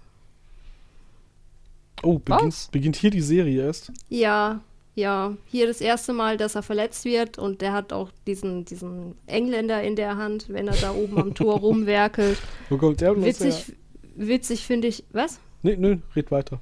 Oh, 2.05 2.21
beginnt, 2.21 2.69
beginnt 2.71 2.95
hier 2.95 3.11
die 3.11 3.23
Serie 3.23 3.67
erst? 3.67 3.91
Ja, 4.09 4.61
ja. 4.95 5.37
Hier 5.47 5.67
das 5.67 5.81
erste 5.81 6.13
Mal, 6.13 6.37
dass 6.37 6.55
er 6.55 6.63
verletzt 6.63 7.05
wird 7.05 7.39
und 7.39 7.61
der 7.61 7.73
hat 7.73 7.93
auch 7.93 8.13
diesen, 8.29 8.65
diesen 8.65 9.17
Engländer 9.27 9.83
in 9.83 9.97
der 9.97 10.17
Hand, 10.17 10.47
wenn 10.49 10.69
er 10.69 10.77
da 10.77 10.93
oben 10.93 11.19
am 11.19 11.35
Tor 11.35 11.59
rumwerkelt. 11.59 12.39
Wo 12.69 12.79
kommt 12.79 13.01
der 13.01 13.15
denn 13.15 13.25
Witzig, 13.25 13.75
witzig 14.15 14.65
finde 14.65 14.87
ich, 14.87 15.03
was? 15.13 15.41
Nee, 15.63 15.77
nö, 15.77 15.97
red 16.15 16.31
weiter. 16.31 16.61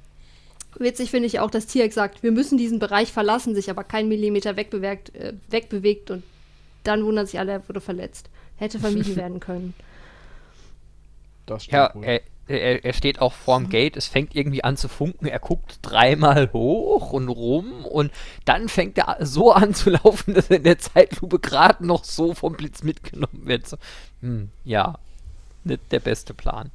Witzig 0.79 1.11
finde 1.11 1.27
ich 1.27 1.39
auch, 1.39 1.51
dass 1.51 1.67
Tiak 1.67 1.93
sagt, 1.93 2.23
wir 2.23 2.31
müssen 2.31 2.57
diesen 2.57 2.79
Bereich 2.79 3.11
verlassen, 3.11 3.53
sich 3.53 3.69
aber 3.69 3.83
kein 3.83 4.07
Millimeter 4.07 4.55
wegbewegt, 4.55 5.13
äh, 5.15 5.33
wegbewegt 5.49 6.09
und 6.11 6.23
dann 6.83 7.03
wundern 7.05 7.25
sich 7.25 7.39
alle, 7.39 7.51
er 7.51 7.69
wurde 7.69 7.81
verletzt. 7.81 8.29
Hätte 8.55 8.79
vermieden 8.79 9.15
werden 9.15 9.39
können. 9.39 9.73
Das 11.45 11.65
stimmt 11.65 11.73
Ja, 11.73 11.91
wohl. 11.93 12.05
er, 12.05 12.21
er, 12.47 12.85
er 12.85 12.93
steht 12.93 13.19
auch 13.19 13.33
vorm 13.33 13.69
Gate, 13.69 13.97
es 13.97 14.07
fängt 14.07 14.35
irgendwie 14.35 14.63
an 14.63 14.77
zu 14.77 14.87
funken, 14.87 15.27
er 15.27 15.39
guckt 15.39 15.79
dreimal 15.81 16.51
hoch 16.53 17.11
und 17.11 17.29
rum 17.29 17.85
und 17.85 18.11
dann 18.45 18.69
fängt 18.69 18.97
er 18.97 19.17
so 19.25 19.51
an 19.51 19.73
zu 19.73 19.89
laufen, 19.91 20.33
dass 20.35 20.49
er 20.49 20.57
in 20.57 20.63
der 20.63 20.79
Zeitlupe 20.79 21.39
gerade 21.39 21.85
noch 21.85 22.03
so 22.03 22.33
vom 22.33 22.53
Blitz 22.53 22.83
mitgenommen 22.83 23.45
wird. 23.45 23.67
So, 23.67 23.77
hm, 24.21 24.49
ja, 24.63 24.97
nicht 25.63 25.91
der 25.91 25.99
beste 25.99 26.33
Plan. 26.33 26.71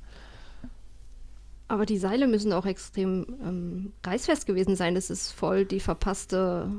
Aber 1.66 1.86
die 1.86 1.98
Seile 1.98 2.26
müssen 2.26 2.52
auch 2.52 2.66
extrem 2.66 3.26
ähm, 3.42 3.92
reißfest 4.04 4.46
gewesen 4.46 4.76
sein. 4.76 4.94
Das 4.94 5.08
ist 5.10 5.32
voll 5.32 5.64
die 5.64 5.80
verpasste, 5.80 6.70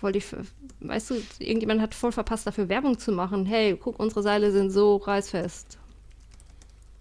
voll 0.00 0.12
die, 0.12 0.22
weißt 0.80 1.10
du, 1.10 1.14
irgendjemand 1.38 1.80
hat 1.80 1.94
voll 1.94 2.10
verpasst, 2.12 2.46
dafür 2.46 2.68
Werbung 2.68 2.98
zu 2.98 3.12
machen. 3.12 3.46
Hey, 3.46 3.76
guck, 3.80 3.98
unsere 4.00 4.22
Seile 4.22 4.50
sind 4.50 4.70
so 4.70 4.96
reißfest. 4.96 5.78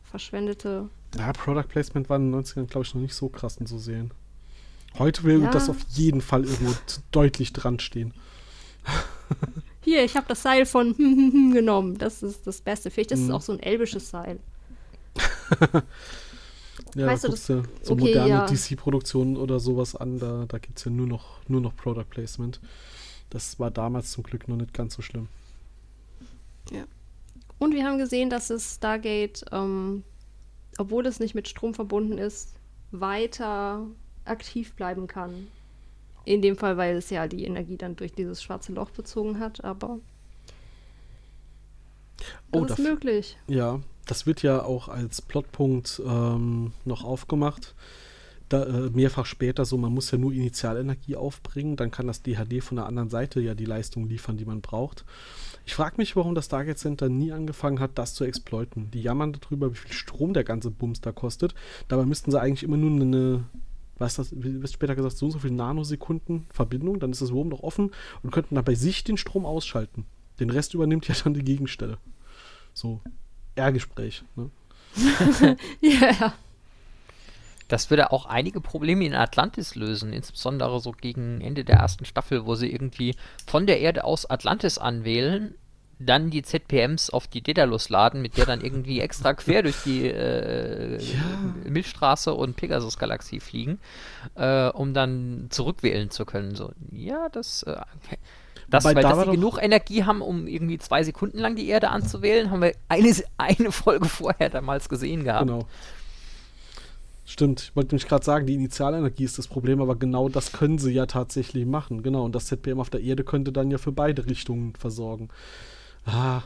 Verschwendete. 0.03 0.89
Ja, 1.17 1.33
Product 1.33 1.67
Placement 1.67 2.09
war 2.09 2.17
in 2.17 2.31
den 2.31 2.41
90ern, 2.43 2.65
glaube 2.67 2.85
ich, 2.85 2.93
noch 2.93 3.01
nicht 3.01 3.15
so 3.15 3.27
krass 3.29 3.57
zu 3.63 3.77
sehen. 3.79 4.11
Heute 4.99 5.23
will 5.23 5.41
Ja. 5.41 5.49
das 5.51 5.69
auf 5.69 5.77
jeden 5.89 6.21
Fall 6.21 6.45
irgendwo 6.45 6.73
deutlich 7.11 7.53
dran 7.53 7.79
stehen. 7.79 8.13
Hier, 9.83 10.03
ich 10.03 10.15
habe 10.15 10.27
das 10.27 10.43
Seil 10.43 10.65
von 10.65 10.93
genommen. 11.53 11.97
Das 11.97 12.21
ist 12.21 12.45
das 12.45 12.61
Beste. 12.61 12.91
Vielleicht 12.91 13.11
ist 13.13 13.21
es 13.21 13.27
Mhm. 13.27 13.33
auch 13.33 13.41
so 13.41 13.53
ein 13.53 13.59
elbisches 13.59 14.09
Seil. 14.11 14.39
Ja, 16.95 17.07
Weißt 17.07 17.23
du, 17.23 17.29
du 17.29 17.35
so 17.35 17.63
okay, 17.87 17.95
moderne 17.95 18.29
ja. 18.29 18.45
DC-Produktionen 18.45 19.37
oder 19.37 19.59
sowas 19.59 19.95
an, 19.95 20.19
da, 20.19 20.45
da 20.47 20.57
gibt 20.57 20.77
es 20.77 20.85
ja 20.85 20.91
nur 20.91 21.07
noch, 21.07 21.39
nur 21.47 21.61
noch 21.61 21.75
Product 21.75 22.05
Placement. 22.09 22.59
Das 23.29 23.59
war 23.59 23.71
damals 23.71 24.11
zum 24.11 24.23
Glück 24.23 24.47
noch 24.47 24.57
nicht 24.57 24.73
ganz 24.73 24.95
so 24.95 25.01
schlimm. 25.01 25.29
Und 27.59 27.73
wir 27.73 27.85
haben 27.85 27.97
gesehen, 27.97 28.29
dass 28.29 28.49
es 28.49 28.75
Stargate, 28.75 29.45
ähm, 29.51 30.03
obwohl 30.77 31.05
es 31.05 31.19
nicht 31.19 31.35
mit 31.35 31.47
Strom 31.47 31.73
verbunden 31.73 32.17
ist, 32.17 32.55
weiter 32.91 33.85
aktiv 34.25 34.73
bleiben 34.73 35.07
kann. 35.07 35.47
In 36.25 36.41
dem 36.41 36.55
Fall, 36.57 36.77
weil 36.77 36.95
es 36.95 37.09
ja 37.09 37.27
die 37.27 37.45
Energie 37.45 37.77
dann 37.77 37.95
durch 37.95 38.13
dieses 38.13 38.41
schwarze 38.41 38.73
Loch 38.73 38.91
bezogen 38.91 39.39
hat, 39.39 39.63
aber 39.63 39.99
Oh, 42.51 42.65
das 42.65 42.77
ist 42.77 42.85
möglich. 42.85 43.37
Ja, 43.47 43.79
das 44.05 44.25
wird 44.25 44.41
ja 44.41 44.63
auch 44.63 44.87
als 44.87 45.21
Plotpunkt 45.21 46.01
ähm, 46.05 46.73
noch 46.85 47.03
aufgemacht. 47.03 47.75
Da, 48.49 48.63
äh, 48.63 48.89
mehrfach 48.89 49.25
später 49.25 49.63
so, 49.63 49.77
man 49.77 49.93
muss 49.93 50.11
ja 50.11 50.17
nur 50.17 50.33
Initialenergie 50.33 51.15
aufbringen, 51.15 51.77
dann 51.77 51.89
kann 51.89 52.07
das 52.07 52.21
DHD 52.21 52.61
von 52.61 52.75
der 52.75 52.85
anderen 52.85 53.09
Seite 53.09 53.39
ja 53.39 53.55
die 53.55 53.65
Leistung 53.65 54.09
liefern, 54.09 54.35
die 54.35 54.43
man 54.43 54.59
braucht. 54.59 55.05
Ich 55.65 55.73
frage 55.73 55.95
mich, 55.97 56.17
warum 56.17 56.35
das 56.35 56.47
Stargate 56.47 56.77
Center 56.77 57.07
nie 57.07 57.31
angefangen 57.31 57.79
hat, 57.79 57.91
das 57.97 58.13
zu 58.13 58.25
exploiten. 58.25 58.91
Die 58.91 59.01
jammern 59.01 59.31
darüber, 59.31 59.71
wie 59.71 59.77
viel 59.77 59.93
Strom 59.93 60.33
der 60.33 60.43
ganze 60.43 60.69
Bums 60.69 60.99
da 60.99 61.13
kostet. 61.13 61.55
Dabei 61.87 62.05
müssten 62.05 62.31
sie 62.31 62.41
eigentlich 62.41 62.63
immer 62.63 62.77
nur 62.77 62.91
eine, 62.91 63.43
was 63.97 64.15
das, 64.15 64.33
wie 64.35 64.61
wird 64.61 64.71
später 64.71 64.95
gesagt, 64.95 65.15
so 65.15 65.27
und 65.27 65.31
so 65.31 65.39
viele 65.39 65.53
Nanosekunden 65.53 66.45
Verbindung, 66.49 66.99
dann 66.99 67.11
ist 67.11 67.21
das 67.21 67.31
Wurm 67.31 67.47
noch 67.47 67.63
offen 67.63 67.91
und 68.21 68.31
könnten 68.31 68.55
dann 68.55 68.65
bei 68.65 68.75
sich 68.75 69.05
den 69.05 69.15
Strom 69.15 69.45
ausschalten. 69.45 70.05
Den 70.41 70.49
Rest 70.49 70.73
übernimmt 70.73 71.07
ja 71.07 71.15
dann 71.23 71.35
die 71.35 71.43
Gegenstelle. 71.43 71.99
So, 72.73 72.99
R-Gespräch. 73.55 74.23
Ne? 74.35 74.49
Ja. 75.81 76.33
Das 77.67 77.89
würde 77.89 78.11
auch 78.11 78.25
einige 78.25 78.59
Probleme 78.59 79.05
in 79.05 79.15
Atlantis 79.15 79.75
lösen, 79.75 80.11
insbesondere 80.11 80.81
so 80.81 80.91
gegen 80.91 81.39
Ende 81.39 81.63
der 81.63 81.77
ersten 81.77 82.03
Staffel, 82.03 82.45
wo 82.45 82.55
sie 82.55 82.69
irgendwie 82.69 83.15
von 83.47 83.65
der 83.65 83.79
Erde 83.79 84.03
aus 84.03 84.29
Atlantis 84.29 84.77
anwählen, 84.77 85.55
dann 86.05 86.31
die 86.31 86.41
ZPMs 86.41 87.09
auf 87.11 87.27
die 87.27 87.41
Daedalus 87.41 87.87
laden, 87.87 88.21
mit 88.21 88.35
der 88.35 88.45
dann 88.45 88.59
irgendwie 88.61 88.99
extra 88.99 89.33
quer 89.33 89.63
durch 89.63 89.83
die 89.85 90.07
äh, 90.07 90.99
Milchstraße 91.65 92.33
und 92.33 92.55
Pegasus-Galaxie 92.57 93.39
fliegen, 93.39 93.79
äh, 94.35 94.67
um 94.67 94.93
dann 94.93 95.47
zurückwählen 95.49 96.09
zu 96.09 96.25
können. 96.25 96.55
So, 96.55 96.71
ja, 96.91 97.29
das. 97.29 97.63
Äh, 97.63 97.77
das, 98.71 98.85
weil 98.85 98.95
da 98.95 99.01
dass 99.01 99.25
sie 99.25 99.31
genug 99.31 99.61
Energie 99.61 100.05
haben, 100.05 100.21
um 100.21 100.47
irgendwie 100.47 100.77
zwei 100.77 101.03
Sekunden 101.03 101.37
lang 101.37 101.55
die 101.55 101.67
Erde 101.67 101.89
anzuwählen, 101.89 102.49
haben 102.49 102.61
wir 102.61 102.73
eine, 102.87 103.13
eine 103.37 103.71
Folge 103.71 104.07
vorher 104.07 104.49
damals 104.49 104.89
gesehen 104.89 105.23
gehabt. 105.23 105.47
Genau. 105.47 105.67
stimmt. 107.25 107.61
Ich 107.61 107.75
wollte 107.75 107.89
nämlich 107.89 108.07
gerade 108.07 108.25
sagen, 108.25 108.45
die 108.47 108.55
Initialenergie 108.55 109.25
ist 109.25 109.37
das 109.37 109.47
Problem, 109.47 109.81
aber 109.81 109.95
genau 109.95 110.29
das 110.29 110.53
können 110.53 110.77
sie 110.77 110.91
ja 110.91 111.05
tatsächlich 111.05 111.65
machen. 111.65 112.01
Genau, 112.01 112.23
und 112.23 112.33
das 112.33 112.45
ZPM 112.45 112.79
auf 112.79 112.89
der 112.89 113.01
Erde 113.01 113.23
könnte 113.23 113.51
dann 113.51 113.69
ja 113.69 113.77
für 113.77 113.91
beide 113.91 114.25
Richtungen 114.25 114.73
versorgen. 114.75 115.29
Ah. 116.05 116.41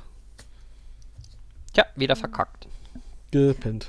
Tja, 1.74 1.86
wieder 1.96 2.16
verkackt. 2.16 2.68
Gepennt. 3.32 3.88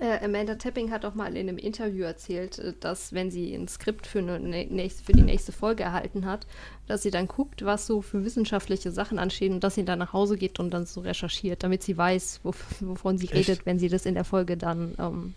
Äh, 0.00 0.24
Amanda 0.24 0.54
Tapping 0.54 0.92
hat 0.92 1.04
auch 1.04 1.14
mal 1.14 1.36
in 1.36 1.48
einem 1.48 1.58
Interview 1.58 2.04
erzählt, 2.04 2.58
äh, 2.58 2.72
dass 2.78 3.12
wenn 3.12 3.30
sie 3.30 3.54
ein 3.54 3.66
Skript 3.66 4.06
für, 4.06 4.20
eine 4.20 4.38
nächste, 4.38 5.02
für 5.02 5.12
die 5.12 5.22
nächste 5.22 5.50
Folge 5.50 5.82
erhalten 5.82 6.24
hat, 6.24 6.46
dass 6.86 7.02
sie 7.02 7.10
dann 7.10 7.26
guckt, 7.26 7.64
was 7.64 7.86
so 7.86 8.00
für 8.00 8.24
wissenschaftliche 8.24 8.92
Sachen 8.92 9.18
anstehen 9.18 9.54
und 9.54 9.64
dass 9.64 9.74
sie 9.74 9.84
dann 9.84 9.98
nach 9.98 10.12
Hause 10.12 10.36
geht 10.36 10.60
und 10.60 10.70
dann 10.70 10.86
so 10.86 11.00
recherchiert, 11.00 11.64
damit 11.64 11.82
sie 11.82 11.96
weiß, 11.96 12.40
wo, 12.44 12.54
wovon 12.80 13.18
sie 13.18 13.26
Echt? 13.26 13.48
redet, 13.48 13.66
wenn 13.66 13.78
sie 13.78 13.88
das 13.88 14.06
in 14.06 14.14
der 14.14 14.24
Folge 14.24 14.56
dann 14.56 14.94
ähm, 14.98 15.34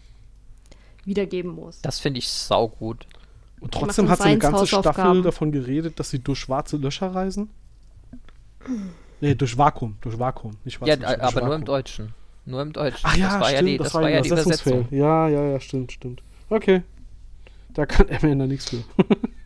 wiedergeben 1.06 1.52
muss. 1.52 1.82
Das 1.82 2.00
finde 2.00 2.20
ich 2.20 2.30
saugut. 2.30 3.08
Und 3.60 3.74
trotzdem 3.74 4.10
hat 4.10 4.20
sie 4.20 4.30
eine 4.30 4.40
ganze 4.40 4.68
Staffel 4.68 5.22
davon 5.22 5.52
geredet, 5.52 6.00
dass 6.00 6.10
sie 6.10 6.20
durch 6.20 6.40
schwarze 6.40 6.78
Löcher 6.78 7.14
reisen. 7.14 7.50
Nee, 9.22 9.36
durch 9.36 9.58
Vakuum, 9.58 9.98
durch 10.02 10.18
Vakuum, 10.18 10.58
nicht 10.64 10.76
schwarze 10.76 10.90
Ja, 10.90 10.96
Löcher, 10.96 11.22
aber 11.24 11.36
Vakuum. 11.36 11.48
nur 11.48 11.56
im 11.56 11.66
Deutschen. 11.66 12.14
Nur 12.46 12.62
im 12.62 12.74
Deutschen. 12.74 13.02
Ach 13.04 13.16
ja, 13.16 13.26
das 13.28 13.40
war 13.40 13.50
stimmt, 13.50 13.62
ja 13.62 13.62
die, 13.68 13.78
das, 13.78 13.88
das 13.88 13.94
war, 13.94 14.10
ja 14.10 14.22
die 14.22 14.30
Übersetzung. 14.30 14.88
Ja, 14.92 15.28
ja, 15.28 15.44
ja, 15.44 15.60
stimmt, 15.60 15.92
stimmt. 15.92 16.24
Okay. 16.50 16.82
Da 17.70 17.86
kann 17.86 18.08
Amanda 18.10 18.48
nichts 18.48 18.70
für. 18.70 18.84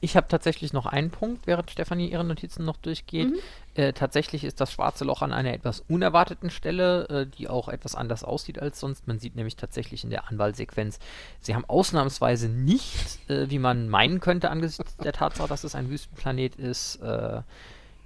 Ich 0.00 0.16
habe 0.16 0.28
tatsächlich 0.28 0.72
noch 0.72 0.86
einen 0.86 1.10
Punkt, 1.10 1.46
während 1.46 1.70
Stefanie 1.70 2.10
ihre 2.10 2.22
Notizen 2.22 2.64
noch 2.64 2.76
durchgeht. 2.76 3.30
Mhm. 3.30 3.38
Äh, 3.76 3.92
tatsächlich 3.92 4.42
ist 4.42 4.58
das 4.62 4.72
schwarze 4.72 5.04
Loch 5.04 5.20
an 5.20 5.34
einer 5.34 5.52
etwas 5.52 5.80
unerwarteten 5.86 6.48
Stelle, 6.48 7.08
äh, 7.08 7.26
die 7.26 7.46
auch 7.46 7.68
etwas 7.68 7.94
anders 7.94 8.24
aussieht 8.24 8.58
als 8.58 8.80
sonst. 8.80 9.06
Man 9.06 9.18
sieht 9.18 9.36
nämlich 9.36 9.56
tatsächlich 9.56 10.02
in 10.02 10.08
der 10.08 10.28
Anwahlsequenz, 10.28 10.98
sie 11.40 11.54
haben 11.54 11.66
ausnahmsweise 11.66 12.48
nicht, 12.48 13.28
äh, 13.28 13.50
wie 13.50 13.58
man 13.58 13.90
meinen 13.90 14.20
könnte 14.20 14.50
angesichts 14.50 14.96
der 14.96 15.12
Tatsache, 15.12 15.48
dass 15.48 15.62
es 15.62 15.74
ein 15.74 15.90
Wüstenplanet 15.90 16.56
ist, 16.56 16.96
äh, 17.02 17.42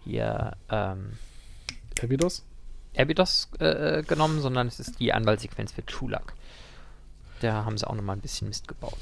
hier 0.03 0.57
ähm, 0.71 1.13
Abydos? 2.03 2.45
Abydos 2.97 3.49
äh, 3.61 4.03
genommen, 4.03 4.41
sondern 4.41 4.67
es 4.67 4.81
ist 4.81 4.99
die 4.99 5.13
Anwahlsequenz 5.13 5.71
für 5.71 5.87
Chulak. 5.87 6.35
Da 7.41 7.65
haben 7.65 7.79
sie 7.79 7.87
auch 7.89 7.95
nochmal 7.95 8.17
ein 8.17 8.21
bisschen 8.21 8.49
Mist 8.49 8.69
gebaut. 8.69 8.99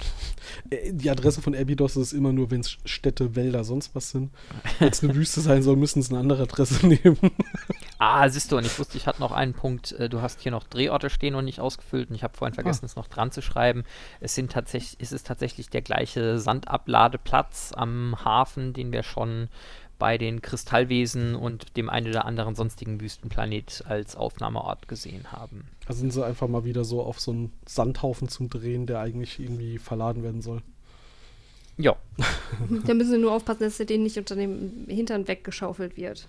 Äh, 0.71 0.93
die 0.93 1.11
Adresse 1.11 1.43
von 1.43 1.55
Abydos 1.55 1.97
ist 1.97 2.13
immer 2.13 2.33
nur, 2.33 2.51
wenn 2.51 2.61
es 2.61 2.79
Städte, 2.85 3.35
Wälder, 3.35 3.65
sonst 3.65 3.95
was 3.95 4.11
sind. 4.11 4.31
Wenn 4.79 4.89
es 4.89 5.03
eine 5.03 5.15
Wüste 5.15 5.41
sein 5.41 5.63
soll, 5.63 5.77
müssen 5.77 6.03
sie 6.03 6.11
eine 6.11 6.21
andere 6.21 6.45
Adresse 6.45 6.87
nehmen. 6.87 7.19
ah, 7.99 8.29
siehst 8.29 8.53
du, 8.53 8.57
und 8.57 8.65
ich 8.65 8.79
wusste, 8.79 8.97
ich 8.97 9.07
hatte 9.07 9.21
noch 9.21 9.33
einen 9.33 9.55
Punkt. 9.55 9.93
Äh, 9.93 10.09
du 10.09 10.23
hast 10.23 10.41
hier 10.41 10.53
noch 10.53 10.65
Drehorte 10.65 11.11
stehen 11.11 11.35
und 11.35 11.45
nicht 11.45 11.61
ausgefüllt 11.61 12.11
und 12.11 12.15
ich 12.15 12.23
habe 12.23 12.37
vorhin 12.37 12.55
vergessen, 12.55 12.85
ah. 12.85 12.87
es 12.87 12.97
noch 12.97 13.09
dran 13.09 13.33
zu 13.33 13.43
schreiben. 13.43 13.85
Es, 14.21 14.35
sind 14.35 14.53
tatsächlich, 14.53 14.97
es 15.01 15.13
ist 15.13 15.27
tatsächlich 15.27 15.69
der 15.69 15.83
gleiche 15.83 16.39
Sandabladeplatz 16.39 17.73
am 17.75 18.25
Hafen, 18.25 18.73
den 18.73 18.93
wir 18.93 19.03
schon 19.03 19.49
bei 19.99 20.19
den 20.19 20.43
Kristallwesen 20.43 21.35
und 21.35 21.77
dem 21.77 21.91
einen 21.91 22.09
oder 22.09 22.25
anderen 22.25 22.55
sonstigen 22.55 23.01
Wüstenplanet 23.01 23.85
als 23.87 24.17
Aufnahmeort 24.17 24.89
gesehen 24.89 25.33
haben. 25.33 25.69
Da 25.87 25.95
sind 25.95 26.13
sie 26.13 26.25
einfach 26.25 26.49
mal 26.49 26.65
wieder 26.65 26.85
so 26.85 27.03
auf 27.03 27.21
so 27.21 27.33
einen 27.33 27.53
Sandhaufen 27.67 28.29
zum 28.29 28.49
Drehen, 28.49 28.87
der 28.87 29.01
eigentlich 29.01 29.39
irgendwie 29.41 29.79
verladen 29.79 30.23
werden 30.23 30.43
soll. 30.43 30.63
Ja. 31.77 31.97
da 32.87 32.95
müssen 32.95 33.13
sie 33.13 33.19
nur 33.19 33.33
aufpassen, 33.33 33.63
dass 33.63 33.81
er 33.81 33.87
den 33.87 34.03
nicht 34.03 34.19
unter 34.19 34.37
dem 34.37 34.87
Hintern 34.89 35.29
weggeschaufelt 35.29 35.97
wird. 35.97 36.29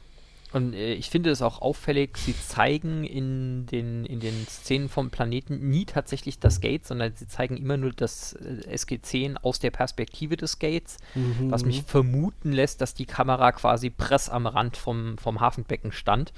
Und 0.51 0.73
äh, 0.73 0.93
ich 0.93 1.09
finde 1.09 1.30
es 1.30 1.41
auch 1.41 1.61
auffällig, 1.61 2.17
sie 2.17 2.35
zeigen 2.35 3.03
in 3.03 3.65
den, 3.67 4.05
in 4.05 4.19
den 4.19 4.47
Szenen 4.47 4.89
vom 4.89 5.11
Planeten 5.11 5.69
nie 5.69 5.85
tatsächlich 5.85 6.39
das 6.39 6.59
Gate, 6.59 6.85
sondern 6.85 7.13
sie 7.15 7.27
zeigen 7.27 7.55
immer 7.57 7.77
nur 7.77 7.91
das 7.91 8.34
äh, 8.34 8.73
SG-10 8.73 9.38
aus 9.38 9.59
der 9.59 9.71
Perspektive 9.71 10.38
des 10.38 10.59
Gates, 10.59 10.97
mhm. 11.13 11.51
was 11.51 11.65
mich 11.65 11.84
vermuten 11.84 12.51
lässt, 12.51 12.81
dass 12.81 12.95
die 12.95 13.05
Kamera 13.05 13.51
quasi 13.51 13.89
press 13.89 14.30
am 14.30 14.47
Rand 14.47 14.76
vom, 14.76 15.17
vom 15.17 15.39
Hafenbecken 15.39 15.91
stand. 15.91 16.34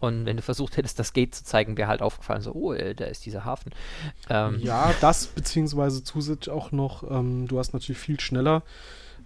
Und 0.00 0.26
wenn 0.26 0.36
du 0.36 0.42
versucht 0.42 0.76
hättest, 0.76 0.98
das 0.98 1.14
Gate 1.14 1.34
zu 1.34 1.44
zeigen, 1.44 1.78
wäre 1.78 1.88
halt 1.88 2.02
aufgefallen, 2.02 2.42
so, 2.42 2.52
oh, 2.52 2.72
äh, 2.74 2.94
da 2.94 3.06
ist 3.06 3.24
dieser 3.24 3.46
Hafen. 3.46 3.72
Ähm, 4.28 4.60
ja, 4.60 4.92
das 5.00 5.28
beziehungsweise 5.28 6.04
zusätzlich 6.04 6.54
auch 6.54 6.72
noch, 6.72 7.10
ähm, 7.10 7.48
du 7.48 7.58
hast 7.58 7.72
natürlich 7.72 7.98
viel 7.98 8.20
schneller 8.20 8.62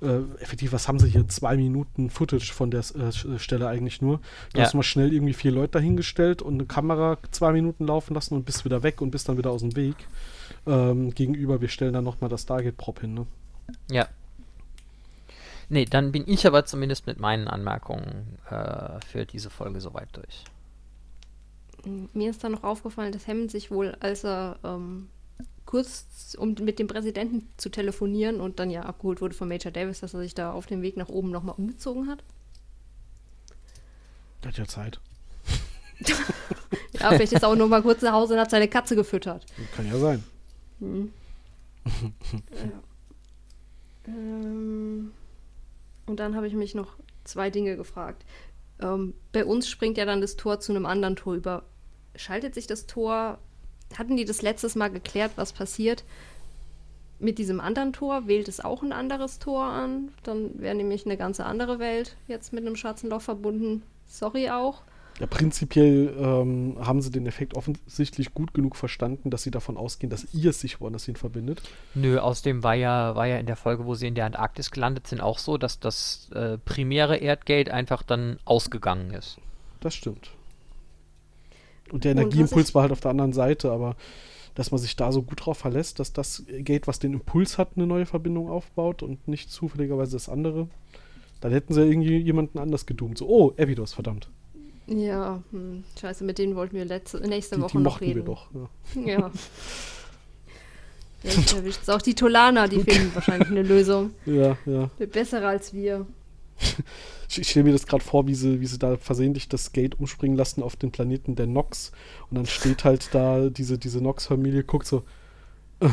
äh, 0.02 0.20
effektiv, 0.40 0.72
was 0.72 0.88
haben 0.88 0.98
sie 0.98 1.08
hier? 1.08 1.26
Zwei 1.28 1.56
Minuten 1.56 2.10
Footage 2.10 2.52
von 2.52 2.70
der 2.70 2.80
äh, 2.80 3.38
Stelle 3.38 3.68
eigentlich 3.68 4.00
nur. 4.00 4.20
Du 4.52 4.58
ja. 4.58 4.64
hast 4.64 4.74
mal 4.74 4.82
schnell 4.82 5.12
irgendwie 5.12 5.34
vier 5.34 5.52
Leute 5.52 5.72
dahingestellt 5.72 6.42
und 6.42 6.54
eine 6.54 6.66
Kamera 6.66 7.18
zwei 7.30 7.52
Minuten 7.52 7.86
laufen 7.86 8.14
lassen 8.14 8.34
und 8.34 8.44
bist 8.44 8.64
wieder 8.64 8.82
weg 8.82 9.00
und 9.00 9.10
bist 9.10 9.28
dann 9.28 9.38
wieder 9.38 9.50
aus 9.50 9.60
dem 9.60 9.76
Weg. 9.76 9.96
Ähm, 10.66 11.14
gegenüber, 11.14 11.60
wir 11.60 11.68
stellen 11.68 11.92
dann 11.92 12.04
nochmal 12.04 12.30
das 12.30 12.42
Stargate-Prop 12.42 13.00
hin, 13.00 13.14
ne? 13.14 13.26
Ja. 13.90 14.08
Nee, 15.68 15.84
dann 15.84 16.12
bin 16.12 16.24
ich 16.26 16.46
aber 16.46 16.64
zumindest 16.64 17.06
mit 17.06 17.20
meinen 17.20 17.46
Anmerkungen 17.46 18.38
äh, 18.48 19.00
für 19.06 19.26
diese 19.26 19.50
Folge 19.50 19.80
soweit 19.80 20.08
durch. 20.16 20.44
Mir 22.14 22.30
ist 22.30 22.42
dann 22.42 22.52
noch 22.52 22.64
aufgefallen, 22.64 23.12
dass 23.12 23.26
Hammond 23.26 23.50
sich 23.50 23.70
wohl, 23.70 23.96
als 24.00 24.24
er 24.24 24.58
ähm, 24.64 25.08
kurz, 25.68 26.34
um 26.38 26.54
mit 26.62 26.78
dem 26.78 26.86
Präsidenten 26.86 27.46
zu 27.58 27.68
telefonieren 27.68 28.40
und 28.40 28.58
dann 28.58 28.70
ja 28.70 28.84
abgeholt 28.84 29.20
wurde 29.20 29.34
von 29.34 29.48
Major 29.48 29.70
Davis, 29.70 30.00
dass 30.00 30.14
er 30.14 30.20
sich 30.20 30.34
da 30.34 30.50
auf 30.50 30.64
dem 30.64 30.80
Weg 30.80 30.96
nach 30.96 31.10
oben 31.10 31.30
nochmal 31.30 31.56
umgezogen 31.58 32.08
hat. 32.08 32.24
Hat 34.46 34.56
ja 34.56 34.66
Zeit. 34.66 34.98
ja, 36.98 37.10
vielleicht 37.10 37.34
ist 37.34 37.42
er 37.42 37.50
auch 37.50 37.54
noch 37.54 37.68
mal 37.68 37.82
kurz 37.82 38.00
nach 38.00 38.14
Hause 38.14 38.32
und 38.32 38.40
hat 38.40 38.50
seine 38.50 38.68
Katze 38.68 38.96
gefüttert. 38.96 39.44
Kann 39.76 39.86
ja 39.86 39.98
sein. 39.98 40.24
Hm. 40.78 41.12
ja. 41.84 42.82
ähm, 44.06 45.12
und 46.06 46.18
dann 46.18 46.34
habe 46.34 46.46
ich 46.46 46.54
mich 46.54 46.74
noch 46.74 46.96
zwei 47.24 47.50
Dinge 47.50 47.76
gefragt. 47.76 48.24
Ähm, 48.80 49.12
bei 49.32 49.44
uns 49.44 49.68
springt 49.68 49.98
ja 49.98 50.06
dann 50.06 50.22
das 50.22 50.36
Tor 50.36 50.60
zu 50.60 50.72
einem 50.72 50.86
anderen 50.86 51.16
Tor 51.16 51.34
über. 51.34 51.64
Schaltet 52.16 52.54
sich 52.54 52.66
das 52.66 52.86
Tor 52.86 53.38
hatten 53.96 54.16
die 54.16 54.24
das 54.24 54.42
letztes 54.42 54.74
Mal 54.74 54.88
geklärt, 54.88 55.32
was 55.36 55.52
passiert 55.52 56.04
mit 57.18 57.38
diesem 57.38 57.60
anderen 57.60 57.92
Tor? 57.92 58.26
Wählt 58.26 58.48
es 58.48 58.60
auch 58.60 58.82
ein 58.82 58.92
anderes 58.92 59.38
Tor 59.38 59.64
an? 59.64 60.10
Dann 60.22 60.60
wäre 60.60 60.74
nämlich 60.74 61.06
eine 61.06 61.16
ganze 61.16 61.44
andere 61.44 61.78
Welt 61.78 62.16
jetzt 62.26 62.52
mit 62.52 62.66
einem 62.66 62.76
schwarzen 62.76 63.10
Loch 63.10 63.22
verbunden. 63.22 63.82
Sorry 64.06 64.50
auch. 64.50 64.82
Ja, 65.18 65.26
prinzipiell 65.26 66.14
ähm, 66.16 66.76
haben 66.78 67.02
sie 67.02 67.10
den 67.10 67.26
Effekt 67.26 67.56
offensichtlich 67.56 68.34
gut 68.34 68.54
genug 68.54 68.76
verstanden, 68.76 69.30
dass 69.30 69.42
sie 69.42 69.50
davon 69.50 69.76
ausgehen, 69.76 70.10
dass 70.10 70.32
ihr 70.32 70.50
es 70.50 70.60
sich 70.60 70.80
woanders 70.80 71.06
hin 71.06 71.16
verbindet. 71.16 71.60
Nö, 71.94 72.20
außerdem 72.20 72.62
war 72.62 72.74
ja, 72.74 73.16
war 73.16 73.26
ja 73.26 73.38
in 73.38 73.46
der 73.46 73.56
Folge, 73.56 73.84
wo 73.84 73.94
sie 73.94 74.06
in 74.06 74.14
der 74.14 74.26
Antarktis 74.26 74.70
gelandet 74.70 75.08
sind, 75.08 75.20
auch 75.20 75.38
so, 75.38 75.58
dass 75.58 75.80
das 75.80 76.30
äh, 76.34 76.56
primäre 76.58 77.16
Erdgate 77.16 77.74
einfach 77.74 78.04
dann 78.04 78.38
ausgegangen 78.44 79.12
ist. 79.12 79.38
Das 79.80 79.94
stimmt. 79.94 80.30
Und 81.92 82.04
der 82.04 82.12
Energieimpuls 82.12 82.74
war 82.74 82.82
halt 82.82 82.92
auf 82.92 83.00
der 83.00 83.10
anderen 83.10 83.32
Seite, 83.32 83.70
aber 83.70 83.96
dass 84.54 84.70
man 84.72 84.80
sich 84.80 84.96
da 84.96 85.12
so 85.12 85.22
gut 85.22 85.46
drauf 85.46 85.58
verlässt, 85.58 86.00
dass 86.00 86.12
das 86.12 86.44
Gate, 86.48 86.88
was 86.88 86.98
den 86.98 87.12
Impuls 87.12 87.58
hat, 87.58 87.72
eine 87.76 87.86
neue 87.86 88.06
Verbindung 88.06 88.50
aufbaut 88.50 89.02
und 89.02 89.28
nicht 89.28 89.52
zufälligerweise 89.52 90.16
das 90.16 90.28
andere, 90.28 90.68
dann 91.40 91.52
hätten 91.52 91.74
sie 91.74 91.82
irgendwie 91.82 92.18
jemanden 92.18 92.58
anders 92.58 92.84
gedoomt. 92.84 93.18
So, 93.18 93.28
oh, 93.28 93.52
Evidos, 93.56 93.94
verdammt. 93.94 94.28
Ja, 94.88 95.42
hm, 95.50 95.84
scheiße, 96.00 96.24
mit 96.24 96.38
denen 96.38 96.56
wollten 96.56 96.74
wir 96.74 96.84
letzte, 96.84 97.20
nächste 97.20 97.56
die, 97.56 97.62
Woche 97.62 97.76
die 97.76 97.84
noch 97.84 98.00
reden. 98.00 98.16
Wir 98.16 98.24
doch, 98.24 98.48
ja. 98.52 99.04
ja. 99.06 99.30
Jetzt 101.22 101.54
erwischt 101.54 101.88
auch 101.88 102.00
die 102.00 102.14
Tolaner, 102.14 102.68
die 102.68 102.80
finden 102.84 103.14
wahrscheinlich 103.14 103.50
eine 103.50 103.62
Lösung. 103.62 104.10
Ja, 104.24 104.56
ja. 104.66 104.90
Bessere 105.12 105.46
als 105.46 105.74
wir. 105.74 106.06
ich 107.28 107.48
stelle 107.48 107.64
mir 107.64 107.72
das 107.72 107.86
gerade 107.86 108.04
vor, 108.04 108.26
wie 108.26 108.34
sie, 108.34 108.60
wie 108.60 108.66
sie 108.66 108.78
da 108.78 108.96
versehentlich 108.96 109.48
das 109.48 109.72
Gate 109.72 109.98
umspringen 109.98 110.36
lassen 110.36 110.62
auf 110.62 110.76
den 110.76 110.90
Planeten 110.90 111.36
der 111.36 111.46
Nox. 111.46 111.92
Und 112.30 112.36
dann 112.36 112.46
steht 112.46 112.84
halt 112.84 113.14
da 113.14 113.48
diese, 113.50 113.78
diese 113.78 114.00
Nox-Familie, 114.00 114.64
guckt 114.64 114.86
so. 114.86 115.04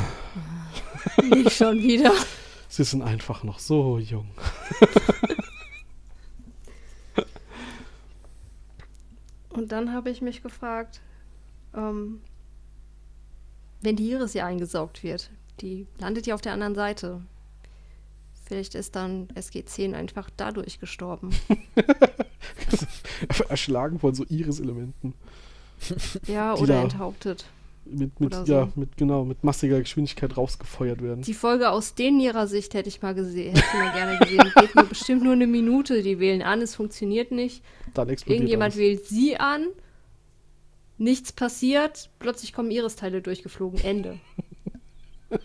Nicht 1.30 1.52
schon 1.52 1.82
wieder. 1.82 2.12
Sie 2.68 2.84
sind 2.84 3.04
einfach 3.04 3.44
noch 3.44 3.60
so 3.60 4.00
jung. 4.00 4.28
Und 9.56 9.72
dann 9.72 9.94
habe 9.94 10.10
ich 10.10 10.22
mich 10.22 10.44
gefragt, 10.44 11.02
ähm, 11.74 12.22
wenn 13.82 13.96
die 13.96 14.10
Iris 14.10 14.34
ja 14.34 14.46
eingesaugt 14.46 15.02
wird, 15.04 15.30
die 15.62 15.88
landet 15.98 16.28
ja 16.28 16.36
auf 16.36 16.42
der 16.42 16.52
anderen 16.52 16.76
Seite. 16.76 17.22
Vielleicht 18.46 18.76
ist 18.76 18.96
dann 18.96 19.28
SG10 19.30 19.94
einfach 19.94 20.30
dadurch 20.38 20.80
gestorben. 20.80 21.32
Erschlagen 23.50 24.00
von 24.00 24.14
so 24.14 24.24
Iris-Elementen. 24.30 25.14
Ja, 26.28 26.54
oder 26.56 26.82
enthauptet. 26.82 27.46
mit, 27.86 28.20
mit, 28.20 28.34
Oder 28.34 28.46
so. 28.46 28.54
ja, 28.54 28.70
mit, 28.76 28.98
genau, 28.98 29.26
mit 29.26 29.44
massiger 29.44 29.80
Geschwindigkeit 29.80 30.38
rausgefeuert 30.38 31.02
werden. 31.02 31.24
Die 31.24 31.34
Folge 31.34 31.70
aus 31.72 31.96
denen 31.96 32.20
ihrer 32.20 32.48
Sicht 32.48 32.76
hätte 32.76 32.88
ich 32.88 33.02
mal 33.02 33.16
gesehen, 33.16 33.56
hätte 33.56 33.66
ich 33.74 33.80
mal 33.80 33.94
gerne 33.94 34.20
gesehen. 34.20 34.52
Geht 34.60 34.76
nur 34.76 34.86
bestimmt 34.86 35.24
nur 35.24 35.34
eine 35.34 35.48
Minute. 35.48 36.04
Die 36.04 36.20
wählen 36.20 36.44
an, 36.44 36.62
es 36.62 36.76
funktioniert 36.76 37.32
nicht. 37.32 37.64
Dann 37.94 38.10
explodiert 38.10 38.42
Irgendjemand 38.42 38.74
alles. 38.74 38.78
wählt 38.80 39.06
sie 39.06 39.38
an, 39.38 39.68
nichts 40.98 41.32
passiert, 41.32 42.10
plötzlich 42.20 42.54
kommen 42.54 42.70
Iris-Teile 42.72 43.22
durchgeflogen. 43.22 43.80
Ende. 43.84 44.20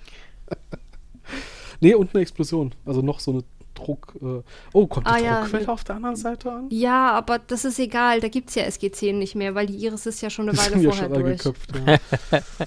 Nee, 1.81 1.95
und 1.95 2.15
eine 2.15 2.23
Explosion. 2.23 2.75
Also 2.85 3.03
noch 3.03 3.21
so 3.21 3.31
eine 3.33 3.45
Druck. 3.75 4.15
Äh, 4.21 4.43
oh, 4.73 4.87
kommt 4.87 5.07
die 5.07 5.11
Ah, 5.11 5.19
ja. 5.19 5.41
Druckquelle 5.43 5.69
auf 5.69 5.85
der 5.85 5.97
anderen 5.97 6.17
Seite 6.17 6.51
an? 6.53 6.67
Ja, 6.71 7.13
aber 7.13 7.39
das 7.39 7.65
ist 7.65 7.79
egal, 7.79 8.21
da 8.21 8.29
gibt 8.29 8.49
es 8.51 8.55
ja 8.57 8.65
SG10 8.65 9.15
nicht 9.15 9.35
mehr, 9.35 9.55
weil 9.55 9.67
die 9.67 9.77
Iris 9.77 10.07
ist 10.07 10.21
ja 10.21 10.29
schon 10.31 10.49
eine 10.49 10.53
Die 10.59 10.59
Weile 10.59 10.71
sind 10.71 10.83
ja 10.83 10.91
vorher 10.91 11.09
schon 11.09 11.23
durch. 11.23 11.39
geköpft. 11.39 11.71
Ja. 11.87 12.37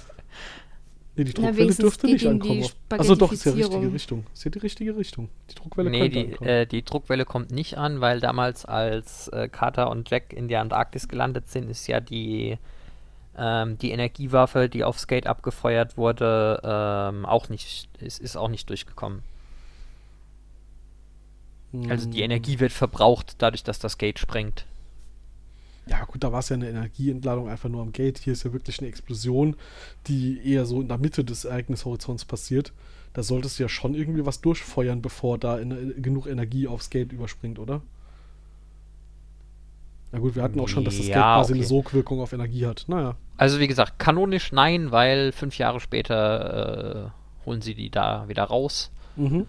nee, 1.16 1.24
die 1.24 1.32
Druckwelle 1.34 1.56
wenigstens 1.56 1.82
dürfte 1.84 2.06
nicht 2.06 2.22
die 2.24 2.28
ankommen. 2.28 2.66
Achso, 2.88 3.14
doch, 3.14 3.30
ist 3.32 3.44
ja 3.44 3.52
richtige 3.52 3.66
Spaghettifizierung. 3.66 3.92
Richtung. 3.92 4.24
Ist 4.34 4.44
ja 4.44 4.50
die 4.50 4.58
richtige 4.58 4.96
Richtung. 4.96 5.28
Die 5.50 5.54
Druckwelle 5.54 5.90
Nee, 5.90 6.00
könnte 6.00 6.18
die, 6.24 6.32
ankommen. 6.32 6.50
äh, 6.50 6.66
die 6.66 6.84
Druckwelle 6.84 7.24
kommt 7.24 7.50
nicht 7.52 7.78
an, 7.78 8.00
weil 8.00 8.20
damals, 8.20 8.64
als 8.64 9.28
äh, 9.28 9.48
Carter 9.48 9.90
und 9.90 10.10
Jack 10.10 10.32
in 10.32 10.48
der 10.48 10.60
Antarktis 10.60 11.06
gelandet 11.08 11.48
sind, 11.48 11.68
ist 11.70 11.86
ja 11.86 12.00
die, 12.00 12.58
ähm, 13.38 13.78
die 13.78 13.90
Energiewaffe, 13.90 14.68
die 14.68 14.84
auf 14.84 14.98
Skate 14.98 15.26
abgefeuert 15.26 15.96
wurde, 15.96 16.60
ähm, 16.64 17.26
auch 17.26 17.48
nicht, 17.48 17.88
ist, 18.00 18.20
ist 18.20 18.36
auch 18.36 18.48
nicht 18.48 18.68
durchgekommen. 18.70 19.22
Also 21.88 22.08
die 22.08 22.18
Hm. 22.18 22.24
Energie 22.24 22.60
wird 22.60 22.72
verbraucht, 22.72 23.36
dadurch, 23.38 23.64
dass 23.64 23.78
das 23.80 23.98
Gate 23.98 24.18
sprengt. 24.20 24.66
Ja, 25.86 26.04
gut, 26.04 26.24
da 26.24 26.32
war 26.32 26.38
es 26.38 26.48
ja 26.48 26.54
eine 26.54 26.68
Energieentladung 26.68 27.48
einfach 27.48 27.68
nur 27.68 27.82
am 27.82 27.92
Gate. 27.92 28.18
Hier 28.18 28.32
ist 28.32 28.44
ja 28.44 28.52
wirklich 28.52 28.78
eine 28.78 28.88
Explosion, 28.88 29.56
die 30.06 30.40
eher 30.44 30.64
so 30.64 30.80
in 30.80 30.88
der 30.88 30.98
Mitte 30.98 31.24
des 31.24 31.44
Ereignishorizonts 31.44 32.24
passiert. 32.24 32.72
Da 33.12 33.22
solltest 33.22 33.58
du 33.58 33.64
ja 33.64 33.68
schon 33.68 33.94
irgendwie 33.94 34.24
was 34.24 34.40
durchfeuern, 34.40 35.02
bevor 35.02 35.36
da 35.38 35.58
in, 35.58 36.00
genug 36.02 36.26
Energie 36.26 36.68
aufs 36.68 36.90
Gate 36.90 37.12
überspringt, 37.12 37.58
oder? 37.58 37.82
Na 40.14 40.20
gut, 40.20 40.36
wir 40.36 40.44
hatten 40.44 40.60
auch 40.60 40.68
schon, 40.68 40.84
dass 40.84 40.96
das 40.96 41.08
Ja, 41.08 41.14
Gate 41.14 41.24
quasi 41.40 41.52
eine 41.54 41.60
okay. 41.62 41.68
Sogwirkung 41.68 42.20
auf 42.20 42.32
Energie 42.32 42.66
hat. 42.66 42.84
Naja. 42.86 43.16
Also 43.36 43.58
wie 43.58 43.66
gesagt, 43.66 43.98
kanonisch 43.98 44.52
nein, 44.52 44.92
weil 44.92 45.32
fünf 45.32 45.58
Jahre 45.58 45.80
später 45.80 47.10
äh, 47.12 47.46
holen 47.46 47.62
sie 47.62 47.74
die 47.74 47.90
da 47.90 48.28
wieder 48.28 48.44
raus. 48.44 48.92
Mhm. 49.16 49.46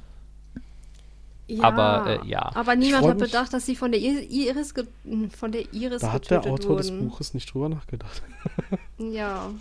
Ja, 1.48 1.66
Aber, 1.66 2.24
äh, 2.24 2.28
ja. 2.28 2.50
Aber 2.56 2.76
niemand 2.76 3.06
hat 3.06 3.20
bedacht, 3.20 3.54
dass 3.54 3.68
sie 3.68 3.76
von 3.76 3.92
der 3.92 4.02
Iris, 4.02 4.74
von 5.38 5.52
der 5.52 5.72
Iris 5.72 6.02
Da 6.02 6.14
hat 6.14 6.32
der 6.32 6.40
getötet 6.40 6.66
Autor 6.66 6.78
des 6.78 6.92
wurden. 6.92 7.10
Buches 7.10 7.36
nicht 7.36 7.54
drüber 7.54 7.70
nachgedacht. 7.70 8.24
Ja. 8.98 9.52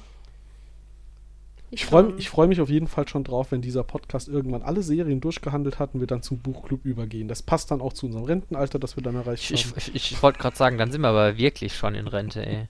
Ich 1.74 1.86
freue 1.86 2.04
schon. 2.04 2.18
ich 2.18 2.30
freu 2.30 2.46
mich 2.46 2.60
auf 2.60 2.70
jeden 2.70 2.86
Fall 2.86 3.08
schon 3.08 3.24
drauf, 3.24 3.50
wenn 3.50 3.60
dieser 3.60 3.82
Podcast 3.82 4.28
irgendwann 4.28 4.62
alle 4.62 4.82
Serien 4.82 5.20
durchgehandelt 5.20 5.78
hat 5.78 5.94
und 5.94 6.00
wir 6.00 6.06
dann 6.06 6.22
zum 6.22 6.38
Buchclub 6.38 6.84
übergehen. 6.84 7.28
Das 7.28 7.42
passt 7.42 7.70
dann 7.70 7.80
auch 7.80 7.92
zu 7.92 8.06
unserem 8.06 8.24
Rentenalter, 8.24 8.78
das 8.78 8.96
wir 8.96 9.02
dann 9.02 9.16
erreicht 9.16 9.50
Ich, 9.50 9.66
haben. 9.66 9.74
ich, 9.76 9.94
ich, 9.94 10.12
ich 10.12 10.22
wollte 10.22 10.38
gerade 10.38 10.56
sagen, 10.56 10.78
dann 10.78 10.92
sind 10.92 11.00
wir 11.00 11.08
aber 11.08 11.36
wirklich 11.36 11.74
schon 11.76 11.94
in 11.94 12.06
Rente, 12.06 12.46
ey. 12.46 12.68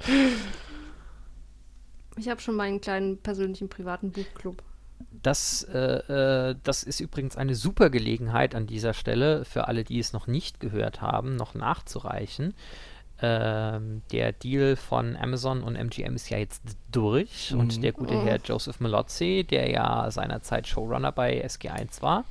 Ich 2.16 2.28
habe 2.28 2.40
schon 2.40 2.54
meinen 2.54 2.80
kleinen 2.80 3.18
persönlichen 3.18 3.68
privaten 3.68 4.12
Buchclub. 4.12 4.62
Das, 5.22 5.64
äh, 5.64 6.50
äh, 6.50 6.56
das 6.62 6.82
ist 6.84 7.00
übrigens 7.00 7.36
eine 7.36 7.54
super 7.54 7.90
Gelegenheit 7.90 8.54
an 8.54 8.66
dieser 8.66 8.94
Stelle 8.94 9.44
für 9.44 9.66
alle, 9.68 9.84
die 9.84 9.98
es 9.98 10.12
noch 10.12 10.26
nicht 10.26 10.60
gehört 10.60 11.00
haben, 11.00 11.36
noch 11.36 11.54
nachzureichen. 11.54 12.54
Ähm, 13.26 14.02
der 14.12 14.32
Deal 14.32 14.76
von 14.76 15.16
Amazon 15.16 15.62
und 15.62 15.76
MGM 15.76 16.14
ist 16.14 16.28
ja 16.28 16.36
jetzt 16.38 16.62
durch 16.92 17.52
Mhm. 17.52 17.60
und 17.60 17.82
der 17.82 17.92
gute 17.92 18.14
Oh. 18.14 18.22
Herr 18.24 18.38
Joseph 18.44 18.80
Malozzi, 18.80 19.46
der 19.48 19.70
ja 19.70 20.10
seinerzeit 20.10 20.66
Showrunner 20.66 21.10
bei 21.12 21.42
SG1 21.42 22.02
war, 22.02 22.24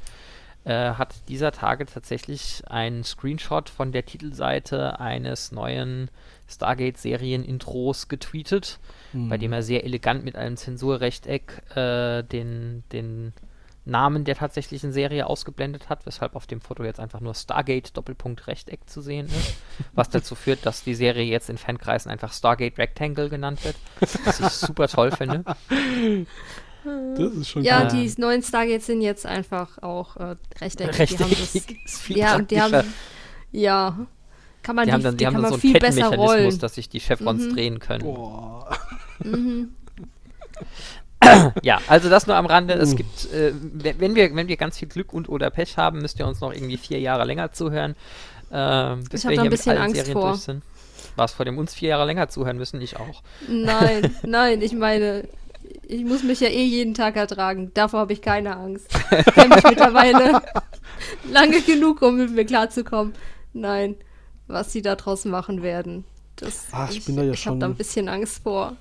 äh, 0.66 0.92
hat 0.94 1.16
dieser 1.30 1.52
Tage 1.52 1.86
tatsächlich 1.86 2.62
einen 2.68 3.04
Screenshot 3.04 3.70
von 3.70 3.92
der 3.92 4.06
Titelseite 4.06 5.00
eines 5.00 5.52
neuen 5.52 6.10
Stargate-Serien-Intros 6.48 8.08
getweetet, 8.08 8.80
bei 9.14 9.38
dem 9.38 9.54
er 9.54 9.64
sehr 9.64 9.84
elegant 9.84 10.24
mit 10.24 10.36
einem 10.36 10.58
Zensurrechteck 10.58 11.64
äh, 11.76 12.24
den, 12.24 12.84
den 12.92 13.34
Namen 13.86 14.24
der 14.24 14.36
tatsächlichen 14.36 14.94
Serie 14.94 15.28
ausgeblendet 15.28 15.90
hat, 15.90 16.06
weshalb 16.06 16.36
auf 16.36 16.48
dem 16.48 16.62
Foto 16.62 16.84
jetzt 16.84 17.00
einfach 17.00 17.20
nur 17.20 17.34
Stargate 17.36 17.96
Doppelpunkt 17.98 18.48
Rechteck 18.48 18.90
zu 18.90 19.02
sehen 19.02 19.26
ist, 19.28 19.56
was 19.94 20.10
dazu 20.10 20.36
führt, 20.36 20.66
dass 20.66 20.84
die 20.84 20.96
Serie 20.96 21.26
jetzt 21.26 21.50
in 21.50 21.58
Fankreisen 21.58 22.10
einfach 22.12 22.32
Stargate 22.32 22.78
Rectangle 22.78 23.30
genannt 23.30 23.64
wird, 23.66 23.76
was 24.26 24.40
ich 24.40 24.48
super 24.50 24.88
toll 24.88 25.12
finde. 25.12 25.44
Das 26.86 27.34
ist 27.34 27.50
schon 27.50 27.64
Ja, 27.64 27.84
geil. 27.86 27.92
die 28.08 28.22
neuen 28.22 28.42
Stargates 28.44 28.86
sind 28.88 29.02
jetzt 29.02 29.26
einfach 29.26 29.78
auch 29.82 30.18
äh, 30.18 30.36
rechteckig. 30.60 31.16
Die 31.16 31.24
haben 31.24 31.30
das, 31.32 31.56
ist 31.86 32.02
viel 32.02 32.18
ja, 32.18 32.36
und 32.36 32.52
die 32.52 32.62
haben, 32.62 32.94
ja, 33.52 34.06
kann 34.64 34.76
man 34.78 34.86
Die 34.86 34.90
die, 34.90 34.94
haben 34.94 35.04
dann, 35.04 35.14
die 35.16 35.18
die 35.20 35.26
haben 35.28 35.34
kann 35.34 35.42
dann 35.44 35.52
man 35.52 35.60
so 35.60 35.68
einen 35.68 35.74
viel 35.74 35.80
besser 35.80 36.02
Kettenmechanismus, 36.10 36.46
rollen. 36.48 36.60
dass 36.60 36.76
sich 36.76 36.90
die 36.90 37.00
Chevrons 37.00 37.44
Mhm. 37.48 37.54
drehen 37.54 37.80
können. 37.80 38.04
Boah. 38.04 38.78
Ja, 41.64 41.80
also 41.88 42.10
das 42.10 42.28
nur 42.28 42.36
am 42.36 42.46
Rande. 42.46 42.74
Es 42.74 42.94
Uh. 42.94 42.96
gibt, 42.98 43.32
äh, 43.34 43.54
wenn, 43.74 44.00
wenn 44.00 44.16
wir, 44.16 44.36
wenn 44.36 44.48
wir 44.48 44.58
ganz 44.58 44.78
viel 44.78 44.88
Glück 44.88 45.14
und 45.14 45.30
oder 45.30 45.50
Pech 45.50 45.78
haben, 45.78 46.00
müsst 46.00 46.20
ihr 46.20 46.28
uns 46.28 46.40
noch 46.42 46.54
irgendwie 46.54 46.78
vier 46.78 47.00
Jahre 47.00 47.26
länger 47.26 47.52
zuhören. 47.52 47.96
Ähm, 48.52 49.04
bis 49.10 49.22
Ich 49.22 49.26
hab 49.26 49.32
wir 49.32 49.36
da 49.38 49.42
ein 49.42 49.44
hier 49.44 49.44
mit 49.44 49.52
bisschen 49.52 49.72
allen 49.74 49.82
Angst 49.84 49.96
Serien 49.96 50.14
vor. 50.14 50.30
durch 50.32 50.42
sind. 50.42 50.64
Was 51.16 51.32
vor 51.34 51.46
dem 51.46 51.58
uns 51.58 51.74
vier 51.74 51.90
Jahre 51.90 52.06
länger 52.06 52.30
zuhören 52.30 52.58
müssen, 52.58 52.82
ich 52.82 52.98
auch. 52.98 53.22
Nein, 53.48 54.16
nein, 54.24 54.62
ich 54.62 54.74
meine, 54.74 55.28
ich 55.88 56.04
muss 56.06 56.24
mich 56.24 56.40
ja 56.40 56.48
eh 56.50 56.64
jeden 56.64 56.94
Tag 56.94 57.16
ertragen. 57.16 57.72
Davor 57.74 58.00
habe 58.02 58.14
ich 58.14 58.22
keine 58.22 58.56
Angst. 58.58 58.88
Ich 59.12 59.26
kenne 59.34 59.56
mich 59.56 59.64
mittlerweile 59.64 60.42
lange 61.32 61.62
genug, 61.62 62.02
um 62.02 62.18
mit 62.18 62.32
mir 62.32 62.46
klarzukommen. 62.46 63.14
Nein, 63.54 63.96
was 64.48 64.72
sie 64.72 64.82
da 64.82 64.96
draußen 64.96 65.30
machen 65.30 65.62
werden. 65.62 66.04
Das, 66.38 66.66
Ah, 66.72 66.88
ich 66.92 67.06
bin 67.06 67.16
da 67.16 67.22
ja 67.24 67.34
ich 67.34 67.46
habe 67.46 67.54
schon- 67.54 67.60
da 67.60 67.68
ein 67.68 67.76
bisschen 67.76 68.10
Angst 68.10 68.42
vor. 68.44 68.76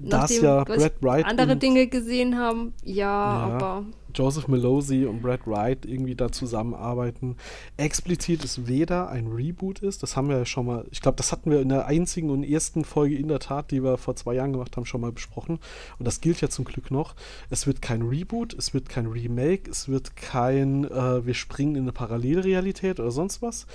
Da 0.00 0.24
es 0.24 0.40
Nachdem 0.40 0.44
ja 0.44 0.64
Brad 0.64 0.92
Wright 1.00 1.26
andere 1.26 1.56
Dinge 1.56 1.86
gesehen 1.88 2.38
haben, 2.38 2.72
ja, 2.84 3.04
Ja. 3.04 3.54
aber 3.54 3.84
Joseph 4.18 4.48
Malozzi 4.48 5.04
und 5.06 5.22
Brad 5.22 5.46
Wright 5.46 5.86
irgendwie 5.86 6.16
da 6.16 6.32
zusammenarbeiten. 6.32 7.36
Explizit 7.76 8.44
es 8.44 8.66
weder 8.66 9.08
ein 9.10 9.28
Reboot 9.28 9.78
ist, 9.78 10.02
das 10.02 10.16
haben 10.16 10.28
wir 10.28 10.38
ja 10.38 10.44
schon 10.44 10.66
mal, 10.66 10.84
ich 10.90 11.00
glaube, 11.00 11.16
das 11.16 11.30
hatten 11.30 11.50
wir 11.52 11.60
in 11.60 11.68
der 11.68 11.86
einzigen 11.86 12.30
und 12.30 12.42
ersten 12.42 12.84
Folge 12.84 13.16
in 13.16 13.28
der 13.28 13.38
Tat, 13.38 13.70
die 13.70 13.82
wir 13.84 13.96
vor 13.96 14.16
zwei 14.16 14.34
Jahren 14.34 14.52
gemacht 14.52 14.76
haben, 14.76 14.86
schon 14.86 15.00
mal 15.00 15.12
besprochen. 15.12 15.60
Und 15.98 16.04
das 16.08 16.20
gilt 16.20 16.40
ja 16.40 16.48
zum 16.48 16.64
Glück 16.64 16.90
noch. 16.90 17.14
Es 17.48 17.66
wird 17.68 17.80
kein 17.80 18.02
Reboot, 18.02 18.54
es 18.54 18.74
wird 18.74 18.88
kein 18.88 19.06
Remake, 19.06 19.70
es 19.70 19.88
wird 19.88 20.16
kein, 20.16 20.84
äh, 20.84 21.24
wir 21.24 21.34
springen 21.34 21.76
in 21.76 21.82
eine 21.82 21.92
Parallelrealität 21.92 22.98
oder 22.98 23.12
sonst 23.12 23.40
was, 23.40 23.66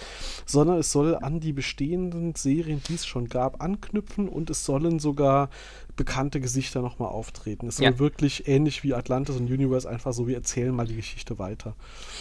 sondern 0.46 0.78
es 0.78 0.92
soll 0.92 1.16
an 1.16 1.40
die 1.40 1.54
bestehenden 1.54 2.36
Serien, 2.36 2.82
die 2.88 2.96
es 2.96 3.06
schon 3.06 3.30
gab, 3.30 3.62
anknüpfen 3.64 4.28
und 4.28 4.50
es 4.50 4.66
sollen 4.66 5.00
sogar 5.00 5.50
bekannte 5.96 6.40
Gesichter 6.42 6.82
nochmal 6.82 7.10
auftreten. 7.10 7.68
Es 7.68 7.78
soll 7.78 7.86
Ja. 7.86 8.00
wirklich 8.00 8.48
ähnlich 8.48 8.84
wie 8.84 8.94
Atlantis 8.96 9.36
und 9.36 9.50
Universe 9.50 9.88
einfach 9.88 10.12
so, 10.12 10.28
wir 10.34 10.38
erzählen 10.40 10.74
mal 10.76 10.88
die 10.88 10.96
Geschichte 10.96 11.38
weiter. 11.38 11.76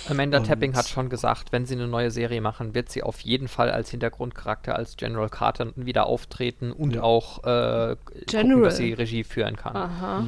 Amanda 0.09 0.37
Und- 0.39 0.47
Tapping 0.47 0.77
hat 0.77 0.87
schon 0.87 1.09
gesagt, 1.09 1.51
wenn 1.51 1.65
sie 1.65 1.75
eine 1.75 1.89
neue 1.89 2.11
Serie 2.11 2.43
machen, 2.43 2.75
wird 2.75 2.91
sie 2.91 3.03
auf 3.03 3.21
jeden 3.21 3.49
Fall 3.49 3.71
als 3.71 3.89
Hintergrundcharakter 3.91 4.77
als 4.77 4.97
General 4.99 5.31
Carter 5.31 5.73
wieder 5.77 6.07
auftreten 6.07 6.73
und 6.73 6.95
Ja. 6.97 7.03
auch 7.03 7.39
äh, 7.45 7.97
gucken, 8.31 8.63
dass 8.63 8.77
sie 8.77 8.93
Regie 8.93 9.25
führen 9.25 9.57
kann. 9.57 9.75
aha. 9.77 10.25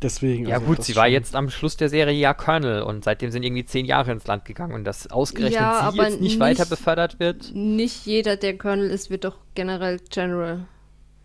Deswegen. 0.00 0.48
Ja 0.48 0.56
also 0.56 0.66
gut, 0.66 0.82
sie 0.82 0.96
war 0.96 1.06
jetzt 1.06 1.36
am 1.36 1.48
Schluss 1.48 1.76
der 1.76 1.88
Serie 1.88 2.18
ja 2.18 2.34
Colonel 2.34 2.82
und 2.82 3.04
seitdem 3.04 3.30
sind 3.30 3.44
irgendwie 3.44 3.64
zehn 3.64 3.86
Jahre 3.86 4.10
ins 4.10 4.26
Land 4.26 4.44
gegangen 4.44 4.74
und 4.74 4.82
dass 4.82 5.08
ausgerechnet 5.10 5.60
Ja, 5.60 5.78
sie 5.80 5.86
aber 6.00 6.08
jetzt 6.08 6.20
nicht 6.20 6.30
nicht- 6.32 6.40
weiter 6.40 6.66
befördert 6.66 7.20
wird. 7.20 7.54
Nicht 7.54 8.04
jeder, 8.04 8.36
der 8.36 8.58
Colonel 8.58 8.90
ist, 8.90 9.10
wird 9.10 9.24
doch 9.24 9.36
generell 9.54 10.00
General. 10.10 10.64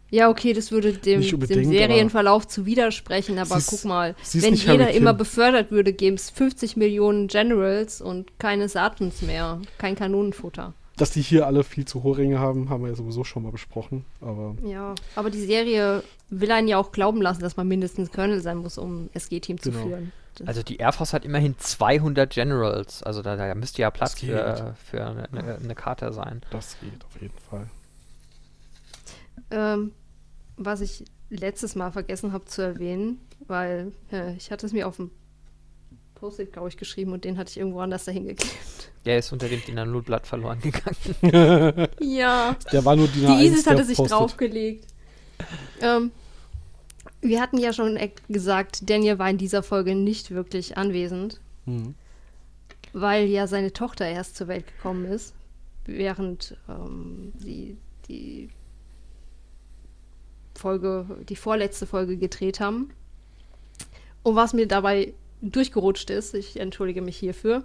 Ja, 0.09 0.29
okay, 0.29 0.53
das 0.53 0.71
würde 0.71 0.93
dem, 0.93 1.21
dem 1.21 1.65
Serienverlauf 1.65 2.47
zu 2.47 2.65
widersprechen, 2.65 3.37
aber 3.39 3.57
ist- 3.57 3.67
guck 3.67 3.83
mal, 3.85 4.15
wenn 4.33 4.53
jeder 4.53 4.91
immer 4.91 5.13
befördert 5.13 5.69
würde, 5.71 5.91
gäbe 5.93 6.15
es 6.15 6.29
50 6.29 6.77
Millionen 6.77 7.27
Generals 7.27 7.99
und 8.01 8.39
keine 8.39 8.69
Satans 8.69 9.21
mehr, 9.21 9.59
kein 9.77 9.95
Kanonenfutter. 9.95 10.73
Dass 10.95 11.11
die 11.11 11.21
hier 11.21 11.45
alle 11.45 11.63
viel 11.63 11.85
zu 11.85 12.01
hohe 12.03 12.17
Ränge 12.17 12.39
haben, 12.39 12.69
haben 12.69 12.81
wir 12.83 12.89
ja 12.89 12.95
sowieso 12.95 13.23
schon 13.23 13.43
mal 13.43 13.51
besprochen. 13.51 14.03
Aber 14.21 14.55
Ja, 14.65 14.95
aber 15.15 15.29
die 15.29 15.45
Serie 15.45 16.01
will 16.29 16.51
einen 16.51 16.67
ja 16.67 16.77
auch 16.77 16.91
glauben 16.91 17.21
lassen, 17.21 17.41
dass 17.41 17.55
man 17.57 17.67
mindestens 17.67 18.11
Colonel 18.11 18.41
sein 18.41 18.57
muss, 18.57 18.77
um 18.79 19.09
SG-Team 19.13 19.61
zu 19.61 19.71
Genau. 19.71 19.85
führen. 19.87 20.11
Das- 20.35 20.47
Also 20.47 20.63
die 20.63 20.77
Air 20.77 20.93
Force 20.93 21.13
hat 21.13 21.23
immerhin 21.25 21.55
200 21.59 22.31
Generals, 22.33 23.03
also 23.03 23.21
da, 23.21 23.35
da 23.35 23.53
müsste 23.55 23.81
ja 23.81 23.91
Platz 23.91 24.15
für, 24.19 24.75
für 24.89 25.05
eine, 25.05 25.27
eine, 25.31 25.55
eine 25.63 25.75
Carter 25.75 26.13
sein. 26.13 26.41
das 26.49 26.77
geht 26.79 27.03
auf 27.05 27.21
jeden 27.21 27.37
Fall. 27.49 27.67
Ähm, 29.51 29.91
was 30.57 30.81
ich 30.81 31.05
letztes 31.29 31.75
Mal 31.75 31.91
vergessen 31.91 32.31
habe 32.33 32.45
zu 32.45 32.61
erwähnen, 32.61 33.19
weil 33.47 33.91
äh, 34.11 34.35
ich 34.35 34.51
hatte 34.51 34.65
es 34.65 34.73
mir 34.73 34.87
auf 34.87 34.95
dem 34.97 35.11
Post-it, 36.15 36.51
glaube 36.51 36.69
ich, 36.69 36.77
geschrieben 36.77 37.11
und 37.13 37.23
den 37.25 37.37
hatte 37.37 37.51
ich 37.51 37.57
irgendwo 37.57 37.79
anders 37.79 38.05
dahin 38.05 38.25
geklebt. 38.25 38.91
Der 39.05 39.19
ist 39.19 39.31
unter 39.31 39.47
dem 39.47 39.61
DIN 39.63 39.77
A0-Blatt 39.79 40.25
verloren 40.25 40.59
gegangen. 40.59 41.87
Ja, 41.99 42.55
Der 42.71 42.83
war 42.85 42.95
nur 42.95 43.07
die 43.07 43.25
die 43.25 43.45
Isis 43.45 43.67
hatte 43.67 43.83
sich 43.85 43.97
draufgelegt. 43.97 44.85
Ähm, 45.81 46.11
Wir 47.21 47.39
hatten 47.41 47.57
ja 47.59 47.71
schon 47.71 47.99
gesagt, 48.29 48.89
Daniel 48.89 49.19
war 49.19 49.29
in 49.29 49.37
dieser 49.37 49.61
Folge 49.63 49.93
nicht 49.95 50.31
wirklich 50.31 50.75
anwesend, 50.77 51.39
Mhm. 51.65 51.93
weil 52.93 53.25
ja 53.27 53.45
seine 53.45 53.73
Tochter 53.73 54.07
erst 54.07 54.37
zur 54.37 54.47
Welt 54.47 54.65
gekommen 54.67 55.05
ist, 55.05 55.33
während 55.85 56.57
ähm, 56.67 57.31
sie 57.37 57.77
die 58.07 58.49
Folge, 60.57 61.05
die 61.27 61.35
vorletzte 61.35 61.85
Folge 61.85 62.17
gedreht 62.17 62.59
haben. 62.59 62.91
Und 64.23 64.35
was 64.35 64.53
mir 64.53 64.67
dabei 64.67 65.13
durchgerutscht 65.41 66.09
ist, 66.09 66.33
ich 66.33 66.59
entschuldige 66.59 67.01
mich 67.01 67.17
hierfür, 67.17 67.63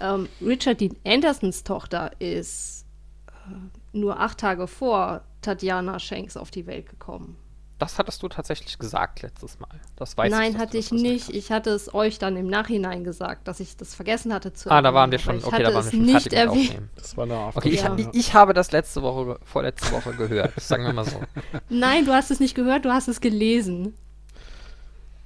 ähm, 0.00 0.28
Richard 0.40 0.80
Dean 0.80 0.96
Andersons 1.04 1.64
Tochter 1.64 2.12
ist 2.18 2.86
äh, 3.28 3.96
nur 3.96 4.18
acht 4.18 4.38
Tage 4.38 4.66
vor 4.66 5.22
Tatjana 5.42 5.98
Shanks 5.98 6.36
auf 6.36 6.50
die 6.50 6.66
Welt 6.66 6.88
gekommen. 6.88 7.36
Das 7.80 7.98
hattest 7.98 8.22
du 8.22 8.28
tatsächlich 8.28 8.78
gesagt 8.78 9.22
letztes 9.22 9.58
Mal. 9.58 9.70
Das 9.96 10.16
weiß 10.16 10.30
Nein, 10.30 10.48
ich. 10.48 10.52
dass 10.52 10.62
hatte 10.62 10.76
ich 10.78 10.92
nicht. 10.92 11.28
hast. 11.28 11.34
Ich 11.34 11.50
hatte 11.50 11.70
es 11.70 11.92
euch 11.94 12.18
dann 12.18 12.36
im 12.36 12.46
Nachhinein 12.46 13.04
gesagt, 13.04 13.48
dass 13.48 13.58
ich 13.58 13.76
das 13.76 13.94
vergessen 13.94 14.32
hatte 14.34 14.52
zu 14.52 14.70
Ah, 14.70 14.82
da 14.82 14.92
waren 14.94 15.10
wir 15.10 15.18
schon. 15.18 15.36
aber 15.36 15.38
ich 15.38 15.46
Okay, 15.46 15.62
da 15.62 15.74
waren 15.74 15.84
wir 15.86 15.90
schon 15.90 16.02
nicht 16.02 16.32
erwähnt. 16.32 16.68
Aufnehmen. 16.70 16.90
Das 16.94 17.16
war 17.16 17.24
eine 17.24 17.50
Okay, 17.54 17.70
ich, 17.70 17.80
Ja. 17.80 17.96
ich, 17.96 18.08
ich 18.12 18.34
habe 18.34 18.52
das 18.52 18.70
letzte 18.70 19.00
Woche, 19.02 19.40
vorletzte 19.44 19.90
Woche 19.92 20.12
gehört. 20.12 20.60
Sagen 20.60 20.84
wir 20.84 20.92
mal 20.92 21.06
so. 21.06 21.20
Nein, 21.70 22.04
du 22.04 22.12
hast 22.12 22.30
es 22.30 22.38
nicht 22.38 22.54
gehört, 22.54 22.84
du 22.84 22.92
hast 22.92 23.08
es 23.08 23.20
gelesen. 23.20 23.94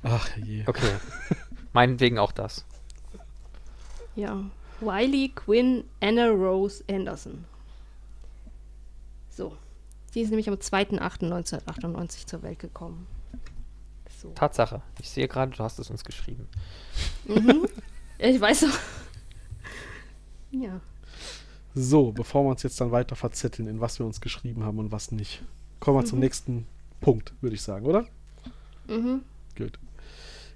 Ach 0.05 0.29
je. 0.37 0.63
Okay. 0.67 0.93
Meinetwegen 1.73 2.19
auch 2.21 2.31
das. 2.33 2.65
Ja. 4.15 4.39
Wiley 4.81 5.33
Quinn 5.35 5.85
Anna 6.01 6.29
Rose 6.29 6.85
Anderson. 6.89 7.45
So. 9.31 9.57
Die 10.15 10.20
ist 10.20 10.31
nämlich 10.31 10.49
am 10.49 10.55
2.8.1998 10.55 12.27
zur 12.27 12.43
Welt 12.43 12.59
gekommen. 12.59 13.07
So. 14.16 14.31
Tatsache. 14.31 14.81
Ich 15.01 15.11
sehe 15.11 15.27
gerade, 15.27 15.55
du 15.55 15.62
hast 15.62 15.78
es 15.78 15.91
uns 15.91 16.05
geschrieben. 16.05 16.49
Mhm. 17.27 17.66
Ich 18.16 18.41
weiß 18.41 18.61
doch. 18.61 18.78
Ja. 20.53 20.81
So, 21.74 22.12
bevor 22.12 22.45
wir 22.45 22.51
uns 22.51 22.62
jetzt 22.62 22.81
dann 22.81 22.93
weiter 22.93 23.16
verzetteln, 23.16 23.66
in 23.66 23.81
was 23.81 23.99
wir 23.99 24.07
uns 24.07 24.20
geschrieben 24.20 24.62
haben 24.62 24.78
und 24.78 24.93
was 24.93 25.11
nicht, 25.11 25.43
kommen 25.81 25.99
wir 25.99 26.05
zum 26.05 26.20
nächsten 26.20 26.65
Punkt, 27.01 27.35
würde 27.41 27.57
ich 27.57 27.62
sagen, 27.62 27.86
oder? 27.86 28.07
Mhm. 28.86 29.23
Gut. 29.59 29.81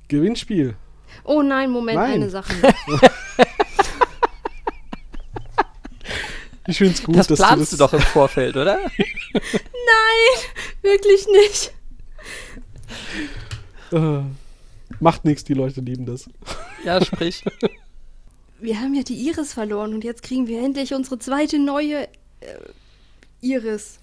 Gewinnspiel. 0.07 0.77
Oh 1.25 1.43
nein, 1.43 1.71
Moment, 1.71 1.99
Nein. 1.99 2.13
eine 2.13 2.31
Sache. 2.31 2.55
noch. 2.89 3.01
Ich 6.69 6.77
finde 6.77 6.93
es 6.93 7.03
gut, 7.03 7.17
das 7.17 7.29
dass 7.29 7.39
planst 7.39 7.73
du 7.73 7.77
du 7.77 7.83
das 7.83 7.91
doch 7.91 7.99
im 7.99 8.05
Vorfeld, 8.05 8.55
oder? 8.55 8.79
Nein, 9.33 10.35
wirklich 10.83 11.27
nicht. 11.27 11.73
Äh, 13.91 14.21
macht 15.01 15.25
nichts, 15.25 15.45
die 15.45 15.55
Leute 15.55 15.81
lieben 15.81 16.05
das. 16.05 16.29
ja, 16.85 17.03
sprich. 17.03 17.43
Wir 18.61 18.81
haben 18.81 18.93
ja 18.93 19.03
die 19.03 19.15
Iris 19.15 19.55
verloren 19.55 19.95
und 19.95 20.05
jetzt 20.05 20.23
kriegen 20.23 20.47
wir 20.47 20.63
endlich 20.63 20.93
unsere 20.93 21.19
zweite 21.19 21.59
neue 21.59 22.03
äh, 22.03 22.09
Iris. 23.41 23.99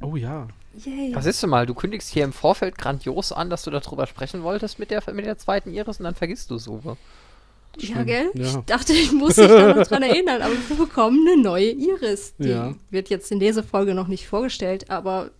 Oh 0.00 0.16
ja. 0.16 0.48
Yay. 0.84 1.14
Was 1.14 1.26
ist 1.26 1.40
du 1.40 1.46
mal? 1.46 1.66
Du 1.66 1.74
kündigst 1.74 2.08
hier 2.10 2.24
im 2.24 2.32
Vorfeld 2.32 2.78
grandios 2.78 3.30
an, 3.30 3.48
dass 3.48 3.62
du 3.62 3.70
darüber 3.70 4.08
sprechen 4.08 4.42
wolltest 4.42 4.80
mit 4.80 4.90
der, 4.90 5.04
mit 5.12 5.24
der 5.24 5.38
zweiten 5.38 5.72
Iris 5.72 5.98
und 5.98 6.04
dann 6.04 6.16
vergisst 6.16 6.50
du 6.50 6.56
es, 6.56 6.68
Uwe. 7.78 7.86
Ja, 7.86 8.02
gell? 8.04 8.30
ja. 8.34 8.44
Ich 8.46 8.56
dachte, 8.66 8.92
ich 8.92 9.12
muss 9.12 9.34
dich 9.36 9.46
da 9.48 9.74
noch 9.74 9.86
dran 9.88 10.02
erinnern, 10.02 10.42
aber 10.42 10.54
wir 10.68 10.76
bekommen 10.76 11.26
eine 11.26 11.40
neue 11.42 11.70
Iris. 11.70 12.34
Die 12.38 12.48
Ja. 12.48 12.74
wird 12.90 13.08
jetzt 13.10 13.30
in 13.32 13.40
dieser 13.40 13.62
Folge 13.62 13.94
noch 13.94 14.08
nicht 14.08 14.26
vorgestellt, 14.28 14.90
aber 14.90 15.30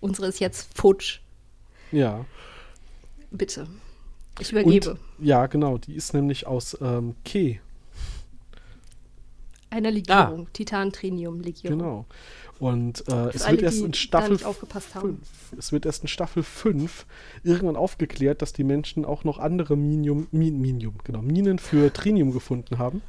unsere 0.00 0.26
ist 0.28 0.40
jetzt 0.40 0.76
futsch. 0.76 1.20
Ja. 1.92 2.24
Bitte. 3.30 3.66
Ich 4.40 4.50
übergebe. 4.52 4.92
Und, 4.92 5.00
ja, 5.20 5.46
genau. 5.46 5.78
Die 5.78 5.94
ist 5.94 6.12
nämlich 6.14 6.46
aus 6.46 6.76
ähm, 6.80 7.14
Ke. 7.24 7.58
Einer 9.70 9.90
Legierung. 9.90 10.48
Titan-Trinium-Legierung. 10.52 11.78
Genau. 11.78 12.04
Und 12.64 13.06
äh, 13.08 13.28
es 13.34 13.42
alle, 13.42 13.58
wird 13.58 13.62
erst 13.62 13.82
in 13.82 13.92
Staffel 13.92 14.32
nicht 14.32 14.46
aufgepasst 14.46 14.94
haben. 14.94 15.18
5, 15.50 15.58
es 15.58 15.70
wird 15.70 15.84
erst 15.84 16.00
in 16.00 16.08
Staffel 16.08 16.42
5 16.42 17.04
irgendwann 17.42 17.76
aufgeklärt, 17.76 18.40
dass 18.40 18.54
die 18.54 18.64
Menschen 18.64 19.04
auch 19.04 19.22
noch 19.22 19.38
andere 19.38 19.76
Minium, 19.76 20.28
Min, 20.30 20.62
Minium, 20.62 20.94
genau, 21.04 21.20
Minen 21.20 21.58
für 21.58 21.92
Trinium 21.92 22.32
gefunden 22.32 22.78
haben. 22.78 23.02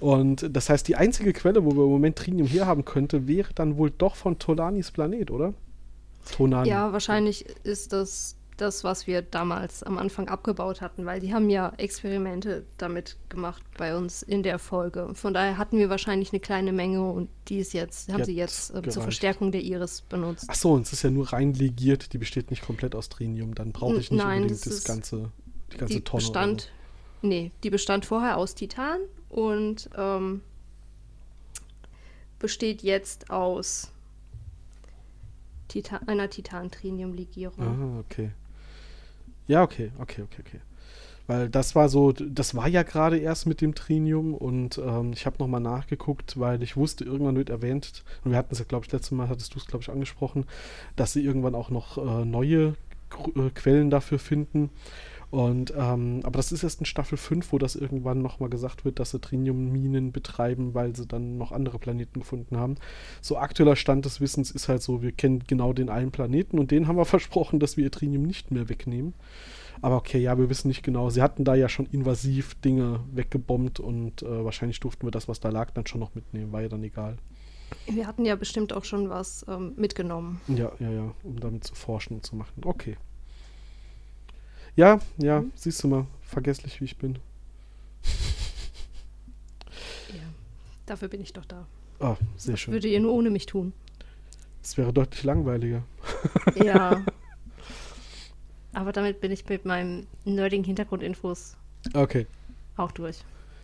Und 0.00 0.56
das 0.56 0.68
heißt, 0.70 0.88
die 0.88 0.96
einzige 0.96 1.32
Quelle, 1.32 1.64
wo 1.64 1.70
wir 1.76 1.84
im 1.84 1.90
Moment 1.90 2.16
Trinium 2.16 2.48
herhaben 2.48 2.84
könnte, 2.84 3.28
wäre 3.28 3.54
dann 3.54 3.76
wohl 3.76 3.92
doch 3.96 4.16
von 4.16 4.40
Tolanis 4.40 4.90
Planet, 4.90 5.30
oder? 5.30 5.54
Tonani. 6.36 6.68
Ja, 6.68 6.92
wahrscheinlich 6.92 7.46
ist 7.62 7.92
das 7.92 8.34
das, 8.60 8.84
was 8.84 9.06
wir 9.06 9.22
damals 9.22 9.82
am 9.82 9.98
Anfang 9.98 10.28
abgebaut 10.28 10.80
hatten, 10.80 11.06
weil 11.06 11.20
die 11.20 11.32
haben 11.32 11.50
ja 11.50 11.72
Experimente 11.76 12.64
damit 12.78 13.16
gemacht 13.28 13.62
bei 13.76 13.96
uns 13.96 14.22
in 14.22 14.42
der 14.42 14.58
Folge. 14.58 15.10
Von 15.14 15.34
daher 15.34 15.58
hatten 15.58 15.78
wir 15.78 15.90
wahrscheinlich 15.90 16.32
eine 16.32 16.40
kleine 16.40 16.72
Menge 16.72 17.02
und 17.10 17.28
die 17.48 17.58
ist 17.58 17.72
jetzt, 17.72 18.12
haben 18.12 18.18
Die 18.18 18.24
sie 18.26 18.36
jetzt 18.36 18.74
äh, 18.74 18.82
zur. 18.88 19.02
Verstärkung 19.02 19.52
der 19.52 19.62
Iris 19.62 20.02
benutzt. 20.02 20.46
Ach 20.48 20.54
so, 20.54 20.72
und 20.72 20.86
es 20.86 20.92
ist 20.92 21.02
ja 21.02 21.10
nur 21.10 21.32
rein 21.32 21.54
legiert, 21.54 22.12
die 22.12 22.18
besteht 22.18 22.50
nicht 22.50 22.62
komplett 22.64 22.94
aus 22.94 23.08
Trinium. 23.08 23.54
Dann 23.54 23.72
brauche 23.72 23.96
ich 23.96 24.10
nicht 24.10 24.22
nein, 24.22 24.42
unbedingt 24.42 24.66
das 24.66 24.74
das 24.74 24.84
ganze, 24.84 25.32
die 25.72 25.76
ganze 25.78 25.94
die 25.94 26.00
Tonne. 26.02 26.22
bestand, 26.22 26.72
nee, 27.22 27.50
die 27.62 27.70
bestand 27.70 28.04
vorher 28.04 28.36
aus 28.36 28.54
Titan 28.54 29.00
und 29.28 29.90
ähm, 29.96 30.42
besteht 32.38 32.82
jetzt 32.82 33.30
aus 33.30 33.90
Titan, 35.68 36.06
einer 36.08 36.28
Titan-Trinium-Legierung. 36.28 37.56
So. 37.56 37.62
Ah, 37.62 38.00
okay. 38.00 38.30
Ja, 39.50 39.64
okay, 39.64 39.90
okay, 39.98 40.22
okay, 40.22 40.42
okay. 40.46 40.60
Weil 41.26 41.48
das 41.48 41.74
war 41.74 41.88
so, 41.88 42.12
das 42.12 42.54
war 42.54 42.68
ja 42.68 42.84
gerade 42.84 43.18
erst 43.18 43.48
mit 43.48 43.60
dem 43.60 43.74
Trinium 43.74 44.32
und 44.32 44.78
ähm, 44.78 45.12
ich 45.12 45.26
habe 45.26 45.38
nochmal 45.40 45.60
nachgeguckt, 45.60 46.38
weil 46.38 46.62
ich 46.62 46.76
wusste, 46.76 47.02
irgendwann 47.04 47.34
wird 47.34 47.50
erwähnt, 47.50 48.04
und 48.22 48.30
wir 48.30 48.38
hatten 48.38 48.52
es 48.52 48.60
ja, 48.60 48.64
glaube 48.64 48.86
ich, 48.86 48.92
letztes 48.92 49.10
Mal 49.10 49.28
hattest 49.28 49.52
du 49.52 49.58
es, 49.58 49.66
glaube 49.66 49.82
ich, 49.82 49.90
angesprochen, 49.90 50.44
dass 50.94 51.14
sie 51.14 51.24
irgendwann 51.24 51.56
auch 51.56 51.70
noch 51.70 51.98
äh, 51.98 52.24
neue 52.24 52.76
äh, 53.34 53.50
Quellen 53.52 53.90
dafür 53.90 54.20
finden. 54.20 54.70
Und, 55.30 55.72
ähm, 55.76 56.20
aber 56.24 56.38
das 56.38 56.50
ist 56.50 56.64
erst 56.64 56.80
in 56.80 56.86
Staffel 56.86 57.16
5, 57.16 57.52
wo 57.52 57.58
das 57.58 57.76
irgendwann 57.76 58.20
nochmal 58.20 58.50
gesagt 58.50 58.84
wird, 58.84 58.98
dass 58.98 59.12
sie 59.12 59.20
Triniumminen 59.20 60.10
betreiben, 60.10 60.74
weil 60.74 60.96
sie 60.96 61.06
dann 61.06 61.38
noch 61.38 61.52
andere 61.52 61.78
Planeten 61.78 62.20
gefunden 62.20 62.56
haben. 62.56 62.74
So 63.20 63.36
aktueller 63.38 63.76
Stand 63.76 64.04
des 64.04 64.20
Wissens 64.20 64.50
ist 64.50 64.68
halt 64.68 64.82
so, 64.82 65.02
wir 65.02 65.12
kennen 65.12 65.44
genau 65.46 65.72
den 65.72 65.88
einen 65.88 66.10
Planeten 66.10 66.58
und 66.58 66.72
den 66.72 66.88
haben 66.88 66.96
wir 66.96 67.04
versprochen, 67.04 67.60
dass 67.60 67.76
wir 67.76 67.84
ihr 67.84 67.92
Trinium 67.92 68.24
nicht 68.24 68.50
mehr 68.50 68.68
wegnehmen. 68.68 69.14
Aber 69.82 69.96
okay, 69.96 70.18
ja, 70.18 70.36
wir 70.36 70.50
wissen 70.50 70.68
nicht 70.68 70.82
genau. 70.82 71.10
Sie 71.10 71.22
hatten 71.22 71.44
da 71.44 71.54
ja 71.54 71.68
schon 71.68 71.86
invasiv 71.86 72.54
Dinge 72.56 73.00
weggebombt 73.12 73.80
und 73.80 74.22
äh, 74.22 74.44
wahrscheinlich 74.44 74.80
durften 74.80 75.06
wir 75.06 75.10
das, 75.10 75.28
was 75.28 75.40
da 75.40 75.48
lag, 75.48 75.70
dann 75.70 75.86
schon 75.86 76.00
noch 76.00 76.14
mitnehmen. 76.14 76.52
War 76.52 76.62
ja 76.62 76.68
dann 76.68 76.82
egal. 76.82 77.16
Wir 77.86 78.06
hatten 78.06 78.24
ja 78.24 78.34
bestimmt 78.34 78.72
auch 78.72 78.84
schon 78.84 79.10
was 79.10 79.46
ähm, 79.48 79.74
mitgenommen. 79.76 80.40
Ja, 80.48 80.72
ja, 80.80 80.90
ja, 80.90 81.14
um 81.22 81.38
damit 81.38 81.64
zu 81.64 81.74
forschen 81.74 82.16
und 82.16 82.26
zu 82.26 82.34
machen. 82.34 82.62
Okay. 82.64 82.96
Ja, 84.80 84.98
ja, 85.18 85.42
Mhm. 85.42 85.52
siehst 85.56 85.82
du 85.84 85.88
mal, 85.88 86.06
vergesslich 86.22 86.80
wie 86.80 86.86
ich 86.86 86.96
bin. 86.96 87.18
Ja, 90.08 90.22
dafür 90.86 91.08
bin 91.08 91.20
ich 91.20 91.34
doch 91.34 91.44
da. 91.44 91.66
Ah, 91.98 92.16
sehr 92.38 92.52
Das 92.54 92.60
schön. 92.60 92.72
würdet 92.72 92.90
ihr 92.90 92.98
nur 93.00 93.12
ohne 93.12 93.28
mich 93.28 93.44
tun. 93.44 93.74
Das 94.62 94.78
wäre 94.78 94.90
deutlich 94.92 95.22
langweiliger. 95.24 95.82
Ja. 96.54 97.04
Aber 98.72 98.92
damit 98.92 99.20
bin 99.20 99.32
ich 99.32 99.46
mit 99.48 99.66
meinem 99.66 100.06
nerdigen 100.24 100.64
Hintergrundinfos 100.64 101.56
Okay, 101.92 102.26
auch 102.78 102.92
durch. 102.92 103.18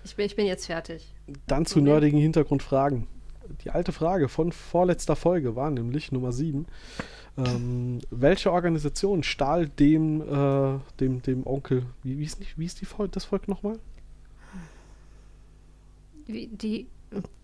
Ich 0.05 0.16
bin, 0.16 0.26
ich 0.26 0.36
bin 0.36 0.44
jetzt 0.47 0.66
fertig. 0.66 1.14
dann 1.47 1.64
zu 1.64 1.78
Moment. 1.78 1.93
nerdigen 1.94 2.20
Hintergrundfragen. 2.20 3.06
Die 3.62 3.70
alte 3.70 3.93
Frage 3.93 4.28
von 4.28 4.52
vorletzter 4.52 5.16
Folge 5.16 5.56
war 5.56 5.70
nämlich 5.70 6.12
Nummer 6.12 6.32
7. 6.32 6.66
Ähm, 7.39 7.98
welche 8.10 8.51
Organisation 8.51 9.23
stahl 9.23 9.68
dem, 9.68 10.23
äh, 10.23 10.78
dem, 11.01 11.23
dem 11.23 11.47
Onkel, 11.47 11.85
wie, 12.02 12.18
wie, 12.18 12.24
ist, 12.24 12.40
nicht, 12.40 12.59
wie 12.59 12.64
ist 12.64 12.81
die 12.81 12.86
das 13.10 13.24
Volk 13.24 13.47
nochmal? 13.48 13.78
Die, 16.28 16.89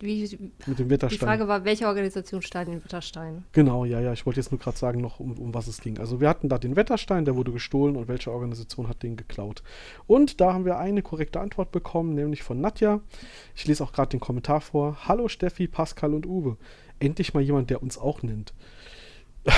wie, 0.01 0.53
Mit 0.67 0.79
dem 0.79 0.89
die 0.89 0.91
Wetterstein. 0.91 1.29
Frage 1.29 1.49
war, 1.49 1.65
welche 1.65 1.87
Organisation 1.87 2.43
stahl 2.43 2.65
den 2.65 2.85
Witterstein? 2.85 3.45
Genau, 3.53 3.85
ja, 3.85 4.01
ja. 4.01 4.13
Ich 4.13 4.27
wollte 4.27 4.41
jetzt 4.41 4.51
nur 4.51 4.59
gerade 4.59 4.77
sagen, 4.77 5.01
noch 5.01 5.21
um, 5.21 5.33
um 5.39 5.55
was 5.55 5.67
es 5.67 5.81
ging. 5.81 5.99
Also 5.99 6.21
wir 6.21 6.29
hatten 6.29 6.49
da 6.49 6.59
den 6.59 6.77
Wetterstein, 6.77 7.25
der 7.25 7.37
wurde 7.37 7.53
gestohlen 7.53 7.97
und 7.97 8.09
welche 8.09 8.31
Organisation 8.31 8.89
hat 8.89 9.03
den 9.03 9.17
geklaut? 9.17 9.63
Und 10.07 10.41
da 10.41 10.53
haben 10.53 10.65
wir 10.65 10.79
eine 10.79 11.03
korrekte 11.03 11.41
Antwort 11.41 11.73
bekommen, 11.73 12.15
nämlich 12.15 12.43
von 12.43 12.61
Nadja. 12.61 13.01
Ich 13.55 13.67
lese 13.67 13.85
auch 13.85 13.93
gerade 13.93 14.11
den 14.11 14.21
Kommentar 14.21 14.61
vor. 14.61 15.09
Hallo 15.09 15.29
Steffi, 15.29 15.67
Pascal 15.69 16.15
und 16.15 16.27
Uwe. 16.27 16.57
Endlich 16.99 17.35
mal 17.35 17.43
jemand, 17.43 17.71
der 17.71 17.83
uns 17.83 17.99
auch 17.99 18.23
nennt. 18.23 18.53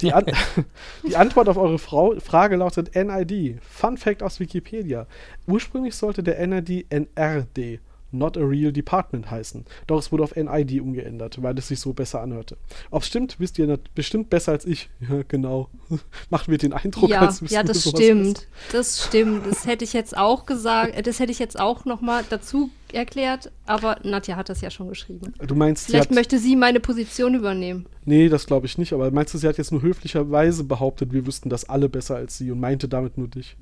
Die, 0.00 0.12
An 0.12 0.24
die 1.06 1.16
Antwort 1.16 1.48
auf 1.48 1.56
eure 1.56 1.78
Frau 1.78 2.14
Frage 2.20 2.56
lautet 2.56 2.94
NID. 2.94 3.58
Fun 3.62 3.96
Fact 3.96 4.22
aus 4.22 4.40
Wikipedia. 4.40 5.06
Ursprünglich 5.46 5.94
sollte 5.94 6.22
der 6.22 6.44
NID 6.46 6.86
NRD 6.90 7.80
Not 8.14 8.36
a 8.36 8.40
Real 8.40 8.72
Department 8.72 9.30
heißen. 9.30 9.64
Doch 9.86 9.98
es 9.98 10.12
wurde 10.12 10.22
auf 10.22 10.36
NID 10.36 10.80
umgeändert, 10.80 11.42
weil 11.42 11.58
es 11.58 11.68
sich 11.68 11.80
so 11.80 11.92
besser 11.92 12.20
anhörte. 12.20 12.56
Ob 12.90 13.02
es 13.02 13.08
stimmt, 13.08 13.38
wisst 13.38 13.58
ihr 13.58 13.78
bestimmt 13.94 14.30
besser 14.30 14.52
als 14.52 14.64
ich. 14.64 14.88
Ja, 15.10 15.22
genau. 15.28 15.68
Macht 16.30 16.48
mir 16.48 16.56
den 16.56 16.72
Eindruck, 16.72 17.10
ja, 17.10 17.20
als 17.20 17.42
Ja, 17.50 17.62
das 17.62 17.86
stimmt. 17.86 18.48
Das 18.72 19.04
stimmt. 19.04 19.46
Das 19.46 19.66
hätte 19.66 19.84
ich 19.84 19.92
jetzt 19.92 20.16
auch 20.16 20.46
gesagt. 20.46 20.96
Äh, 20.96 21.02
das 21.02 21.18
hätte 21.18 21.30
ich 21.30 21.38
jetzt 21.38 21.60
auch 21.60 21.84
noch 21.84 22.00
mal 22.00 22.24
dazu 22.30 22.70
erklärt. 22.90 23.52
Aber 23.66 23.98
Nadja 24.02 24.36
hat 24.36 24.48
das 24.48 24.62
ja 24.62 24.70
schon 24.70 24.88
geschrieben. 24.88 25.34
Du 25.46 25.54
meinst, 25.54 25.86
Vielleicht 25.86 26.08
sie 26.08 26.14
möchte 26.14 26.38
sie 26.38 26.56
meine 26.56 26.80
Position 26.80 27.34
übernehmen. 27.34 27.86
Nee, 28.06 28.28
das 28.30 28.46
glaube 28.46 28.66
ich 28.66 28.78
nicht. 28.78 28.94
Aber 28.94 29.10
meinst 29.10 29.34
du, 29.34 29.38
sie 29.38 29.46
hat 29.46 29.58
jetzt 29.58 29.72
nur 29.72 29.82
höflicherweise 29.82 30.64
behauptet, 30.64 31.12
wir 31.12 31.26
wüssten 31.26 31.50
das 31.50 31.68
alle 31.68 31.90
besser 31.90 32.16
als 32.16 32.38
sie 32.38 32.50
und 32.50 32.60
meinte 32.60 32.88
damit 32.88 33.18
nur 33.18 33.28
dich? 33.28 33.56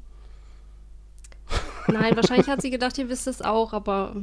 Nein, 1.88 2.16
wahrscheinlich 2.16 2.48
hat 2.48 2.62
sie 2.62 2.70
gedacht, 2.70 2.96
ihr 2.98 3.08
wisst 3.08 3.26
es 3.26 3.42
auch, 3.42 3.72
aber. 3.72 4.14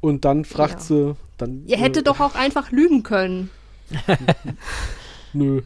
Und 0.00 0.24
dann 0.24 0.44
fragt 0.44 0.74
ja. 0.74 0.80
sie, 0.80 1.16
dann. 1.36 1.66
Ihr 1.66 1.78
hättet 1.78 2.02
äh, 2.02 2.10
doch 2.10 2.20
auch 2.20 2.34
einfach 2.34 2.70
lügen 2.70 3.02
können. 3.02 3.50
Nö. 5.32 5.62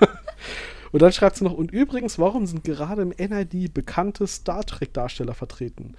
und 0.92 1.02
dann 1.02 1.12
schreibt 1.12 1.36
sie 1.36 1.44
noch, 1.44 1.54
und 1.54 1.72
übrigens, 1.72 2.18
warum 2.18 2.46
sind 2.46 2.64
gerade 2.64 3.02
im 3.02 3.08
NID 3.08 3.74
bekannte 3.74 4.26
Star 4.26 4.64
Trek-Darsteller 4.64 5.34
vertreten? 5.34 5.94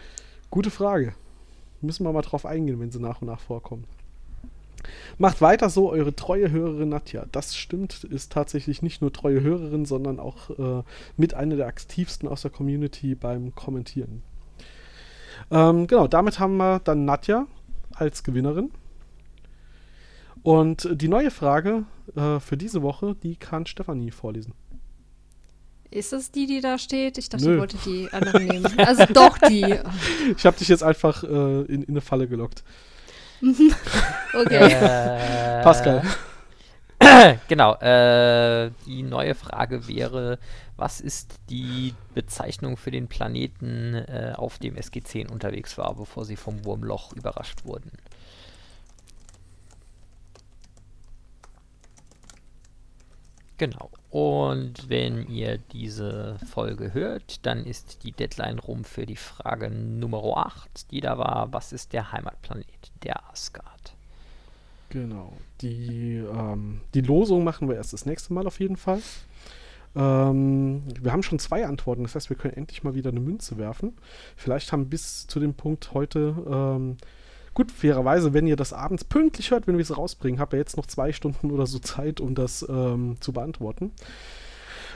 Gute 0.49 0.72
Frage. 0.72 1.14
Müssen 1.81 2.06
wir 2.06 2.11
mal 2.11 2.22
drauf 2.22 2.45
eingehen, 2.45 2.80
wenn 2.80 2.91
sie 2.91 2.99
nach 2.99 3.22
und 3.22 3.27
nach 3.27 3.40
vorkommen. 3.40 3.86
Macht 5.18 5.41
weiter 5.41 5.69
so, 5.69 5.91
eure 5.91 6.15
treue 6.15 6.52
Hörerin 6.52 6.90
Nadja. 6.90 7.26
Das 7.31 7.56
stimmt, 7.56 8.06
ist 8.06 8.31
tatsächlich 8.31 8.81
nicht 8.81 9.02
nur 9.02 9.11
treue 9.11 9.41
Hörerin, 9.41 9.86
sondern 9.86 10.19
auch 10.19 10.49
äh, 10.57 10.84
mit 11.18 11.34
einer 11.34 11.57
der 11.57 11.68
aktivsten 11.68 12.27
aus 12.27 12.41
der 12.41 12.52
Community 12.52 13.15
beim 13.15 13.53
Kommentieren. 13.56 14.23
Ähm, 15.52 15.88
genau, 15.88 16.07
damit 16.07 16.40
haben 16.40 16.57
wir 16.57 16.80
dann 16.80 17.06
Nadja 17.06 17.48
als 17.95 18.24
Gewinnerin. 18.24 18.72
Und 20.41 20.88
die 20.91 21.07
neue 21.07 21.32
Frage 21.32 21.84
äh, 22.16 22.40
für 22.40 22.57
diese 22.57 22.82
Woche, 22.82 23.16
die 23.22 23.36
kann 23.36 23.66
Stefanie 23.66 24.11
vorlesen. 24.11 24.53
Ist 25.91 26.14
es 26.14 26.32
die, 26.32 26.45
die 26.45 26.61
da 26.61 26.78
steht? 26.78 27.18
Ich 27.18 27.30
dachte, 27.30 27.45
Nö. 27.45 27.53
ich 27.56 27.60
wollte 27.60 27.78
die 27.84 28.07
andere 28.11 28.40
nehmen. 28.41 28.68
Also 28.78 29.06
doch 29.06 29.38
die. 29.40 29.80
Ich 30.38 30.45
habe 30.45 30.57
dich 30.57 30.68
jetzt 30.68 30.84
einfach 30.84 31.24
äh, 31.24 31.28
in, 31.28 31.84
in 31.84 31.90
eine 31.90 32.02
Falle 32.02 32.28
gelockt. 32.28 32.64
okay. 34.34 34.72
Äh, 34.72 35.64
Pascal. 35.64 36.03
genau. 37.48 37.74
Äh, 37.76 38.72
die 38.86 39.02
neue 39.02 39.34
Frage 39.34 39.88
wäre: 39.88 40.38
Was 40.80 41.01
ist 41.01 41.35
die 41.49 41.93
Bezeichnung 42.14 42.77
für 42.77 42.89
den 42.89 43.10
Planeten, 43.10 43.95
äh, 43.95 44.31
auf 44.34 44.60
dem 44.60 44.77
SG-10 44.77 45.30
unterwegs 45.30 45.77
war, 45.77 45.93
bevor 45.93 46.23
sie 46.23 46.38
vom 46.38 46.64
Wurmloch 46.64 47.11
überrascht 47.11 47.65
wurden? 47.65 47.91
Genau. 53.57 53.89
Und 54.10 54.88
wenn 54.88 55.27
ihr 55.27 55.57
diese 55.57 56.39
Folge 56.49 56.93
hört, 56.93 57.45
dann 57.45 57.65
ist 57.65 58.06
die 58.06 58.14
Deadline 58.14 58.60
rum 58.60 58.85
für 58.85 59.06
die 59.06 59.18
Frage 59.18 59.69
Nummer 59.69 60.23
8, 60.38 60.91
die 60.91 61.01
da 61.01 61.18
war, 61.18 61.51
was 61.51 61.73
ist 61.73 61.91
der 61.91 62.14
Heimatplanet 62.14 62.93
der 63.03 63.30
Asgard? 63.30 63.97
Genau. 64.88 65.34
Die, 65.60 66.15
ähm, 66.15 66.80
die 66.93 67.01
Losung 67.01 67.43
machen 67.43 67.68
wir 67.68 67.76
erst 67.76 67.91
das 67.91 68.06
nächste 68.06 68.31
Mal 68.31 68.47
auf 68.47 68.61
jeden 68.61 68.77
Fall. 68.77 69.01
Ähm, 69.95 70.84
wir 70.99 71.11
haben 71.11 71.24
schon 71.24 71.40
zwei 71.40 71.66
Antworten, 71.66 72.03
das 72.03 72.16
heißt, 72.16 72.30
wir 72.30 72.38
können 72.38 72.56
endlich 72.56 72.84
mal 72.84 72.95
wieder 72.95 73.10
eine 73.10 73.20
Münze 73.20 73.57
werfen. 73.57 73.94
Vielleicht 74.36 74.72
haben 74.72 74.90
bis 74.90 75.28
zu 75.28 75.40
dem 75.40 75.53
Punkt 75.53 75.94
heute 75.94 76.36
ähm, 76.48 76.98
Gut, 77.60 77.72
fairerweise, 77.72 78.34
wenn 78.34 78.48
ihr 78.48 78.56
das 78.56 78.72
abends 78.72 79.03
pünktlich 79.03 79.52
hört, 79.52 79.68
wenn 79.68 79.78
wir 79.78 79.82
es 79.82 79.98
rausbringen, 79.98 80.40
habt 80.40 80.53
ihr 80.53 80.60
jetzt 80.60 80.78
noch 80.78 80.86
zwei 80.86 81.11
Stunden 81.11 81.52
oder 81.52 81.66
so 81.66 81.80
Zeit, 81.80 82.22
um 82.22 82.36
das 82.36 82.66
ähm, 82.70 83.18
zu 83.20 83.34
beantworten. 83.34 83.91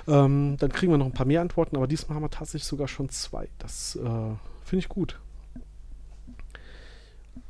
Ähm, 0.07 0.55
dann 0.59 0.71
kriegen 0.71 0.93
wir 0.93 0.97
noch 0.97 1.07
ein 1.07 1.13
paar 1.13 1.25
mehr 1.25 1.41
Antworten, 1.41 1.75
aber 1.75 1.87
diesmal 1.87 2.15
haben 2.15 2.23
wir 2.23 2.29
tatsächlich 2.29 2.63
sogar 2.63 2.87
schon 2.87 3.09
zwei. 3.09 3.49
Das 3.59 3.97
äh, 3.97 3.99
finde 4.63 4.79
ich 4.79 4.87
gut. 4.87 5.19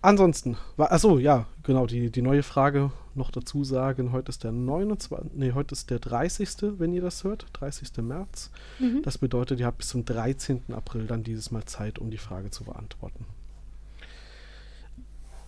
Ansonsten, 0.04 0.58
achso, 0.78 1.18
ja, 1.18 1.46
genau, 1.64 1.88
die, 1.88 2.12
die 2.12 2.22
neue 2.22 2.44
Frage 2.44 2.92
noch 3.16 3.32
dazu 3.32 3.64
sagen, 3.64 4.12
heute 4.12 4.32
ist 4.32 4.44
der 4.44 4.52
29, 4.52 5.32
nee, 5.34 5.54
heute 5.54 5.72
ist 5.72 5.90
der 5.90 6.00
30., 6.00 6.78
wenn 6.78 6.92
ihr 6.92 7.02
das 7.02 7.24
hört, 7.24 7.46
30. 7.54 8.04
März. 8.04 8.52
Mhm. 8.80 9.02
Das 9.04 9.18
bedeutet, 9.18 9.62
ihr 9.62 9.66
habt 9.66 9.78
bis 9.78 9.88
zum 9.88 10.04
13. 10.04 10.74
April 10.74 11.08
dann 11.08 11.24
dieses 11.24 11.52
Mal 11.52 11.64
Zeit, 11.64 12.00
um 12.00 12.12
die 12.12 12.18
Frage 12.18 12.52
zu 12.52 12.66
beantworten. 12.66 13.26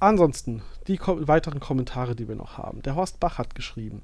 Ansonsten, 0.06 0.62
die 0.86 0.98
ko 0.98 1.28
weiteren 1.28 1.60
Kommentare, 1.60 2.16
die 2.16 2.28
wir 2.28 2.36
noch 2.36 2.60
haben. 2.60 2.84
Der 2.84 2.96
Horst 2.96 3.20
Bach 3.20 3.40
hat 3.40 3.56
geschrieben. 3.56 4.04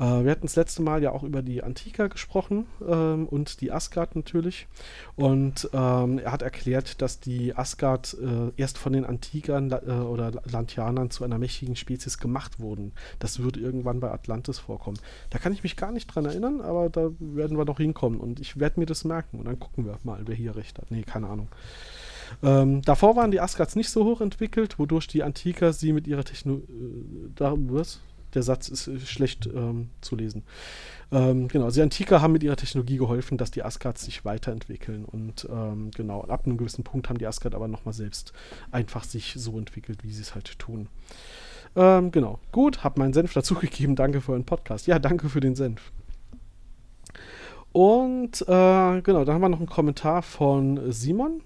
Äh, 0.00 0.24
wir 0.24 0.32
hatten 0.32 0.42
das 0.48 0.56
letzte 0.56 0.82
Mal 0.82 1.00
ja 1.00 1.12
auch 1.12 1.22
über 1.22 1.42
die 1.42 1.62
Antika 1.62 2.08
gesprochen 2.08 2.66
ähm, 2.84 3.28
und 3.28 3.60
die 3.60 3.70
Asgard 3.70 4.16
natürlich. 4.16 4.66
Und 5.14 5.70
ähm, 5.72 6.18
er 6.18 6.32
hat 6.32 6.42
erklärt, 6.42 7.00
dass 7.02 7.20
die 7.20 7.54
Asgard 7.54 8.16
äh, 8.20 8.50
erst 8.60 8.78
von 8.78 8.92
den 8.92 9.04
Antikern 9.04 9.70
äh, 9.70 9.92
oder 9.92 10.32
Lantianern 10.50 11.12
zu 11.12 11.22
einer 11.22 11.38
mächtigen 11.38 11.76
Spezies 11.76 12.18
gemacht 12.18 12.58
wurden. 12.58 12.90
Das 13.20 13.40
wird 13.40 13.56
irgendwann 13.56 14.00
bei 14.00 14.10
Atlantis 14.10 14.58
vorkommen. 14.58 14.98
Da 15.30 15.38
kann 15.38 15.52
ich 15.52 15.62
mich 15.62 15.76
gar 15.76 15.92
nicht 15.92 16.08
dran 16.08 16.24
erinnern, 16.24 16.60
aber 16.60 16.90
da 16.90 17.10
werden 17.20 17.56
wir 17.56 17.64
noch 17.64 17.78
hinkommen. 17.78 18.18
Und 18.18 18.40
ich 18.40 18.58
werde 18.58 18.80
mir 18.80 18.86
das 18.86 19.04
merken 19.04 19.38
und 19.38 19.44
dann 19.44 19.60
gucken 19.60 19.86
wir 19.86 19.96
mal, 20.02 20.20
wer 20.26 20.34
hier 20.34 20.56
recht 20.56 20.80
hat. 20.80 20.90
Nee, 20.90 21.02
keine 21.02 21.28
Ahnung. 21.28 21.46
Ähm, 22.42 22.82
davor 22.82 23.16
waren 23.16 23.30
die 23.30 23.40
Asgards 23.40 23.76
nicht 23.76 23.90
so 23.90 24.04
hoch 24.04 24.20
entwickelt, 24.20 24.78
wodurch 24.78 25.06
die 25.06 25.22
Antiker 25.22 25.72
sie 25.72 25.92
mit 25.92 26.06
ihrer 26.06 26.24
Technologie. 26.24 26.66
Äh? 27.40 27.84
Der 28.34 28.42
Satz 28.42 28.68
ist 28.68 28.88
äh, 28.88 29.00
schlecht 29.00 29.46
ähm, 29.46 29.90
zu 30.00 30.16
lesen. 30.16 30.42
Ähm, 31.10 31.48
genau, 31.48 31.70
die 31.70 31.80
Antiker 31.80 32.20
haben 32.20 32.32
mit 32.32 32.42
ihrer 32.42 32.56
Technologie 32.56 32.98
geholfen, 32.98 33.38
dass 33.38 33.50
die 33.50 33.62
Asgards 33.62 34.04
sich 34.04 34.24
weiterentwickeln. 34.24 35.04
Und 35.04 35.48
ähm, 35.50 35.90
genau, 35.94 36.22
ab 36.22 36.44
einem 36.44 36.58
gewissen 36.58 36.84
Punkt 36.84 37.08
haben 37.08 37.18
die 37.18 37.26
Asgard 37.26 37.54
aber 37.54 37.68
nochmal 37.68 37.94
selbst 37.94 38.32
einfach 38.70 39.04
sich 39.04 39.34
so 39.36 39.58
entwickelt, 39.58 40.04
wie 40.04 40.12
sie 40.12 40.22
es 40.22 40.34
halt 40.34 40.58
tun. 40.58 40.88
Ähm, 41.76 42.10
genau, 42.10 42.38
gut, 42.52 42.84
hab 42.84 42.98
meinen 42.98 43.12
Senf 43.12 43.32
dazugegeben. 43.32 43.96
Danke 43.96 44.20
für 44.20 44.32
euren 44.32 44.44
Podcast. 44.44 44.86
Ja, 44.86 44.98
danke 44.98 45.28
für 45.28 45.40
den 45.40 45.54
Senf. 45.54 45.92
Und 47.72 48.42
äh, 48.42 49.02
genau, 49.02 49.24
dann 49.24 49.34
haben 49.34 49.40
wir 49.40 49.48
noch 49.48 49.58
einen 49.58 49.68
Kommentar 49.68 50.22
von 50.22 50.90
Simon. 50.90 51.42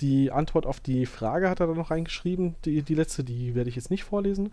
Die 0.00 0.30
Antwort 0.30 0.64
auf 0.64 0.78
die 0.78 1.06
Frage 1.06 1.50
hat 1.50 1.60
er 1.60 1.66
dann 1.66 1.76
noch 1.76 1.90
reingeschrieben, 1.90 2.54
die, 2.64 2.82
die 2.82 2.94
letzte, 2.94 3.24
die 3.24 3.54
werde 3.54 3.68
ich 3.68 3.76
jetzt 3.76 3.90
nicht 3.90 4.04
vorlesen. 4.04 4.52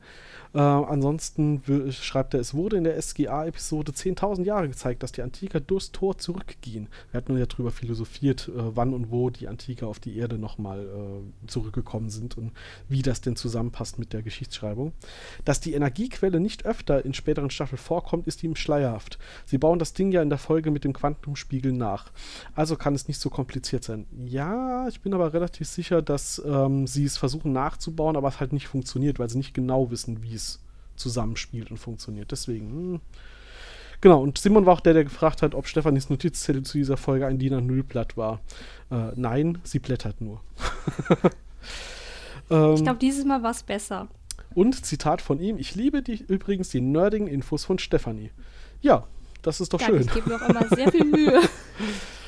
Äh, 0.53 0.59
ansonsten 0.59 1.61
schreibt 1.91 2.33
er, 2.33 2.39
es 2.39 2.53
wurde 2.55 2.77
in 2.77 2.83
der 2.83 2.99
SGA-Episode 2.99 3.91
10.000 3.91 4.43
Jahre 4.43 4.67
gezeigt, 4.67 5.03
dass 5.03 5.11
die 5.11 5.21
Antiker 5.21 5.59
durchs 5.59 5.91
Tor 5.91 6.17
zurückgehen. 6.17 6.87
Wir 7.11 7.19
hatten 7.19 7.37
ja 7.37 7.45
darüber 7.45 7.71
philosophiert, 7.71 8.47
äh, 8.47 8.75
wann 8.75 8.93
und 8.93 9.11
wo 9.11 9.29
die 9.29 9.47
Antiker 9.47 9.87
auf 9.87 9.99
die 9.99 10.17
Erde 10.17 10.39
nochmal 10.39 10.79
äh, 10.79 11.47
zurückgekommen 11.47 12.09
sind 12.09 12.37
und 12.37 12.51
wie 12.89 13.03
das 13.03 13.21
denn 13.21 13.35
zusammenpasst 13.35 13.99
mit 13.99 14.13
der 14.13 14.23
Geschichtsschreibung. 14.23 14.93
Dass 15.43 15.59
die 15.59 15.73
Energiequelle 15.73 16.39
nicht 16.39 16.65
öfter 16.65 17.05
in 17.05 17.13
späteren 17.13 17.51
Staffeln 17.51 17.77
vorkommt, 17.77 18.25
ist 18.25 18.43
ihm 18.43 18.55
schleierhaft. 18.55 19.19
Sie 19.45 19.59
bauen 19.59 19.77
das 19.77 19.93
Ding 19.93 20.11
ja 20.11 20.23
in 20.23 20.29
der 20.29 20.39
Folge 20.39 20.71
mit 20.71 20.83
dem 20.83 20.93
Quantumspiegel 20.93 21.71
nach. 21.71 22.11
Also 22.55 22.75
kann 22.77 22.95
es 22.95 23.07
nicht 23.07 23.19
so 23.19 23.29
kompliziert 23.29 23.83
sein. 23.83 24.07
Ja, 24.25 24.87
ich 24.87 25.01
bin 25.01 25.13
aber 25.13 25.34
relativ 25.35 25.67
sicher, 25.67 26.01
dass 26.01 26.41
ähm, 26.45 26.87
sie 26.87 27.05
es 27.05 27.17
versuchen 27.17 27.51
nachzubauen, 27.51 28.15
aber 28.15 28.29
es 28.29 28.39
halt 28.39 28.53
nicht 28.53 28.67
funktioniert, 28.67 29.19
weil 29.19 29.29
sie 29.29 29.37
nicht 29.37 29.53
genau 29.53 29.91
wissen, 29.91 30.23
wie 30.23 30.33
es 30.33 30.59
zusammenspielt 30.95 31.69
und 31.71 31.77
funktioniert. 31.77 32.31
Deswegen. 32.31 32.69
Hm. 32.69 33.01
Genau, 34.01 34.21
und 34.21 34.37
Simon 34.37 34.65
war 34.65 34.73
auch 34.73 34.81
der, 34.81 34.93
der 34.93 35.03
gefragt 35.03 35.41
hat, 35.41 35.55
ob 35.55 35.67
Stefanis 35.67 36.09
Notizzettel 36.09 36.63
zu 36.63 36.77
dieser 36.77 36.97
Folge 36.97 37.25
ein 37.25 37.39
DIN 37.39 37.53
A0-Blatt 37.53 38.17
war. 38.17 38.41
Äh, 38.91 39.11
nein, 39.15 39.59
sie 39.63 39.79
blättert 39.79 40.21
nur. 40.21 40.41
ähm, 42.49 42.75
ich 42.75 42.83
glaube, 42.83 42.99
dieses 42.99 43.25
Mal 43.25 43.41
war 43.41 43.51
es 43.51 43.63
besser. 43.63 44.07
Und 44.53 44.85
Zitat 44.85 45.21
von 45.21 45.39
ihm: 45.39 45.57
Ich 45.57 45.75
liebe 45.75 46.01
die, 46.01 46.23
übrigens 46.27 46.69
die 46.69 46.81
nerdigen 46.81 47.27
Infos 47.27 47.65
von 47.65 47.79
Stefanie. 47.79 48.31
Ja, 48.81 49.07
das 49.41 49.61
ist 49.61 49.73
doch 49.73 49.79
Danke, 49.79 49.97
schön. 49.97 50.07
Ich 50.07 50.13
gebe 50.13 50.35
auch 50.35 50.49
immer 50.49 50.67
sehr 50.67 50.91
viel 50.91 51.05
Mühe. 51.05 51.41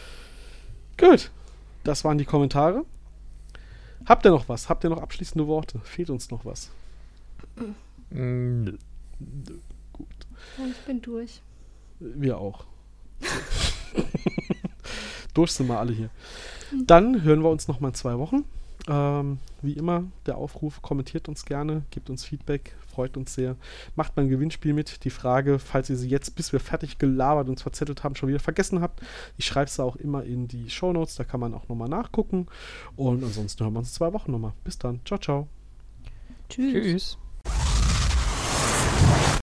Gut, 0.98 1.32
das 1.84 2.04
waren 2.04 2.18
die 2.18 2.26
Kommentare. 2.26 2.86
Habt 4.08 4.26
ihr 4.26 4.32
noch 4.32 4.48
was? 4.48 4.70
Habt 4.70 4.86
ihr 4.86 4.90
noch 4.90 5.02
abschließende 5.02 5.48
Worte? 5.48 5.80
Fehlt 5.84 6.10
uns 6.10 6.32
noch 6.32 6.46
was? 6.46 6.70
Nö. 8.10 8.78
Nö. 9.20 9.60
Gut. 9.92 10.08
ich 10.70 10.86
bin 10.86 11.02
durch. 11.02 11.42
Wir 12.00 12.38
auch. 12.38 12.66
durch 15.34 15.52
sind 15.52 15.68
wir 15.68 15.80
alle 15.80 15.92
hier. 15.92 16.10
Dann 16.86 17.24
hören 17.24 17.44
wir 17.44 17.50
uns 17.50 17.68
noch 17.68 17.80
mal 17.80 17.90
in 17.90 17.94
zwei 17.96 18.18
Wochen. 18.18 18.46
Ähm, 18.88 19.40
wie 19.62 19.74
immer, 19.74 20.04
der 20.26 20.38
Aufruf, 20.38 20.82
kommentiert 20.82 21.28
uns 21.28 21.46
gerne, 21.46 21.84
gebt 21.92 22.10
uns 22.10 22.24
Feedback, 22.24 22.76
freut 22.90 23.18
uns 23.18 23.34
sehr. 23.34 23.56
Macht 23.96 24.16
beim 24.16 24.30
Gewinnspiel 24.30 24.74
mit. 24.74 25.04
Die 25.04 25.10
Frage, 25.10 25.60
falls 25.60 25.90
ihr 25.90 25.98
sie 25.98 26.08
jetzt, 26.08 26.36
bis 26.36 26.54
wir 26.54 26.60
fertig 26.60 26.98
gelabert 26.98 27.50
und 27.50 27.60
verzettelt 27.60 28.04
haben, 28.04 28.16
schon 28.16 28.30
wieder 28.30 28.40
vergessen 28.40 28.82
habt, 28.82 29.02
ich 29.38 29.46
schreibe 29.46 29.68
es 29.68 29.80
auch 29.80 29.98
immer 29.98 30.24
in 30.24 30.48
die 30.48 30.70
Shownotes, 30.70 31.16
da 31.16 31.24
kann 31.24 31.40
man 31.40 31.54
auch 31.54 31.68
nochmal 31.68 31.90
nachgucken. 31.90 32.48
Und 32.96 33.24
ansonsten 33.24 33.64
hören 33.64 33.74
wir 33.74 33.80
uns 33.80 33.90
in 33.90 33.96
zwei 33.96 34.14
Wochen 34.14 34.32
nochmal. 34.32 34.54
Bis 34.64 34.78
dann. 34.78 35.02
Ciao, 35.06 35.20
ciao. 35.20 35.48
Tschüss. 36.50 37.18
Tschüss. 37.44 37.87